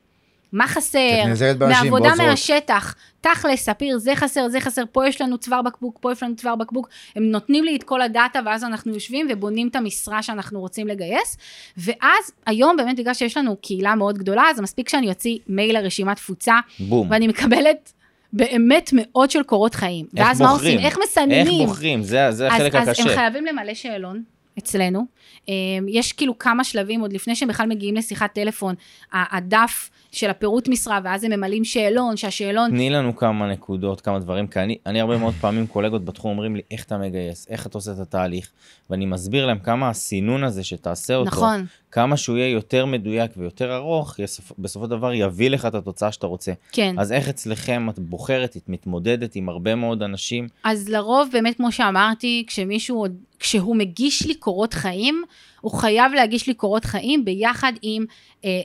מה 0.53 0.69
חסר, 0.69 1.23
מעבודה. 1.69 2.15
מהשטח, 2.19 2.95
תכלס, 3.21 3.65
ספיר, 3.65 3.99
זה 3.99 4.17
חסר, 4.17 4.49
זה 4.49 4.61
חסר, 4.61 4.83
פה 4.93 5.09
יש 5.09 5.21
לנו 5.21 5.39
צוואר 5.39 5.63
בקבוק, 5.63 5.99
פה 6.01 6.13
יש 6.13 6.23
לנו 6.23 6.37
צוואר 6.37 6.55
בקבוק, 6.55 6.89
הם 7.17 7.23
נותנים 7.23 7.65
לי 7.65 7.77
את 7.77 7.83
כל 7.83 8.03
הדאטה 8.03 8.41
ואז 8.47 8.65
אנחנו 8.65 8.95
יושבים 8.95 9.27
ובונים 9.31 9.69
את 9.69 9.77
המשרה 9.77 10.23
שאנחנו 10.23 10.61
רוצים 10.61 10.89
לגייס, 10.89 11.37
ואז 11.77 12.33
היום 12.47 12.77
באמת 12.77 12.97
בגלל 12.97 13.15
שיש 13.15 13.37
לנו 13.37 13.57
קהילה 13.57 13.95
מאוד 13.95 14.19
גדולה, 14.19 14.43
אז 14.51 14.61
מספיק 14.61 14.89
שאני 14.89 15.09
אוציא 15.09 15.39
מייל 15.49 15.79
לרשימת 15.81 16.17
תפוצה, 16.17 16.55
בום. 16.81 17.11
ואני 17.11 17.29
מקבלת 17.29 17.93
באמת 18.35 18.91
מאות 18.93 19.31
של 19.31 19.43
קורות 19.43 19.75
חיים. 19.75 20.07
איך 20.17 20.27
ואז 20.27 20.41
מה 20.41 20.49
בוחרים? 20.49 20.75
עושים? 20.75 20.87
איך 20.87 20.99
מסננים? 21.03 21.61
איך 21.61 21.69
בוחרים? 21.69 22.03
זה, 22.03 22.31
זה 22.31 22.47
החלק 22.47 22.75
אז, 22.75 22.83
אז 22.83 22.89
הקשה. 22.89 23.03
הם 23.03 23.17
חייבים 23.17 23.45
למלא 23.47 23.75
שאלון 23.75 24.23
אצלנו. 24.59 25.05
אמ, 25.49 25.55
יש 25.89 26.13
כאילו 26.13 26.39
כמה 26.39 26.65
שלבים 26.65 27.01
עוד 27.01 27.13
לפני 27.13 27.37
שהם 27.37 27.49
בכלל 27.49 27.67
מגיעים 27.67 27.95
לשיחת 27.95 28.33
טלפון, 28.35 28.75
הדף 29.13 29.91
של 30.13 30.31
הפירוט 30.31 30.69
משרה, 30.69 31.01
ואז 31.05 31.25
הם 31.25 31.33
ממלאים 31.33 31.65
שאלון, 31.65 32.17
שהשאלון... 32.17 32.71
תני 32.71 32.91
לנו 32.91 33.17
כמה 33.17 33.53
נקודות, 33.53 34.01
כמה 34.01 34.19
דברים, 34.19 34.47
כי 34.47 34.61
אני, 34.61 34.79
אני 34.87 35.01
הרבה 35.01 35.17
מאוד 35.19 35.35
פעמים 35.41 35.67
קולגות 35.67 36.05
בתחום 36.05 36.31
אומרים 36.31 36.57
לי, 36.57 36.63
איך 36.71 36.85
אתה 36.85 36.99
מגייס, 36.99 37.47
איך 37.51 37.67
אתה 37.67 37.79
עושה 37.79 37.93
את 37.93 37.99
התהליך, 37.99 38.51
ואני 38.91 39.07
מסביר 39.07 39.47
להם 39.47 39.59
כמה 39.59 39.89
הסינון 39.89 40.45
הזה 40.45 40.65
שתעשה 40.65 41.15
אותו, 41.15 41.31
נכון. 41.31 41.67
כמה 41.95 42.17
שהוא 42.17 42.37
יהיה 42.37 42.49
יותר 42.49 42.87
מדויק 42.87 43.31
ויותר 43.37 43.77
ארוך, 43.77 44.17
בסופו 44.59 44.85
של 44.85 44.91
דבר 44.91 45.13
יביא 45.13 45.51
לך 45.51 45.67
את 45.67 45.75
התוצאה 45.75 46.13
שאתה 46.13 46.27
רוצה. 46.27 46.53
כן. 46.73 46.95
אז 46.99 47.13
איך 47.13 47.29
אצלכם 47.29 47.87
את 47.91 47.99
בוחרת, 47.99 48.57
את 48.57 48.69
מתמודדת 48.69 49.37
עם 49.37 49.49
הרבה 49.49 49.75
מאוד 49.75 50.03
אנשים, 50.03 50.49
אז 50.65 50.89
לרוב, 50.89 51.29
באמת, 51.33 51.57
כמו 51.57 51.73
שאמרתי, 51.73 52.45
כשמישהו, 52.47 53.07
כשהוא 53.39 53.77
מגיש 53.77 54.27
לי 54.27 54.35
קורות 54.35 54.75
חיים, 54.75 55.23
הוא 55.61 55.73
חייב 55.73 56.13
להגיש 56.13 56.47
לי 56.47 56.55
קורות 56.55 56.85
חיים 56.85 57.25
ביחד 57.25 57.73
עם 57.83 58.05
אה, 58.45 58.61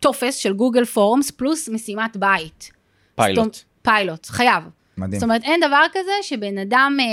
טופס 0.00 0.36
של 0.36 0.52
גוגל 0.52 0.84
פורמס 0.84 1.30
פלוס 1.30 1.68
משימת 1.68 2.16
בית. 2.16 2.70
פיילוט. 3.14 3.44
זאת, 3.44 3.58
פיילוט, 3.82 4.26
חייב. 4.26 4.64
מדהים. 4.98 5.20
זאת 5.20 5.22
אומרת, 5.22 5.42
אין 5.44 5.60
דבר 5.60 5.82
כזה 5.92 6.10
שבן 6.22 6.58
אדם... 6.58 6.96
אה, 7.00 7.06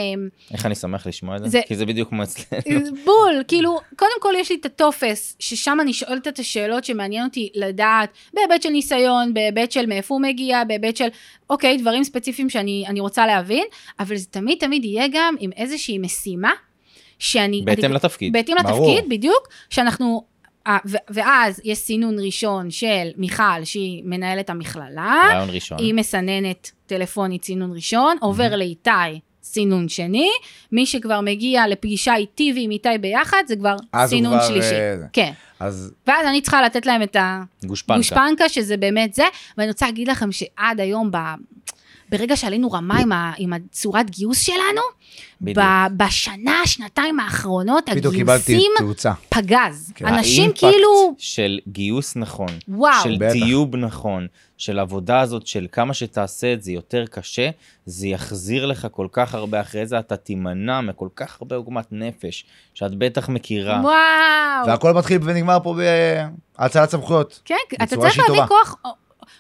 איך 0.54 0.66
אני 0.66 0.76
שמח 0.76 1.08
לשמוע 1.08 1.36
את 1.36 1.42
זה? 1.44 1.48
זה- 1.50 1.62
כי 1.68 1.76
זה 1.76 1.86
בדיוק 1.86 2.10
כמו 2.10 2.24
אצלנו. 2.24 2.62
בול, 3.06 3.44
כאילו, 3.48 3.80
קודם 3.96 4.12
כל 4.20 4.34
יש 4.38 4.50
לי 4.52 4.58
את 4.60 4.66
הטופס, 4.66 5.36
ששם 5.40 5.78
אני 5.82 5.94
שואלת 5.94 6.28
את 6.28 6.40
השאלות 6.40 6.84
שמעניין 6.86 7.26
אותי 7.26 7.50
לדעת, 7.56 8.10
בהיבט 8.34 8.62
של 8.62 8.70
ניסיון, 8.70 9.34
בהיבט 9.34 9.72
של 9.72 9.86
מאיפה 9.86 10.14
הוא 10.16 10.22
מגיע, 10.22 10.64
בהיבט 10.64 10.98
של, 10.98 11.08
אוקיי, 11.50 11.78
דברים 11.78 12.04
ספציפיים 12.04 12.50
שאני 12.50 12.84
אני 12.88 13.00
רוצה 13.00 13.26
להבין, 13.28 13.64
אבל 14.00 14.16
זה 14.16 14.26
תמיד 14.26 14.58
תמיד 14.60 14.86
יהיה 14.86 15.06
גם 15.12 15.36
עם 15.40 15.50
איזושהי 15.58 15.98
משימה, 15.98 16.52
שאני... 17.20 17.62
בהתאם 17.66 17.92
לתפקיד. 17.94 18.34
בהתאם. 18.34 18.56
לתפקיד, 18.58 19.10
בדיוק, 19.10 19.48
שאנחנו... 19.70 20.31
אה, 20.68 20.78
ואז 21.09 21.62
יש 21.64 21.78
סינון 21.78 22.16
ראשון 22.20 22.72
של 22.72 23.09
מיכל, 23.18 23.64
שהיא 23.64 24.03
מנהלת 24.05 24.49
המכללה, 24.49 25.22
רעיון 25.30 25.49
ראשון. 25.49 25.78
היא 25.80 25.93
מסננת 25.93 26.72
טלפונית 26.86 27.43
סינון 27.43 27.74
ראשון, 27.74 28.18
עובר 28.22 28.55
לאיתי 28.55 29.20
סינון 29.43 29.89
שני, 29.89 30.30
מי 30.72 30.86
שכבר 30.86 31.22
מגיע 31.22 31.68
לפגישה 31.68 32.16
איתי 32.16 32.53
ועם 32.55 32.72
איתי 32.72 32.97
ביחד, 33.01 33.43
זה 33.47 33.55
כבר 33.55 33.76
סינון 34.05 34.34
כבר, 34.34 34.47
שלישי. 34.47 34.76
אה. 34.76 34.95
כן. 35.14 35.32
אז 35.59 35.93
ואז 36.07 36.28
אני 36.28 36.41
צריכה 36.41 36.62
לתת 36.62 36.86
להם 36.86 37.01
את 37.01 37.16
גושפנקה. 37.66 37.95
הגושפנקה, 37.95 38.49
שזה 38.49 38.78
באמת 38.78 39.14
זה, 39.14 39.24
ואני 39.57 39.70
רוצה 39.70 39.86
להגיד 39.86 40.07
לכם 40.07 40.32
שעד 40.32 40.80
היום, 40.80 41.12
ב... 41.12 41.18
ברגע 42.12 42.36
שעלינו 42.36 42.72
רמה 42.72 42.99
עם, 42.99 43.12
ה... 43.12 43.34
עם 43.38 43.53
הצורת 43.53 44.09
גיוס 44.09 44.41
שלנו, 44.41 44.82
בדיוק. 45.41 45.57
ב... 45.57 46.03
בשנה, 46.03 46.62
שנתיים 46.66 47.20
האחרונות, 47.20 47.89
הגיוסים. 47.89 48.72
פגז. 49.30 49.91
כן. 49.95 50.05
אנשים 50.05 50.43
האימפקט 50.43 50.59
כאילו, 50.59 51.16
של 51.18 51.59
גיוס 51.68 52.16
נכון, 52.16 52.49
וואו, 52.68 53.03
של 53.03 53.18
בטח. 53.20 53.32
טיוב 53.32 53.76
נכון, 53.76 54.28
של 54.57 54.80
עבודה 54.80 55.20
הזאת, 55.20 55.47
של 55.47 55.68
כמה 55.72 55.93
שתעשה 55.93 56.53
את 56.53 56.64
זה 56.64 56.72
יותר 56.72 57.05
קשה, 57.05 57.49
זה 57.86 58.07
יחזיר 58.07 58.66
לך 58.66 58.88
כל 58.91 59.07
כך 59.12 59.36
הרבה 59.36 59.62
אחרי 59.62 59.86
זה, 59.86 59.99
אתה 59.99 60.16
תימנע 60.16 60.82
מכל 60.82 61.07
כך 61.16 61.38
הרבה 61.41 61.55
עוגמת 61.55 61.86
נפש, 61.91 62.45
שאת 62.74 62.95
בטח 62.95 63.30
מכירה. 63.30 63.82
וואו. 63.84 64.68
והכל 64.68 64.93
מתחיל 64.93 65.18
ונגמר 65.24 65.57
פה 65.64 65.76
בהצלת 66.57 66.89
סמכויות. 66.89 67.41
כן, 67.45 67.55
אתה 67.84 67.97
צריך 67.97 68.18
להביא. 68.18 68.45
כוח, 68.45 68.76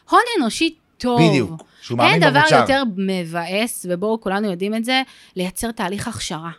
הון 0.09 0.21
אנושי 0.37 0.75
טוב. 1.01 1.19
בדיוק. 1.29 1.63
שהוא 1.81 1.99
אין 1.99 2.07
מאמין 2.07 2.19
דבר 2.29 2.39
במוצר. 2.39 2.55
יותר 2.61 2.83
מבאס, 2.97 3.85
ובואו 3.89 4.21
כולנו 4.21 4.51
יודעים 4.51 4.75
את 4.75 4.85
זה, 4.85 5.01
לייצר 5.35 5.71
תהליך 5.71 6.07
הכשרה 6.07 6.51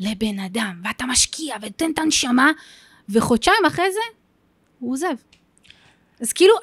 לבן 0.00 0.38
אדם, 0.38 0.80
ואתה 0.84 1.06
משקיע 1.06 1.56
ונותן 1.62 1.90
את 1.90 1.98
הנשמה, 1.98 2.50
וחודשיים 3.08 3.64
אחרי 3.66 3.92
זה, 3.92 4.00
הוא 4.80 4.92
עוזב. 4.92 5.14
אז 6.20 6.32
כאילו, 6.32 6.54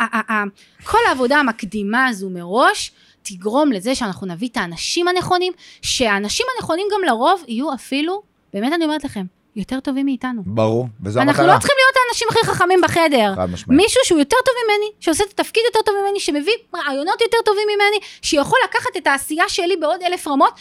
כל 0.84 0.98
העבודה 1.08 1.38
המקדימה 1.38 2.08
הזו 2.08 2.30
מראש, 2.30 2.92
תגרום 3.24 3.72
לזה 3.72 3.96
שאנחנו 3.96 4.28
נביא 4.28 4.48
את 4.48 4.58
האנשים 4.58 5.08
הנכונים, 5.08 5.54
שהאנשים 5.82 6.46
הנכונים 6.58 6.88
גם 6.94 7.00
לרוב 7.08 7.44
יהיו 7.48 7.74
אפילו, 7.74 8.22
באמת 8.54 8.74
אני 8.74 8.86
אומרת 8.86 9.04
לכם, 9.04 9.26
יותר 9.56 9.80
טובים 9.80 10.06
מאיתנו. 10.06 10.42
ברור, 10.46 10.88
וזו 11.04 11.22
אנחנו 11.22 11.44
המטרה. 11.44 11.56
לא 11.56 11.60
צריכים 11.60 11.76
האנשים 12.14 12.28
הכי 12.30 12.48
חכמים 12.48 12.80
בחדר. 12.84 13.36
חד 13.36 13.50
משמעית. 13.50 13.82
מישהו 13.82 14.02
שהוא 14.06 14.20
יותר 14.20 14.36
טוב 14.46 14.56
ממני, 14.66 14.92
שעושה 15.00 15.24
את 15.24 15.40
התפקיד 15.40 15.64
יותר 15.66 15.80
טוב 15.86 15.96
ממני, 16.02 16.20
שמביא 16.20 16.54
רעיונות 16.76 17.22
יותר 17.22 17.38
טובים 17.46 17.68
ממני, 17.68 17.98
שיכול 18.22 18.60
לקחת 18.70 18.98
את 18.98 19.08
העשייה 19.08 19.50
שלי 19.50 19.76
בעוד 19.78 20.02
אלף 20.06 20.28
רמות. 20.28 20.54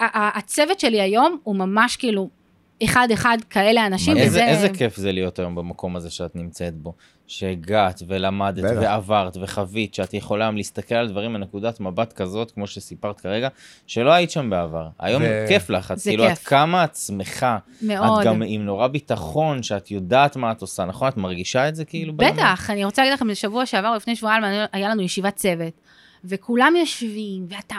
הצוות 0.00 0.80
שלי 0.80 1.00
היום 1.00 1.38
הוא 1.42 1.56
ממש 1.56 1.96
כאילו 1.96 2.28
אחד-אחד 2.84 3.38
כאלה 3.50 3.86
אנשים, 3.86 4.16
איזה, 4.16 4.28
וזה... 4.28 4.46
איזה 4.46 4.68
כיף 4.68 4.96
זה 4.96 5.12
להיות 5.12 5.38
היום 5.38 5.54
במקום 5.54 5.96
הזה 5.96 6.10
שאת 6.10 6.36
נמצאת 6.36 6.74
בו. 6.74 6.92
שהגעת 7.26 8.02
ולמדת 8.08 8.64
בטח. 8.64 8.76
ועברת 8.80 9.36
וחווית, 9.40 9.94
שאת 9.94 10.14
יכולה 10.14 10.44
היום 10.44 10.56
להסתכל 10.56 10.94
על 10.94 11.08
דברים 11.08 11.32
מנקודת 11.32 11.80
מבט 11.80 12.12
כזאת, 12.12 12.50
כמו 12.50 12.66
שסיפרת 12.66 13.20
כרגע, 13.20 13.48
שלא 13.86 14.12
היית 14.12 14.30
שם 14.30 14.50
בעבר. 14.50 14.88
היום 14.98 15.22
ו- 15.22 15.44
כיף 15.48 15.70
לך, 15.70 15.92
את 15.92 15.98
זה 15.98 16.10
כאילו, 16.10 16.28
כיף. 16.28 16.42
את 16.42 16.48
כמה 16.48 16.84
את 16.84 16.96
שמחה. 16.96 17.58
מאוד. 17.82 18.20
את 18.20 18.26
גם 18.26 18.42
עם 18.46 18.64
נורא 18.64 18.86
ביטחון, 18.86 19.62
שאת 19.62 19.90
יודעת 19.90 20.36
מה 20.36 20.52
את 20.52 20.60
עושה, 20.60 20.84
נכון? 20.84 21.08
את 21.08 21.16
מרגישה 21.16 21.68
את 21.68 21.76
זה 21.76 21.84
כאילו? 21.84 22.12
בטח, 22.16 22.70
אני 22.70 22.84
רוצה 22.84 23.02
להגיד 23.02 23.14
לכם, 23.14 23.28
בשבוע 23.28 23.66
שעבר, 23.66 23.94
לפני 23.94 24.16
שבועיים, 24.16 24.44
היה 24.72 24.88
לנו 24.88 25.02
ישיבת 25.02 25.36
צוות, 25.36 25.80
וכולם 26.24 26.74
יושבים, 26.76 27.46
ואתה... 27.48 27.76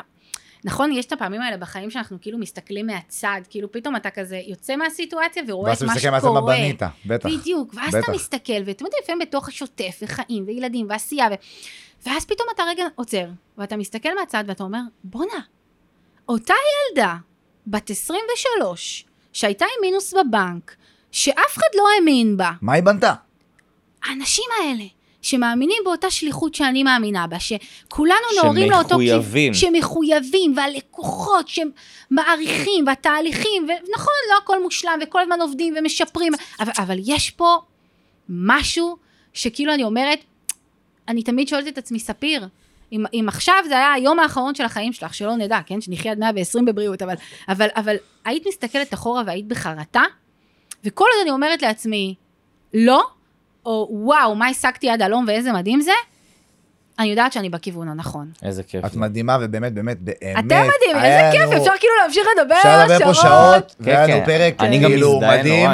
נכון, 0.63 0.91
יש 0.91 1.05
את 1.05 1.11
הפעמים 1.11 1.41
האלה 1.41 1.57
בחיים 1.57 1.91
שאנחנו 1.91 2.17
כאילו 2.21 2.37
מסתכלים 2.37 2.87
מהצד, 2.87 3.41
כאילו 3.49 3.71
פתאום 3.71 3.95
אתה 3.95 4.09
כזה 4.09 4.41
יוצא 4.47 4.75
מהסיטואציה 4.75 5.43
ורואה 5.47 5.69
ואז 5.69 5.77
את 5.77 5.83
אתה 5.83 5.87
מה 5.87 5.95
מסתכל 5.95 6.09
מהצד 6.11 6.27
מה 6.27 6.37
שקורה. 6.37 6.55
בנית, 6.55 6.81
בטח. 7.05 7.29
בדיוק, 7.29 7.73
ואז 7.73 7.95
בטח. 7.95 8.03
אתה 8.03 8.11
מסתכל, 8.11 8.53
ואתם 8.65 8.85
יודעים, 8.85 9.01
לפעמים 9.03 9.27
בתוך 9.27 9.47
השוטף, 9.47 9.99
וחיים, 10.01 10.43
וילדים, 10.47 10.85
ועשייה, 10.89 11.27
ו... 11.31 11.33
ואז 12.05 12.25
פתאום 12.25 12.47
אתה 12.55 12.63
רגע 12.63 12.83
עוצר, 12.95 13.25
ואתה 13.57 13.77
מסתכל 13.77 14.09
מהצד, 14.19 14.43
ואתה 14.47 14.63
אומר, 14.63 14.79
בואנה, 15.03 15.39
אותה 16.29 16.53
ילדה, 16.89 17.15
בת 17.67 17.89
23, 17.89 19.05
שהייתה 19.33 19.65
עם 19.65 19.81
מינוס 19.81 20.13
בבנק, 20.13 20.75
שאף 21.11 21.57
אחד 21.57 21.75
לא 21.77 21.83
האמין 21.95 22.37
בה, 22.37 22.51
מה 22.61 22.73
היא 22.73 22.83
בנתה? 22.83 23.13
האנשים 24.03 24.45
האלה, 24.61 24.83
שמאמינים 25.21 25.77
באותה 25.85 26.11
שליחות 26.11 26.55
שאני 26.55 26.83
מאמינה 26.83 27.27
בה, 27.27 27.37
שכולנו 27.39 28.15
נוהרים 28.43 28.71
לאותו 28.71 28.89
שמחויבים. 28.89 29.53
שמחויבים, 29.53 30.53
והלקוחות 30.57 31.47
שמעריכים, 31.47 32.87
והתהליכים, 32.87 33.63
ונכון, 33.63 34.13
לא 34.31 34.37
הכל 34.43 34.63
מושלם, 34.63 34.99
וכל 35.03 35.21
הזמן 35.21 35.41
עובדים 35.41 35.73
ומשפרים, 35.77 36.33
אבל, 36.59 36.71
אבל 36.77 36.97
יש 37.05 37.29
פה 37.29 37.57
משהו 38.29 38.97
שכאילו 39.33 39.73
אני 39.73 39.83
אומרת, 39.83 40.19
אני 41.07 41.23
תמיד 41.23 41.47
שואלת 41.47 41.67
את 41.67 41.77
עצמי, 41.77 41.99
ספיר, 41.99 42.47
אם, 42.91 43.05
אם 43.13 43.25
עכשיו 43.27 43.63
זה 43.67 43.77
היה 43.77 43.93
היום 43.93 44.19
האחרון 44.19 44.55
של 44.55 44.63
החיים 44.63 44.93
שלך, 44.93 45.13
שלא 45.13 45.35
נדע, 45.35 45.59
כן, 45.65 45.81
שנחיה 45.81 46.11
עד 46.11 46.19
120 46.19 46.65
בבריאות, 46.65 47.01
אבל, 47.01 47.15
אבל, 47.49 47.67
אבל 47.75 47.95
היית 48.25 48.43
מסתכלת 48.47 48.93
אחורה 48.93 49.23
והיית 49.25 49.47
בחרטה, 49.47 50.03
וכל 50.83 51.05
עוד 51.13 51.21
אני 51.21 51.31
אומרת 51.31 51.61
לעצמי, 51.61 52.15
לא, 52.73 53.07
או 53.67 53.87
וואו, 53.91 54.35
מה 54.35 54.47
השגתי 54.47 54.89
עד 54.89 55.01
הלום 55.01 55.25
ואיזה 55.27 55.51
מדהים 55.51 55.81
זה, 55.81 55.91
אני 56.99 57.07
יודעת 57.07 57.33
שאני 57.33 57.49
בכיוון 57.49 57.89
הנכון. 57.89 58.31
איזה 58.43 58.63
כיף. 58.63 58.85
את 58.85 58.91
זה. 58.91 58.99
מדהימה 58.99 59.37
ובאמת, 59.41 59.73
באמת, 59.73 59.97
באמת. 60.01 60.17
אתם 60.39 60.45
מדהים, 60.45 61.05
איזה 61.05 61.29
כיף, 61.31 61.57
אפשר 61.57 61.71
כאילו 61.79 61.93
להמשיך 62.01 62.27
לדבר 62.41 62.55
אפשר 62.57 62.83
לדבר 62.83 63.05
פה 63.05 63.13
שעות, 63.13 63.75
כן, 63.83 63.83
והיה 63.85 64.07
כן. 64.07 64.13
לנו 64.13 64.25
פרק 64.25 64.55
אני 64.59 64.79
גם 64.79 64.89
כאילו 64.89 65.15
מזדהה. 65.15 65.43
נורא 65.43 65.73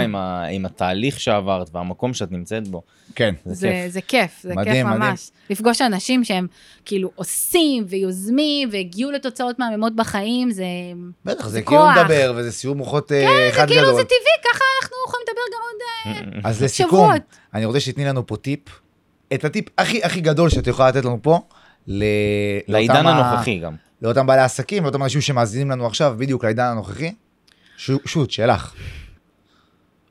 עם, 0.49 0.65
התהליך 0.65 1.19
שעברת 1.19 1.69
והמקום 1.73 2.13
שאת 2.13 2.31
נמצאת 2.31 2.67
בו. 2.67 2.81
כן. 3.15 3.35
זה, 3.45 3.53
זה, 3.87 4.01
כיף. 4.01 4.41
זה 4.41 4.49
כיף, 4.49 4.63
זה 4.63 4.71
כיף. 4.71 4.85
ממש. 4.85 5.31
לפגוש 5.49 5.81
אנשים 5.81 6.23
שהם 6.23 6.47
כאילו 6.85 7.11
עושים 7.15 7.85
ויוזמים 7.87 8.69
והגיעו 8.71 9.11
לתוצאות 9.11 9.59
מהממות 9.59 9.95
בחיים, 9.95 10.51
זה... 10.51 10.63
בטח, 11.25 11.45
זה 11.45 11.51
זה 11.51 11.61
כאילו 11.61 11.81
כוח. 11.81 11.97
לדבר, 11.97 12.33
וזה 12.35 12.51
סיור 12.51 12.75
מוחות 12.75 13.11
אה, 13.11 13.49
אחד 13.49 13.67
כאילו 13.67 13.81
גדול. 13.81 13.95
זה 13.95 14.03
טבעי, 14.03 14.53
ככה 14.53 14.63
אנחנו 14.81 14.97
יכולים 15.07 15.22
גם 15.53 15.61
עוד... 15.61 16.15
אה, 16.15 16.49
אז 16.49 16.63
לסיכום, 16.63 16.99
שבועות. 16.99 17.21
אני 17.53 17.65
רוצה 17.65 17.79
שתתני 17.79 18.05
לנו 18.05 18.27
פה 18.27 18.37
טיפ, 18.37 18.59
את 19.33 19.45
הטיפ 19.45 19.65
הכי 19.77 20.03
הכי 20.03 20.21
גדול 20.21 20.49
שאת 20.49 20.67
יכולה 20.67 20.89
לתת 20.89 21.05
לנו 21.05 21.19
פה, 21.21 21.41
לעידן 22.67 23.05
הנוכחי 23.05 23.59
גם. 23.59 23.75
לאותם 24.01 24.27
בעלי 24.27 24.41
עסקים, 24.41 24.83
לאותם 24.83 25.03
אנשים 25.03 25.21
שמאזינים 25.21 25.71
לנו 25.71 25.85
עכשיו, 25.85 26.15
בדיוק 26.17 26.43
לעידן 26.45 26.63
הנוכחי. 26.63 27.13
שוט, 27.77 28.31
שלך. 28.31 28.73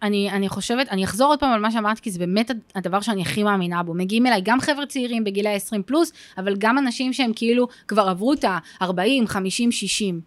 אני, 0.02 0.30
אני 0.30 0.48
חושבת, 0.48 0.88
אני 0.88 1.04
אחזור 1.04 1.28
עוד 1.28 1.38
פעם 1.38 1.52
על 1.52 1.60
מה 1.60 1.70
שאמרת, 1.70 2.00
כי 2.00 2.10
זה 2.10 2.18
באמת 2.18 2.50
הדבר 2.74 3.00
שאני 3.00 3.22
הכי 3.22 3.42
מאמינה 3.42 3.82
בו. 3.82 3.94
מגיעים 3.94 4.26
אליי 4.26 4.40
גם 4.44 4.60
חבר'ה 4.60 4.86
צעירים 4.86 5.24
בגילי 5.24 5.54
20 5.54 5.82
פלוס, 5.82 6.12
אבל 6.38 6.54
גם 6.59 6.78
אנשים 6.78 7.12
שהם 7.12 7.32
כאילו 7.36 7.68
כבר 7.88 8.09
עברו 8.09 8.32
את 8.32 8.44
ה-40, 8.44 9.26
50, 9.26 9.72
60. 9.72 10.20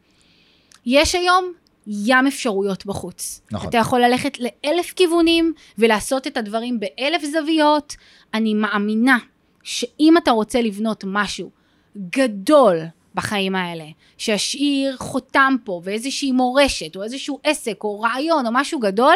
יש 0.85 1.15
היום 1.15 1.53
ים 1.87 2.27
אפשרויות 2.27 2.85
בחוץ. 2.85 3.41
נכון. 3.51 3.69
אתה 3.69 3.77
יכול 3.77 4.01
ללכת 4.01 4.37
לאלף 4.39 4.93
כיוונים 4.93 5.53
ולעשות 5.77 6.27
את 6.27 6.37
הדברים 6.37 6.79
באלף 6.79 7.23
זוויות. 7.25 7.95
אני 8.33 8.53
מאמינה 8.53 9.17
שאם 9.63 10.17
אתה 10.17 10.31
רוצה 10.31 10.61
לבנות 10.61 11.03
משהו 11.07 11.49
גדול 11.97 12.79
בחיים 13.15 13.55
האלה, 13.55 13.85
שישאיר 14.17 14.97
חותם 14.97 15.55
פה 15.63 15.81
ואיזושהי 15.83 16.31
מורשת 16.31 16.95
או 16.95 17.03
איזשהו 17.03 17.39
עסק 17.43 17.83
או 17.83 18.01
רעיון 18.01 18.45
או 18.45 18.51
משהו 18.53 18.79
גדול, 18.79 19.15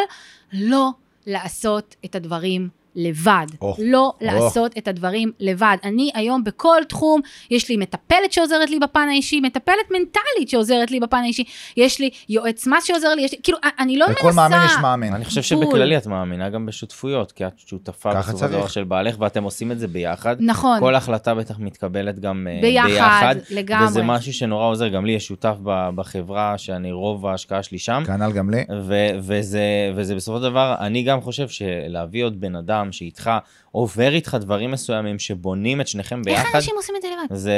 לא 0.52 0.90
לעשות 1.26 1.96
את 2.04 2.14
הדברים 2.14 2.68
לבד. 2.96 3.46
או, 3.62 3.76
לא 3.78 4.12
או. 4.20 4.26
לעשות 4.26 4.78
את 4.78 4.88
הדברים 4.88 5.32
לבד. 5.40 5.76
אני 5.84 6.10
היום 6.14 6.44
בכל 6.44 6.80
תחום, 6.88 7.20
יש 7.50 7.68
לי 7.68 7.76
מטפלת 7.76 8.32
שעוזרת 8.32 8.70
לי 8.70 8.78
בפן 8.78 9.08
האישי, 9.10 9.40
מטפלת 9.40 9.90
מנטלית 9.90 10.48
שעוזרת 10.48 10.90
לי 10.90 11.00
בפן 11.00 11.16
האישי, 11.16 11.44
יש 11.76 11.98
לי 11.98 12.10
יועץ 12.28 12.66
מס 12.66 12.84
שעוזר 12.84 13.14
לי, 13.14 13.22
יש 13.22 13.32
לי, 13.32 13.38
כאילו, 13.42 13.58
אני 13.78 13.96
לא 13.96 14.06
מנסה... 14.06 14.20
לכל 14.20 14.32
מאמן 14.32 14.66
יש 14.66 14.72
מאמן. 14.82 15.14
אני 15.14 15.24
חושב. 15.24 15.42
שבכללי 15.42 15.96
את 15.96 16.06
מאמינה 16.06 16.48
גם 16.48 16.66
בשותפויות, 16.66 17.32
כי 17.32 17.46
את 17.46 17.52
שותפה 17.56 18.14
בסופו 18.14 18.38
של. 18.38 18.46
דבר 18.46 18.66
של 18.66 18.84
בעלך, 18.84 19.16
ואתם 19.18 19.44
עושים 19.44 19.72
את 19.72 19.78
זה 19.78 19.88
ביחד. 19.88 20.36
נכון, 20.40 20.80
כל 20.80 20.94
החלטה 20.94 21.34
בטח 21.34 21.58
מתקבלת 21.58 22.18
גם 22.18 22.46
אה, 22.50 22.58
ביחד, 22.62 22.86
ביחד. 22.88 23.34
לגמרי. 23.50 23.86
וזה 23.86 24.02
משהו 24.02 24.32
שנורא 24.32 24.66
עוזר, 24.66 24.88
גם 24.88 25.06
לי 25.06 25.12
יש 25.12 25.26
שותף 25.26 25.56
בחברה, 25.94 26.58
שאני 26.58 26.92
רוב 26.92 27.26
ההשקעה 27.26 27.62
שלי 27.62 27.78
שם. 27.78 28.02
כנ"ל 28.06 28.32
גם 28.32 28.50
לי. 28.50 28.64
ו- 28.82 29.10
וזה, 29.18 29.92
וזה 29.94 30.14
בסופו 30.14 30.38
של 30.38 30.42
דבר, 30.42 30.74
אני 30.80 31.02
גם 31.02 31.20
חושב 31.20 31.48
שלהביא 31.48 32.24
עוד 32.24 32.40
בן 32.40 32.56
אדם 32.56 32.79
שאיתך, 32.92 33.30
עובר 33.72 34.14
איתך 34.14 34.36
דברים 34.40 34.70
מסוימים 34.70 35.18
שבונים 35.18 35.80
את 35.80 35.88
שניכם 35.88 36.16
איך 36.18 36.24
ביחד, 36.26 36.48
אנשים 36.54 36.74
עושים 36.76 36.94
את 36.96 37.02
זה 37.02 37.08
לבד? 37.08 37.36
זה... 37.36 37.52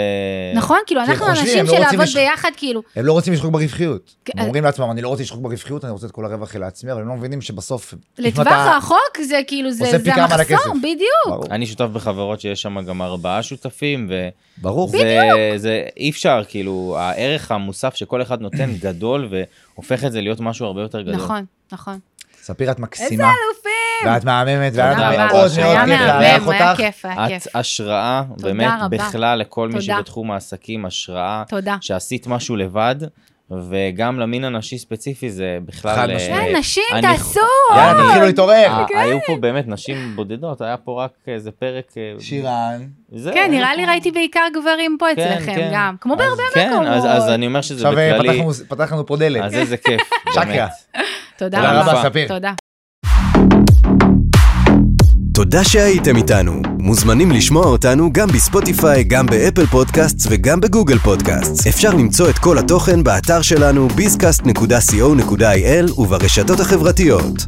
נכון? 0.54 0.78
כאילו, 0.86 1.00
כי 1.00 1.06
הם 1.06 1.12
אנחנו 1.12 1.28
אנשים 1.28 1.66
לא 1.66 1.72
של 1.72 1.78
לעבוד 1.80 2.00
לש- 2.00 2.16
ביחד, 2.16 2.50
כאילו, 2.56 2.82
הם 2.96 3.06
לא 3.06 3.12
רוצים 3.12 3.32
לשחוק 3.32 3.50
ברווחיות. 3.50 4.14
כן. 4.24 4.38
הם 4.38 4.44
אומרים 4.46 4.64
לעצמם, 4.64 4.90
אני 4.90 5.02
לא 5.02 5.08
רוצה 5.08 5.22
לשחוק 5.22 5.40
ברווחיות, 5.40 5.84
אני 5.84 5.92
רוצה 5.92 6.06
את 6.06 6.10
כל 6.10 6.24
הרווח 6.24 6.56
לעצמי, 6.56 6.92
אבל 6.92 7.00
הם 7.00 7.08
לא 7.08 7.14
מבינים 7.14 7.40
שבסוף... 7.40 7.94
לטווח 8.18 8.46
אתה- 8.46 8.54
הרחוק 8.74 8.98
זה 9.26 9.40
כאילו, 9.46 9.70
זה. 9.70 9.84
המחסום, 10.06 10.78
בדיוק. 10.82 11.00
ברור. 11.26 11.44
אני 11.50 11.66
שותף 11.66 11.84
בחברות 11.92 12.40
שיש 12.40 12.62
שם 12.62 12.80
גם 12.80 13.02
ארבעה 13.02 13.42
שותפים, 13.42 14.06
ו... 14.10 14.28
ברור. 14.58 14.88
זה, 14.88 15.18
זה 15.56 15.82
אי 15.96 16.10
אפשר, 16.10 16.42
כאילו, 16.48 16.96
הערך 16.98 17.50
המוסף 17.50 17.94
שכל 17.94 18.22
אחד 18.22 18.40
נותן 18.40 18.70
גדול, 18.80 19.28
והופך 19.74 20.04
את 20.04 20.12
זה 20.12 20.20
להיות 20.20 20.40
משהו 20.40 20.66
הרבה 20.66 20.80
יותר 20.82 21.02
גדול. 21.02 21.14
נכון, 21.14 21.44
נכון. 21.72 21.98
ספיר, 22.42 22.70
את 22.70 22.76
איזה 22.76 22.82
מקסימה, 22.82 23.32
אלופים! 23.46 24.12
ואת 24.12 24.24
מהממת, 24.24 24.72
והיה 24.74 24.92
רבה. 24.92 25.26
מאוד 25.32 25.50
היה 25.56 25.86
מאוד 25.86 25.98
כיף 25.98 26.06
לארח 26.06 26.48
היה 26.48 26.70
אותך. 26.70 26.76
כיף, 26.76 27.04
היה 27.04 27.36
את 27.36 27.42
כיף. 27.42 27.56
השראה, 27.56 28.22
באמת. 28.40 28.70
בכלל, 28.90 29.38
לכל 29.38 29.68
מי. 29.68 29.82
שבתחום 29.82 30.30
העסקים, 30.30 30.86
השראה, 30.86 31.42
תודה. 31.48 31.76
שעשית 31.80 32.26
משהו 32.26 32.56
לבד, 32.56 32.96
וגם 33.68 34.20
למין 34.20 34.44
הנשי 34.44 34.78
ספציפי 34.78 35.30
זה 35.30 35.58
בכלל... 35.64 35.94
חד 35.94 36.10
אה, 36.10 36.16
משמעית. 36.16 36.50
כן, 36.52 36.56
נשים, 36.58 36.82
אני- 36.92 37.02
תעשו! 37.02 37.40
יאללה, 37.76 37.92
אני- 37.92 38.06
תתחילו 38.08 38.26
להתעורר. 38.26 38.66
ה- 38.70 39.00
היו 39.00 39.18
פה 39.26 39.36
באמת 39.40 39.64
נשים 39.68 39.96
בודדות, 40.16 40.60
היה 40.60 40.76
פה 40.76 41.04
רק 41.04 41.10
איזה 41.26 41.50
פרק... 41.50 41.84
אה, 41.96 42.12
שירן. 42.20 42.80
כן, 43.34 43.48
נראה 43.50 43.74
לי 43.74 43.86
ראיתי 43.86 44.10
בעיקר 44.10 44.40
גברים 44.54 44.96
פה 44.98 45.06
כן, 45.16 45.32
אצלכם 45.32 45.54
כן. 45.54 45.70
גם. 45.74 45.94
כמו 46.00 46.12
אז- 46.14 46.18
בהרבה 46.18 46.42
כן, 46.54 46.70
מקומות. 46.72 46.86
אז- 46.88 47.04
אז 47.06 47.28
אני 47.28 47.46
אומר 47.46 47.60
שזה 47.60 47.88
עכשיו 47.88 47.98
אה, 47.98 48.14
בכללי, 48.18 48.28
פתחנו- 48.38 48.52
פתח 48.68 48.92
לנו 48.92 49.06
פה 49.06 49.16
דלת. 49.16 49.42
אז 49.44 49.54
איזה 49.54 49.76
כיף. 49.76 50.00
באמת. 50.36 50.70
תודה 51.38 51.56
תודה 51.58 51.80
רבה. 51.80 51.92
רבה, 51.92 52.02
ספיר. 52.10 52.28
תודה. 52.28 52.52
תודה 55.34 55.64
שהייתם 55.64 56.16
איתנו. 56.16 56.52
מוזמנים 56.82 57.30
לשמוע 57.30 57.64
אותנו 57.64 58.12
גם 58.12 58.28
בספוטיפיי, 58.28 59.04
גם 59.04 59.26
באפל 59.26 59.66
פודקאסט 59.66 60.26
וגם 60.30 60.60
בגוגל 60.60 60.98
פודקאסט. 60.98 61.66
אפשר 61.66 61.90
למצוא 61.90 62.30
את 62.30 62.38
כל 62.38 62.58
התוכן 62.58 63.04
באתר 63.04 63.42
שלנו 63.42 63.88
bizcast.co.il 63.88 66.00
וברשתות 66.00 66.60
החברתיות. 66.60 67.46